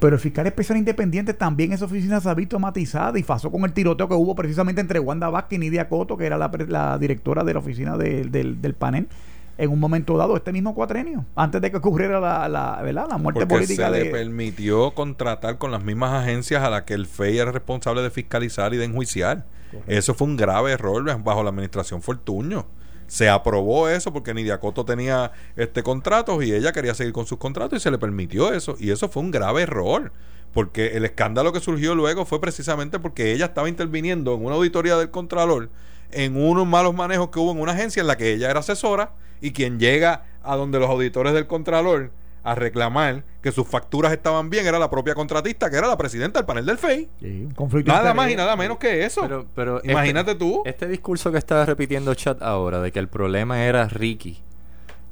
Pero 0.00 0.14
el 0.14 0.20
fiscal 0.20 0.46
especial 0.46 0.78
independiente 0.78 1.34
también 1.34 1.72
esa 1.72 1.86
oficina 1.86 2.20
se 2.20 2.28
ha 2.28 2.34
visto 2.34 2.58
matizada 2.60 3.18
y 3.18 3.24
pasó 3.24 3.50
con 3.50 3.64
el 3.64 3.72
tiroteo 3.72 4.08
que 4.08 4.14
hubo 4.14 4.36
precisamente 4.36 4.80
entre 4.80 5.00
Wanda 5.00 5.28
Vázquez 5.28 5.56
y 5.56 5.60
Nidia 5.60 5.88
Coto, 5.88 6.16
que 6.16 6.26
era 6.26 6.38
la, 6.38 6.50
la 6.68 6.98
directora 6.98 7.42
de 7.42 7.52
la 7.54 7.58
oficina 7.58 7.96
de- 7.96 8.24
del, 8.26 8.60
del 8.62 8.74
panel, 8.74 9.08
en 9.56 9.70
un 9.70 9.80
momento 9.80 10.16
dado, 10.16 10.36
este 10.36 10.52
mismo 10.52 10.72
cuatrenio, 10.72 11.24
antes 11.34 11.60
de 11.60 11.72
que 11.72 11.78
ocurriera 11.78 12.20
la, 12.20 12.48
la, 12.48 12.80
¿verdad? 12.80 13.06
la 13.10 13.18
muerte 13.18 13.40
Porque 13.40 13.54
política 13.56 13.86
se 13.90 13.98
de... 13.98 14.04
le 14.04 14.10
permitió 14.12 14.92
contratar 14.92 15.58
con 15.58 15.72
las 15.72 15.82
mismas 15.82 16.12
agencias 16.12 16.62
a 16.62 16.70
las 16.70 16.82
que 16.82 16.94
el 16.94 17.06
FEI 17.06 17.38
era 17.38 17.50
responsable 17.50 18.00
de 18.02 18.10
fiscalizar 18.10 18.72
y 18.74 18.76
de 18.76 18.84
enjuiciar. 18.84 19.46
Eso 19.86 20.14
fue 20.14 20.26
un 20.26 20.36
grave 20.36 20.72
error 20.72 21.22
bajo 21.22 21.42
la 21.42 21.50
administración 21.50 22.02
Fortuño. 22.02 22.66
Se 23.06 23.28
aprobó 23.28 23.88
eso 23.88 24.12
porque 24.12 24.34
Nidia 24.34 24.60
Coto 24.60 24.84
tenía 24.84 25.32
este 25.56 25.82
contratos 25.82 26.44
y 26.44 26.52
ella 26.52 26.72
quería 26.72 26.94
seguir 26.94 27.12
con 27.12 27.26
sus 27.26 27.38
contratos 27.38 27.78
y 27.78 27.82
se 27.82 27.90
le 27.90 27.98
permitió 27.98 28.52
eso. 28.52 28.76
Y 28.78 28.90
eso 28.90 29.08
fue 29.08 29.22
un 29.22 29.30
grave 29.30 29.62
error. 29.62 30.12
Porque 30.52 30.96
el 30.96 31.04
escándalo 31.04 31.52
que 31.52 31.60
surgió 31.60 31.94
luego 31.94 32.24
fue 32.24 32.40
precisamente 32.40 32.98
porque 32.98 33.32
ella 33.32 33.46
estaba 33.46 33.68
interviniendo 33.68 34.34
en 34.34 34.44
una 34.44 34.56
auditoría 34.56 34.96
del 34.96 35.10
Contralor 35.10 35.68
en 36.10 36.36
unos 36.42 36.66
malos 36.66 36.94
manejos 36.94 37.28
que 37.28 37.38
hubo 37.38 37.52
en 37.52 37.60
una 37.60 37.72
agencia 37.72 38.00
en 38.00 38.06
la 38.06 38.16
que 38.16 38.32
ella 38.32 38.50
era 38.50 38.60
asesora 38.60 39.12
y 39.40 39.52
quien 39.52 39.78
llega 39.78 40.24
a 40.42 40.56
donde 40.56 40.78
los 40.78 40.88
auditores 40.88 41.32
del 41.34 41.46
Contralor 41.46 42.10
a 42.42 42.54
reclamar 42.54 43.24
que 43.42 43.52
sus 43.52 43.66
facturas 43.66 44.12
estaban 44.12 44.50
bien 44.50 44.66
era 44.66 44.78
la 44.78 44.90
propia 44.90 45.14
contratista 45.14 45.70
que 45.70 45.76
era 45.76 45.86
la 45.86 45.96
presidenta 45.96 46.38
del 46.38 46.46
panel 46.46 46.66
del 46.66 46.78
FEI. 46.78 47.08
Sí, 47.20 47.44
un 47.44 47.54
conflicto 47.54 47.92
Nada 47.92 48.14
más 48.14 48.30
y 48.30 48.36
nada 48.36 48.56
menos 48.56 48.78
que 48.78 49.04
eso. 49.04 49.22
Pero, 49.22 49.46
pero 49.54 49.80
Imagínate 49.84 50.32
este, 50.32 50.44
tú. 50.44 50.62
Este 50.64 50.88
discurso 50.88 51.32
que 51.32 51.38
estaba 51.38 51.64
repitiendo 51.66 52.14
Chat 52.14 52.42
ahora, 52.42 52.80
de 52.80 52.92
que 52.92 52.98
el 52.98 53.08
problema 53.08 53.64
era 53.64 53.88
Ricky, 53.88 54.42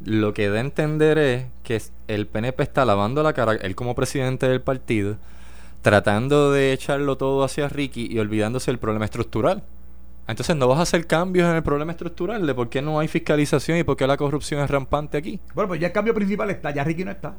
lo 0.05 0.35
que 0.35 0.49
da 0.49 0.59
a 0.59 0.61
entender 0.61 1.19
es 1.19 1.47
que 1.63 1.81
el 2.09 2.27
PNP 2.27 2.63
está 2.63 2.85
lavando 2.85 3.23
la 3.23 3.33
cara, 3.33 3.53
él 3.55 3.75
como 3.75 3.95
presidente 3.95 4.49
del 4.49 4.61
partido, 4.61 5.17
tratando 5.83 6.53
de 6.53 6.73
echarlo 6.73 7.17
todo 7.17 7.45
hacia 7.45 7.69
Ricky 7.69 8.09
y 8.11 8.19
olvidándose 8.19 8.71
del 8.71 8.79
problema 8.79 9.05
estructural. 9.05 9.63
Entonces 10.29 10.57
no 10.57 10.67
vas 10.69 10.79
a 10.79 10.83
hacer 10.83 11.07
cambios 11.07 11.49
en 11.49 11.57
el 11.57 11.63
problema 11.63 11.93
estructural 11.93 12.47
de 12.47 12.55
por 12.55 12.69
qué 12.69 12.83
no 12.83 12.99
hay 12.99 13.09
fiscalización 13.09 13.79
y 13.79 13.85
por 13.85 13.97
qué 13.97 14.07
la 14.07 14.17
corrupción 14.17 14.61
es 14.63 14.71
rampante 14.71 15.19
aquí. 15.19 15.41
Bueno, 15.55 15.69
pues 15.69 15.81
ya 15.81 15.89
el 15.89 15.93
cambio 15.93 16.15
principal 16.15 16.51
está, 16.51 16.71
ya 16.73 16.83
Ricky 16.85 17.05
no 17.05 17.11
está. 17.13 17.35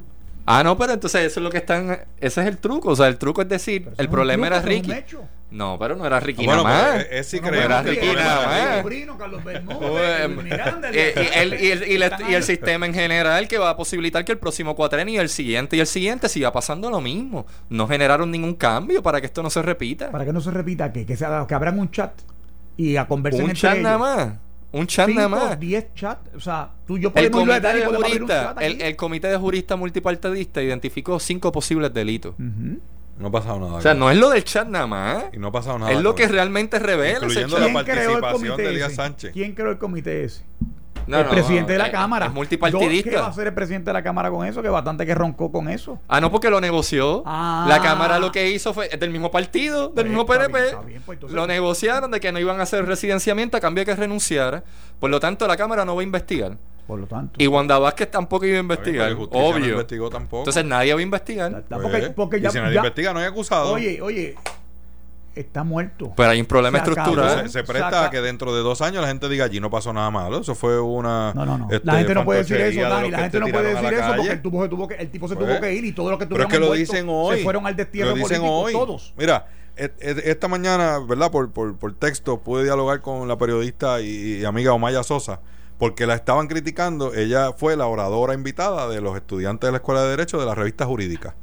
Ah, 0.50 0.64
no, 0.64 0.78
pero 0.78 0.94
entonces 0.94 1.26
eso 1.26 1.42
es 1.42 1.44
lo 1.44 1.50
que 1.50 1.58
están. 1.58 1.90
Ese 2.22 2.40
es 2.42 2.48
el 2.48 2.58
truco. 2.60 2.92
O 2.92 2.96
sea, 2.96 3.08
el 3.08 3.18
truco 3.18 3.42
es 3.42 3.50
decir, 3.50 3.82
el 3.82 3.88
no 3.98 4.04
es 4.04 4.08
problema 4.08 4.48
truco, 4.48 4.48
era 4.48 4.58
es 4.58 4.66
Ricky. 4.86 4.94
No, 5.52 5.78
pero 5.78 5.98
no 5.98 6.06
era 6.06 6.22
Ricky 6.22 6.44
Ah, 6.44 6.46
bueno, 6.46 6.64
nada 6.64 6.84
más. 6.84 6.92
pues, 6.94 7.06
es- 7.12 7.20
es 7.20 7.28
sí 7.28 7.38
No, 7.42 7.48
creemos 7.50 7.66
era 7.66 7.82
Ricky 7.82 8.06
nada 8.16 8.48
más. 8.48 8.86
Eh, 10.94 11.14
y, 11.16 11.40
el, 11.40 11.54
y, 11.54 11.56
el, 11.56 11.64
y, 11.64 11.72
el, 11.72 11.92
y 11.92 11.96
el 11.96 12.04
Están- 12.04 12.44
sistema 12.44 12.86
en 12.86 12.94
general 12.94 13.48
que 13.50 13.58
va 13.58 13.72
a 13.72 13.76
posibilitar 13.78 14.24
que 14.24 14.32
el 14.34 14.38
próximo 14.38 14.76
cuatrenio 14.76 15.16
y 15.16 15.18
el 15.18 15.30
siguiente 15.30 15.76
y 15.76 15.80
el 15.82 15.88
siguiente 15.88 16.30
siga 16.30 16.52
pasando 16.52 16.90
lo 16.90 17.02
mismo. 17.02 17.46
No 17.70 17.88
generaron 17.88 18.32
ningún 18.32 18.56
cambio 18.56 19.02
para 19.04 19.20
que 19.20 19.28
esto 19.28 19.44
no 19.44 19.50
se 19.50 19.62
repita. 19.62 20.12
Para 20.12 20.24
que 20.26 20.32
no 20.34 20.40
se 20.42 20.52
repita, 20.52 20.92
que, 20.94 21.06
que, 21.06 21.18
se 21.18 21.26
haga- 21.26 21.46
que 21.48 21.56
abran 21.56 21.78
un 21.80 21.92
chat 21.92 22.12
y 22.78 22.96
a 22.96 23.08
conversar 23.08 23.44
Un 23.44 23.50
entre 23.50 23.62
chat 23.62 23.74
ellos. 23.74 23.84
nada 23.84 23.98
más. 23.98 24.34
Un 24.72 24.86
chat 24.86 25.10
nada 25.10 25.28
Cinco, 25.28 25.46
más. 25.46 25.60
10 25.60 25.94
chats. 25.96 26.36
O 26.36 26.40
sea, 26.40 26.70
tú 26.86 26.98
y 26.98 27.02
yo 27.02 27.12
El 27.16 27.32
comité, 27.32 27.62
de 27.62 28.26
chat 28.28 28.62
el, 28.62 28.82
el 28.82 28.96
comité 28.96 29.28
de 29.30 29.38
juristas 29.38 29.78
multipartidistas 29.80 30.64
identificó 30.64 31.20
cinco 31.20 31.52
posibles 31.52 31.94
delitos. 31.94 32.34
Ujú. 32.34 32.80
No 33.18 33.30
ha 33.30 33.32
pasado 33.32 33.60
nada. 33.60 33.74
O 33.76 33.82
sea, 33.82 33.94
no 33.96 34.12
es 34.12 34.18
lo 34.18 34.30
del 34.30 34.44
chat 34.44 34.68
nada 34.68 34.86
más. 34.86 35.24
Y 35.34 35.38
no 35.38 35.48
ha 35.48 35.52
pasado 35.52 35.80
nada. 35.80 35.92
Es 35.92 36.02
lo 36.02 36.14
que 36.14 36.28
realmente 36.28 36.78
revela 36.78 37.26
ese 37.26 37.42
Incluyendo 37.42 37.58
chat. 37.58 37.66
la 37.74 37.84
¿Quién 37.84 37.96
creó 37.98 38.12
el 38.16 38.20
participación 38.22 38.58
de 38.58 38.70
Elías 38.70 38.88
ese? 38.90 38.96
Sánchez. 38.96 39.32
¿Quién 39.34 39.56
creó 39.56 39.72
el 39.72 39.78
comité 39.80 40.24
ese? 40.26 40.44
No, 41.08 41.18
el 41.20 41.26
no, 41.26 41.30
presidente 41.32 41.72
de 41.74 41.78
la 41.80 41.86
es- 41.86 41.92
Cámara. 41.92 42.26
Es 42.28 42.34
multipartidista. 42.34 43.10
¿Qué 43.10 43.16
va 43.18 43.26
a 43.26 43.30
hacer 43.30 43.48
el 43.48 43.54
presidente 43.54 43.90
de 43.90 43.94
la 43.94 44.04
Cámara 44.04 44.30
con 44.30 44.46
eso? 44.46 44.62
Que 44.62 44.70
bastante 44.70 45.06
que 45.06 45.16
roncó 45.16 45.52
con 45.52 45.70
eso. 45.70 46.00
Ah, 46.08 46.20
no, 46.22 46.30
porque 46.32 46.50
lo 46.50 46.60
negoció. 46.62 47.24
Ah. 47.26 47.66
La 47.68 47.82
Cámara 47.82 48.20
lo 48.20 48.32
que 48.32 48.50
hizo 48.52 48.74
fue 48.74 48.90
es 48.92 49.00
del 49.00 49.10
mismo 49.10 49.32
partido, 49.32 49.88
del 49.88 49.94
Pues, 49.94 50.06
mismo 50.08 50.22
está 50.22 50.34
PNP. 50.34 50.54
bien, 50.60 50.66
está 50.66 50.82
bien, 50.82 51.02
pues, 51.06 51.16
entonces- 51.18 51.36
lo 51.36 51.48
negociaron 51.48 52.12
de 52.12 52.20
que 52.20 52.32
no 52.32 52.40
iban 52.40 52.60
a 52.60 52.64
hacer 52.64 52.86
residenciamiento 52.86 53.58
a 53.58 53.60
cambio 53.60 53.82
de 53.82 53.86
que 53.86 53.96
renunciara. 53.96 54.64
Por 55.00 55.10
lo 55.10 55.20
tanto, 55.20 55.48
la 55.48 55.56
Cámara 55.58 55.86
no 55.86 55.96
va 55.96 56.02
a 56.02 56.04
investigar. 56.04 56.58
Por 56.88 57.00
lo 57.00 57.06
tanto. 57.08 57.34
Y 57.38 57.48
Wanda 57.48 57.78
Vázquez 57.80 58.10
tampoco 58.10 58.46
iba 58.46 58.58
a 58.58 58.62
investigar. 58.62 59.12
No 59.12 59.24
obvio. 59.32 59.72
investigó 59.72 60.10
tampoco. 60.10 60.44
Entonces 60.44 60.64
nadie 60.64 60.94
va 60.94 61.00
a 61.00 61.04
investigar. 61.04 61.64
Pues, 61.68 61.82
porque, 61.82 62.02
porque 62.12 62.40
ya, 62.42 62.48
y 62.48 62.52
si 62.54 62.58
nadie 62.60 62.74
ya- 62.76 62.80
investiga, 62.80 63.14
no 63.14 63.20
hay 63.20 63.26
acusado. 63.26 63.74
Oye, 63.74 64.02
oye, 64.02 64.36
está 65.40 65.64
muerto. 65.64 66.14
Pero 66.16 66.30
hay 66.30 66.40
un 66.40 66.46
problema 66.46 66.78
Se 66.84 66.92
acabó. 66.92 67.10
estructural. 67.12 67.48
se, 67.50 67.60
se 67.60 67.64
presta 67.64 67.90
Saca- 67.92 68.06
a 68.06 68.10
que 68.10 68.22
dentro 68.22 68.56
de 68.56 68.62
dos 68.62 68.82
años 68.82 69.02
la 69.02 69.08
gente 69.08 69.28
diga 69.30 69.46
allí 69.46 69.60
no 69.60 69.70
pasó 69.70 69.94
nada 69.94 70.10
malo. 70.12 70.40
Eso 70.42 70.56
fue 70.56 70.80
una. 70.80 71.34
No, 71.34 71.46
no, 71.46 71.58
no. 71.58 71.68
este, 71.72 71.86
la 71.86 71.96
gente 71.98 72.14
no 72.14 72.26
puede 72.26 72.40
decir 72.40 72.58
eso, 72.62 72.82
Dani. 72.82 73.12
La 73.12 73.20
gente 73.20 73.40
te 73.40 73.46
no 73.46 73.52
puede 73.52 73.74
decir 73.74 73.94
eso 73.94 74.14
porque 74.16 74.32
el, 74.32 74.42
tipo 74.42 74.62
se 74.64 74.70
tuvo 74.70 74.88
que, 74.88 74.96
el 74.96 75.10
tipo 75.12 75.28
se 75.28 75.36
Pues, 75.36 75.48
tuvo 75.50 75.60
que 75.62 75.74
ir 75.74 75.86
y 75.86 75.92
todo 75.94 76.12
lo 76.12 76.18
que 76.18 76.26
Pero 76.28 76.46
tuvieron 76.48 76.52
es 76.52 76.58
que 76.58 76.66
lo 76.66 76.74
dicen 76.74 77.06
hoy. 77.10 77.38
se 77.38 77.44
fueron 77.44 77.66
al 77.68 77.76
destierro 77.76 78.10
Lo 78.12 78.16
dicen 78.16 78.38
político 78.42 78.58
hoy. 78.60 78.74
todos. 78.74 79.14
Mira, 79.18 79.48
et- 79.76 79.94
et- 80.00 80.26
esta 80.28 80.48
mañana, 80.48 81.00
¿verdad? 81.00 81.32
Por, 81.32 81.52
por, 81.52 81.76
por 81.78 81.94
texto 81.94 82.40
pude 82.42 82.64
dialogar 82.64 83.02
con 83.02 83.28
la 83.28 83.38
periodista 83.38 84.02
y, 84.02 84.40
y 84.42 84.46
amiga 84.46 84.74
Omaya 84.74 85.04
Sosa. 85.04 85.40
Porque 85.80 86.08
la 86.08 86.16
estaban 86.16 86.48
criticando. 86.48 87.14
Ella 87.14 87.52
fue 87.54 87.76
la 87.78 87.86
oradora 87.86 88.34
invitada 88.34 88.90
de 88.90 89.00
los 89.00 89.16
estudiantes 89.16 89.68
de 89.68 89.72
la 89.74 89.78
Escuela 89.78 90.02
de 90.04 90.10
Derecho 90.10 90.40
de 90.40 90.46
la 90.48 90.56
revista 90.56 90.86
jurídica. 90.88 91.36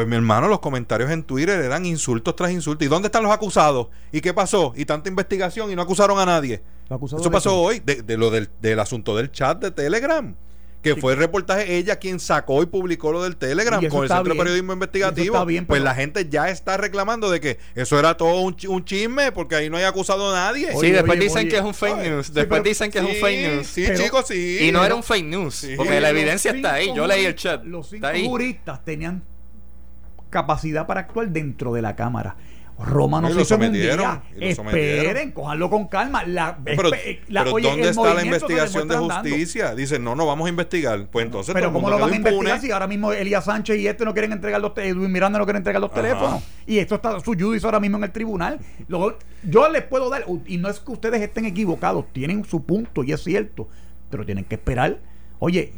Pues 0.00 0.08
mi 0.08 0.16
hermano, 0.16 0.48
los 0.48 0.60
comentarios 0.60 1.10
en 1.10 1.22
Twitter 1.24 1.60
eran 1.60 1.84
insultos 1.84 2.34
tras 2.34 2.50
insultos. 2.52 2.86
¿Y 2.86 2.88
dónde 2.88 3.08
están 3.08 3.22
los 3.22 3.30
acusados? 3.30 3.88
¿Y 4.12 4.22
qué 4.22 4.32
pasó? 4.32 4.72
Y 4.74 4.86
tanta 4.86 5.10
investigación 5.10 5.70
y 5.70 5.76
no 5.76 5.82
acusaron 5.82 6.18
a 6.18 6.24
nadie. 6.24 6.62
Los 6.88 6.96
acusados 6.96 7.20
Eso 7.22 7.30
pasó 7.30 7.60
hoy, 7.60 7.80
de, 7.84 7.96
de 7.96 8.16
lo 8.16 8.30
del, 8.30 8.48
del 8.62 8.80
asunto 8.80 9.14
del 9.14 9.30
chat 9.30 9.60
de 9.60 9.70
Telegram. 9.70 10.34
Que 10.82 10.96
fue 10.96 11.12
el 11.12 11.18
reportaje 11.18 11.76
ella 11.76 11.96
quien 11.96 12.18
sacó 12.18 12.62
y 12.62 12.66
publicó 12.66 13.12
lo 13.12 13.22
del 13.22 13.36
Telegram 13.36 13.86
con 13.88 14.04
el 14.04 14.08
Centro 14.08 14.32
de. 14.32 14.38
Periodismo 14.40 14.72
Investigativo. 14.72 15.44
Bien, 15.44 15.66
pues 15.66 15.82
la 15.82 15.94
gente 15.94 16.26
ya 16.30 16.48
está 16.48 16.78
reclamando 16.78 17.30
de 17.30 17.38
que 17.40 17.58
eso 17.74 17.98
era 17.98 18.16
todo 18.16 18.40
un, 18.40 18.56
chi- 18.56 18.66
un 18.68 18.82
chisme 18.82 19.30
porque 19.32 19.56
ahí 19.56 19.68
no 19.68 19.76
hay 19.76 19.84
acusado 19.84 20.30
a 20.30 20.34
nadie. 20.34 20.70
Sí, 20.70 20.76
Oye, 20.78 20.92
después 20.92 21.18
oye, 21.18 21.24
dicen 21.24 21.38
oye. 21.40 21.48
que 21.50 21.56
es 21.58 21.62
un 21.62 21.74
fake 21.74 21.96
news. 21.98 22.26
sí, 22.28 22.32
Después 22.32 22.60
pero- 22.62 22.68
dicen 22.70 22.90
que 22.90 22.98
es 23.00 23.04
un 23.04 23.14
fake 23.16 23.52
news. 23.54 23.66
Sí, 23.66 23.84
Pero- 23.86 24.02
chicos, 24.02 24.24
sí. 24.28 24.58
Y 24.62 24.72
no 24.72 24.82
era 24.82 24.94
un 24.94 25.02
fake 25.02 25.26
news. 25.26 25.54
Sí. 25.54 25.74
Porque 25.76 26.00
la 26.00 26.08
evidencia 26.08 26.52
está 26.52 26.72
ahí. 26.72 26.90
Yo 26.96 27.06
leí 27.06 27.26
el 27.26 27.34
chat. 27.34 27.62
Los 27.64 27.90
cinco 27.90 28.06
Está 28.06 28.16
ahí. 28.16 28.26
juristas 28.26 28.82
tenían 28.82 29.22
capacidad 30.30 30.86
para 30.86 31.00
actuar 31.00 31.28
dentro 31.28 31.72
de 31.74 31.82
la 31.82 31.94
Cámara. 31.96 32.36
Roma 32.82 33.20
nos 33.20 33.32
Y 33.32 33.34
lo 33.34 33.40
hizo 33.42 33.56
un 33.56 33.72
día. 33.72 34.22
Esperen, 34.40 35.32
cojanlo 35.32 35.68
con 35.68 35.86
calma. 35.88 36.24
La, 36.24 36.58
Pero, 36.64 36.88
la- 37.28 37.44
pero 37.44 37.54
oye, 37.56 37.68
¿dónde 37.68 37.90
está 37.90 38.14
la 38.14 38.20
se 38.20 38.26
investigación 38.26 38.88
de 38.88 38.96
justicia? 38.96 39.74
Dicen, 39.74 40.02
no, 40.02 40.14
no 40.14 40.24
vamos 40.26 40.46
a 40.46 40.48
investigar. 40.48 41.06
Pues 41.10 41.26
entonces 41.26 41.52
Pero 41.54 41.72
¿cómo 41.74 41.90
lo 41.90 41.98
van 41.98 42.10
a 42.12 42.16
investigar 42.16 42.58
si 42.60 42.70
ahora 42.70 42.86
mismo 42.86 43.12
Elías 43.12 43.44
Sánchez 43.44 43.78
y 43.78 43.86
este 43.86 44.06
no 44.06 44.14
quieren 44.14 44.32
entregar 44.32 44.62
los 44.62 44.72
te- 44.72 44.88
Edwin 44.88 45.12
Miranda 45.12 45.38
no 45.38 45.44
quieren 45.44 45.60
entregar 45.60 45.82
los 45.82 45.90
Ajá. 45.92 46.00
teléfonos? 46.00 46.42
Y 46.66 46.78
esto 46.78 46.94
está 46.94 47.20
su 47.20 47.34
judice 47.34 47.66
ahora 47.66 47.80
mismo 47.80 47.98
en 47.98 48.04
el 48.04 48.12
tribunal. 48.12 48.58
Lo- 48.88 49.18
yo 49.42 49.68
les 49.68 49.82
puedo 49.82 50.08
dar, 50.08 50.24
y 50.46 50.56
no 50.56 50.70
es 50.70 50.80
que 50.80 50.90
ustedes 50.92 51.20
estén 51.20 51.44
equivocados, 51.44 52.06
tienen 52.14 52.44
su 52.46 52.64
punto 52.64 53.04
y 53.04 53.12
es 53.12 53.22
cierto, 53.22 53.68
pero 54.10 54.24
tienen 54.24 54.44
que 54.44 54.54
esperar. 54.54 54.98
Oye, 55.38 55.74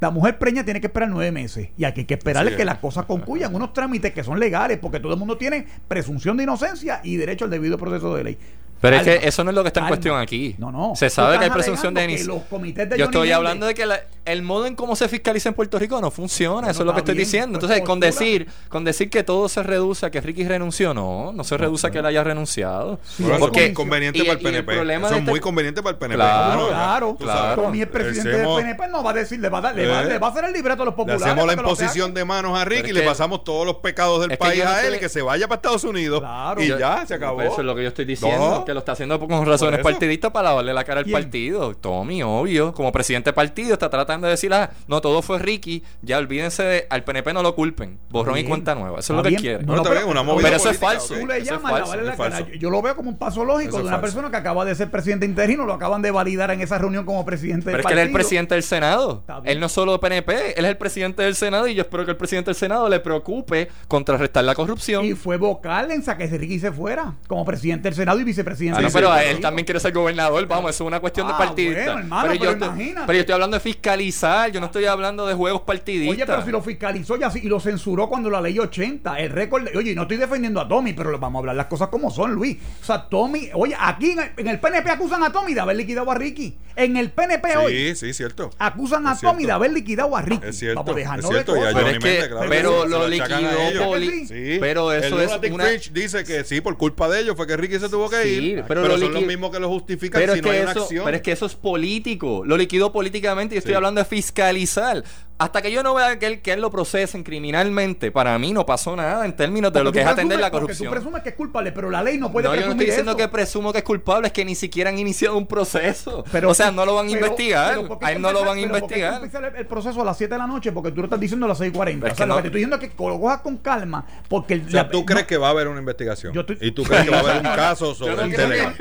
la 0.00 0.10
mujer 0.10 0.38
preña 0.38 0.64
tiene 0.64 0.80
que 0.80 0.88
esperar 0.88 1.08
nueve 1.08 1.32
meses 1.32 1.68
y 1.76 1.84
aquí 1.84 2.00
hay 2.00 2.06
que 2.06 2.14
esperar 2.14 2.44
Así 2.44 2.52
es. 2.52 2.56
que 2.56 2.64
las 2.64 2.78
cosas 2.78 3.06
concluyan, 3.06 3.54
unos 3.54 3.72
trámites 3.72 4.12
que 4.12 4.22
son 4.22 4.38
legales, 4.38 4.78
porque 4.78 5.00
todo 5.00 5.12
el 5.12 5.18
mundo 5.18 5.36
tiene 5.36 5.66
presunción 5.88 6.36
de 6.36 6.42
inocencia 6.44 7.00
y 7.02 7.16
derecho 7.16 7.44
al 7.46 7.50
debido 7.50 7.78
proceso 7.78 8.14
de 8.14 8.24
ley. 8.24 8.38
Pero 8.80 8.96
es 8.96 9.02
que 9.02 9.26
eso 9.28 9.42
no 9.44 9.50
es 9.50 9.56
lo 9.56 9.62
que 9.62 9.68
está 9.68 9.80
en 9.80 9.88
cuestión 9.88 10.18
aquí. 10.18 10.54
No, 10.58 10.70
no. 10.70 10.94
Se 10.96 11.08
sabe 11.10 11.38
que 11.38 11.44
hay 11.44 11.50
presunción 11.50 11.94
de 11.94 12.04
inicio. 12.04 12.34
los 12.34 12.42
comités 12.44 12.88
de 12.88 12.98
Yo 12.98 13.06
estoy 13.06 13.32
hablando 13.32 13.66
de 13.66 13.74
que 13.74 13.86
la- 13.86 14.00
el 14.24 14.42
modo 14.42 14.66
en 14.66 14.74
cómo 14.74 14.96
se 14.96 15.08
fiscaliza 15.08 15.48
en 15.48 15.54
Puerto 15.54 15.78
Rico 15.78 16.00
no 16.00 16.10
funciona. 16.10 16.70
eso 16.70 16.80
es 16.82 16.86
lo 16.86 16.92
que 16.92 16.98
estoy 16.98 17.14
bien, 17.14 17.24
diciendo. 17.26 17.58
pues 17.58 17.70
Entonces, 17.70 17.86
con 17.86 18.00
decir, 18.00 18.48
con 18.68 18.84
decir 18.84 19.08
que 19.08 19.22
todo 19.22 19.48
se 19.48 19.62
reduce 19.62 20.04
a 20.04 20.10
que 20.10 20.20
Ricky 20.20 20.44
renunció, 20.46 20.92
no, 20.94 21.32
no 21.32 21.44
se 21.44 21.56
reduce 21.56 21.86
a 21.86 21.90
que 21.90 21.98
él 21.98 22.06
haya 22.06 22.22
renunciado. 22.24 22.98
Bueno, 23.18 23.36
eso 23.36 23.44
Porque 23.46 23.66
es 23.66 23.72
conveniente 23.72 24.18
y- 24.18 24.22
para 24.22 24.32
el 24.32 24.38
el 24.38 24.64
PNP. 24.64 24.72
Eso 24.96 25.06
es 25.06 25.12
este- 25.12 25.30
muy 25.30 25.40
conveniente 25.40 25.82
para 25.82 25.92
el 25.92 25.98
PNP. 25.98 26.16
Claro, 26.16 26.60
¿no? 26.60 26.68
Claro, 26.68 27.16
Tú 27.18 27.24
claro. 27.24 27.62
Tommy, 27.62 27.80
el 27.82 27.88
presidente 27.88 28.30
Hacemos- 28.30 28.56
del 28.58 28.66
PNP, 28.66 28.88
no 28.88 29.02
va 29.02 29.10
a 29.10 29.14
decir, 29.14 29.38
le 29.40 29.48
va 29.48 29.58
a, 29.58 29.60
dar- 29.60 29.74
le 29.76 29.86
va, 29.86 30.02
Eh, 30.02 30.06
le 30.06 30.18
va 30.18 30.26
a 30.26 30.30
hacer 30.30 30.44
el 30.44 30.52
libreto 30.52 30.82
a 30.82 30.86
los 30.86 30.92
Le 30.92 30.96
populares. 30.96 31.22
hacemos 31.22 31.46
la 31.46 31.52
imposición 31.54 32.12
de 32.14 32.24
manos 32.24 32.58
a 32.58 32.64
Ricky 32.64 32.90
y 32.90 32.92
le 32.92 33.02
pasamos 33.02 33.44
todos 33.44 33.64
los 33.64 33.76
pecados 33.76 34.26
del 34.26 34.36
país 34.38 34.64
a 34.64 34.86
él 34.86 34.96
y 34.96 34.98
que 34.98 35.08
se 35.08 35.22
vaya 35.22 35.46
para 35.48 35.56
Estados 35.56 35.84
Unidos. 35.84 36.20
Claro. 36.20 36.60
Y 36.62 36.68
ya, 36.68 37.04
se 37.06 37.14
acabó. 37.14 37.40
Eso 37.42 37.60
es 37.60 37.64
lo 37.64 37.74
que 37.74 37.82
yo 37.82 37.88
estoy 37.88 38.04
diciendo, 38.04 38.64
No. 38.65 38.65
Que 38.66 38.74
lo 38.74 38.80
está 38.80 38.92
haciendo 38.92 39.18
con 39.18 39.46
razones 39.46 39.80
partidistas 39.80 40.30
para 40.30 40.50
lavarle 40.50 40.74
la 40.74 40.84
cara 40.84 41.00
al 41.00 41.04
¿Quién? 41.04 41.14
partido. 41.14 41.74
Tommy, 41.74 42.22
obvio. 42.22 42.72
Como 42.74 42.92
presidente 42.92 43.30
de 43.30 43.34
partido 43.34 43.72
está 43.72 43.88
tratando 43.88 44.26
de 44.26 44.32
decir, 44.32 44.52
ah, 44.52 44.70
no, 44.88 45.00
todo 45.00 45.22
fue 45.22 45.38
Ricky, 45.38 45.82
ya 46.02 46.18
olvídense 46.18 46.62
de, 46.62 46.86
al 46.90 47.04
PNP 47.04 47.32
no 47.32 47.42
lo 47.42 47.54
culpen, 47.54 47.98
borrón 48.10 48.38
y 48.38 48.44
cuenta 48.44 48.74
nueva. 48.74 48.98
Eso 48.98 49.12
es 49.12 49.16
lo 49.16 49.22
que 49.22 49.28
bien. 49.30 49.40
quiere. 49.40 49.64
No, 49.64 49.76
está 49.76 49.92
bien, 49.92 50.04
una 50.04 50.22
movida 50.22 50.44
Pero 50.48 50.56
eso 50.56 50.70
es 50.70 50.78
falso. 50.78 51.14
Tú 51.14 51.26
le 51.26 51.42
llamas, 51.42 51.70
falso, 51.70 51.78
lavarle 51.78 52.04
la 52.04 52.16
cara. 52.16 52.40
Yo, 52.40 52.54
yo 52.54 52.70
lo 52.70 52.82
veo 52.82 52.96
como 52.96 53.10
un 53.10 53.18
paso 53.18 53.44
lógico 53.44 53.78
de 53.78 53.84
una 53.84 54.00
persona 54.00 54.30
que 54.30 54.36
acaba 54.36 54.64
de 54.64 54.74
ser 54.74 54.90
presidente 54.90 55.24
interino, 55.26 55.64
lo 55.64 55.74
acaban 55.74 56.02
de 56.02 56.10
validar 56.10 56.50
en 56.50 56.60
esa 56.60 56.78
reunión 56.78 57.04
como 57.04 57.24
presidente 57.24 57.66
Pero 57.66 57.76
del 57.76 57.80
es 57.80 57.86
que 57.86 57.92
él 57.92 57.98
es 57.98 58.02
el 58.06 58.12
partido. 58.12 58.18
presidente 58.18 58.54
del 58.54 58.64
Senado. 58.64 59.24
Él 59.44 59.60
no 59.60 59.68
solo 59.68 60.00
PNP, 60.00 60.58
él 60.58 60.64
es 60.64 60.70
el 60.70 60.76
presidente 60.76 61.22
del 61.22 61.36
Senado 61.36 61.68
y 61.68 61.74
yo 61.74 61.82
espero 61.82 62.04
que 62.04 62.10
el 62.10 62.16
presidente 62.16 62.50
del 62.50 62.56
Senado 62.56 62.88
le 62.88 63.00
preocupe 63.00 63.68
contrarrestar 63.86 64.44
la 64.44 64.54
corrupción. 64.54 65.04
Y 65.04 65.14
fue 65.14 65.36
vocal 65.36 65.90
en 65.90 66.02
que 66.02 66.26
Ricky 66.26 66.58
se 66.58 66.72
fuera 66.72 67.14
como 67.26 67.44
presidente 67.44 67.84
del 67.88 67.94
Senado 67.94 68.20
y 68.20 68.24
vicepresidente 68.24 68.55
Ah, 68.76 68.80
no, 68.80 68.88
pero 68.90 69.16
él 69.16 69.40
también 69.40 69.64
quiere 69.66 69.80
ser 69.80 69.92
gobernador, 69.92 70.46
vamos, 70.46 70.70
eso 70.70 70.84
es 70.84 70.88
una 70.88 71.00
cuestión 71.00 71.26
Ah, 71.28 71.32
de 71.32 71.38
partidista. 71.38 71.84
bueno, 71.84 71.98
hermano, 72.00 72.28
pero, 72.28 72.40
pero 72.40 72.52
yo 72.58 72.66
imagínate. 72.66 73.06
pero 73.06 73.16
yo 73.16 73.20
estoy 73.20 73.32
hablando 73.34 73.56
de 73.56 73.60
fiscalizar, 73.60 74.50
yo 74.52 74.60
no 74.60 74.66
estoy 74.66 74.84
hablando 74.86 75.26
de 75.26 75.34
juegos 75.34 75.62
partidistas. 75.62 76.14
Oye, 76.16 76.26
pero 76.26 76.44
si 76.44 76.50
lo 76.50 76.62
fiscalizó 76.62 77.16
ya 77.16 77.30
y 77.34 77.48
lo 77.48 77.60
censuró 77.60 78.08
cuando 78.08 78.30
la 78.30 78.40
ley 78.40 78.58
80, 78.58 79.18
el 79.20 79.30
récord. 79.30 79.64
oye, 79.76 79.94
no 79.94 80.02
estoy 80.02 80.16
defendiendo 80.16 80.60
a 80.60 80.68
Tommy, 80.68 80.92
pero 80.92 81.16
vamos 81.18 81.38
a 81.38 81.40
hablar 81.40 81.56
las 81.56 81.66
cosas 81.66 81.88
como 81.88 82.10
son, 82.10 82.32
Luis. 82.32 82.56
O 82.82 82.84
sea, 82.84 83.08
Tommy, 83.08 83.50
oye, 83.54 83.76
aquí 83.78 84.10
en 84.12 84.18
el, 84.20 84.30
en 84.36 84.48
el 84.48 84.60
PNP 84.60 84.90
acusan 84.90 85.22
a 85.22 85.30
Tommy 85.32 85.54
de 85.54 85.60
haber 85.60 85.76
liquidado 85.76 86.10
a 86.10 86.14
Ricky. 86.14 86.56
En 86.76 86.96
el 86.96 87.10
PNP 87.10 87.56
hoy 87.56 87.72
Sí, 87.76 87.94
sí, 87.96 88.12
cierto. 88.12 88.50
acusan 88.58 89.06
a 89.06 89.10
Tommy 89.18 89.20
cierto. 89.20 89.46
de 89.46 89.52
haber 89.52 89.72
liquidado 89.72 90.16
a 90.16 90.22
Ricky. 90.22 90.46
Es 90.46 90.58
cierto, 90.58 90.84
Vamos 90.84 91.00
es 91.00 91.26
cierto, 91.26 91.54
de. 91.54 91.60
Pero 91.60 91.78
es 91.88 91.98
que- 91.98 92.04
Méndez, 92.06 92.28
claro. 92.28 92.46
pero 92.50 92.82
Se 92.82 92.88
lo 92.88 93.08
liquidó. 93.08 93.84
Poli- 93.86 94.26
Sí, 94.26 94.56
pero 94.60 94.92
eso 94.92 95.18
el 95.20 95.28
es 95.28 95.50
una- 95.50 95.64
dice 95.92 96.24
que 96.24 96.44
sí, 96.44 96.60
por 96.60 96.76
culpa 96.76 97.08
de 97.08 97.20
ellos 97.20 97.36
fue 97.36 97.46
que 97.46 97.56
Ricky 97.56 97.78
se 97.78 97.88
tuvo 97.88 98.10
que 98.10 98.22
Sí, 98.22 98.45
ir. 98.46 98.64
pero 98.68 98.82
pero 98.82 98.96
lo 98.96 98.98
son 98.98 99.14
los 99.14 99.22
mismos 99.24 99.50
que 99.50 99.60
lo 99.60 99.68
justifican 99.68 100.20
Pero 100.20 100.32
si 100.34 100.38
es, 100.38 100.44
no 100.44 100.50
que 100.50 100.56
hay 100.56 100.62
una 100.62 100.70
eso, 100.72 100.82
acción. 100.82 101.04
pero 101.04 101.16
es 101.16 101.22
que 101.22 101.32
eso 101.32 101.46
es 101.46 101.54
político. 101.54 102.42
Lo 102.46 102.56
liquidó 102.56 102.92
políticamente 102.92 103.54
y 103.54 103.58
estoy 103.58 103.72
Sí. 103.72 103.76
hablando 103.76 104.00
de 104.00 104.04
fiscalizar. 104.04 105.04
Hasta 105.38 105.60
que 105.60 105.70
yo 105.70 105.82
no 105.82 105.92
vea 105.94 106.18
que 106.18 106.26
él, 106.26 106.40
que 106.40 106.52
él 106.54 106.62
lo 106.62 106.70
procesen 106.70 107.22
criminalmente, 107.22 108.10
para 108.10 108.38
mí 108.38 108.52
no 108.52 108.64
pasó 108.64 108.96
nada 108.96 109.24
en 109.26 109.36
términos 109.36 109.70
de 109.70 109.80
lo 109.80 109.86
Porque 109.90 109.98
que 109.98 110.04
tú 110.04 110.08
es 110.08 110.12
atender 110.14 110.40
la 110.40 110.50
porque 110.50 110.62
corrupción. 110.62 110.88
Tú 110.88 110.94
presumes 110.94 111.22
que 111.22 111.28
es 111.28 111.34
culpable, 111.34 111.72
pero 111.72 111.90
la 111.90 112.02
ley 112.02 112.16
no 112.16 112.32
puede 112.32 112.44
No, 112.48 112.54
yo 112.54 112.60
no 112.60 112.66
presumir 112.68 112.72
estoy 112.82 112.86
diciendo 112.86 113.10
eso. 113.12 113.18
que 113.18 113.28
presumo 113.28 113.70
que 113.72 113.78
es 113.78 113.84
culpable, 113.84 114.28
es 114.28 114.32
que 114.32 114.44
ni 114.46 114.54
siquiera 114.54 114.88
han 114.88 114.98
iniciado 114.98 115.36
un 115.36 115.46
proceso. 115.46 116.24
Pero 116.32 116.48
o 116.50 116.54
sea, 116.54 116.70
no 116.70 116.86
lo 116.86 116.94
van 116.94 117.06
a 117.06 117.10
pero- 117.12 117.26
investigar. 117.26 117.74
pero 117.76 117.88
¿por 117.88 117.98
qué 117.98 118.06
a 118.06 118.12
él 118.12 118.22
no 118.22 118.32
lo 118.32 118.44
van 118.46 118.58
a 118.58 118.62
pero 118.62 118.80
¿por 118.80 118.88
qué 118.88 118.98
investigar. 118.98 119.44
el, 119.52 119.56
el 119.56 119.66
proceso 119.66 120.00
a 120.00 120.04
las 120.06 120.16
7 120.16 120.32
de 120.34 120.38
la 120.38 120.46
noche 120.46 120.72
porque 120.72 120.90
tú 120.90 120.96
lo 120.98 121.04
estás 121.04 121.20
diciendo 121.20 121.44
a 121.44 121.50
las 121.50 121.60
6.40. 121.60 122.00
Pero 122.00 122.06
es 122.06 122.12
o 122.12 122.16
sea, 122.16 122.24
que 122.24 122.28
lo 122.28 122.28
no- 122.28 122.36
que 122.36 122.42
te 122.42 122.46
estoy 122.48 122.58
diciendo 122.60 122.76
es 122.76 122.82
que 122.94 123.04
lo 123.08 123.20
cojas 123.20 123.40
con 123.42 123.56
calma 123.58 124.06
porque 124.28 124.54
el- 124.54 124.66
O 124.66 124.70
sea, 124.70 124.82
la- 124.84 124.88
¿tú 124.88 125.00
no- 125.00 125.04
crees 125.06 125.26
que 125.26 125.36
va 125.36 125.48
a 125.48 125.50
haber 125.50 125.68
una 125.68 125.80
investigación? 125.80 126.32
Yo 126.32 126.40
estoy- 126.40 126.56
¿Y 126.62 126.70
tú 126.72 126.82
crees 126.82 127.04
que 127.04 127.10
va 127.10 127.18
a 127.18 127.20
haber 127.20 127.36
un 127.36 127.42
caso 127.56 127.86
Yo 127.88 127.94
sobre 127.94 128.16
no 128.16 128.22
el 128.22 128.34
Telegram? 128.34 128.74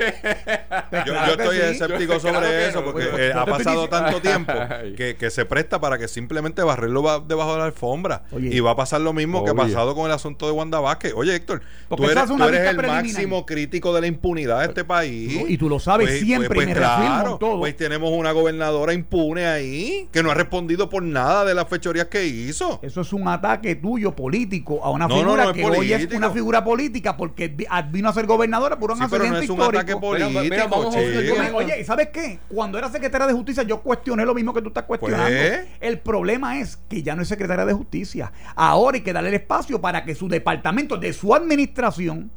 Pues 0.89 1.05
Yo, 1.05 1.13
que 1.37 1.43
estoy 1.43 1.57
escéptico 1.57 2.13
Yo- 2.13 2.19
sobre 2.21 2.39
que 2.47 2.67
eso 2.69 2.79
no. 2.79 2.85
porque 2.93 3.07
Pues, 3.07 3.21
eh, 3.23 3.33
ha 3.35 3.45
pasado 3.45 3.89
tanto 3.89 4.21
tiempo 4.21 4.53
que, 4.95 5.17
que 5.17 5.29
se 5.29 5.43
presta 5.43 5.81
para 5.81 5.97
que 5.97 6.07
simplemente 6.07 6.44
simplemente 6.45 6.63
barrerlo 6.63 7.01
va- 7.03 7.19
debajo 7.19 7.53
de 7.53 7.59
la 7.59 7.65
alfombra. 7.65 8.23
Oye. 8.31 8.49
y 8.55 8.59
va 8.59 8.71
a 8.71 8.75
pasar 8.75 9.01
lo 9.01 9.13
mismo 9.13 9.43
que 9.43 9.49
ha 9.49 9.53
Obvio. 9.53 9.63
pasado 9.63 9.95
con 9.95 10.05
el 10.05 10.11
asunto 10.11 10.45
de 10.45 10.51
Wanda 10.51 10.79
Vázquez. 10.79 11.13
Oye, 11.15 11.35
Héctor, 11.35 11.61
Porque 11.89 12.05
tú 12.05 12.11
eres, 12.11 12.25
tú 12.27 12.43
eres 12.43 12.69
el 12.69 12.77
máximo 12.77 13.45
crítico 13.45 13.93
de 13.93 14.01
la 14.01 14.07
impunidad 14.07 14.59
de 14.59 14.65
este 14.67 14.83
país. 14.83 15.41
No, 15.41 15.47
y 15.47 15.57
tú 15.57 15.69
lo 15.69 15.79
sabes 15.79 16.19
siempre, 16.19 16.63
y 16.63 16.65
me 16.67 16.73
reafirmo 16.73 17.31
en 17.33 17.39
todo. 17.39 17.59
Pues 17.59 17.75
tenemos 17.75 18.11
una 18.11 18.31
gobernadora 18.31 18.93
impune 18.93 19.45
ahí 19.47 20.07
que 20.11 20.21
no 20.23 20.31
ha 20.31 20.33
respondido 20.33 20.89
por 20.89 21.03
nada 21.03 21.45
de 21.45 21.53
las 21.55 21.67
fechorías 21.67 22.07
que 22.07 22.25
hizo. 22.25 22.79
Eso 22.83 23.01
es 23.01 23.13
un 23.13 23.27
ataque 23.27 23.75
tuyo 23.75 24.15
político 24.15 24.83
a 24.83 24.91
una 24.91 25.07
No, 25.07 25.15
no, 25.15 25.21
figura 25.21 25.45
no 25.45 25.53
que 25.53 25.65
hoy 25.65 25.91
es 25.91 25.97
político. 25.99 26.17
una 26.17 26.29
figura 26.31 26.63
política 26.63 27.17
porque 27.17 27.55
ah, 27.69 27.81
vino 27.81 28.09
a 28.09 28.13
ser 28.13 28.25
gobernadora 28.25 28.77
por 28.77 28.91
un 28.91 28.97
Sí, 28.97 29.03
pero 29.09 29.23
no 29.25 29.35
accidente 29.35 29.45
es 29.45 29.49
un 29.49 29.55
histórico. 29.57 29.79
ataque 29.79 29.95
Mira, 29.95 30.25
político, 30.27 30.41
mira, 30.43 30.67
vamos 30.67 30.95
a 30.95 30.99
un- 30.99 31.05
chico. 31.05 31.21
Yo 31.21 31.35
me- 31.35 31.51
Oye, 31.51 31.81
¿y 31.81 31.83
¿sabes 31.85 32.09
qué? 32.09 32.39
Cuando 32.49 32.77
era 32.77 32.89
secretaria 32.91 33.27
de 33.27 33.33
justicia, 33.33 33.63
yo 33.63 33.79
cuestioné 33.81 34.25
lo 34.25 34.33
mismo 34.33 34.53
que 34.53 34.61
tú 34.61 34.67
estás 34.69 34.83
cuestionando. 34.83 35.25
Pues. 35.29 35.65
El 35.79 35.99
problema 35.99 36.34
es 36.55 36.77
que 36.89 37.03
ya 37.03 37.15
no 37.15 37.21
es 37.21 37.27
secretaria 37.27 37.65
de 37.65 37.73
justicia. 37.73 38.31
Ahora 38.55 38.95
hay 38.95 39.03
que 39.03 39.13
darle 39.13 39.29
el 39.29 39.35
espacio 39.35 39.81
para 39.81 40.03
que 40.03 40.15
su 40.15 40.27
departamento, 40.27 40.97
de 40.97 41.13
su 41.13 41.33
administración, 41.33 42.31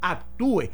actúe. 0.00 0.70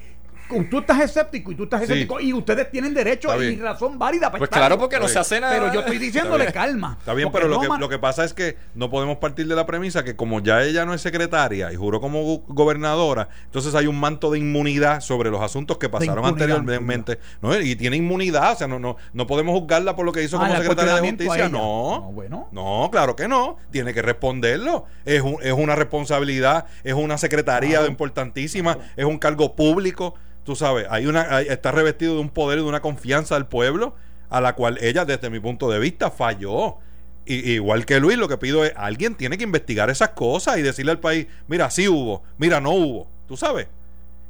Tú 0.70 0.78
estás 0.80 1.00
escéptico 1.00 1.52
y 1.52 1.54
tú 1.54 1.64
estás 1.64 1.80
Sí. 1.80 1.84
escéptico 1.84 2.20
y 2.20 2.32
ustedes 2.32 2.70
tienen 2.70 2.94
derecho 2.94 3.28
y 3.42 3.56
razón 3.56 3.98
válida 3.98 4.28
para 4.28 4.38
Pues 4.38 4.48
estarlo. 4.48 4.66
claro, 4.66 4.78
porque 4.80 4.98
no 4.98 5.08
se 5.08 5.18
hace 5.18 5.40
nada. 5.40 5.52
Pero 5.54 5.72
yo 5.72 5.80
estoy 5.80 5.98
diciéndole 5.98 6.52
calma. 6.52 6.96
Está 6.98 7.14
bien, 7.14 7.30
pero 7.32 7.48
lo 7.48 7.56
no 7.56 7.60
que, 7.62 7.68
ma- 7.68 7.78
lo 7.78 7.88
que 7.88 7.98
pasa 7.98 8.24
es 8.24 8.34
que 8.34 8.56
no 8.74 8.90
podemos 8.90 9.18
partir 9.18 9.46
de 9.46 9.54
la 9.54 9.66
premisa 9.66 10.04
que 10.04 10.16
como 10.16 10.40
ya 10.40 10.62
ella 10.62 10.84
no 10.84 10.94
es 10.94 11.00
secretaria 11.00 11.72
y 11.72 11.76
juró 11.76 12.00
como 12.00 12.22
go- 12.22 12.42
gobernadora, 12.48 13.28
entonces 13.44 13.74
hay 13.74 13.86
un 13.86 13.98
manto 14.00 14.30
de 14.30 14.38
inmunidad 14.38 15.00
sobre 15.00 15.30
los 15.30 15.40
asuntos 15.40 15.78
que 15.78 15.88
pasaron 15.88 16.24
anteriormente. 16.24 17.18
¿no? 17.42 17.58
Y 17.60 17.76
tiene 17.76 17.96
inmunidad, 17.96 18.52
o 18.52 18.56
sea, 18.56 18.66
no, 18.68 18.78
no, 18.78 18.96
no 19.12 19.26
podemos 19.26 19.58
juzgarla 19.58 19.96
por 19.96 20.04
lo 20.04 20.12
que 20.12 20.22
hizo 20.22 20.36
Ah, 20.38 20.46
como 20.48 20.56
secretaria 20.60 20.94
de 20.94 21.00
justicia. 21.10 21.48
No, 21.48 21.58
No, 21.60 22.12
bueno. 22.12 22.48
no, 22.52 22.88
claro 22.90 23.16
que 23.16 23.28
no. 23.28 23.56
Tiene 23.70 23.92
que 23.94 24.02
responderlo. 24.02 24.84
Es, 25.04 25.22
un- 25.22 25.36
es 25.42 25.52
una 25.52 25.74
responsabilidad, 25.76 26.66
es 26.84 26.94
una 26.94 27.18
secretaría 27.18 27.86
importantísima, 27.86 28.78
es 28.96 29.04
un 29.04 29.18
cargo 29.18 29.54
público. 29.54 30.14
Tú 30.50 30.56
sabes, 30.56 30.84
hay 30.90 31.06
una, 31.06 31.36
hay- 31.36 31.46
está 31.46 31.70
revestido 31.70 32.14
de 32.14 32.20
un 32.22 32.28
poder 32.28 32.58
y 32.58 32.62
de 32.62 32.68
una 32.68 32.80
confianza 32.82 33.36
del 33.36 33.46
pueblo 33.46 33.94
a 34.30 34.40
la 34.40 34.56
cual 34.56 34.78
ella, 34.82 35.04
desde 35.04 35.30
mi 35.30 35.38
punto 35.38 35.70
de 35.70 35.78
vista, 35.78 36.10
falló. 36.10 36.78
Y, 37.24 37.52
igual 37.52 37.86
que 37.86 38.00
Luis, 38.00 38.18
lo 38.18 38.26
que 38.26 38.36
pido 38.36 38.64
es, 38.64 38.72
alguien 38.74 39.14
tiene 39.14 39.38
que 39.38 39.44
investigar 39.44 39.90
esas 39.90 40.08
cosas 40.08 40.58
y 40.58 40.62
decirle 40.62 40.90
al 40.90 40.98
país, 40.98 41.28
mira, 41.46 41.70
sí 41.70 41.86
hubo, 41.86 42.24
mira, 42.36 42.60
no 42.60 42.72
hubo. 42.72 43.06
Tú 43.28 43.36
sabes. 43.36 43.68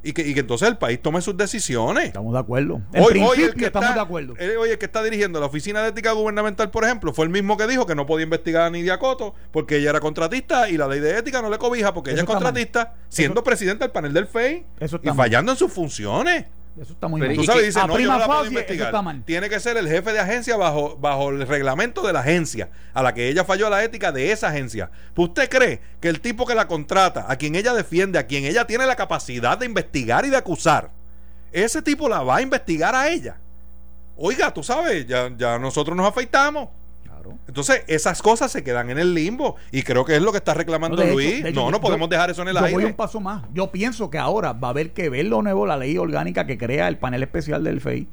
Y 0.03 0.13
que, 0.13 0.27
y 0.27 0.33
que 0.33 0.39
entonces 0.39 0.67
el 0.67 0.77
país 0.77 0.99
tome 1.01 1.21
sus 1.21 1.37
decisiones. 1.37 2.05
Estamos 2.05 2.33
de 2.33 2.39
acuerdo. 2.39 2.81
En 2.91 3.03
Hoy, 3.03 3.43
el 3.43 3.53
que 3.53 3.65
estamos 3.65 3.89
está, 3.89 3.93
de 3.99 4.01
acuerdo. 4.01 4.33
eh, 4.39 4.57
hoy 4.57 4.69
el 4.71 4.77
que 4.79 4.85
está 4.85 5.03
dirigiendo 5.03 5.39
la 5.39 5.45
Oficina 5.45 5.83
de 5.83 5.89
Ética 5.89 6.11
Gubernamental, 6.13 6.71
por 6.71 6.83
ejemplo, 6.85 7.13
fue 7.13 7.25
el 7.25 7.31
mismo 7.31 7.55
que 7.55 7.67
dijo 7.67 7.85
que 7.85 7.93
no 7.93 8.05
podía 8.07 8.23
investigar 8.23 8.63
a 8.63 8.69
Nidia 8.71 8.97
Coto 8.97 9.35
porque 9.51 9.77
ella 9.77 9.91
era 9.91 9.99
contratista 9.99 10.69
y 10.69 10.77
la 10.77 10.87
ley 10.87 10.99
de 10.99 11.17
ética 11.19 11.41
no 11.41 11.49
le 11.51 11.59
cobija 11.59 11.93
porque 11.93 12.11
ella 12.11 12.21
es 12.21 12.27
mal. 12.27 12.37
contratista, 12.37 12.95
siendo 13.09 13.43
presidenta 13.43 13.85
del 13.85 13.91
panel 13.91 14.13
del 14.13 14.25
FEI 14.27 14.65
y 15.03 15.07
mal. 15.07 15.15
fallando 15.15 15.51
en 15.51 15.57
sus 15.57 15.71
funciones. 15.71 16.45
Eso 16.79 16.93
está 16.93 17.07
muy 17.07 17.19
Pero 17.19 17.31
mal. 17.31 17.35
Tú 17.37 17.43
¿Y 17.43 17.45
sabes, 17.45 17.65
dice, 17.65 17.79
a 17.79 17.83
no, 17.83 17.89
yo 17.89 17.95
prima 17.95 18.13
no 18.13 18.19
la 18.19 18.25
puedo 18.27 18.45
investigar. 18.45 18.87
está 18.87 19.01
mal. 19.01 19.23
Tiene 19.25 19.49
que 19.49 19.59
ser 19.59 19.75
el 19.77 19.87
jefe 19.89 20.13
de 20.13 20.19
agencia 20.19 20.55
bajo, 20.55 20.95
bajo 20.97 21.29
el 21.29 21.45
reglamento 21.45 22.01
de 22.01 22.13
la 22.13 22.21
agencia, 22.21 22.69
a 22.93 23.03
la 23.03 23.13
que 23.13 23.27
ella 23.27 23.43
falló 23.43 23.69
la 23.69 23.83
ética 23.83 24.11
de 24.11 24.31
esa 24.31 24.47
agencia. 24.49 24.89
Pues 25.13 25.29
¿Usted 25.29 25.49
cree 25.49 25.81
que 25.99 26.07
el 26.07 26.21
tipo 26.21 26.45
que 26.45 26.55
la 26.55 26.67
contrata, 26.67 27.25
a 27.27 27.35
quien 27.35 27.55
ella 27.55 27.73
defiende, 27.73 28.19
a 28.19 28.25
quien 28.27 28.45
ella 28.45 28.65
tiene 28.65 28.85
la 28.85 28.95
capacidad 28.95 29.57
de 29.57 29.65
investigar 29.65 30.25
y 30.25 30.29
de 30.29 30.37
acusar, 30.37 30.91
ese 31.51 31.81
tipo 31.81 32.07
la 32.07 32.23
va 32.23 32.37
a 32.37 32.41
investigar 32.41 32.95
a 32.95 33.09
ella? 33.09 33.37
Oiga, 34.15 34.53
tú 34.53 34.63
sabes, 34.63 35.05
ya, 35.07 35.29
ya 35.35 35.59
nosotros 35.59 35.95
nos 35.97 36.07
afeitamos. 36.07 36.69
Claro. 37.21 37.37
Entonces, 37.47 37.83
esas 37.87 38.21
cosas 38.21 38.51
se 38.51 38.63
quedan 38.63 38.89
en 38.89 38.97
el 38.99 39.13
limbo. 39.13 39.55
Y 39.71 39.83
creo 39.83 40.05
que 40.05 40.15
es 40.15 40.21
lo 40.21 40.31
que 40.31 40.37
está 40.39 40.53
reclamando 40.53 40.95
No, 40.97 41.01
de 41.03 41.07
hecho- 41.09 41.13
Luis. 41.15 41.33
hecho, 41.45 41.59
no, 41.59 41.65
yo- 41.67 41.71
no 41.71 41.81
podemos 41.81 42.07
yo- 42.07 42.11
dejar 42.11 42.29
eso 42.31 42.41
en 42.41 42.47
el 42.49 42.55
yo 42.55 42.61
voy 42.61 42.69
aire. 42.69 42.85
un 42.85 42.93
paso 42.93 43.19
más. 43.19 43.43
Yo 43.53 43.71
pienso 43.71 44.09
que 44.09 44.17
ahora 44.17 44.53
va 44.53 44.69
a 44.69 44.71
haber 44.71 44.91
que 44.93 45.09
ver 45.09 45.25
lo 45.25 45.41
nuevo, 45.41 45.65
la 45.65 45.77
ley 45.77 45.97
orgánica 45.97 46.45
que 46.45 46.57
crea 46.57 46.87
el 46.87 46.97
panel 46.97 47.23
especial 47.23 47.63
del 47.63 47.81
FEI 47.81 48.07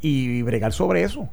y 0.00 0.42
bregar 0.42 0.72
sobre 0.72 1.02
eso. 1.02 1.28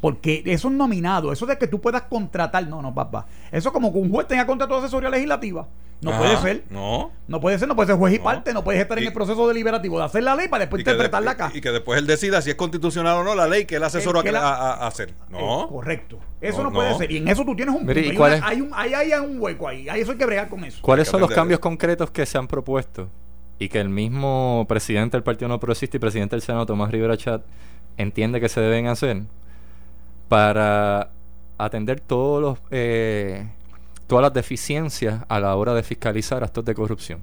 Porque 0.00 0.42
eso 0.46 0.68
es 0.68 0.74
nominado, 0.74 1.32
eso 1.32 1.46
de 1.46 1.56
que 1.58 1.68
tú 1.68 1.80
puedas 1.80 2.02
contratar, 2.02 2.66
no, 2.66 2.82
no, 2.82 2.92
papá. 2.92 3.26
Eso 3.52 3.72
como 3.72 3.92
que 3.92 3.98
un 4.00 4.10
juez 4.10 4.26
tenga 4.26 4.44
contrato 4.46 4.74
de 4.74 4.80
asesoría 4.80 5.08
legislativa. 5.10 5.68
No 6.02 6.10
Ajá, 6.10 6.18
puede 6.18 6.36
ser. 6.38 6.64
No. 6.68 7.12
No 7.28 7.40
puede 7.40 7.58
ser, 7.58 7.68
no 7.68 7.76
puede 7.76 7.86
ser 7.86 7.96
juez 7.96 8.14
y 8.14 8.18
No. 8.18 8.24
parte, 8.24 8.52
no 8.52 8.64
puedes 8.64 8.82
estar 8.82 8.98
en 8.98 9.06
el 9.06 9.12
proceso 9.12 9.46
deliberativo 9.46 9.98
de 10.00 10.04
hacer 10.04 10.22
la 10.24 10.34
ley 10.34 10.48
para 10.48 10.62
después 10.64 10.80
interpretarla 10.80 11.30
de- 11.34 11.44
acá. 11.44 11.52
y 11.54 11.60
que 11.60 11.70
después 11.70 11.96
él 11.98 12.06
decida 12.08 12.42
si 12.42 12.50
es 12.50 12.56
constitucional 12.56 13.18
o 13.18 13.24
no 13.24 13.34
la 13.36 13.46
ley 13.46 13.64
que 13.66 13.76
él 13.76 13.84
asesoró 13.84 14.18
El 14.18 14.24
que 14.24 14.28
a, 14.30 14.32
la- 14.32 14.48
a- 14.48 14.72
a 14.74 14.86
hacer. 14.88 15.10
Eh, 15.10 15.14
No. 15.30 15.68
correcto. 15.68 16.18
Eso 16.40 16.58
No, 16.58 16.64
no, 16.64 16.72
puede 16.72 16.90
no. 16.90 16.98
ser. 16.98 17.10
Y 17.12 17.18
en 17.18 17.28
eso 17.28 17.44
tú 17.44 17.54
tienes 17.54 17.74
un 17.74 17.86
Mire, 17.86 18.02
punto. 18.02 18.28
¿y 18.28 18.30
Hay, 18.32 18.38
una- 18.38 18.46
hay 18.48 18.60
un, 18.60 18.70
hay, 18.74 18.94
hay 19.12 19.12
un 19.24 19.40
hueco 19.40 19.68
ahí. 19.68 19.88
Ahí 19.88 20.00
eso 20.00 20.10
hay 20.12 20.18
que 20.18 20.26
bregar 20.26 20.48
con 20.48 20.64
eso. 20.64 20.80
¿Cuáles 20.82 21.06
Hay 21.06 21.12
son 21.12 21.20
los 21.20 21.30
cambios 21.30 21.60
concretos 21.60 22.10
que 22.10 22.26
se 22.26 22.36
han 22.36 22.48
propuesto 22.48 23.08
y 23.60 23.68
que 23.68 23.78
el 23.78 23.88
mismo 23.88 24.66
presidente 24.68 25.16
del 25.16 25.22
Partido 25.22 25.48
No 25.48 25.60
Progresista 25.60 25.96
y 25.96 26.00
presidente 26.00 26.34
del 26.34 26.42
Senado, 26.42 26.66
Tomás 26.66 26.90
Rivera 26.90 27.16
Chat, 27.16 27.42
entiende 27.96 28.40
que 28.40 28.48
se 28.48 28.60
deben 28.60 28.88
hacer 28.88 29.22
para 30.28 31.10
atender 31.58 32.00
todos 32.00 32.40
los, 32.42 32.58
eh, 32.70 33.46
todas 34.06 34.22
las 34.22 34.32
deficiencias 34.32 35.24
a 35.28 35.40
la 35.40 35.54
hora 35.56 35.74
de 35.74 35.82
fiscalizar 35.82 36.42
actos 36.44 36.64
de 36.64 36.74
corrupción? 36.74 37.20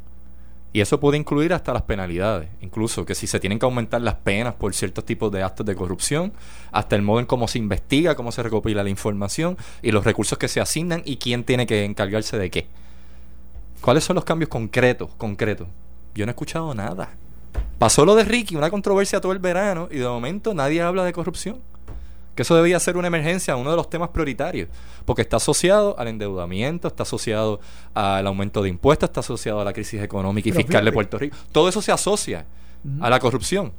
Y 0.72 0.82
eso 0.82 1.00
puede 1.00 1.18
incluir 1.18 1.52
hasta 1.54 1.74
las 1.74 1.82
penalidades, 1.82 2.50
incluso 2.62 3.04
que 3.04 3.16
si 3.16 3.26
se 3.26 3.40
tienen 3.40 3.58
que 3.58 3.66
aumentar 3.66 4.02
las 4.02 4.16
penas 4.16 4.54
por 4.54 4.74
ciertos 4.76 5.04
tipos 5.04 5.32
de 5.32 5.42
actos 5.42 5.66
de 5.66 5.76
corrupción, 5.76 6.32
hasta 6.72 6.96
el 6.96 7.02
modo 7.02 7.20
en 7.20 7.26
cómo 7.26 7.48
se 7.48 7.58
investiga, 7.58 8.16
cómo 8.16 8.32
se 8.32 8.44
recopila 8.44 8.84
la 8.84 8.90
información 8.90 9.58
y 9.82 9.92
los 9.92 10.06
recursos 10.06 10.38
que 10.38 10.48
se 10.48 10.62
asignan 10.62 11.02
y 11.06 11.18
quién 11.18 11.44
tiene 11.44 11.66
que 11.66 11.86
encargarse 11.86 12.38
de 12.38 12.52
qué. 12.52 12.68
¿Cuáles 13.82 14.04
son 14.04 14.16
los 14.16 14.26
cambios 14.26 14.50
concretos? 14.50 15.10
Concretos. 15.18 15.68
Yo 16.14 16.26
no 16.26 16.30
he 16.30 16.34
escuchado 16.34 16.76
nada. 16.76 17.10
Pasó 17.80 18.06
lo 18.06 18.14
de 18.14 18.26
Ricky, 18.26 18.56
una 18.56 18.70
controversia 18.70 19.22
todo 19.22 19.32
el 19.32 19.40
verano, 19.40 19.88
y 19.90 19.98
de 19.98 20.08
momento 20.08 20.54
nadie 20.54 20.82
habla 20.82 21.04
de 21.04 21.14
corrupción. 21.14 21.60
Que 22.40 22.44
eso 22.44 22.56
debía 22.56 22.80
ser 22.80 22.96
una 22.96 23.08
emergencia, 23.08 23.58
uno 23.58 23.70
de 23.70 23.76
los 23.76 23.90
temas 23.90 24.12
prioritarios, 24.12 24.70
porque 25.04 25.24
está 25.24 25.36
asociado 25.36 26.00
al 26.00 26.08
endeudamiento, 26.08 26.88
está 26.88 27.04
asociado 27.04 27.60
al 27.94 28.26
aumento 28.26 28.64
de 28.64 28.70
impuestos, 28.70 29.10
está 29.10 29.20
asociado 29.20 29.60
a 29.60 29.66
la 29.66 29.74
crisis 29.74 30.02
económica 30.02 30.48
y 30.48 30.54
Pero 30.54 30.66
fiscal 30.66 30.86
de. 30.86 30.92
Puerto 30.94 31.20
Rico. 31.20 31.36
Todo 31.52 31.68
eso 31.68 31.82
se 31.82 31.92
asocia 31.92 32.46
a 33.02 33.10
la 33.10 33.20
corrupción. 33.20 33.74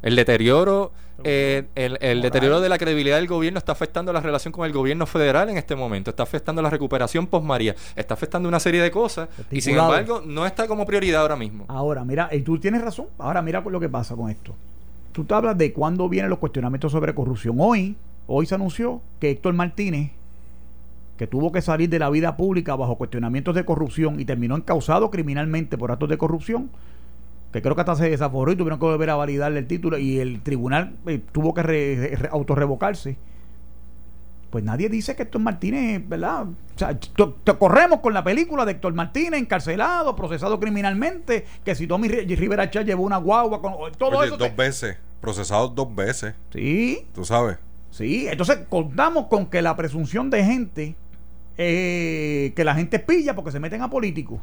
El 0.00 0.16
deterioro, 0.16 0.92
eh, 1.22 1.66
el, 1.74 2.22
deterioro 2.22 2.62
de 2.62 2.70
la 2.70 2.78
credibilidad 2.78 3.16
del 3.16 3.26
gobierno 3.26 3.58
está 3.58 3.72
afectando 3.72 4.10
la 4.10 4.20
relación 4.20 4.52
con 4.52 4.64
el 4.64 4.72
gobierno 4.72 5.04
federal 5.04 5.50
en 5.50 5.58
este 5.58 5.76
momento, 5.76 6.08
está 6.08 6.22
afectando 6.22 6.62
la 6.62 6.70
recuperación 6.70 7.26
post 7.26 7.44
María, 7.44 7.76
está 7.94 8.14
afectando 8.14 8.48
una 8.48 8.58
serie 8.58 8.80
de 8.80 8.90
cosas 8.90 9.28
y 9.50 9.60
sin 9.60 9.76
embargo 9.76 10.22
no 10.24 10.46
está 10.46 10.66
como 10.66 10.86
prioridad 10.86 11.20
ahora 11.20 11.36
mismo. 11.36 11.66
Ahora, 11.68 12.06
mira, 12.06 12.30
y 12.32 12.40
tú 12.40 12.58
tienes 12.58 12.80
razón. 12.80 13.08
Ahora, 13.18 13.42
mira 13.42 13.60
lo 13.60 13.78
que 13.78 13.90
pasa 13.90 14.16
con 14.16 14.30
esto. 14.30 14.54
Tú 15.16 15.24
te 15.24 15.32
hablas 15.32 15.56
de 15.56 15.72
cuándo 15.72 16.10
vienen 16.10 16.28
los 16.28 16.38
cuestionamientos 16.38 16.92
sobre 16.92 17.14
corrupción. 17.14 17.56
Hoy, 17.58 17.96
hoy 18.26 18.44
se 18.44 18.54
anunció 18.54 19.00
que 19.18 19.30
Héctor 19.30 19.54
Martínez, 19.54 20.10
que 21.16 21.26
tuvo 21.26 21.52
que 21.52 21.62
salir 21.62 21.88
de 21.88 21.98
la 21.98 22.10
vida 22.10 22.36
pública 22.36 22.76
bajo 22.76 22.96
cuestionamientos 22.96 23.54
de 23.54 23.64
corrupción 23.64 24.20
y 24.20 24.26
terminó 24.26 24.56
encausado 24.56 25.10
criminalmente 25.10 25.78
por 25.78 25.90
actos 25.90 26.10
de 26.10 26.18
corrupción, 26.18 26.68
que 27.50 27.62
creo 27.62 27.74
que 27.74 27.80
hasta 27.80 27.94
se 27.94 28.10
desaforó 28.10 28.52
y 28.52 28.56
tuvieron 28.56 28.78
que 28.78 28.84
volver 28.84 29.08
a 29.08 29.16
validarle 29.16 29.60
el 29.60 29.66
título 29.66 29.96
y 29.96 30.18
el 30.18 30.42
tribunal 30.42 30.96
eh, 31.06 31.18
tuvo 31.32 31.54
que 31.54 31.62
re- 31.62 32.16
re- 32.16 32.28
autorrevocarse. 32.30 33.16
Pues 34.56 34.64
nadie 34.64 34.88
dice 34.88 35.14
que 35.14 35.24
Héctor 35.24 35.42
Martínez, 35.42 36.00
¿verdad? 36.08 36.44
O 36.46 36.78
sea, 36.78 36.98
corremos 37.58 38.00
con 38.00 38.14
la 38.14 38.24
película 38.24 38.64
de 38.64 38.72
Héctor 38.72 38.94
Martínez 38.94 39.38
encarcelado, 39.38 40.16
procesado 40.16 40.58
criminalmente, 40.58 41.44
que 41.62 41.74
si 41.74 41.86
Tommy 41.86 42.08
Ri- 42.08 42.34
Rivera 42.38 42.70
Chá 42.70 42.80
llevó 42.80 43.02
una 43.02 43.18
guagua, 43.18 43.60
con, 43.60 43.74
todo 43.98 44.16
Oye, 44.16 44.28
eso. 44.28 44.38
dos 44.38 44.48
te- 44.48 44.54
veces, 44.56 44.96
procesado 45.20 45.68
dos 45.68 45.94
veces, 45.94 46.34
Sí, 46.54 47.06
tú 47.14 47.22
sabes. 47.26 47.58
sí. 47.90 48.28
Entonces 48.30 48.60
contamos 48.70 49.26
con 49.26 49.44
que 49.44 49.60
la 49.60 49.76
presunción 49.76 50.30
de 50.30 50.42
gente, 50.42 50.96
eh, 51.58 52.54
que 52.56 52.64
la 52.64 52.74
gente 52.74 52.98
pilla 52.98 53.34
porque 53.34 53.50
se 53.50 53.60
meten 53.60 53.82
a 53.82 53.90
políticos. 53.90 54.40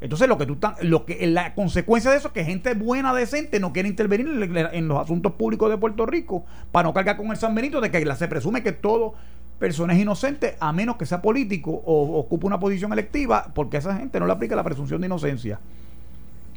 Entonces 0.00 0.28
lo 0.28 0.38
que 0.38 0.46
tú 0.46 0.54
estás- 0.54 0.82
lo 0.82 1.04
que 1.04 1.26
la 1.26 1.54
consecuencia 1.54 2.10
de 2.10 2.18
eso 2.18 2.28
es 2.28 2.34
que 2.34 2.44
gente 2.44 2.74
buena, 2.74 3.12
decente, 3.14 3.58
no 3.58 3.72
quiere 3.72 3.88
intervenir 3.88 4.28
en, 4.72 4.88
los 4.88 4.98
asuntos 4.98 5.32
públicos 5.32 5.68
de 5.70 5.76
Puerto 5.76 6.06
Rico 6.06 6.44
para 6.70 6.88
no 6.88 6.94
cargar 6.94 7.16
con 7.16 7.26
el 7.28 7.36
San 7.36 7.54
Benito 7.54 7.80
de 7.80 7.90
que 7.90 8.04
se 8.14 8.28
presume 8.28 8.62
que 8.62 8.72
todo 8.72 9.14
persona 9.58 9.92
es 9.94 9.98
inocente 10.00 10.56
a 10.60 10.72
menos 10.72 10.96
que 10.96 11.04
sea 11.06 11.20
político 11.20 11.72
o 11.84 12.18
ocupe 12.18 12.46
una 12.46 12.60
posición 12.60 12.92
electiva 12.92 13.50
porque 13.54 13.78
esa 13.78 13.96
gente 13.96 14.20
no 14.20 14.26
le 14.26 14.32
aplica 14.32 14.54
la 14.54 14.62
presunción 14.62 15.00
de 15.00 15.08
inocencia. 15.08 15.58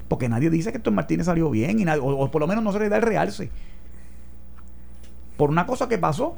Porque 0.07 0.29
nadie 0.29 0.49
dice 0.49 0.71
que 0.71 0.77
Héctor 0.77 0.93
Martínez 0.93 1.25
salió 1.25 1.49
bien 1.49 1.79
y 1.79 1.85
nadie- 1.85 2.01
o 2.03 2.29
por 2.29 2.41
lo 2.41 2.47
menos 2.47 2.63
no 2.63 2.71
se 2.71 2.79
le 2.79 2.89
da 2.89 2.97
el 2.97 3.01
realce. 3.01 3.49
Por 5.37 5.49
una 5.49 5.65
cosa 5.65 5.87
que 5.87 5.97
pasó 5.97 6.35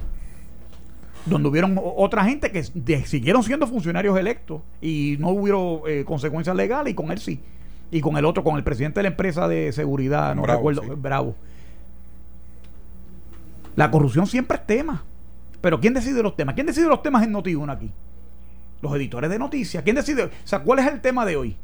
donde 1.25 1.47
hubieron 1.49 1.79
otra 1.81 2.25
gente 2.25 2.51
que 2.51 2.63
de- 2.73 3.05
siguieron 3.05 3.43
siendo 3.43 3.65
funcionarios 3.67 4.17
electos 4.17 4.61
y 4.81 5.15
no 5.19 5.29
hubo 5.29 5.87
eh, 5.87 6.03
consecuencias 6.05 6.55
legales 6.55 6.91
y 6.91 6.95
con 6.95 7.11
él 7.11 7.19
sí. 7.19 7.39
Y 7.91 8.01
con 8.01 8.17
el 8.17 8.25
otro, 8.25 8.43
con 8.43 8.55
el 8.57 8.63
presidente 8.63 8.99
de 8.99 9.03
la 9.03 9.09
empresa 9.09 9.47
de 9.47 9.71
seguridad, 9.71 10.35
no 10.35 10.41
Bravo, 10.41 10.59
recuerdo, 10.59 10.81
sí. 10.83 10.89
Bravo. 10.95 11.35
La 13.75 13.89
corrupción 13.91 14.27
siempre 14.27 14.57
es 14.57 14.65
tema. 14.65 15.03
Pero 15.61 15.79
¿quién 15.79 15.93
decide 15.93 16.21
los 16.21 16.35
temas? 16.35 16.55
¿Quién 16.55 16.67
decide 16.67 16.87
los 16.87 17.01
temas 17.01 17.23
en 17.23 17.33
Noti1 17.33 17.71
aquí? 17.71 17.91
Los 18.81 18.93
editores 18.95 19.29
de 19.29 19.39
noticias. 19.39 19.81
¿Quién 19.83 19.95
decide? 19.95 20.23
O 20.25 20.29
sea, 20.43 20.59
¿cuál 20.59 20.79
es 20.79 20.87
el 20.87 20.99
tema 21.01 21.25
de 21.25 21.37
hoy? 21.37 21.55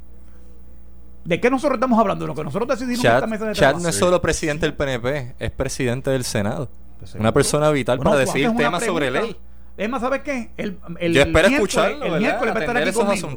¿De 1.25 1.41
qué 1.41 1.49
nosotros 1.49 1.75
estamos 1.77 1.99
hablando? 1.99 2.25
Lo 2.25 2.33
que 2.33 2.43
nosotros 2.43 2.69
decidimos 2.69 3.03
en 3.03 3.11
esta 3.11 3.27
mesa 3.27 3.45
de 3.45 3.53
Chad 3.53 3.75
no 3.75 3.89
es 3.89 3.95
solo 3.95 4.21
presidente 4.21 4.65
del 4.65 4.73
PNP, 4.73 5.35
es 5.37 5.51
presidente 5.51 6.09
del 6.11 6.23
Senado. 6.23 6.69
Pues 6.99 7.15
Una 7.15 7.33
persona 7.33 7.69
vital 7.71 7.99
para 7.99 8.17
decir 8.17 8.49
temas 8.55 8.83
sobre 8.83 9.11
ley. 9.11 9.35
Es 9.79 9.89
más, 9.89 10.01
¿sabes 10.01 10.23
qué? 10.23 10.49
El, 10.57 10.77
el 10.99 11.13
yo 11.13 11.21
espero 11.21 11.47
escucharlo. 11.47 12.03
El 12.03 12.19
miércoles 12.19 12.53
va 12.53 12.59
a 12.59 12.63
estar 12.63 12.77
aquí 12.77 12.91
conmigo. 12.91 13.29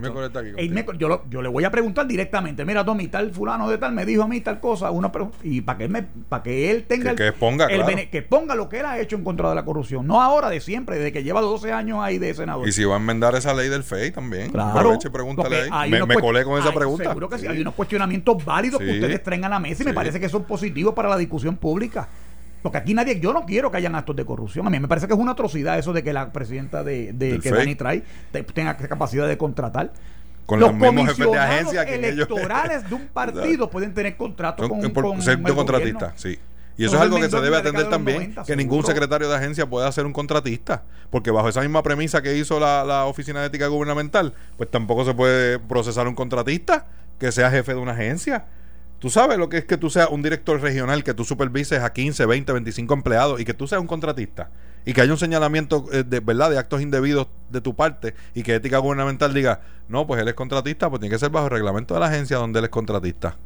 El 0.57 0.71
miércoles, 0.71 1.01
yo, 1.01 1.23
yo, 1.31 1.41
le 1.41 1.49
voy 1.49 1.63
a 1.63 1.71
preguntar 1.71 2.05
directamente. 2.05 2.65
Mira, 2.65 2.85
Tommy, 2.85 3.07
tal 3.07 3.31
fulano 3.31 3.71
de 3.71 3.79
tal 3.79 3.93
me 3.93 4.05
dijo 4.05 4.25
a 4.25 4.29
mí 4.29 4.41
tal 4.41 4.59
cosa. 4.59 4.91
Una 4.91 5.13
y 5.45 5.61
para 5.61 5.79
que 5.79 5.85
él, 5.85 5.91
me, 5.91 6.03
para 6.03 6.43
que 6.43 6.73
él 6.73 6.85
tenga. 6.89 7.15
Que, 7.15 7.29
el, 7.29 7.33
que 7.33 7.39
ponga, 7.39 7.69
que 7.69 8.23
ponga 8.23 8.57
lo 8.57 8.69
que 8.69 8.81
él 8.81 8.87
ha 8.87 8.99
hecho 8.99 9.15
en 9.15 9.23
contra 9.23 9.51
de 9.51 9.55
la 9.55 9.65
corrupción. 9.65 10.05
No 10.05 10.21
ahora, 10.21 10.51
de 10.51 10.61
siempre, 10.61 10.97
desde 10.97 11.13
que 11.13 11.23
lleva 11.23 11.41
12 11.41 11.73
años 11.73 12.01
ahí 12.03 12.19
de 12.19 12.35
senador. 12.35 12.67
Y 12.67 12.73
si 12.73 12.83
va 12.85 12.95
a 12.95 12.99
enmendar 12.99 13.37
esa 13.37 13.55
ley 13.55 13.69
del 13.69 13.85
FEI 13.85 14.11
también. 14.11 14.51
Claro. 14.51 14.99
pregúntale 15.13 15.69
ahí. 15.71 15.93
Me, 15.93 16.05
me 16.07 16.17
colé 16.17 16.43
con 16.43 16.59
esa 16.59 16.73
pregunta. 16.73 17.05
Seguro 17.05 17.29
que 17.29 17.39
sí. 17.39 17.47
Hay 17.47 17.61
unos 17.61 17.75
cuestionamientos 17.75 18.45
válidos 18.45 18.81
que 18.81 18.91
ustedes 18.91 19.23
traen 19.23 19.45
a 19.45 19.49
la 19.49 19.61
mesa 19.61 19.85
y 19.85 19.87
me 19.87 19.95
parece 19.95 20.19
que 20.19 20.29
son 20.29 20.43
positivos 20.43 20.93
para 20.93 21.09
la 21.09 21.17
discusión 21.17 21.57
pública. 21.57 22.09
Porque 22.63 22.79
aquí 22.79 22.95
nadie, 22.95 23.19
yo 23.19 23.33
no 23.33 23.45
quiero 23.45 23.71
que 23.71 23.79
hayan 23.79 23.95
actos 23.95 24.15
de 24.15 24.25
corrupción. 24.25 24.67
A 24.67 24.71
mí 24.71 24.79
me 24.79 24.89
parece 24.89 25.07
que 25.09 25.15
es 25.15 25.19
una 25.19 25.33
atrocidad 25.33 25.79
eso 25.79 25.93
de 25.93 26.03
que 26.03 26.13
la 26.13 26.33
presidenta 26.33 26.85
de, 26.85 27.15
que 27.43 27.51
Dani 27.51 27.75
trae 27.75 28.03
tenga 28.55 28.77
capacidad 28.77 29.27
de 29.27 29.37
contratar. 29.37 29.93
Con 30.47 30.59
los, 30.59 30.75
mismos 30.75 31.09
jefes 31.09 31.31
de 31.31 31.39
agencia 31.39 31.85
que 31.85 31.95
electorales 31.95 32.89
de 32.89 32.95
un 32.95 33.07
partido 33.13 33.71
pueden 33.71 33.95
tener 33.95 34.17
contratos 34.17 34.69
con, 34.69 34.91
con, 34.91 35.23
ser 35.23 35.39
de 35.39 35.55
contratista, 35.55 36.13
sí. 36.17 36.39
Y 36.77 36.87
eso 36.87 36.97
es 36.97 37.03
algo 37.03 37.21
que 37.21 37.29
se 37.29 37.41
debe 37.41 37.57
atender 37.57 37.89
también, 37.89 38.35
que 38.47 38.57
ningún 38.57 38.85
secretario 38.85 39.29
de 39.29 39.37
agencia 39.37 39.67
pueda 39.67 39.91
ser 39.93 40.07
un 40.07 40.13
contratista, 40.13 40.83
porque 41.11 41.31
bajo 41.31 41.49
esa 41.49 41.61
misma 41.61 41.83
premisa 41.83 42.23
que 42.23 42.37
hizo 42.37 42.59
la, 42.59 42.85
la, 42.85 43.05
Oficina 43.05 43.41
de 43.41 43.49
Ética 43.49 43.67
Gubernamental, 43.69 44.35
pues 44.57 44.71
tampoco 44.71 45.05
se 45.05 45.15
puede 45.15 45.59
procesar 45.59 46.09
un 46.09 46.15
contratista 46.15 46.87
que 47.19 47.31
sea 47.31 47.51
jefe 47.51 47.75
de 47.75 47.79
una 47.79 47.93
agencia. 47.93 48.47
Tú 49.03 49.11
sabes 49.11 49.37
lo 49.37 49.49
que 49.49 49.59
es 49.59 49.65
que 49.65 49.77
tú 49.77 49.91
seas 49.91 50.11
un 50.13 50.23
director 50.23 50.61
regional, 50.61 51.03
que 51.03 51.13
tú 51.13 51.25
supervises 51.25 51.81
a 51.81 51.93
15, 51.93 52.25
20, 52.25 52.53
25 52.53 52.95
empleados 52.95 53.41
y 53.41 53.45
que 53.45 53.53
tú 53.53 53.67
seas 53.67 53.81
un 53.81 53.89
contratista 53.89 54.51
y 54.85 54.93
que 54.93 55.01
haya 55.01 55.11
un 55.11 55.19
señalamiento 55.19 55.87
eh, 55.91 56.05
de 56.05 56.21
verdad 56.21 56.51
de 56.51 56.59
actos 56.59 56.81
indebidos 56.81 57.27
de 57.51 57.61
tu 57.61 57.75
parte 57.75 58.15
y 58.33 58.45
que 58.45 58.55
ética 58.55 58.79
gubernamental 58.79 59.35
diga, 59.35 59.61
no, 59.89 60.07
pues 60.07 60.23
él 60.23 60.29
es 60.29 60.35
contratista, 60.35 60.89
pues 60.89 61.01
tiene 61.01 61.13
que 61.13 61.19
ser 61.19 61.31
bajo 61.31 61.47
el 61.47 61.51
reglamento 61.51 61.95
de 61.95 61.99
la 61.99 62.07
agencia 62.07 62.37
donde 62.37 62.61
él 62.61 62.67
es 62.67 62.71
contratista. 62.71 63.37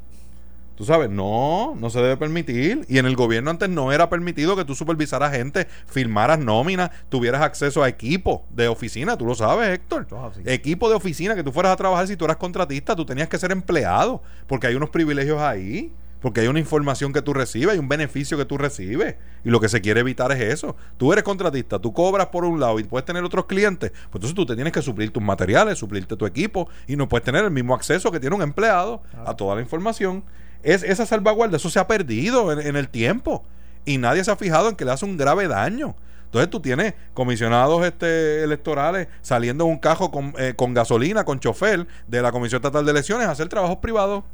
Tú 0.77 0.85
sabes, 0.85 1.09
no, 1.09 1.75
no 1.75 1.89
se 1.89 2.01
debe 2.01 2.19
permitir. 2.19 2.85
Y 2.87 2.99
en 2.99 3.07
el 3.07 3.17
gobierno 3.17 3.51
antes 3.51 3.69
no 3.71 3.93
era 3.93 4.11
permitido 4.11 4.57
que 4.57 4.65
tú 4.65 4.75
supervisaras 4.75 5.33
gente, 5.33 5.67
firmaras 5.87 6.39
nóminas, 6.39 6.91
tuvieras 7.09 7.41
acceso 7.41 7.83
a 7.83 7.89
equipo 7.89 8.45
de 8.51 8.69
oficina. 8.69 9.17
Tú 9.17 9.25
lo 9.25 9.35
sabes, 9.35 9.71
Héctor. 9.71 10.07
Equipo 10.45 10.91
de 10.91 10.95
oficina 10.95 11.35
que 11.35 11.43
tú 11.43 11.51
fueras 11.51 11.73
a 11.73 11.77
trabajar 11.77 12.07
si 12.07 12.17
tú 12.17 12.27
eras 12.27 12.37
contratista, 12.37 12.95
tú 12.95 13.07
tenías 13.07 13.29
que 13.29 13.39
ser 13.39 13.53
empleado, 13.53 14.23
porque 14.47 14.67
hay 14.67 14.75
unos 14.75 14.91
privilegios 14.91 15.41
ahí. 15.41 15.93
Porque 16.21 16.41
hay 16.41 16.49
una 16.49 16.59
información 16.59 17.13
que 17.13 17.23
tú 17.23 17.35
recibes, 17.35 17.75
hay 17.75 17.79
un 17.79 17.89
beneficio 17.89 18.37
que 18.37 18.47
tú 18.47 18.57
recibes. 18.59 19.17
Y 19.45 19.51
lo 19.51 19.61
que 19.61 19.69
se 19.69 19.81
quiere 19.81 20.01
evitar 20.01 20.33
es 20.33 20.41
eso. 20.41 20.75
Tú 20.97 21.13
eres 21.13 21.23
contratista, 21.23 21.79
tú 21.79 21.93
cobras 21.93 22.29
por 22.29 22.45
un 22.45 22.59
lado 22.59 22.81
y 22.81 22.85
puedes 22.85 23.05
tener 23.05 23.23
otros 23.23 23.45
clientes. 23.45 23.91
Pues 23.93 24.15
entonces 24.15 24.35
tú 24.35 24.45
te 24.45 24.55
tienes 24.55 24.73
que 24.73 24.83
suplir 24.83 25.13
tus 25.13 25.23
materiales, 25.23 25.79
suplirte 25.79 26.17
tu 26.17 26.27
equipo 26.27 26.69
y 26.89 26.97
no 26.97 27.09
puedes 27.09 27.25
tener 27.25 27.45
el 27.45 27.51
mismo 27.51 27.75
acceso 27.75 28.11
que 28.11 28.19
tiene 28.19 28.35
un 28.35 28.43
empleado 28.43 29.03
a 29.25 29.35
toda 29.37 29.55
la 29.55 29.61
información 29.61 30.25
es, 30.67 30.83
esa 30.83 31.07
salvaguarda, 31.07 31.57
eso 31.57 31.71
se 31.71 31.79
ha 31.79 31.87
perdido 31.87 32.53
en, 32.53 32.75
el 32.77 32.89
tiempo. 32.89 33.45
Y 33.85 33.99
nadie 33.99 34.25
se 34.25 34.33
ha 34.33 34.37
fijado 34.37 34.69
en 34.69 34.75
que 34.75 34.85
le 34.85 34.91
hace 34.91 35.05
un 35.05 35.17
grave 35.17 35.47
daño. 35.47 35.95
Entonces 36.25 36.51
tú 36.51 36.59
tienes 36.59 36.95
comisionados 37.15 37.87
este, 37.87 38.43
electorales 38.43 39.07
saliendo 39.23 39.65
en 39.65 39.71
un 39.71 39.79
cajo 39.79 40.11
con, 40.11 40.35
eh, 40.39 40.55
con 40.57 40.75
gasolina, 40.75 41.25
con 41.25 41.39
chofer 41.39 41.87
de 42.09 42.21
la 42.21 42.33
Comisión 42.33 42.59
Estatal 42.59 42.85
de 42.85 42.91
Elecciones 42.91 43.29
a 43.29 43.31
hacer 43.31 43.49
trabajos 43.49 43.77
privados. 43.77 44.25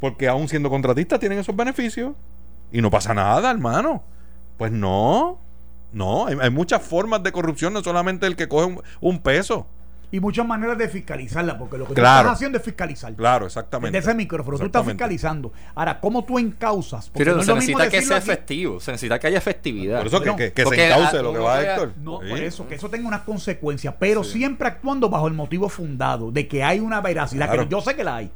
Porque 0.00 0.26
aún 0.26 0.48
siendo 0.48 0.68
contratistas 0.68 1.20
tienen 1.20 1.38
esos 1.38 1.54
beneficios. 1.54 2.14
Y 2.72 2.82
no 2.82 2.90
pasa 2.90 3.14
nada, 3.14 3.52
hermano. 3.52 4.02
Pues 4.56 4.72
no. 4.72 5.38
No, 5.92 6.26
hay, 6.26 6.50
muchas 6.50 6.82
formas 6.82 7.22
de 7.22 7.32
corrupción, 7.32 7.72
no 7.72 7.82
solamente 7.82 8.26
el 8.26 8.36
que 8.36 8.46
coge 8.46 8.76
un 9.00 9.20
peso 9.20 9.66
y 10.10 10.20
muchas 10.20 10.46
maneras 10.46 10.78
de 10.78 10.88
fiscalizarla, 10.88 11.58
porque 11.58 11.76
lo 11.76 11.86
que 11.86 11.94
tú 11.94 12.00
estás 12.00 12.26
haciendo 12.26 12.58
es 12.58 12.64
fiscalizar. 12.64 13.14
Claro, 13.14 13.46
exactamente. 13.46 13.96
Desde 13.96 14.10
ese 14.10 14.16
micrófono, 14.16 14.58
tú 14.58 14.66
estás 14.66 14.86
fiscalizando. 14.86 15.52
Ahora, 15.74 16.00
¿cómo 16.00 16.24
tú 16.24 16.38
encausas? 16.38 17.10
Pero 17.14 17.42
se 17.42 17.54
necesita 17.54 17.88
que 17.90 18.02
sea 18.02 18.16
efectivo, 18.16 18.80
se 18.80 18.92
necesita 18.92 19.18
que 19.18 19.26
haya 19.26 19.38
efectividad. 19.38 19.98
Por 19.98 20.06
eso 20.06 20.22
que, 20.22 20.52
que, 20.52 20.64
se 20.64 20.86
encauce 20.86 21.22
lo 21.22 21.32
que 21.32 21.38
va 21.38 21.56
a 21.56 21.62
Héctor. 21.62 21.92
No, 22.02 22.20
por 22.20 22.38
eso, 22.38 22.66
que 22.66 22.76
eso 22.76 22.88
tenga 22.88 23.06
unas 23.06 23.22
consecuencias, 23.22 23.94
pero 23.98 24.24
siempre 24.24 24.68
actuando 24.68 25.10
bajo 25.10 25.28
el 25.28 25.34
motivo 25.34 25.68
fundado 25.68 26.30
de 26.30 26.48
que 26.48 26.64
hay 26.64 26.80
una 26.80 27.00
veracidad, 27.00 27.50
que 27.50 27.68
yo 27.68 27.80
sé 27.80 27.94
que 27.94 28.04
la 28.04 28.16
hay. 28.16 28.30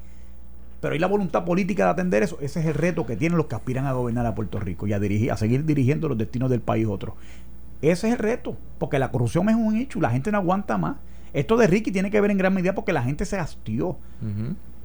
Pero 0.81 0.95
hay 0.95 0.99
la 0.99 1.07
voluntad 1.07 1.45
política 1.45 1.85
de 1.85 1.91
atender 1.91 2.25
eso. 2.25 2.39
Ese 2.41 2.59
es 2.59 2.67
el 2.67 2.75
reto 2.75 3.07
que 3.07 3.17
tienen 3.17 3.39
los 3.39 3.47
que 3.47 3.55
aspiran 3.55 3.87
a 3.87 3.93
gobernar 3.93 4.27
a 4.27 4.35
Puerto 4.35 4.59
Rico 4.59 4.89
y 4.89 4.93
a, 4.93 4.99
dirigir, 4.99 5.31
a 5.31 5.37
seguir 5.37 5.65
dirigiendo 5.65 6.09
los 6.09 6.19
destinos 6.19 6.51
del 6.51 6.61
país 6.61 6.89
otro. 6.89 7.15
Ese 7.83 8.09
es 8.09 8.15
el 8.15 8.19
reto, 8.19 8.57
porque 8.79 8.99
la 8.99 9.13
corrupción 9.13 9.49
es 9.49 9.55
un 9.55 9.77
hecho, 9.77 10.01
la 10.01 10.11
gente 10.11 10.33
no 10.33 10.39
aguanta 10.39 10.79
más. 10.79 10.97
Esto 11.33 11.57
de 11.57 11.67
Ricky 11.67 11.91
tiene 11.91 12.11
que 12.11 12.21
ver 12.21 12.31
en 12.31 12.39
gran 12.39 12.53
medida 12.53 12.75
porque 12.75 12.93
la 12.93 13.03
gente 13.03 13.25
se 13.25 13.39
hastió. 13.39 13.97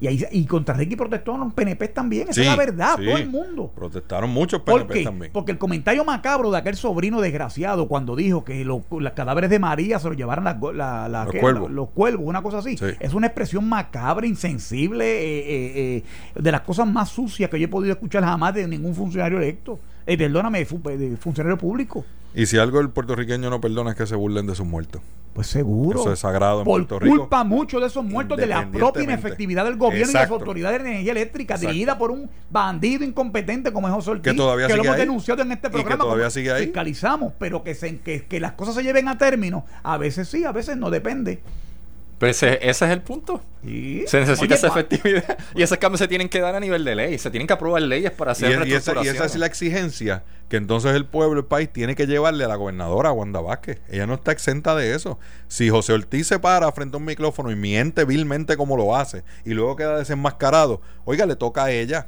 y, 0.00 0.06
ahí, 0.06 0.24
y 0.30 0.46
contra 0.46 0.74
Ricky 0.74 0.96
protestaron 0.96 1.40
los 1.40 1.52
PNP 1.52 1.88
también. 1.88 2.28
Esa 2.28 2.40
es 2.40 2.46
la 2.46 2.56
verdad, 2.56 2.96
todo 2.96 3.16
el 3.16 3.28
mundo. 3.28 3.70
Protestaron 3.74 4.30
muchos 4.30 4.62
PNP 4.62 5.04
también. 5.04 5.32
Porque 5.32 5.52
el 5.52 5.58
comentario 5.58 6.04
macabro 6.04 6.50
de 6.50 6.58
aquel 6.58 6.76
sobrino 6.76 7.20
desgraciado 7.20 7.86
cuando 7.86 8.16
dijo 8.16 8.44
que 8.44 8.64
los 8.64 8.82
cadáveres 9.14 9.50
de 9.50 9.58
María 9.58 9.98
se 9.98 10.08
los 10.08 10.16
llevaran 10.16 10.44
los, 10.44 11.90
cuervos. 11.90 12.26
una 12.26 12.42
cosa 12.42 12.58
así. 12.58 12.76
Es 13.00 13.12
una 13.12 13.26
expresión 13.26 13.68
macabra, 13.68 14.26
insensible, 14.26 15.04
eh, 15.04 15.38
eh, 15.38 16.04
eh, 16.34 16.40
de 16.40 16.52
las 16.52 16.62
cosas 16.62 16.86
más 16.86 17.10
sucias 17.10 17.50
que 17.50 17.58
yo 17.58 17.66
he 17.66 17.68
podido 17.68 17.92
escuchar 17.92 18.24
jamás 18.24 18.54
de 18.54 18.66
ningún 18.66 18.94
funcionario 18.94 19.38
electo. 19.38 19.78
perdóname, 20.06 20.60
de 20.60 21.16
funcionario 21.18 21.58
público. 21.58 22.04
Y 22.34 22.46
si 22.46 22.58
algo 22.58 22.80
el 22.80 22.90
puertorriqueño 22.90 23.50
no 23.50 23.60
perdona 23.60 23.90
es 23.90 23.96
que 23.96 24.06
se 24.06 24.14
burlen 24.14 24.46
de 24.46 24.54
sus 24.54 24.66
muertos. 24.66 25.00
Pues 25.32 25.46
seguro. 25.46 26.00
Eso 26.00 26.12
es 26.12 26.18
sagrado 26.18 26.60
en 26.60 26.64
Por 26.64 26.80
Puerto 26.80 26.98
Rico. 26.98 27.16
culpa 27.16 27.44
mucho 27.44 27.78
de 27.78 27.86
esos 27.86 28.04
muertos 28.04 28.36
de 28.38 28.46
la 28.46 28.68
propia 28.70 29.04
inefectividad 29.04 29.64
del 29.64 29.76
gobierno 29.76 30.10
y 30.10 30.14
de 30.14 30.20
las 30.20 30.30
autoridades 30.30 30.82
de 30.82 30.88
energía 30.90 31.12
eléctrica, 31.12 31.56
dirigida 31.56 31.96
por 31.96 32.10
un 32.10 32.28
bandido 32.50 33.04
incompetente 33.04 33.72
como 33.72 33.86
es 33.88 33.94
José 33.94 34.10
Ortiz. 34.10 34.32
Que 34.32 34.36
todavía 34.36 34.66
que 34.66 34.76
lo 34.76 34.84
hemos 34.84 34.96
denunciado 34.96 35.42
en 35.42 35.52
este 35.52 35.70
programa. 35.70 35.96
que 35.96 36.02
todavía 36.02 36.30
sigue 36.30 36.52
ahí. 36.52 36.64
Fiscalizamos, 36.64 37.32
pero 37.38 37.62
que, 37.62 37.74
se, 37.74 37.98
que, 38.00 38.24
que 38.24 38.40
las 38.40 38.52
cosas 38.52 38.74
se 38.74 38.82
lleven 38.82 39.06
a 39.06 39.16
término. 39.16 39.64
A 39.82 39.96
veces 39.96 40.28
sí, 40.28 40.44
a 40.44 40.52
veces 40.52 40.76
no, 40.76 40.90
depende. 40.90 41.40
Pero 42.18 42.30
ese, 42.30 42.58
es 42.68 42.82
el 42.82 43.02
punto. 43.02 43.40
Se 43.62 44.20
necesita 44.20 44.56
esa 44.56 44.68
efectividad. 44.68 45.38
Y 45.54 45.62
esos 45.62 45.78
cambios 45.78 46.00
se 46.00 46.08
tienen 46.08 46.28
que 46.28 46.40
dar 46.40 46.54
a 46.54 46.60
nivel 46.60 46.84
de 46.84 46.94
ley. 46.94 47.18
Se 47.18 47.30
tienen 47.30 47.46
que 47.46 47.52
aprobar 47.52 47.82
leyes 47.82 48.10
para 48.10 48.32
hacer 48.32 48.66
y, 48.66 48.70
y, 48.70 48.74
esa, 48.74 48.92
y 49.02 49.08
esa 49.08 49.24
es 49.24 49.36
la 49.36 49.46
exigencia 49.46 50.24
que 50.48 50.56
entonces 50.56 50.94
el 50.94 51.04
pueblo, 51.04 51.40
el 51.40 51.46
país, 51.46 51.70
tiene 51.70 51.94
que 51.94 52.06
llevarle 52.06 52.44
a 52.44 52.48
la 52.48 52.56
gobernadora 52.56 53.12
Wanda 53.12 53.40
Vázquez. 53.40 53.80
Ella 53.88 54.06
no 54.06 54.14
está 54.14 54.32
exenta 54.32 54.74
de 54.74 54.94
eso. 54.94 55.18
Si 55.46 55.68
José 55.68 55.92
Ortiz 55.92 56.26
se 56.26 56.38
para 56.38 56.70
frente 56.72 56.96
a 56.96 56.98
un 56.98 57.04
micrófono 57.04 57.50
y 57.50 57.56
miente 57.56 58.04
vilmente 58.04 58.56
como 58.56 58.76
lo 58.76 58.96
hace 58.96 59.24
y 59.44 59.50
luego 59.50 59.76
queda 59.76 59.98
desenmascarado, 59.98 60.80
oiga, 61.04 61.26
le 61.26 61.36
toca 61.36 61.64
a 61.64 61.70
ella 61.70 62.06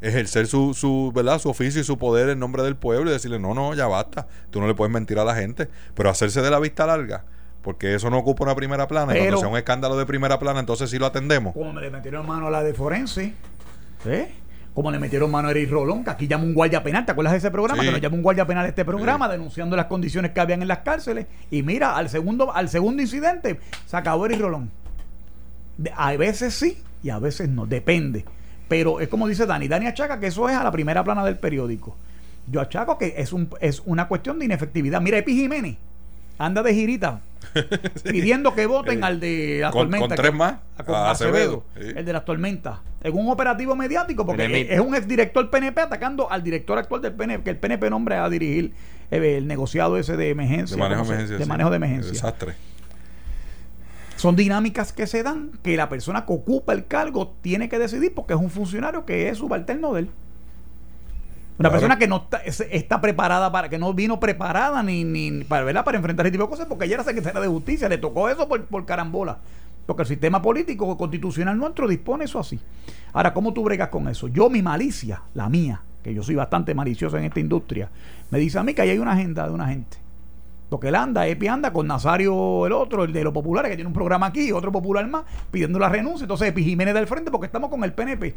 ejercer 0.00 0.46
su, 0.46 0.74
su, 0.74 1.12
¿verdad? 1.14 1.38
su 1.38 1.48
oficio 1.48 1.80
y 1.80 1.84
su 1.84 1.98
poder 1.98 2.30
en 2.30 2.38
nombre 2.38 2.62
del 2.62 2.76
pueblo 2.76 3.10
y 3.10 3.12
decirle, 3.12 3.38
no, 3.38 3.54
no, 3.54 3.74
ya 3.74 3.86
basta, 3.86 4.26
tú 4.50 4.60
no 4.60 4.66
le 4.66 4.74
puedes 4.74 4.92
mentir 4.92 5.18
a 5.18 5.24
la 5.24 5.34
gente, 5.34 5.68
pero 5.94 6.10
hacerse 6.10 6.42
de 6.42 6.50
la 6.50 6.58
vista 6.58 6.86
larga 6.86 7.24
porque 7.62 7.94
eso 7.94 8.10
no 8.10 8.18
ocupa 8.18 8.44
una 8.44 8.54
primera 8.54 8.88
plana. 8.88 9.16
y 9.16 9.18
cuando 9.18 9.38
sea 9.38 9.48
un 9.48 9.56
escándalo 9.56 9.96
de 9.96 10.06
primera 10.06 10.38
plana, 10.38 10.60
entonces 10.60 10.90
sí 10.90 10.98
lo 10.98 11.06
atendemos. 11.06 11.54
Como 11.54 11.72
me 11.72 11.80
le 11.80 11.90
metieron 11.90 12.26
mano 12.26 12.46
a 12.46 12.50
la 12.50 12.62
de 12.62 12.74
Forense, 12.74 13.34
¿eh? 14.06 14.32
como 14.74 14.90
le 14.90 14.98
metieron 14.98 15.30
mano 15.30 15.48
a 15.48 15.50
Eric 15.50 15.70
Rolón, 15.70 16.04
que 16.04 16.10
aquí 16.10 16.28
llama 16.28 16.44
un 16.44 16.54
guardia 16.54 16.82
penal. 16.82 17.04
¿Te 17.04 17.12
acuerdas 17.12 17.32
de 17.32 17.38
ese 17.38 17.50
programa? 17.50 17.82
Que 17.82 17.90
nos 17.90 18.00
llama 18.00 18.16
un 18.16 18.22
guardia 18.22 18.46
penal 18.46 18.66
este 18.66 18.84
programa, 18.84 19.28
denunciando 19.28 19.76
las 19.76 19.86
condiciones 19.86 20.30
que 20.30 20.40
habían 20.40 20.62
en 20.62 20.68
las 20.68 20.78
cárceles. 20.78 21.26
Y 21.50 21.62
mira, 21.62 21.96
al 21.96 22.08
segundo, 22.08 22.54
al 22.54 22.68
segundo 22.68 23.02
incidente, 23.02 23.58
se 23.86 23.96
acabó 23.96 24.26
Eric 24.26 24.40
Rolón. 24.40 24.70
a 25.96 26.16
veces 26.16 26.54
sí 26.54 26.78
y 27.02 27.10
a 27.10 27.18
veces 27.18 27.48
no, 27.48 27.66
depende. 27.66 28.24
Pero 28.68 29.00
es 29.00 29.08
como 29.08 29.26
dice 29.26 29.46
Dani, 29.46 29.66
Dani 29.66 29.88
achaca 29.88 30.20
que 30.20 30.28
eso 30.28 30.48
es 30.48 30.56
a 30.56 30.62
la 30.62 30.70
primera 30.70 31.02
plana 31.02 31.24
del 31.24 31.38
periódico. 31.38 31.96
Yo 32.46 32.60
achaco 32.60 32.96
que 32.96 33.14
es, 33.16 33.32
un, 33.32 33.50
es 33.60 33.82
una 33.84 34.06
cuestión 34.06 34.38
de 34.38 34.44
inefectividad. 34.44 35.00
Mira, 35.00 35.18
Epi 35.18 35.34
Jiménez 35.34 35.76
anda 36.40 36.62
de 36.62 36.74
girita 36.74 37.20
pidiendo 38.04 38.54
que 38.54 38.66
voten 38.66 39.04
al 39.04 39.20
de 39.20 39.58
las 39.60 39.72
tormentas. 39.72 40.08
Con 40.08 40.16
tres 40.16 40.34
más. 40.34 40.54
A, 40.78 41.10
Acevedo. 41.10 41.64
El 41.76 42.04
de 42.04 42.12
las 42.12 42.24
tormentas. 42.24 42.78
En 43.02 43.16
un 43.16 43.28
operativo 43.28 43.76
mediático, 43.76 44.24
porque 44.24 44.68
es 44.70 44.80
un 44.80 44.94
exdirector 44.94 45.50
PNP 45.50 45.80
atacando 45.80 46.30
al 46.30 46.42
director 46.42 46.78
actual 46.78 47.02
del 47.02 47.12
PNP, 47.12 47.44
que 47.44 47.50
el 47.50 47.56
PNP 47.56 47.90
nombre 47.90 48.16
a 48.16 48.28
dirigir 48.28 48.72
eh, 49.10 49.36
el 49.38 49.46
negociado 49.46 49.96
ese 49.96 50.16
de 50.16 50.30
emergencia. 50.30 50.76
De 50.76 50.82
manejo, 50.82 51.02
de 51.02 51.08
emergencia, 51.08 51.38
de, 51.38 51.46
manejo 51.46 51.70
de 51.70 51.76
emergencia. 51.76 52.12
Desastre. 52.12 52.54
Son 54.16 54.36
dinámicas 54.36 54.92
que 54.92 55.06
se 55.06 55.22
dan 55.22 55.50
que 55.62 55.76
la 55.76 55.88
persona 55.88 56.26
que 56.26 56.32
ocupa 56.32 56.72
el 56.72 56.86
cargo 56.86 57.34
tiene 57.40 57.68
que 57.68 57.78
decidir 57.78 58.14
porque 58.14 58.34
es 58.34 58.40
un 58.40 58.50
funcionario 58.50 59.06
que 59.06 59.28
es 59.28 59.38
subalterno 59.38 59.94
de 59.94 60.00
él. 60.00 60.10
Una 61.60 61.68
Claro. 61.68 61.72
persona 61.80 61.98
que 61.98 62.08
no 62.08 62.16
está, 62.16 62.38
es- 62.38 62.66
está 62.70 63.00
preparada 63.02 63.52
para, 63.52 63.68
que 63.68 63.78
no 63.78 63.92
vino 63.92 64.18
preparada 64.18 64.82
ni, 64.82 65.04
ni 65.04 65.44
para, 65.44 65.62
¿verdad? 65.64 65.84
para 65.84 65.98
enfrentar 65.98 66.24
ese 66.26 66.32
tipo 66.32 66.44
de 66.44 66.50
cosas, 66.50 66.66
porque 66.66 66.86
ella 66.86 66.94
era 66.94 67.04
secretaria 67.04 67.38
de 67.40 67.48
justicia, 67.48 67.88
le 67.88 67.98
tocó 67.98 68.28
eso 68.30 68.48
por, 68.48 68.64
por 68.64 68.84
carambola. 68.86 69.38
Porque 69.84 70.02
el 70.02 70.08
sistema 70.08 70.40
político 70.40 70.96
constitucional 70.96 71.58
nuestro 71.58 71.86
dispone 71.86 72.24
eso 72.24 72.38
así. 72.38 72.58
Ahora, 73.12 73.34
¿cómo 73.34 73.52
tú 73.52 73.62
bregas 73.64 73.88
con 73.88 74.08
eso? 74.08 74.28
Yo, 74.28 74.48
mi 74.48 74.62
malicia, 74.62 75.22
la 75.34 75.48
mía, 75.50 75.82
que 76.02 76.14
yo 76.14 76.22
soy 76.22 76.34
bastante 76.34 76.74
malicioso 76.74 77.18
en 77.18 77.24
esta 77.24 77.40
industria, 77.40 77.90
me 78.30 78.38
dice 78.38 78.58
a 78.58 78.62
mí 78.62 78.72
que 78.72 78.80
ahí 78.82 78.90
hay 78.90 78.98
una 78.98 79.12
agenda 79.12 79.46
de 79.46 79.52
una 79.52 79.68
gente. 79.68 79.98
Porque 80.70 80.88
él 80.88 80.94
anda, 80.94 81.26
Epi 81.26 81.48
anda 81.48 81.72
con 81.72 81.86
Nazario 81.88 82.64
el 82.66 82.72
otro, 82.72 83.04
el 83.04 83.12
de 83.12 83.24
los 83.24 83.34
populares, 83.34 83.68
que 83.70 83.76
tiene 83.76 83.88
un 83.88 83.92
programa 83.92 84.26
aquí, 84.26 84.50
otro 84.52 84.70
popular 84.72 85.06
más, 85.08 85.24
pidiendo 85.50 85.78
la 85.80 85.88
renuncia. 85.90 86.24
Entonces 86.24 86.48
Epi 86.48 86.62
Jiménez 86.64 86.94
del 86.94 87.06
frente 87.08 87.30
porque 87.30 87.46
estamos 87.46 87.68
con 87.68 87.82
el 87.84 87.92
PNP. 87.92 88.34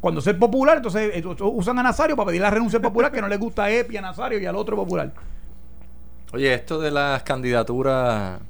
Cuando 0.00 0.20
es 0.20 0.34
popular, 0.34 0.78
entonces 0.78 1.10
eh, 1.14 1.22
usan 1.40 1.78
a 1.78 1.82
Nazario 1.82 2.16
para 2.16 2.28
pedir 2.28 2.40
la 2.40 2.50
renuncia 2.50 2.80
popular 2.80 3.12
que 3.12 3.20
no 3.20 3.28
le 3.28 3.36
gusta 3.36 3.64
a 3.64 3.70
Epi, 3.70 3.96
a 3.98 4.00
Nazario 4.00 4.38
y 4.40 4.46
al 4.46 4.56
otro 4.56 4.76
popular. 4.76 5.12
Oye, 6.32 6.54
esto 6.54 6.80
de 6.80 6.90
las 6.90 7.22
candidaturas, 7.22 8.40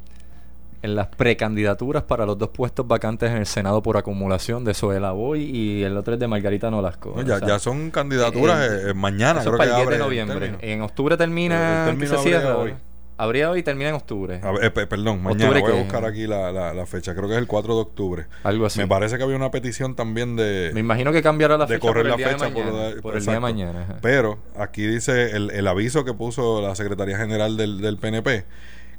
en 0.82 0.94
las 0.94 1.08
precandidaturas 1.08 2.02
para 2.04 2.24
los 2.24 2.38
dos 2.38 2.50
puestos 2.50 2.86
vacantes 2.86 3.30
en 3.30 3.38
el 3.38 3.46
Senado 3.46 3.82
por 3.82 3.96
acumulación 3.96 4.64
de 4.64 4.74
Soela 4.74 5.12
Boy 5.12 5.42
y 5.42 5.82
el 5.82 5.96
otro 5.96 6.14
es 6.14 6.20
de 6.20 6.28
Margarita 6.28 6.70
Nolasco. 6.70 7.14
No, 7.16 7.22
ya, 7.22 7.36
O 7.36 7.38
sea, 7.38 7.48
ya 7.48 7.58
son 7.58 7.90
candidaturas 7.90 8.70
eh, 8.70 8.94
mañana, 8.94 9.40
eso 9.40 9.50
creo 9.50 9.58
para 9.58 9.76
que 9.76 9.82
el 9.82 9.88
10 9.88 9.98
de 9.98 10.04
noviembre. 10.04 10.56
En 10.60 10.82
octubre 10.82 11.16
termina, 11.16 11.88
El 11.90 11.98
que 11.98 12.06
se 12.06 12.18
cierra. 12.18 12.56
hoy. 12.58 12.74
Habría 13.22 13.50
hoy 13.50 13.60
y 13.60 13.62
termina 13.62 13.90
en 13.90 13.94
octubre. 13.96 14.40
A 14.42 14.50
ver, 14.52 14.64
eh, 14.64 14.70
pe- 14.70 14.86
perdón, 14.86 15.22
mañana 15.22 15.60
voy 15.60 15.72
a 15.72 15.74
buscar 15.74 16.04
aquí 16.04 16.26
la, 16.26 16.50
la, 16.52 16.72
la 16.72 16.86
fecha. 16.86 17.14
Creo 17.14 17.26
que 17.28 17.34
es 17.34 17.38
el 17.40 17.46
4 17.46 17.74
de 17.74 17.80
octubre. 17.80 18.26
Algo 18.44 18.66
así. 18.66 18.78
Me 18.78 18.86
parece 18.86 19.16
que 19.18 19.22
había 19.22 19.36
una 19.36 19.50
petición 19.50 19.94
también 19.94 20.36
de, 20.36 20.70
Me 20.74 20.80
imagino 20.80 21.12
que 21.12 21.22
cambiará 21.22 21.58
la 21.58 21.66
de 21.66 21.74
fecha 21.74 21.86
correr 21.86 22.02
por 22.04 22.06
el 22.06 22.10
la 22.12 22.16
día 22.16 22.28
fecha 22.28 22.44
de 22.46 22.52
por, 22.52 22.64
mañana. 22.64 22.90
la- 22.96 23.02
por 23.02 23.16
el 23.16 23.24
día 23.24 23.32
de 23.34 23.40
mañana. 23.40 23.82
ajá. 23.82 23.96
Pero 24.00 24.38
aquí 24.56 24.86
dice 24.86 25.36
el, 25.36 25.50
el 25.50 25.68
aviso 25.68 26.04
que 26.04 26.14
puso 26.14 26.62
la 26.62 26.74
Secretaría 26.74 27.18
General 27.18 27.56
del, 27.56 27.80
del 27.80 27.98
PNP, 27.98 28.44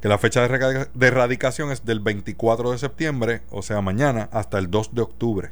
que 0.01 0.07
la 0.07 0.17
fecha 0.17 0.47
de, 0.47 0.87
de 0.93 1.07
erradicación 1.07 1.71
es 1.71 1.85
del 1.85 1.99
24 1.99 2.71
de 2.71 2.77
septiembre, 2.77 3.41
o 3.49 3.61
sea, 3.61 3.81
mañana, 3.81 4.29
hasta 4.31 4.57
el 4.59 4.69
2 4.71 4.93
de 4.95 5.01
octubre. 5.01 5.49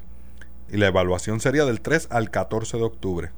Y 0.71 0.77
la 0.77 0.87
evaluación 0.87 1.39
sería 1.39 1.65
del 1.65 1.81
3 1.81 2.07
al 2.11 2.29
14 2.29 2.77
de 2.77 2.83
octubre. 2.83 3.29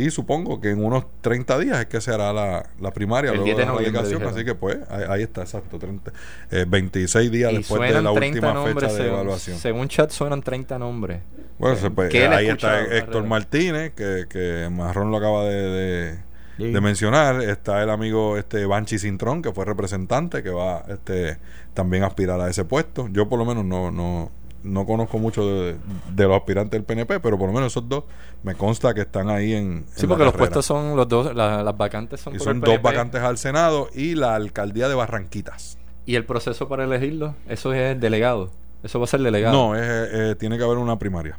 Y 0.00 0.10
supongo 0.10 0.60
que 0.60 0.70
en 0.70 0.84
unos 0.84 1.04
30 1.22 1.58
días 1.58 1.78
es 1.80 1.86
que 1.86 2.00
se 2.00 2.12
hará 2.12 2.32
la, 2.32 2.66
la 2.80 2.90
primaria, 2.92 3.30
El 3.30 3.38
luego 3.38 3.44
10 3.46 3.56
de 3.56 3.64
la 3.66 4.02
dijeron. 4.02 4.28
Así 4.34 4.44
que 4.44 4.54
pues, 4.54 4.78
ahí, 4.90 5.04
ahí 5.08 5.22
está, 5.22 5.40
exacto. 5.42 5.78
30, 5.78 6.12
eh, 6.50 6.64
26 6.68 7.30
días 7.30 7.52
Y 7.52 7.56
después 7.58 7.80
de 7.92 8.00
la 8.02 8.12
30 8.12 8.36
última 8.48 8.64
fecha 8.64 8.86
de 8.86 8.92
según, 8.92 9.12
evaluación. 9.14 9.58
según 9.58 9.88
chat 9.88 10.10
suenan 10.10 10.42
30 10.42 10.78
nombres. 10.78 11.20
Bueno, 11.58 11.76
se 11.76 11.90
puede- 11.90 12.08
que 12.10 12.24
él 12.26 12.32
ahí 12.32 12.48
está 12.48 12.80
Héctor. 12.84 13.24
Martínez, 13.26 13.92
que, 13.94 14.26
que 14.30 14.68
Marrón 14.70 15.10
lo 15.10 15.16
acaba 15.16 15.44
de, 15.44 15.54
de- 15.62 16.28
Sí. 16.58 16.72
de 16.72 16.80
mencionar. 16.80 17.40
Está 17.40 17.84
el 17.84 17.90
amigo 17.90 18.36
este 18.36 18.66
Banchi 18.66 18.98
Cintrón, 18.98 19.42
que 19.42 19.52
fue 19.52 19.64
representante, 19.64 20.42
que 20.42 20.50
va 20.50 20.84
este 20.88 21.38
también 21.72 22.02
a 22.02 22.06
aspirar 22.08 22.40
a 22.40 22.48
ese 22.50 22.64
puesto. 22.64 23.06
Yo 23.12 23.28
por 23.28 23.38
lo 23.38 23.44
menos 23.44 23.64
no, 23.64 23.92
no, 23.92 24.32
no 24.62 24.84
conozco 24.86 25.18
mucho 25.18 25.46
de, 25.46 25.76
de 26.14 26.24
los 26.26 26.36
aspirantes 26.36 26.72
del 26.72 26.84
PNP, 26.84 27.20
pero 27.20 27.38
por 27.38 27.48
lo 27.48 27.54
menos 27.54 27.72
esos 27.72 27.88
dos 27.88 28.04
me 28.42 28.54
consta 28.54 28.92
que 28.94 29.02
están 29.02 29.28
ahí 29.30 29.54
en... 29.54 29.84
Sí, 29.94 30.02
en 30.02 30.08
porque 30.08 30.24
los 30.24 30.34
puestos 30.34 30.66
son 30.66 30.96
los 30.96 31.08
dos, 31.08 31.34
la- 31.34 31.62
las 31.62 31.76
vacantes 31.76 32.20
son 32.20 32.34
Y 32.34 32.38
por 32.38 32.44
son 32.44 32.56
el 32.56 32.62
dos 32.62 32.82
vacantes 32.82 33.20
al 33.22 33.38
Senado 33.38 33.88
y 33.94 34.14
la 34.14 34.34
alcaldía 34.34 34.88
de 34.88 34.94
Barranquitas. 34.94 35.78
¿Y 36.06 36.14
el 36.16 36.24
proceso 36.24 36.68
para 36.68 36.84
elegirlo? 36.84 37.34
Eso 37.48 37.72
es 37.72 38.00
delegado. 38.00 38.50
Eso 38.82 38.98
va 38.98 39.04
a 39.04 39.08
ser 39.08 39.20
delegado. 39.20 39.52
No, 39.54 39.74
es, 39.76 39.82
eh, 39.84 40.36
tiene 40.38 40.56
que 40.58 40.64
haber 40.64 40.78
una 40.78 40.98
primaria. 40.98 41.38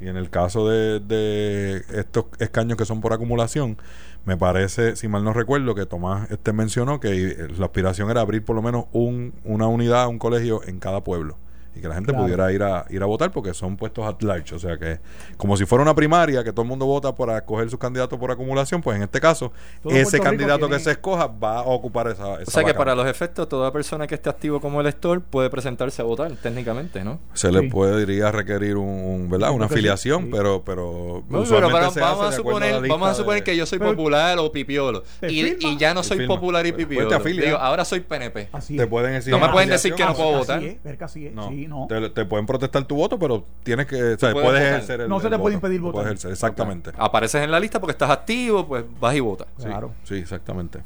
Y 0.00 0.08
en 0.08 0.16
el 0.16 0.30
caso 0.30 0.66
de, 0.68 0.98
de 1.00 1.84
estos 1.92 2.24
escaños 2.38 2.78
que 2.78 2.86
son 2.86 3.00
por 3.02 3.12
acumulación, 3.12 3.76
me 4.24 4.36
parece, 4.36 4.96
si 4.96 5.08
mal 5.08 5.22
no 5.24 5.32
recuerdo, 5.34 5.74
que 5.74 5.84
Tomás 5.86 6.30
este 6.30 6.52
mencionó 6.54 7.00
que 7.00 7.48
la 7.58 7.66
aspiración 7.66 8.10
era 8.10 8.20
abrir 8.22 8.44
por 8.44 8.56
lo 8.56 8.62
menos 8.62 8.86
un, 8.92 9.34
una 9.44 9.66
unidad, 9.66 10.08
un 10.08 10.18
colegio 10.18 10.62
en 10.66 10.78
cada 10.78 11.04
pueblo. 11.04 11.36
Y 11.74 11.80
que 11.80 11.86
la 11.88 11.94
gente 11.94 12.10
Claro. 12.10 12.24
pudiera 12.24 12.52
ir 12.52 12.62
a, 12.64 12.84
ir 12.90 13.00
a 13.02 13.06
votar 13.06 13.30
porque 13.30 13.54
son 13.54 13.76
puestos 13.76 14.04
at 14.04 14.20
large. 14.22 14.54
O 14.54 14.58
sea 14.58 14.76
que, 14.76 14.98
como 15.36 15.56
si 15.56 15.64
fuera 15.66 15.82
una 15.82 15.94
primaria, 15.94 16.42
que 16.42 16.50
todo 16.52 16.62
el 16.62 16.68
mundo 16.68 16.84
vota 16.86 17.14
para 17.14 17.36
escoger 17.38 17.70
sus 17.70 17.78
candidatos 17.78 18.18
por 18.18 18.30
acumulación, 18.32 18.80
pues 18.82 18.96
en 18.96 19.02
este 19.04 19.20
caso, 19.20 19.52
Todo 19.82 19.92
ese 19.92 20.18
Puerto 20.18 20.24
candidato 20.24 20.68
que 20.68 20.78
se 20.80 20.90
escoja 20.90 21.26
va 21.28 21.58
a 21.58 21.62
ocupar 21.62 22.08
esa. 22.08 22.26
O 22.26 22.38
esa 22.40 22.50
sea 22.50 22.64
que 22.64 22.74
para 22.74 22.94
los 22.94 23.06
efectos, 23.06 23.48
toda 23.48 23.72
persona 23.72 24.06
que 24.06 24.16
esté 24.16 24.28
activo 24.28 24.60
como 24.60 24.80
elector 24.80 25.20
puede 25.20 25.48
presentarse 25.48 26.02
a 26.02 26.04
votar, 26.04 26.32
técnicamente, 26.32 27.04
¿no? 27.04 27.20
se 27.34 27.52
le 27.52 27.60
Sí. 27.60 27.68
podría 27.68 28.32
requerir 28.32 28.76
un, 28.76 28.88
un, 28.88 29.30
¿verdad? 29.30 29.52
Una 29.52 29.66
afiliación, 29.66 30.24
sí. 30.24 30.28
pero 30.32 30.62
pero, 30.64 31.22
No, 31.28 31.40
usualmente 31.40 31.72
pero, 31.78 31.78
pero 31.78 31.90
se 31.92 32.00
vamos, 32.00 32.24
hace 32.26 32.34
a 32.34 32.36
suponer, 32.36 32.88
vamos 32.88 33.08
a 33.08 33.14
suponer 33.14 33.40
de- 33.40 33.44
que 33.44 33.56
yo 33.56 33.64
soy 33.66 33.78
Pero- 33.78 33.92
popular 33.92 34.38
o 34.38 34.50
pipiolo 34.52 35.02
¿Te 35.20 35.30
y, 35.32 35.76
ya 35.78 35.94
no 35.94 36.02
soy 36.02 36.18
firma. 36.18 36.34
popular 36.34 36.66
y 36.66 36.72
Pues 36.72 36.82
te 36.82 36.88
pipiolo. 36.88 37.16
afilias. 37.16 37.44
Digo, 37.46 37.58
ahora 37.58 37.84
soy 37.84 38.00
PNP. 38.00 38.48
Así 38.52 38.76
te 38.76 38.86
pueden 38.86 39.14
exigir 39.14 39.38
No 39.38 39.46
me 39.46 39.52
pueden 39.52 39.68
decir 39.68 39.94
que 39.94 40.04
no 40.04 40.14
puedo 40.14 40.38
votar. 40.38 40.62
es, 40.62 40.82
ver 40.82 40.98
que 40.98 41.04
así 41.04 41.26
es. 41.26 41.32
No, 41.34 41.48
Sí, 41.48 41.59
no. 41.66 41.86
Te, 41.88 42.10
te 42.10 42.24
pueden 42.24 42.46
protestar 42.46 42.84
tu 42.84 42.96
voto, 42.96 43.18
pero 43.18 43.44
tienes 43.62 43.86
que, 43.86 44.14
o 44.14 44.18
sea, 44.18 44.32
puedes 44.32 44.60
ejercer 44.62 45.02
el 45.02 45.08
No 45.08 45.20
se 45.20 45.26
el 45.26 45.32
te 45.32 45.38
puede 45.38 45.54
impedir 45.56 45.80
votar. 45.80 45.92
puedes 45.94 46.06
ejercer, 46.08 46.32
exactamente. 46.32 46.90
Apareces 46.98 47.42
en 47.42 47.50
la 47.50 47.58
lista 47.60 47.80
porque 47.80 47.92
estás 47.92 48.10
activo, 48.10 48.66
pues 48.66 48.84
vas 49.00 49.14
y 49.14 49.20
votas. 49.20 49.48
Sí, 49.58 49.64
Claro. 49.66 49.92
Sí, 50.04 50.14
exactamente. 50.16 50.80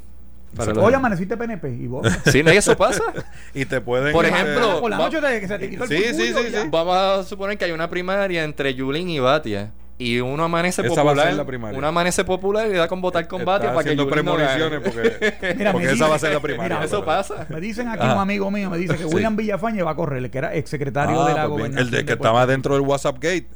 Para 0.55 0.73
los- 0.73 0.83
Oye, 0.85 0.95
amaneciste 0.95 1.35
PNP 1.35 1.69
y 1.69 1.87
vos. 1.87 2.07
Sí, 2.31 2.41
¿no? 2.41 2.53
¿Y 2.53 2.57
eso 2.57 2.77
pasa? 2.77 3.03
Y 3.53 3.65
te 3.65 3.81
pueden 3.81 4.13
Por 4.13 4.25
este, 4.25 4.39
ejemplo, 4.39 4.79
por 4.79 4.89
la 4.89 4.97
va- 4.97 5.05
noche 5.05 5.19
te- 5.19 5.39
que 5.41 5.47
se 5.47 5.59
te 5.59 5.69
quitó 5.69 5.83
el 5.83 5.89
Sí, 5.89 6.03
sí, 6.13 6.33
sí. 6.33 6.55
Vamos 6.71 6.95
a 6.95 7.23
suponer 7.23 7.57
que 7.57 7.65
hay 7.65 7.71
una 7.71 7.89
primaria 7.89 8.43
entre 8.43 8.73
Yulín 8.73 9.09
y 9.09 9.19
Batia. 9.19 9.71
Y 9.97 10.19
uno 10.19 10.43
amanece 10.43 10.81
Esa 10.81 10.89
va 10.89 11.01
a 11.01 11.05
popular. 11.13 11.27
ser 11.27 11.35
la 11.37 11.45
primaria. 11.45 11.77
Uno 11.77 11.87
amanece 11.87 12.25
popular 12.25 12.67
y 12.67 12.71
le 12.71 12.77
da 12.79 12.87
con 12.89 12.99
votar 12.99 13.23
Está 13.23 13.37
Batia 13.37 13.73
para 13.73 13.83
que 13.89 13.95
gane. 13.95 14.11
premoniciones 14.11 14.81
porque, 14.81 15.55
Mira, 15.57 15.71
porque 15.71 15.85
esa 15.85 15.93
dice- 15.93 16.09
va 16.09 16.15
a 16.15 16.19
ser 16.19 16.33
la 16.33 16.39
primaria. 16.41 16.75
mira, 16.75 16.85
Eso 16.85 17.05
pasa. 17.05 17.45
Me 17.49 17.61
dicen 17.61 17.87
aquí 17.87 18.03
Ajá. 18.03 18.15
un 18.15 18.19
amigo 18.19 18.51
mío, 18.51 18.69
me 18.69 18.77
dice 18.77 18.97
que 18.97 19.03
Sí. 19.03 19.09
William 19.15 19.37
Villafañe 19.37 19.83
va 19.83 19.91
a 19.91 19.95
correr, 19.95 20.23
el 20.23 20.29
que 20.29 20.37
era 20.37 20.53
exsecretario 20.53 21.21
Ah, 21.21 21.27
de 21.29 21.33
la 21.33 21.41
pues 21.43 21.49
gobernación. 21.51 21.79
El 21.87 21.91
de 21.91 22.03
que 22.05 22.11
estaba 22.13 22.45
dentro 22.45 22.73
del 22.73 22.81
WhatsApp 22.83 23.15
Gate, 23.21 23.47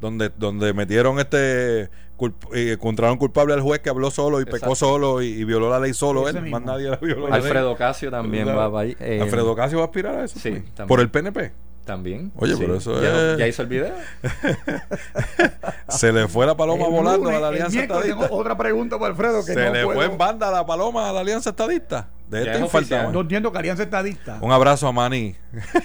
donde, 0.00 0.30
donde 0.36 0.72
metieron 0.74 1.18
este 1.18 1.90
culp- 2.16 2.54
y 2.54 2.70
encontraron 2.70 3.18
culpable 3.18 3.52
al 3.54 3.60
juez 3.60 3.80
que 3.80 3.90
habló 3.90 4.12
solo 4.12 4.40
y 4.40 4.44
pecó 4.44 4.76
solo 4.76 5.20
y, 5.22 5.26
y 5.26 5.44
violó 5.44 5.70
la 5.70 5.80
ley 5.80 5.92
solo 5.92 6.28
él, 6.28 6.40
mismo. 6.40 6.50
más 6.60 6.62
nadie 6.66 6.88
la 6.88 6.96
violó. 6.98 7.32
Alfredo 7.34 7.74
Casio 7.74 8.12
también 8.12 8.46
¿Verdad? 8.46 8.60
va 8.62 8.70
para 8.72 8.80
ahí. 8.84 8.96
eh, 9.00 9.18
Alfredo 9.20 9.56
Casio 9.56 9.78
va 9.78 9.84
a 9.84 9.86
aspirar 9.86 10.14
a 10.20 10.24
eso. 10.24 10.38
sí. 10.38 10.62
Por 10.86 11.00
el 11.00 11.10
PNP. 11.10 11.50
También. 11.90 12.30
Oye, 12.36 12.54
pero 12.56 12.76
eso 12.76 13.02
ya, 13.02 13.32
es- 13.32 13.38
Ya 13.38 13.48
hizo 13.48 13.62
el 13.62 13.68
video. 13.68 13.92
Se 15.88 16.12
le 16.12 16.28
fue 16.28 16.46
la 16.46 16.56
paloma 16.56 16.84
El 16.86 16.92
volando 16.92 17.24
lunes, 17.24 17.36
a 17.36 17.40
la 17.40 17.48
Alianza 17.48 17.80
Estadista. 17.80 18.16
tengo 18.20 18.28
otra 18.36 18.56
pregunta 18.56 18.96
para 18.98 19.10
Alfredo 19.10 19.44
que 19.44 19.54
Se 19.54 19.64
no 19.66 19.72
le 19.72 19.84
puedo- 19.84 19.96
fue 19.98 20.04
en 20.06 20.16
banda 20.18 20.50
la 20.52 20.64
paloma 20.64 21.08
a 21.08 21.12
la 21.12 21.20
Alianza 21.20 21.50
Estadista. 21.50 22.08
De 22.28 22.44
Ya 22.44 22.52
este 22.54 22.78
es. 22.78 23.10
No 23.12 23.22
entiendo 23.22 23.50
que 23.50 23.58
Alianza 23.58 23.82
Estadista 23.82 24.38
Un 24.40 24.52
abrazo 24.52 24.86
a 24.86 24.92
Manny. 24.92 25.34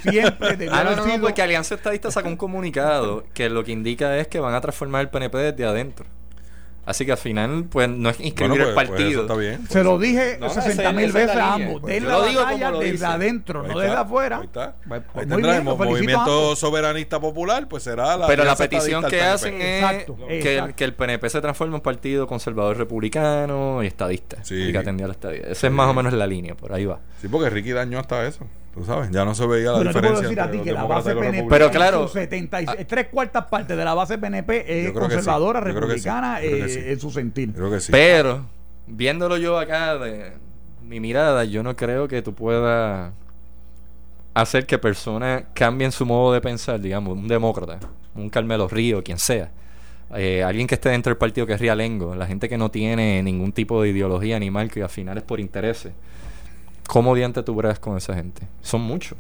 siempre 0.04 0.70
Ah, 0.72 0.84
no, 0.84 0.96
no, 0.96 1.06
no, 1.08 1.22
porque 1.22 1.42
Alianza 1.42 1.74
Estadista 1.74 2.12
sacó 2.12 2.28
un 2.28 2.38
comunicado 2.38 3.24
que 3.34 3.50
lo 3.50 3.64
que 3.64 3.72
indica 3.72 4.16
es 4.20 4.28
que 4.28 4.40
van 4.40 4.54
a 4.54 4.62
transformar 4.62 5.02
el 5.02 5.10
PNP 5.10 5.36
desde 5.40 5.66
adentro. 5.66 6.06
Así 6.86 7.06
que 7.06 7.12
al 7.14 7.18
final, 7.18 7.66
pues 7.70 7.90
no 7.90 8.10
es 8.10 8.20
inscribir 8.20 8.50
Bueno, 8.60 8.68
el 8.70 8.74
pues- 8.76 8.88
pues 8.88 8.90
partido. 9.00 9.10
eso 9.12 9.22
está 9.22 9.36
bien. 9.36 9.68
Se 9.68 9.84
lo 9.84 9.98
dije 9.98 10.38
No, 10.40 10.50
60 10.50 10.82
esa- 10.84 10.92
mil 10.94 11.12
veces 11.12 11.36
a 11.36 11.54
ambos. 11.56 11.82
Pues 11.82 12.04
la 12.04 12.10
lo 12.20 12.26
digo 12.26 12.42
batalla 12.42 12.60
como 12.66 12.72
lo 12.74 12.80
desde 12.80 12.92
dice. 12.92 13.06
adentro, 13.06 13.62
Ahí 13.62 13.68
no 13.68 13.74
está, 13.74 13.84
desde 13.84 13.96
afuera. 14.02 14.38
Ahí 14.38 14.46
está. 14.46 14.76
Pues, 14.88 15.02
Ahí 15.32 15.42
bien, 15.42 15.64
movimiento 15.66 16.56
soberanista 16.56 17.20
popular, 17.20 17.68
pues 17.68 17.84
será 17.84 18.16
la 18.18 18.28
Pero 18.28 18.44
la 18.44 18.56
petición 18.56 19.04
que 19.06 19.22
hacen 19.22 19.56
es 19.62 19.84
Exacto, 19.84 20.16
que, 20.28 20.40
exacto. 20.54 20.76
que 20.76 20.84
el 20.84 20.94
PNP 20.94 21.30
se 21.30 21.42
transforme 21.42 21.72
en 21.72 21.76
un 21.76 21.82
partido 21.82 22.28
conservador 22.28 22.78
republicano 22.78 23.82
y 23.84 23.88
estadista. 23.88 24.44
Sí. 24.44 24.56
Y 24.70 24.72
que 24.72 24.78
atendía 24.78 25.06
a 25.06 25.08
la 25.10 25.14
estadía. 25.14 25.42
Esa 25.48 25.68
es 25.68 25.74
más 25.74 25.90
o 25.90 25.94
menos 25.94 26.14
la 26.14 26.28
línea, 26.28 26.56
por 26.56 26.72
ahí 26.74 26.86
va. 26.86 27.00
Sí, 27.22 27.28
porque 27.28 27.50
Ricky 27.50 27.72
dañó 27.72 28.00
hasta 28.00 28.26
eso. 28.28 28.46
Tú 28.76 28.84
sabes, 28.84 29.10
ya 29.10 29.24
no 29.24 29.34
se 29.34 29.48
veía 29.48 29.72
la 29.72 29.94
puedo 29.94 30.18
diferencia. 30.18 30.22
decir 30.24 30.42
a 30.42 30.52
ti 30.52 30.60
que 30.60 30.74
la 30.74 30.84
base 30.84 31.16
PNP, 31.16 31.48
Pero 31.50 31.72
claro, 31.72 31.98
en 32.02 32.04
sus 32.04 32.12
76, 32.12 32.86
tres 32.88 33.08
cuartas 33.08 33.46
partes 33.46 33.78
de 33.78 33.86
la 33.86 33.94
base 33.94 34.18
PNP 34.18 34.66
es 34.82 34.88
Yo 34.88 34.94
creo 34.94 35.08
que 35.08 35.10
sí, 35.12 35.16
conservadora, 35.16 35.60
yo 35.62 35.76
creo 35.76 35.88
que 35.88 35.98
sí, 36.00 36.10
republicana 36.10 36.42
eh, 36.42 36.70
sí. 36.70 36.80
en 36.86 37.00
su 37.00 37.10
sentir. 37.10 37.54
Creo 37.54 37.72
que 37.72 37.80
sí. 37.80 37.92
Pero, 37.94 38.46
viéndolo 38.86 39.38
yo 39.38 39.58
acá 39.58 39.98
de 39.98 40.34
mi 40.84 41.00
mirada, 41.00 41.46
yo 41.46 41.64
no 41.64 41.76
creo 41.78 42.10
que 42.10 42.22
tú 42.22 42.34
puedas 42.36 43.14
hacer 44.34 44.66
que 44.66 44.78
personas 44.78 45.46
cambien 45.54 45.94
su 45.94 46.06
modo 46.06 46.34
de 46.34 46.42
pensar, 46.42 46.80
digamos, 46.82 47.18
un 47.18 47.30
demócrata, 47.30 47.80
un 48.14 48.30
Carmelo 48.30 48.68
Río, 48.68 49.02
quien 49.04 49.18
sea. 49.20 49.52
eh, 50.16 50.44
alguien 50.44 50.68
que 50.68 50.76
esté 50.76 50.90
dentro 50.90 51.10
del 51.12 51.18
partido 51.18 51.48
que 51.48 51.54
es 51.54 51.60
realengo, 51.62 52.14
la 52.14 52.28
gente 52.28 52.48
que 52.50 52.58
no 52.58 52.70
tiene 52.70 53.24
ningún 53.24 53.54
tipo 53.54 53.82
de 53.82 53.90
ideología 53.90 54.36
animal, 54.36 54.70
que 54.70 54.84
al 54.84 54.90
final 54.90 55.18
es 55.18 55.24
por 55.24 55.40
intereses. 55.40 55.94
¿Cómo 56.88 57.16
diante 57.16 57.44
tú 57.44 57.56
bregas 57.56 57.80
con 57.80 57.98
esa 57.98 58.14
gente? 58.14 58.48
Son 58.62 58.82
muchos. 58.82 59.18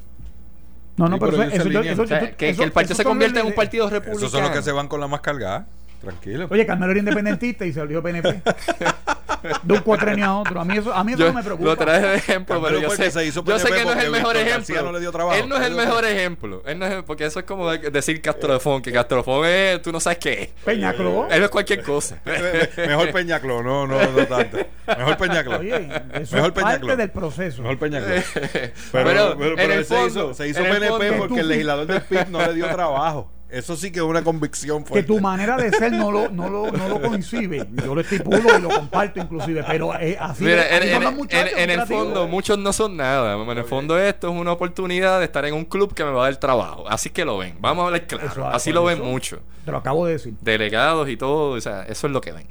No, 0.97 1.09
no, 1.09 1.15
Sí, 1.15 1.19
pero, 1.19 1.31
pero 1.37 1.43
eso, 1.43 1.69
eso- 1.69 1.81
eso- 1.81 2.01
O 2.03 2.07
sea, 2.07 2.17
eso- 2.19 2.37
que, 2.37 2.55
que 2.55 2.63
el 2.63 2.71
partido 2.71 2.93
eso 2.93 2.95
se 2.95 3.03
convierta 3.03 3.39
en 3.41 3.47
un 3.47 3.53
partido 3.53 3.89
republicano. 3.89 4.17
Esos 4.19 4.31
son 4.31 4.41
los 4.43 4.51
que 4.51 4.61
se 4.61 4.71
van 4.71 4.87
con 4.87 4.99
la 4.99 5.07
más 5.07 5.21
cargada. 5.21 5.67
Tranquilo. 6.01 6.47
Oye, 6.49 6.65
Carmelo 6.65 6.91
era 6.91 6.99
independentista 6.99 7.65
y 7.65 7.73
se 7.73 7.79
volvió 7.79 8.01
PNP. 8.03 8.41
de 9.63 9.73
un 9.73 9.79
cuatrenio 9.81 10.25
a 10.25 10.39
otro. 10.39 10.61
A 10.61 10.65
mí 10.65 10.77
eso, 10.77 10.93
a 10.93 11.03
mí 11.03 11.13
eso 11.13 11.19
Yo 11.21 11.27
no 11.27 11.33
me 11.33 11.43
preocupa. 11.43 11.69
lo 11.69 11.77
traje 11.77 12.05
de 12.07 12.15
ejemplo, 12.15 12.61
pero 12.61 12.75
Pero 12.79 12.89
yo 12.89 12.95
sé, 12.95 13.11
se 13.11 13.25
hizo 13.25 13.43
yo 13.43 13.57
sé 13.59 13.65
PNP 13.67 13.79
que 13.79 13.85
no 13.85 13.91
es 13.99 14.05
el 14.05 14.11
mejor 14.11 14.33
Víctor 14.33 14.47
ejemplo. 14.47 14.75
García 14.75 14.81
no 14.81 14.91
le 14.91 14.99
dio 14.99 15.11
trabajo. 15.11 15.37
Él 15.37 15.49
no 15.49 15.57
es 15.57 15.63
el 15.67 15.75
mejor 15.75 16.05
ejemplo. 16.05 16.63
Él 16.65 16.79
no 16.79 16.85
es, 16.85 17.03
porque 17.03 17.25
eso 17.25 17.39
es 17.39 17.45
como 17.45 17.69
de- 17.71 17.89
decir 17.91 18.21
Castrofón, 18.21 18.81
que 18.81 18.91
Castrofón 18.91 19.45
es, 19.45 19.81
tú 19.81 19.91
no 19.91 19.99
sabes 19.99 20.19
qué 20.19 20.33
es. 20.43 20.49
Peñacló. 20.63 21.27
Él 21.29 21.43
es 21.43 21.49
cualquier 21.49 21.83
cosa. 21.83 22.19
Mejor 22.77 23.11
Peñacló, 23.11 23.61
no, 23.63 23.87
no, 23.87 23.99
no 24.11 24.25
tanto. 24.27 24.57
Mejor 24.87 25.17
Peñacló. 25.17 25.59
Oye, 25.59 25.89
eso 26.13 26.35
Mejor 26.35 26.53
es 26.55 26.63
parte 26.63 26.95
del 26.95 27.11
proceso. 27.11 27.61
Mejor 27.61 27.79
Peñacló. 27.79 28.15
Pero, 28.91 29.41
en 29.41 29.59
el 29.59 29.71
él 29.71 29.85
se 29.85 29.95
fondo, 29.95 30.07
hizo, 30.07 30.33
se 30.33 30.47
hizo 30.47 30.59
en 30.59 30.65
el 30.67 30.71
PNP 30.79 31.07
fondo- 31.09 31.17
porque 31.27 31.39
el 31.41 31.47
legislador 31.47 31.87
del 31.87 32.01
PIB 32.01 32.29
no 32.29 32.39
le 32.45 32.53
dio 32.53 32.67
trabajo. 32.67 33.31
Eso 33.47 33.75
sí 33.75 33.91
que 33.91 33.99
es 33.99 34.05
una 34.05 34.23
convicción 34.23 34.83
que 34.83 34.89
fuerte. 34.89 35.07
tu 35.07 35.19
manera 35.21 35.55
de 35.55 35.69
ser 35.71 35.91
no 35.93 36.11
lo, 36.11 36.29
no 36.29 36.49
lo, 36.49 36.71
no 36.71 36.89
lo 36.89 36.99
coincide. 37.01 37.67
Yo 37.85 37.93
lo 37.93 38.01
estipulo 38.01 38.39
y 38.57 38.61
lo 38.61 38.69
comparto 38.69 39.19
inclusive, 39.19 39.63
pero 39.67 39.93
eh, 39.99 40.17
así, 40.19 40.43
Mira, 40.43 40.63
así 40.63 40.73
en, 40.73 40.81
son 40.81 40.97
en- 40.97 41.03
los 41.03 41.13
muchachos, 41.13 41.51
en- 41.55 41.69
en 41.69 41.79
el 41.79 41.87
fondo, 41.87 42.27
muchos 42.27 42.57
no 42.57 42.73
son 42.73 42.97
nada. 42.97 43.35
En 43.41 43.57
el 43.57 43.63
fondo, 43.63 43.97
esto 43.99 44.29
es 44.29 44.35
una 44.35 44.51
oportunidad 44.51 45.19
de 45.19 45.25
estar 45.25 45.45
en 45.45 45.53
un 45.53 45.63
club 45.65 45.93
que 45.93 46.03
me 46.03 46.09
va 46.11 46.23
a 46.25 46.29
dar 46.31 46.39
trabajo. 46.39 46.85
Así 46.89 47.11
que 47.11 47.23
lo 47.23 47.37
ven. 47.37 47.55
Vamos 47.59 47.83
a 47.83 47.85
hablar 47.87 48.07
claro. 48.07 48.27
Eso, 48.27 48.47
Así 48.47 48.73
lo 48.73 48.83
ven 48.83 48.97
eso. 48.97 49.05
mucho. 49.05 49.39
Te 49.63 49.71
lo 49.71 49.77
acabo 49.77 50.05
de 50.07 50.13
decir. 50.13 50.33
Delegados 50.41 51.07
y 51.07 51.15
todo. 51.15 51.51
O 51.51 51.61
sea, 51.61 51.83
eso 51.83 52.07
es 52.07 52.13
lo 52.13 52.21
que 52.21 52.31
ven. 52.31 52.47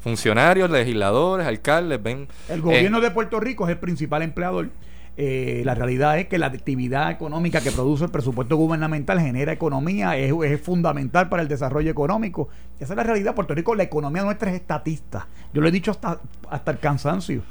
Funcionarios, 0.00 0.68
legisladores, 0.70 1.46
alcaldes, 1.46 2.02
ven. 2.02 2.28
El 2.48 2.58
eh, 2.58 2.60
gobierno 2.62 3.00
de 3.00 3.10
Puerto 3.10 3.40
Rico 3.40 3.64
es 3.64 3.70
el 3.70 3.78
principal 3.78 4.22
empleador. 4.22 4.68
Eh, 5.16 5.62
la 5.64 5.74
realidad 5.74 6.18
es 6.18 6.26
que 6.26 6.38
la 6.38 6.46
actividad 6.46 7.10
económica 7.10 7.60
que 7.60 7.70
produce 7.70 8.04
el 8.04 8.10
presupuesto 8.10 8.56
gubernamental 8.56 9.20
genera 9.20 9.52
economía, 9.52 10.16
es, 10.16 10.32
es 10.44 10.60
fundamental 10.60 11.28
para 11.28 11.42
el 11.42 11.48
desarrollo 11.48 11.90
económico. 11.90 12.48
Esa 12.80 12.94
es 12.94 12.96
la 12.96 13.04
realidad. 13.04 13.34
Puerto 13.34 13.54
Rico, 13.54 13.74
la 13.74 13.84
economía 13.84 14.24
nuestra 14.24 14.50
es 14.50 14.56
estatista. 14.56 15.28
Yo 15.52 15.60
lo 15.60 15.68
he 15.68 15.72
dicho 15.72 15.92
hasta, 15.92 16.20
hasta 16.50 16.70
el 16.72 16.78
cansancio. 16.78 17.42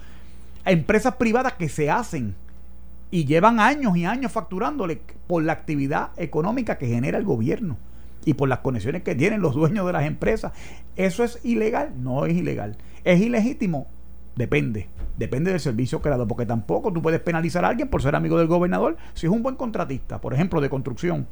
Empresas 0.66 1.16
privadas 1.16 1.54
que 1.54 1.70
se 1.70 1.90
hacen 1.90 2.36
y 3.12 3.26
llevan 3.26 3.60
años 3.60 3.96
y 3.96 4.06
años 4.06 4.32
facturándole 4.32 5.00
por 5.28 5.44
la 5.44 5.54
actividad 5.54 6.10
económica 6.18 6.78
que 6.78 6.88
genera 6.88 7.18
el 7.18 7.24
gobierno 7.24 7.78
y 8.26 8.34
por 8.34 8.50
las 8.50 8.60
conexiones 8.60 9.04
que 9.04 9.16
tienen 9.16 9.42
los 9.42 9.54
dueños 9.56 9.86
de 9.86 9.94
las 9.94 10.06
empresas. 10.06 10.52
¿Eso 10.96 11.24
es 11.24 11.40
ilegal? 11.44 11.92
No 12.02 12.26
es 12.26 12.36
ilegal. 12.36 12.76
¿Es 13.04 13.22
ilegítimo? 13.22 13.88
Depende. 14.36 14.88
Depende 15.18 15.52
del 15.52 15.60
servicio 15.60 16.02
creado, 16.02 16.28
porque 16.28 16.46
tampoco 16.46 16.92
tú 16.92 17.02
puedes 17.02 17.20
penalizar 17.22 17.64
a 17.66 17.68
alguien 17.70 17.88
por 17.88 18.02
ser 18.02 18.16
amigo 18.16 18.38
del 18.40 18.48
gobernador 18.48 18.98
si 19.14 19.28
es 19.28 19.32
un 19.32 19.44
buen 19.44 19.56
contratista, 19.56 20.20
por 20.20 20.34
ejemplo, 20.34 20.60
de 20.60 20.70
construcción. 20.70 21.28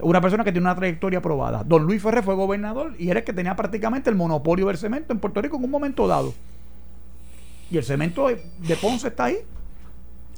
Una 0.00 0.20
persona 0.20 0.42
que 0.44 0.52
tiene 0.52 0.66
una 0.66 0.74
trayectoria 0.74 1.20
aprobada. 1.20 1.62
Don 1.64 1.84
Luis 1.84 2.02
Ferrer 2.02 2.24
fue 2.24 2.34
gobernador 2.34 2.94
y 2.98 3.08
era 3.08 3.20
el 3.20 3.24
que 3.24 3.32
tenía 3.32 3.54
prácticamente 3.56 4.10
el 4.10 4.16
monopolio 4.16 4.66
del 4.66 4.76
cemento 4.76 5.12
en 5.12 5.18
Puerto 5.20 5.40
Rico 5.40 5.56
en 5.56 5.64
un 5.64 5.70
momento 5.70 6.06
dado. 6.08 6.34
Y 7.70 7.78
el 7.78 7.84
cemento 7.84 8.26
de 8.28 8.76
Ponce 8.76 9.08
está 9.08 9.24
ahí. 9.24 9.36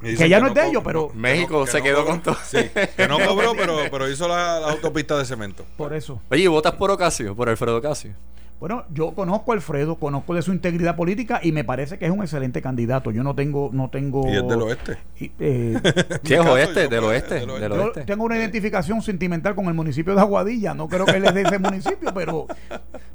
Que 0.01 0.29
ya 0.29 0.39
no 0.39 0.47
es 0.47 0.53
de 0.53 0.67
ellos, 0.67 0.83
pero- 0.85 1.09
que 1.09 1.17
México 1.17 1.65
que 1.65 1.71
se 1.71 1.81
quedó 1.81 2.05
con 2.05 2.21
todo. 2.21 2.37
Sí, 2.45 2.59
que 2.95 3.07
no 3.07 3.17
cobró, 3.25 3.53
pero, 3.57 3.77
pero 3.89 4.09
hizo 4.09 4.27
la, 4.27 4.59
la 4.59 4.71
autopista 4.71 5.17
de 5.17 5.25
cemento. 5.25 5.65
Por 5.77 5.93
eso. 5.93 6.21
Oye, 6.29 6.43
¿y 6.43 6.47
votas 6.47 6.73
por 6.73 6.91
Ocasio? 6.91 7.35
Por 7.35 7.49
Alfredo 7.49 7.77
Ocasio. 7.77 8.13
Bueno, 8.59 8.85
yo 8.93 9.11
conozco 9.13 9.51
a 9.51 9.55
Alfredo, 9.55 9.95
conozco 9.97 10.33
de 10.33 10.41
su 10.41 10.53
integridad 10.53 10.95
política 10.95 11.41
y 11.43 11.51
me 11.51 11.63
parece 11.65 11.99
que 11.99 12.05
es 12.05 12.11
un 12.11 12.21
excelente 12.21 12.61
candidato. 12.61 13.11
Yo 13.11 13.21
no 13.21 13.35
tengo, 13.35 13.69
no 13.73 13.89
tengo. 13.89 14.25
Y 14.27 14.35
es 14.37 14.47
del 14.47 14.61
oeste. 14.61 14.97
y, 15.19 15.31
eh, 15.39 15.77
Sí, 16.23 16.33
es 16.33 16.39
oeste, 16.39 16.87
del 16.87 17.03
oeste, 17.03 17.35
del 17.35 17.47
del 17.59 17.71
yo 17.73 17.83
oeste. 17.83 18.01
tengo 18.05 18.23
una 18.23 18.37
identificación 18.37 19.01
sentimental 19.01 19.55
con 19.55 19.65
el 19.65 19.73
municipio 19.73 20.15
de 20.15 20.21
Aguadilla. 20.21 20.73
No 20.73 20.87
creo 20.87 21.05
que 21.05 21.17
él 21.17 21.25
es 21.25 21.33
de 21.33 21.41
ese 21.41 21.59
municipio, 21.59 22.13
pero. 22.13 22.47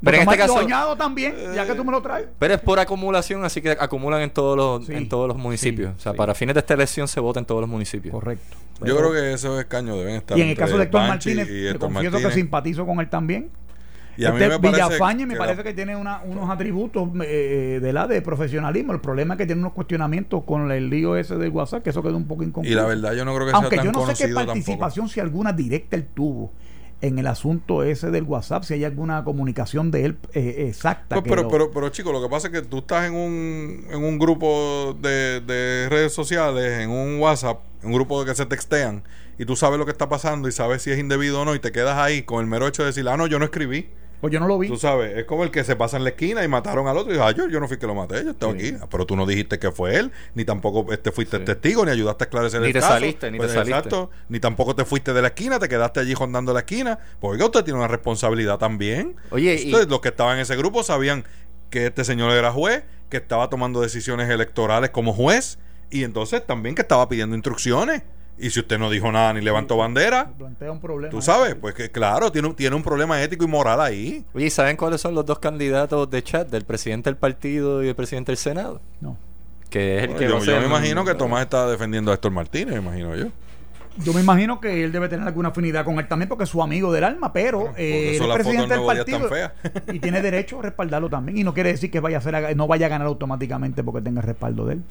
Pero 0.03 0.17
en 0.17 0.23
este 0.23 0.37
caso- 0.37 0.57
añado 0.57 0.95
también, 0.95 1.35
ya 1.53 1.63
que 1.67 1.75
tú 1.75 1.83
me 1.85 1.91
lo 1.91 2.01
traes. 2.01 2.25
Pero 2.39 2.55
es 2.55 2.59
por 2.59 2.79
acumulación, 2.79 3.43
así 3.45 3.61
que 3.61 3.69
acumulan 3.79 4.21
en 4.21 4.31
todos 4.31 4.57
los, 4.57 4.87
Sí, 4.87 4.93
en 4.95 5.07
todos 5.07 5.27
los 5.27 5.37
municipios. 5.37 5.91
sí, 5.91 5.95
o 5.99 6.01
sea, 6.01 6.11
sí. 6.13 6.17
para 6.17 6.33
fines 6.33 6.55
de 6.55 6.59
esta 6.61 6.73
elección 6.73 7.07
se 7.07 7.19
vota 7.19 7.39
en 7.39 7.45
todos 7.45 7.61
los 7.61 7.69
municipios. 7.69 8.11
Correcto. 8.11 8.57
Yo 8.83 8.97
creo 8.97 9.11
que 9.11 9.33
esos 9.33 9.59
escaños 9.59 9.95
deben 9.97 10.15
estar. 10.15 10.35
Y 10.35 10.41
en 10.41 10.49
el 10.49 10.57
caso 10.57 10.75
de 10.79 10.85
Héctor 10.85 11.01
Martínez, 11.07 11.47
y 11.47 11.51
le 11.51 11.69
Héctor 11.69 11.91
confieso 11.91 12.11
Martínez. 12.13 12.33
que 12.33 12.39
simpatizo 12.39 12.85
con 12.87 12.99
él 12.99 13.09
también. 13.09 13.51
Y 14.17 14.25
a 14.25 14.31
mí 14.31 14.37
Este 14.41 14.49
me 14.49 14.59
parece 14.59 14.83
Villafañe 14.83 15.25
me 15.25 15.33
que 15.33 15.37
parece 15.39 15.63
que 15.63 15.73
tiene 15.73 15.95
una- 15.95 16.21
unos 16.23 16.49
atributos 16.49 17.09
eh, 17.23 17.79
de 17.81 17.93
la 17.93 18.07
de 18.07 18.21
profesionalismo. 18.21 18.93
El 18.93 18.99
problema 19.01 19.33
es 19.35 19.37
que 19.39 19.45
tiene 19.45 19.61
unos 19.61 19.73
cuestionamientos 19.73 20.43
con 20.43 20.69
el 20.71 20.89
lío 20.89 21.15
ese 21.15 21.35
del 21.37 21.49
WhatsApp, 21.51 21.83
que 21.83 21.91
eso 21.91 22.03
quedó 22.03 22.17
un 22.17 22.27
poco 22.27 22.43
incompleto. 22.43 22.71
Y 22.73 22.75
la 22.75 22.85
verdad, 22.87 23.13
yo 23.13 23.25
no 23.25 23.33
creo 23.35 23.47
que 23.47 23.53
Aunque 23.53 23.75
sea 23.75 23.85
yo 23.85 23.91
tan 23.91 24.01
no 24.07 24.15
sé 24.15 24.27
qué 24.27 24.33
participación, 24.33 25.07
si 25.09 25.19
alguna 25.19 25.53
directa 25.53 25.95
él 25.95 26.05
tuvo 26.13 26.51
en 27.03 27.17
el 27.17 27.25
asunto 27.25 27.81
ese 27.83 28.11
del 28.11 28.23
WhatsApp, 28.25 28.63
si 28.63 28.75
hay 28.75 28.83
alguna 28.83 29.23
comunicación 29.23 29.89
de 29.89 30.05
él 30.05 30.17
eh, 30.33 30.65
exacta. 30.67 31.15
Pues, 31.15 31.23
pero, 31.27 31.43
lo- 31.43 31.49
pero, 31.49 31.71
pero, 31.71 31.89
chicos, 31.89 32.13
lo 32.13 32.21
que 32.21 32.29
pasa 32.29 32.47
es 32.49 32.53
que 32.53 32.61
tú 32.61 32.77
estás 32.79 33.07
en 33.07 33.15
un, 33.15 33.85
en 33.89 34.03
un 34.03 34.19
grupo 34.19 34.95
de, 35.01 35.41
de 35.41 35.87
redes 35.89 36.13
sociales, 36.13 36.81
en 36.81 36.91
un 36.91 37.19
WhatsApp, 37.19 37.59
un 37.81 37.93
grupo 37.93 38.23
que 38.23 38.35
se 38.35 38.45
textean, 38.45 39.01
y 39.41 39.45
tú 39.45 39.55
sabes 39.55 39.79
lo 39.79 39.85
que 39.85 39.91
está 39.91 40.07
pasando 40.07 40.47
y 40.47 40.51
sabes 40.51 40.83
si 40.83 40.91
es 40.91 40.99
indebido 40.99 41.41
o 41.41 41.45
no, 41.45 41.55
y 41.55 41.59
te 41.59 41.71
quedas 41.71 41.97
ahí 41.97 42.21
con 42.21 42.41
el 42.41 42.45
mero 42.47 42.67
hecho 42.67 42.83
de 42.83 42.87
decir, 42.89 43.07
ah, 43.09 43.17
no, 43.17 43.25
yo 43.25 43.39
no 43.39 43.45
escribí. 43.45 43.89
pues 44.21 44.31
yo 44.31 44.39
no 44.39 44.47
lo 44.47 44.59
vi. 44.59 44.67
Tú 44.67 44.77
sabes, 44.77 45.17
es 45.17 45.25
como 45.25 45.43
el 45.43 45.49
que 45.49 45.63
se 45.63 45.75
pasa 45.75 45.97
en 45.97 46.03
la 46.03 46.11
esquina 46.11 46.43
y 46.43 46.47
mataron 46.47 46.87
al 46.87 46.95
otro 46.95 47.09
y 47.11 47.15
dijo, 47.15 47.25
ah, 47.25 47.31
yo, 47.31 47.49
yo 47.49 47.59
no 47.59 47.67
fui 47.67 47.77
que 47.77 47.87
lo 47.87 47.95
maté, 47.95 48.23
yo 48.23 48.29
estaba 48.31 48.53
aquí. 48.53 48.75
Ah, 48.79 48.85
Pero 48.87 49.07
tú 49.07 49.15
no 49.15 49.25
dijiste 49.25 49.57
que 49.57 49.71
fue 49.71 49.95
él, 49.97 50.11
ni 50.35 50.45
tampoco 50.45 50.93
este, 50.93 51.11
fuiste 51.11 51.37
Sí. 51.39 51.43
testigo, 51.45 51.83
ni 51.85 51.89
ayudaste 51.91 52.23
a 52.23 52.25
esclarecer 52.25 52.61
Ni 52.61 52.67
el 52.67 52.73
te 52.73 52.79
caso. 52.81 52.93
saliste, 52.93 53.31
ni 53.31 53.37
te 53.39 53.43
Pues, 53.45 53.51
saliste. 53.53 53.77
Exacto, 53.79 54.11
ni 54.29 54.39
tampoco 54.39 54.75
te 54.75 54.85
fuiste 54.85 55.11
de 55.13 55.23
la 55.23 55.29
esquina, 55.29 55.57
te 55.57 55.67
quedaste 55.67 56.01
allí 56.01 56.13
rondando 56.13 56.53
la 56.53 56.59
esquina. 56.59 56.99
Porque 57.19 57.43
usted 57.43 57.63
tiene 57.63 57.79
una 57.79 57.87
responsabilidad 57.87 58.59
también. 58.59 59.15
Oye, 59.31 59.55
y- 59.59 59.71
Ustedes, 59.71 59.87
los 59.89 60.01
que 60.01 60.09
estaban 60.09 60.35
en 60.35 60.41
ese 60.43 60.55
grupo 60.55 60.83
sabían 60.83 61.23
que 61.71 61.87
este 61.87 62.03
señor 62.03 62.31
era 62.33 62.51
juez, 62.51 62.83
que 63.09 63.17
estaba 63.17 63.49
tomando 63.49 63.81
decisiones 63.81 64.29
electorales 64.29 64.91
como 64.91 65.13
juez, 65.13 65.57
y 65.89 66.03
entonces 66.03 66.45
también 66.45 66.75
que 66.75 66.83
estaba 66.83 67.09
pidiendo 67.09 67.35
instrucciones. 67.35 68.03
Y 68.41 68.49
si 68.49 68.59
usted 68.59 68.79
no 68.79 68.89
dijo 68.89 69.11
nada 69.11 69.33
ni 69.33 69.41
levantó 69.41 69.77
bandera, 69.77 70.31
plantea 70.37 70.71
un 70.71 70.79
problema. 70.81 71.11
tú 71.11 71.21
sabes, 71.21 71.53
pues 71.55 71.75
que 71.75 71.91
claro, 71.91 72.31
tiene, 72.31 72.47
un- 72.47 72.55
tiene 72.55 72.75
un 72.75 72.81
problema 72.83 73.21
ético 73.21 73.43
y 73.43 73.47
moral 73.47 73.79
ahí. 73.79 74.25
Oye, 74.33 74.47
¿y 74.47 74.49
saben 74.49 74.75
cuáles 74.77 74.99
son 74.99 75.13
los 75.13 75.25
dos 75.25 75.37
candidatos 75.39 76.09
de 76.09 76.23
chat 76.23 76.49
del 76.49 76.65
presidente 76.65 77.09
del 77.09 77.17
partido 77.17 77.83
y 77.83 77.89
el 77.89 77.95
presidente 77.95 78.31
del 78.31 78.37
Senado? 78.37 78.81
No. 78.99 79.15
Que 79.69 79.99
es 79.99 80.03
el 80.05 80.15
que 80.15 80.25
yo, 80.27 80.33
va 80.33 80.39
yo 80.39 80.45
ser- 80.45 80.59
me 80.59 80.65
imagino 80.65 81.05
que 81.05 81.13
Tomás 81.15 81.43
está 81.43 81.69
defendiendo 81.69 82.09
a 82.11 82.15
Héctor 82.15 82.31
Martínez, 82.31 82.73
me 82.73 82.81
imagino 82.81 83.15
yo. 83.15 83.27
Yo 83.97 84.13
me 84.13 84.21
imagino 84.21 84.61
que 84.61 84.85
él 84.85 84.91
debe 84.93 85.09
tener 85.09 85.27
alguna 85.27 85.49
afinidad 85.49 85.83
con 85.83 85.99
él 85.99 86.07
también 86.07 86.29
porque 86.29 86.45
es 86.45 86.49
su 86.49 86.63
amigo 86.63 86.93
del 86.93 87.03
alma, 87.03 87.33
pero 87.33 87.73
eh, 87.75 88.15
él 88.15 88.21
es 88.23 88.27
presidente 88.33 88.73
del 88.73 88.85
partido 88.85 89.29
y 89.93 89.99
tiene 89.99 90.21
derecho 90.21 90.59
a 90.59 90.61
respaldarlo 90.63 91.09
también 91.09 91.37
y 91.37 91.43
no 91.43 91.53
quiere 91.53 91.73
decir 91.73 91.91
que 91.91 91.99
vaya 91.99 92.17
a 92.17 92.21
ser 92.21 92.55
no 92.55 92.67
vaya 92.67 92.85
a 92.85 92.89
ganar 92.89 93.05
automáticamente 93.07 93.83
porque 93.83 94.01
tenga 94.01 94.21
respaldo 94.21 94.65
de 94.65 94.75
él. 94.75 94.83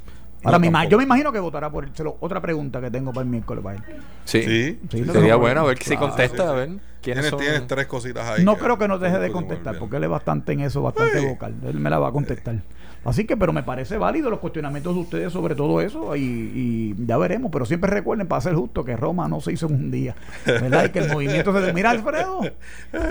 Ahora 0.43 0.59
No, 0.59 0.71
me 0.71 0.89
yo 0.89 0.97
me 0.97 1.05
imagino 1.05 1.33
que 1.33 1.39
votará 1.39 1.71
por 1.71 1.85
él. 1.85 1.91
Se 1.95 2.03
lo- 2.03 2.17
otra 2.21 2.41
pregunta 2.41 2.81
que 2.81 2.91
tengo 2.91 3.13
para 3.13 3.25
el 3.25 3.29
miércoles 3.31 3.63
para 3.63 3.77
él. 3.77 3.83
Sí. 4.25 4.43
Sí. 4.43 4.81
Sí, 4.91 5.05
lo 5.05 5.13
Sería 5.13 5.37
bueno 5.37 5.61
a 5.61 5.65
ver 5.65 5.79
si 5.83 5.97
contesta, 5.97 6.45
sí, 6.45 6.49
a 6.49 6.53
ver 6.53 6.69
quiénes 6.69 7.25
Tienes, 7.25 7.31
son. 7.31 7.39
tienes 7.41 7.67
tres 7.67 7.87
cositas 7.87 8.27
ahí. 8.29 8.45
No 8.45 8.57
creo 8.57 8.79
que 8.79 8.89
nos 8.89 9.01
deje 9.01 9.19
de 9.19 9.31
contestar 9.31 9.79
porque 9.79 9.97
él 9.97 10.05
es 10.05 10.11
bastante 10.11 10.53
en 10.53 10.61
eso, 10.61 10.81
bastante 10.83 11.21
Sí. 11.21 11.27
vocal. 11.27 11.55
Él 11.67 11.79
me 11.79 11.91
la 11.91 11.99
va 11.99 12.09
a 12.09 12.13
contestar. 12.13 12.57
Así 13.05 13.25
que, 13.27 13.37
pero 13.37 13.53
me 13.53 13.63
parece 13.63 13.97
válido 13.99 14.29
los 14.31 14.41
cuestionamientos 14.41 14.95
de 14.95 15.01
ustedes 15.01 15.33
sobre 15.33 15.55
todo 15.55 15.81
eso 15.81 16.15
y, 16.17 16.21
y 16.21 16.95
ya 17.07 17.17
veremos. 17.17 17.51
Pero 17.53 17.65
siempre 17.65 17.91
recuerden, 17.91 18.27
para 18.29 18.41
ser 18.43 18.55
justo, 18.55 18.85
que 18.85 18.97
Roma 18.97 19.27
no 19.29 19.41
se 19.41 19.53
hizo 19.53 19.67
en 19.69 19.75
un 19.75 19.91
día. 19.91 20.15
¿Verdad? 20.45 20.85
Y 20.87 20.89
que 20.91 20.99
el 21.01 21.09
movimiento 21.13 21.53
se... 21.59 21.73
Mira, 21.73 21.91
Alfredo. 21.91 22.41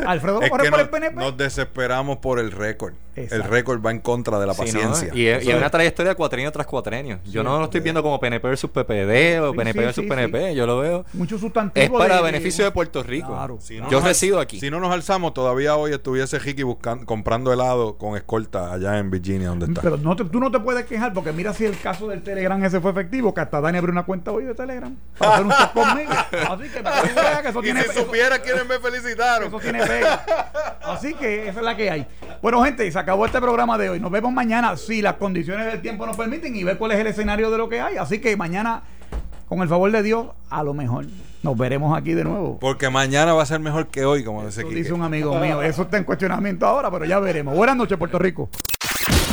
Alfredo 0.06 0.38
va 0.38 0.42
a 0.44 0.46
Es 0.46 0.52
correr 0.52 0.66
que 0.66 0.72
por 0.72 0.80
nos, 0.80 0.88
el 0.88 0.90
PNP. 0.90 1.16
nos 1.16 1.38
desesperamos 1.38 2.18
por 2.18 2.40
el 2.40 2.52
récord. 2.52 2.94
El 3.16 3.44
récord 3.44 3.86
va 3.86 3.92
en 3.92 4.00
contra 4.00 4.40
de 4.40 4.48
la 4.48 4.54
Sí, 4.54 4.60
¿no? 4.62 4.66
paciencia. 4.66 5.10
Y, 5.14 5.26
es, 5.26 5.44
y 5.44 5.50
es 5.52 5.58
una 5.58 5.70
trayectoria 5.70 6.16
cuatrenio 6.16 6.50
tras 6.54 6.66
cuatrenio. 6.68 7.20
Yo 7.26 7.44
no 7.44 7.58
lo 7.60 7.66
estoy 7.66 7.82
viendo 7.82 8.02
como 8.02 8.18
PNP 8.18 8.48
versus 8.48 8.70
PPD 8.70 9.42
o 9.42 9.52
Sí, 9.52 9.58
PNP 9.58 9.74
sí, 9.80 9.86
versus 9.86 10.04
sí, 10.06 10.10
PNP. 10.10 10.56
Yo 10.56 10.66
lo 10.66 10.80
veo. 10.80 11.06
Mucho 11.14 11.36
Es 11.36 11.42
sustantivo. 11.42 11.98
para 11.98 12.18
de- 12.18 12.24
beneficio 12.24 12.64
de 12.64 12.72
Puerto 12.72 13.04
Rico. 13.04 13.28
Claro. 13.30 13.58
Si 13.60 13.78
no 13.78 13.90
Yo 13.90 14.00
resido 14.00 14.40
aquí. 14.40 14.58
Si 14.62 14.70
no 14.72 14.80
nos 14.80 14.92
alzamos, 14.94 15.34
todavía 15.34 15.76
hoy 15.76 15.92
estuviese 15.92 16.40
Ricky 16.40 16.64
buscando, 16.64 17.06
comprando 17.06 17.52
helado 17.52 17.98
con 17.98 18.16
escolta 18.16 18.72
allá 18.72 18.98
en 19.00 19.12
Virginia, 19.12 19.50
donde 19.50 19.66
está. 19.66 19.79
Pero 19.82 19.98
no 19.98 20.16
te- 20.16 20.26
tú 20.26 20.40
no 20.40 20.52
te 20.52 20.60
puedes 20.60 20.86
quejar 20.86 21.14
porque 21.14 21.32
mira 21.32 21.54
si 21.54 21.66
el 21.66 21.78
caso 21.80 22.08
del 22.08 22.22
Telegram 22.22 22.64
ese 22.64 22.80
fue 22.82 22.92
efectivo, 22.92 23.34
que 23.34 23.42
hasta 23.42 23.62
Dani 23.62 23.78
abrió 23.78 23.92
una 23.92 24.04
cuenta 24.04 24.32
hoy 24.32 24.44
de 24.46 24.54
Telegram 24.56 24.96
para 25.18 25.34
hacer 25.36 25.46
un 25.46 25.52
chat 25.52 25.74
conmigo. 25.74 26.12
Así 26.12 26.64
que, 26.64 26.84
que 27.44 27.50
eso 27.50 27.60
y 27.60 27.64
tiene 27.64 27.84
si 27.84 27.90
eso- 27.90 28.06
supiera 28.06 28.40
quiénes 28.40 28.68
me 28.68 28.80
felicitaron. 28.80 29.48
Eso 29.48 29.60
tiene 29.60 29.86
pega. 29.86 30.24
Así 30.84 31.14
que 31.14 31.48
esa 31.50 31.60
es 31.60 31.66
la 31.66 31.76
que 31.76 31.90
hay. 31.92 32.08
Bueno, 32.42 32.64
gente, 32.64 32.90
se 32.92 33.00
acabó 33.00 33.26
este 33.26 33.40
programa 33.42 33.78
de 33.78 33.90
hoy. 33.90 34.00
Nos 34.00 34.12
vemos 34.12 34.32
mañana 34.34 34.76
si 34.78 35.02
las 35.02 35.16
condiciones 35.16 35.66
del 35.66 35.82
tiempo 35.82 36.06
nos 36.06 36.16
permiten 36.18 36.56
y 36.56 36.64
ver 36.64 36.78
cuál 36.78 36.92
es 36.92 37.00
el 37.00 37.08
escenario 37.08 37.50
de 37.52 37.58
lo 37.58 37.70
que 37.70 37.82
hay. 37.82 37.98
Así 37.98 38.20
que 38.20 38.36
mañana, 38.38 38.84
con 39.48 39.62
el 39.62 39.68
favor 39.70 39.92
de 39.92 40.04
Dios, 40.04 40.28
a 40.50 40.64
lo 40.64 40.74
mejor 40.74 41.06
nos 41.42 41.58
veremos 41.58 41.98
aquí 41.98 42.14
de 42.14 42.24
nuevo. 42.24 42.60
Porque 42.60 42.90
mañana 42.90 43.34
va 43.34 43.44
a 43.44 43.46
ser 43.46 43.60
mejor 43.60 43.88
que 43.88 44.04
hoy, 44.06 44.24
como 44.24 44.46
dice 44.46 44.62
Eso 44.62 44.70
dice 44.70 44.94
un 44.94 45.04
amigo 45.04 45.34
mío. 45.40 45.62
Eso 45.62 45.84
está 45.84 45.98
en 45.98 46.04
cuestionamiento 46.04 46.66
ahora, 46.66 46.90
pero 46.92 47.06
ya 47.06 47.20
veremos. 47.20 47.56
Buenas 47.56 47.76
noches, 47.78 47.98
Puerto 47.98 48.20
Rico. 48.20 48.50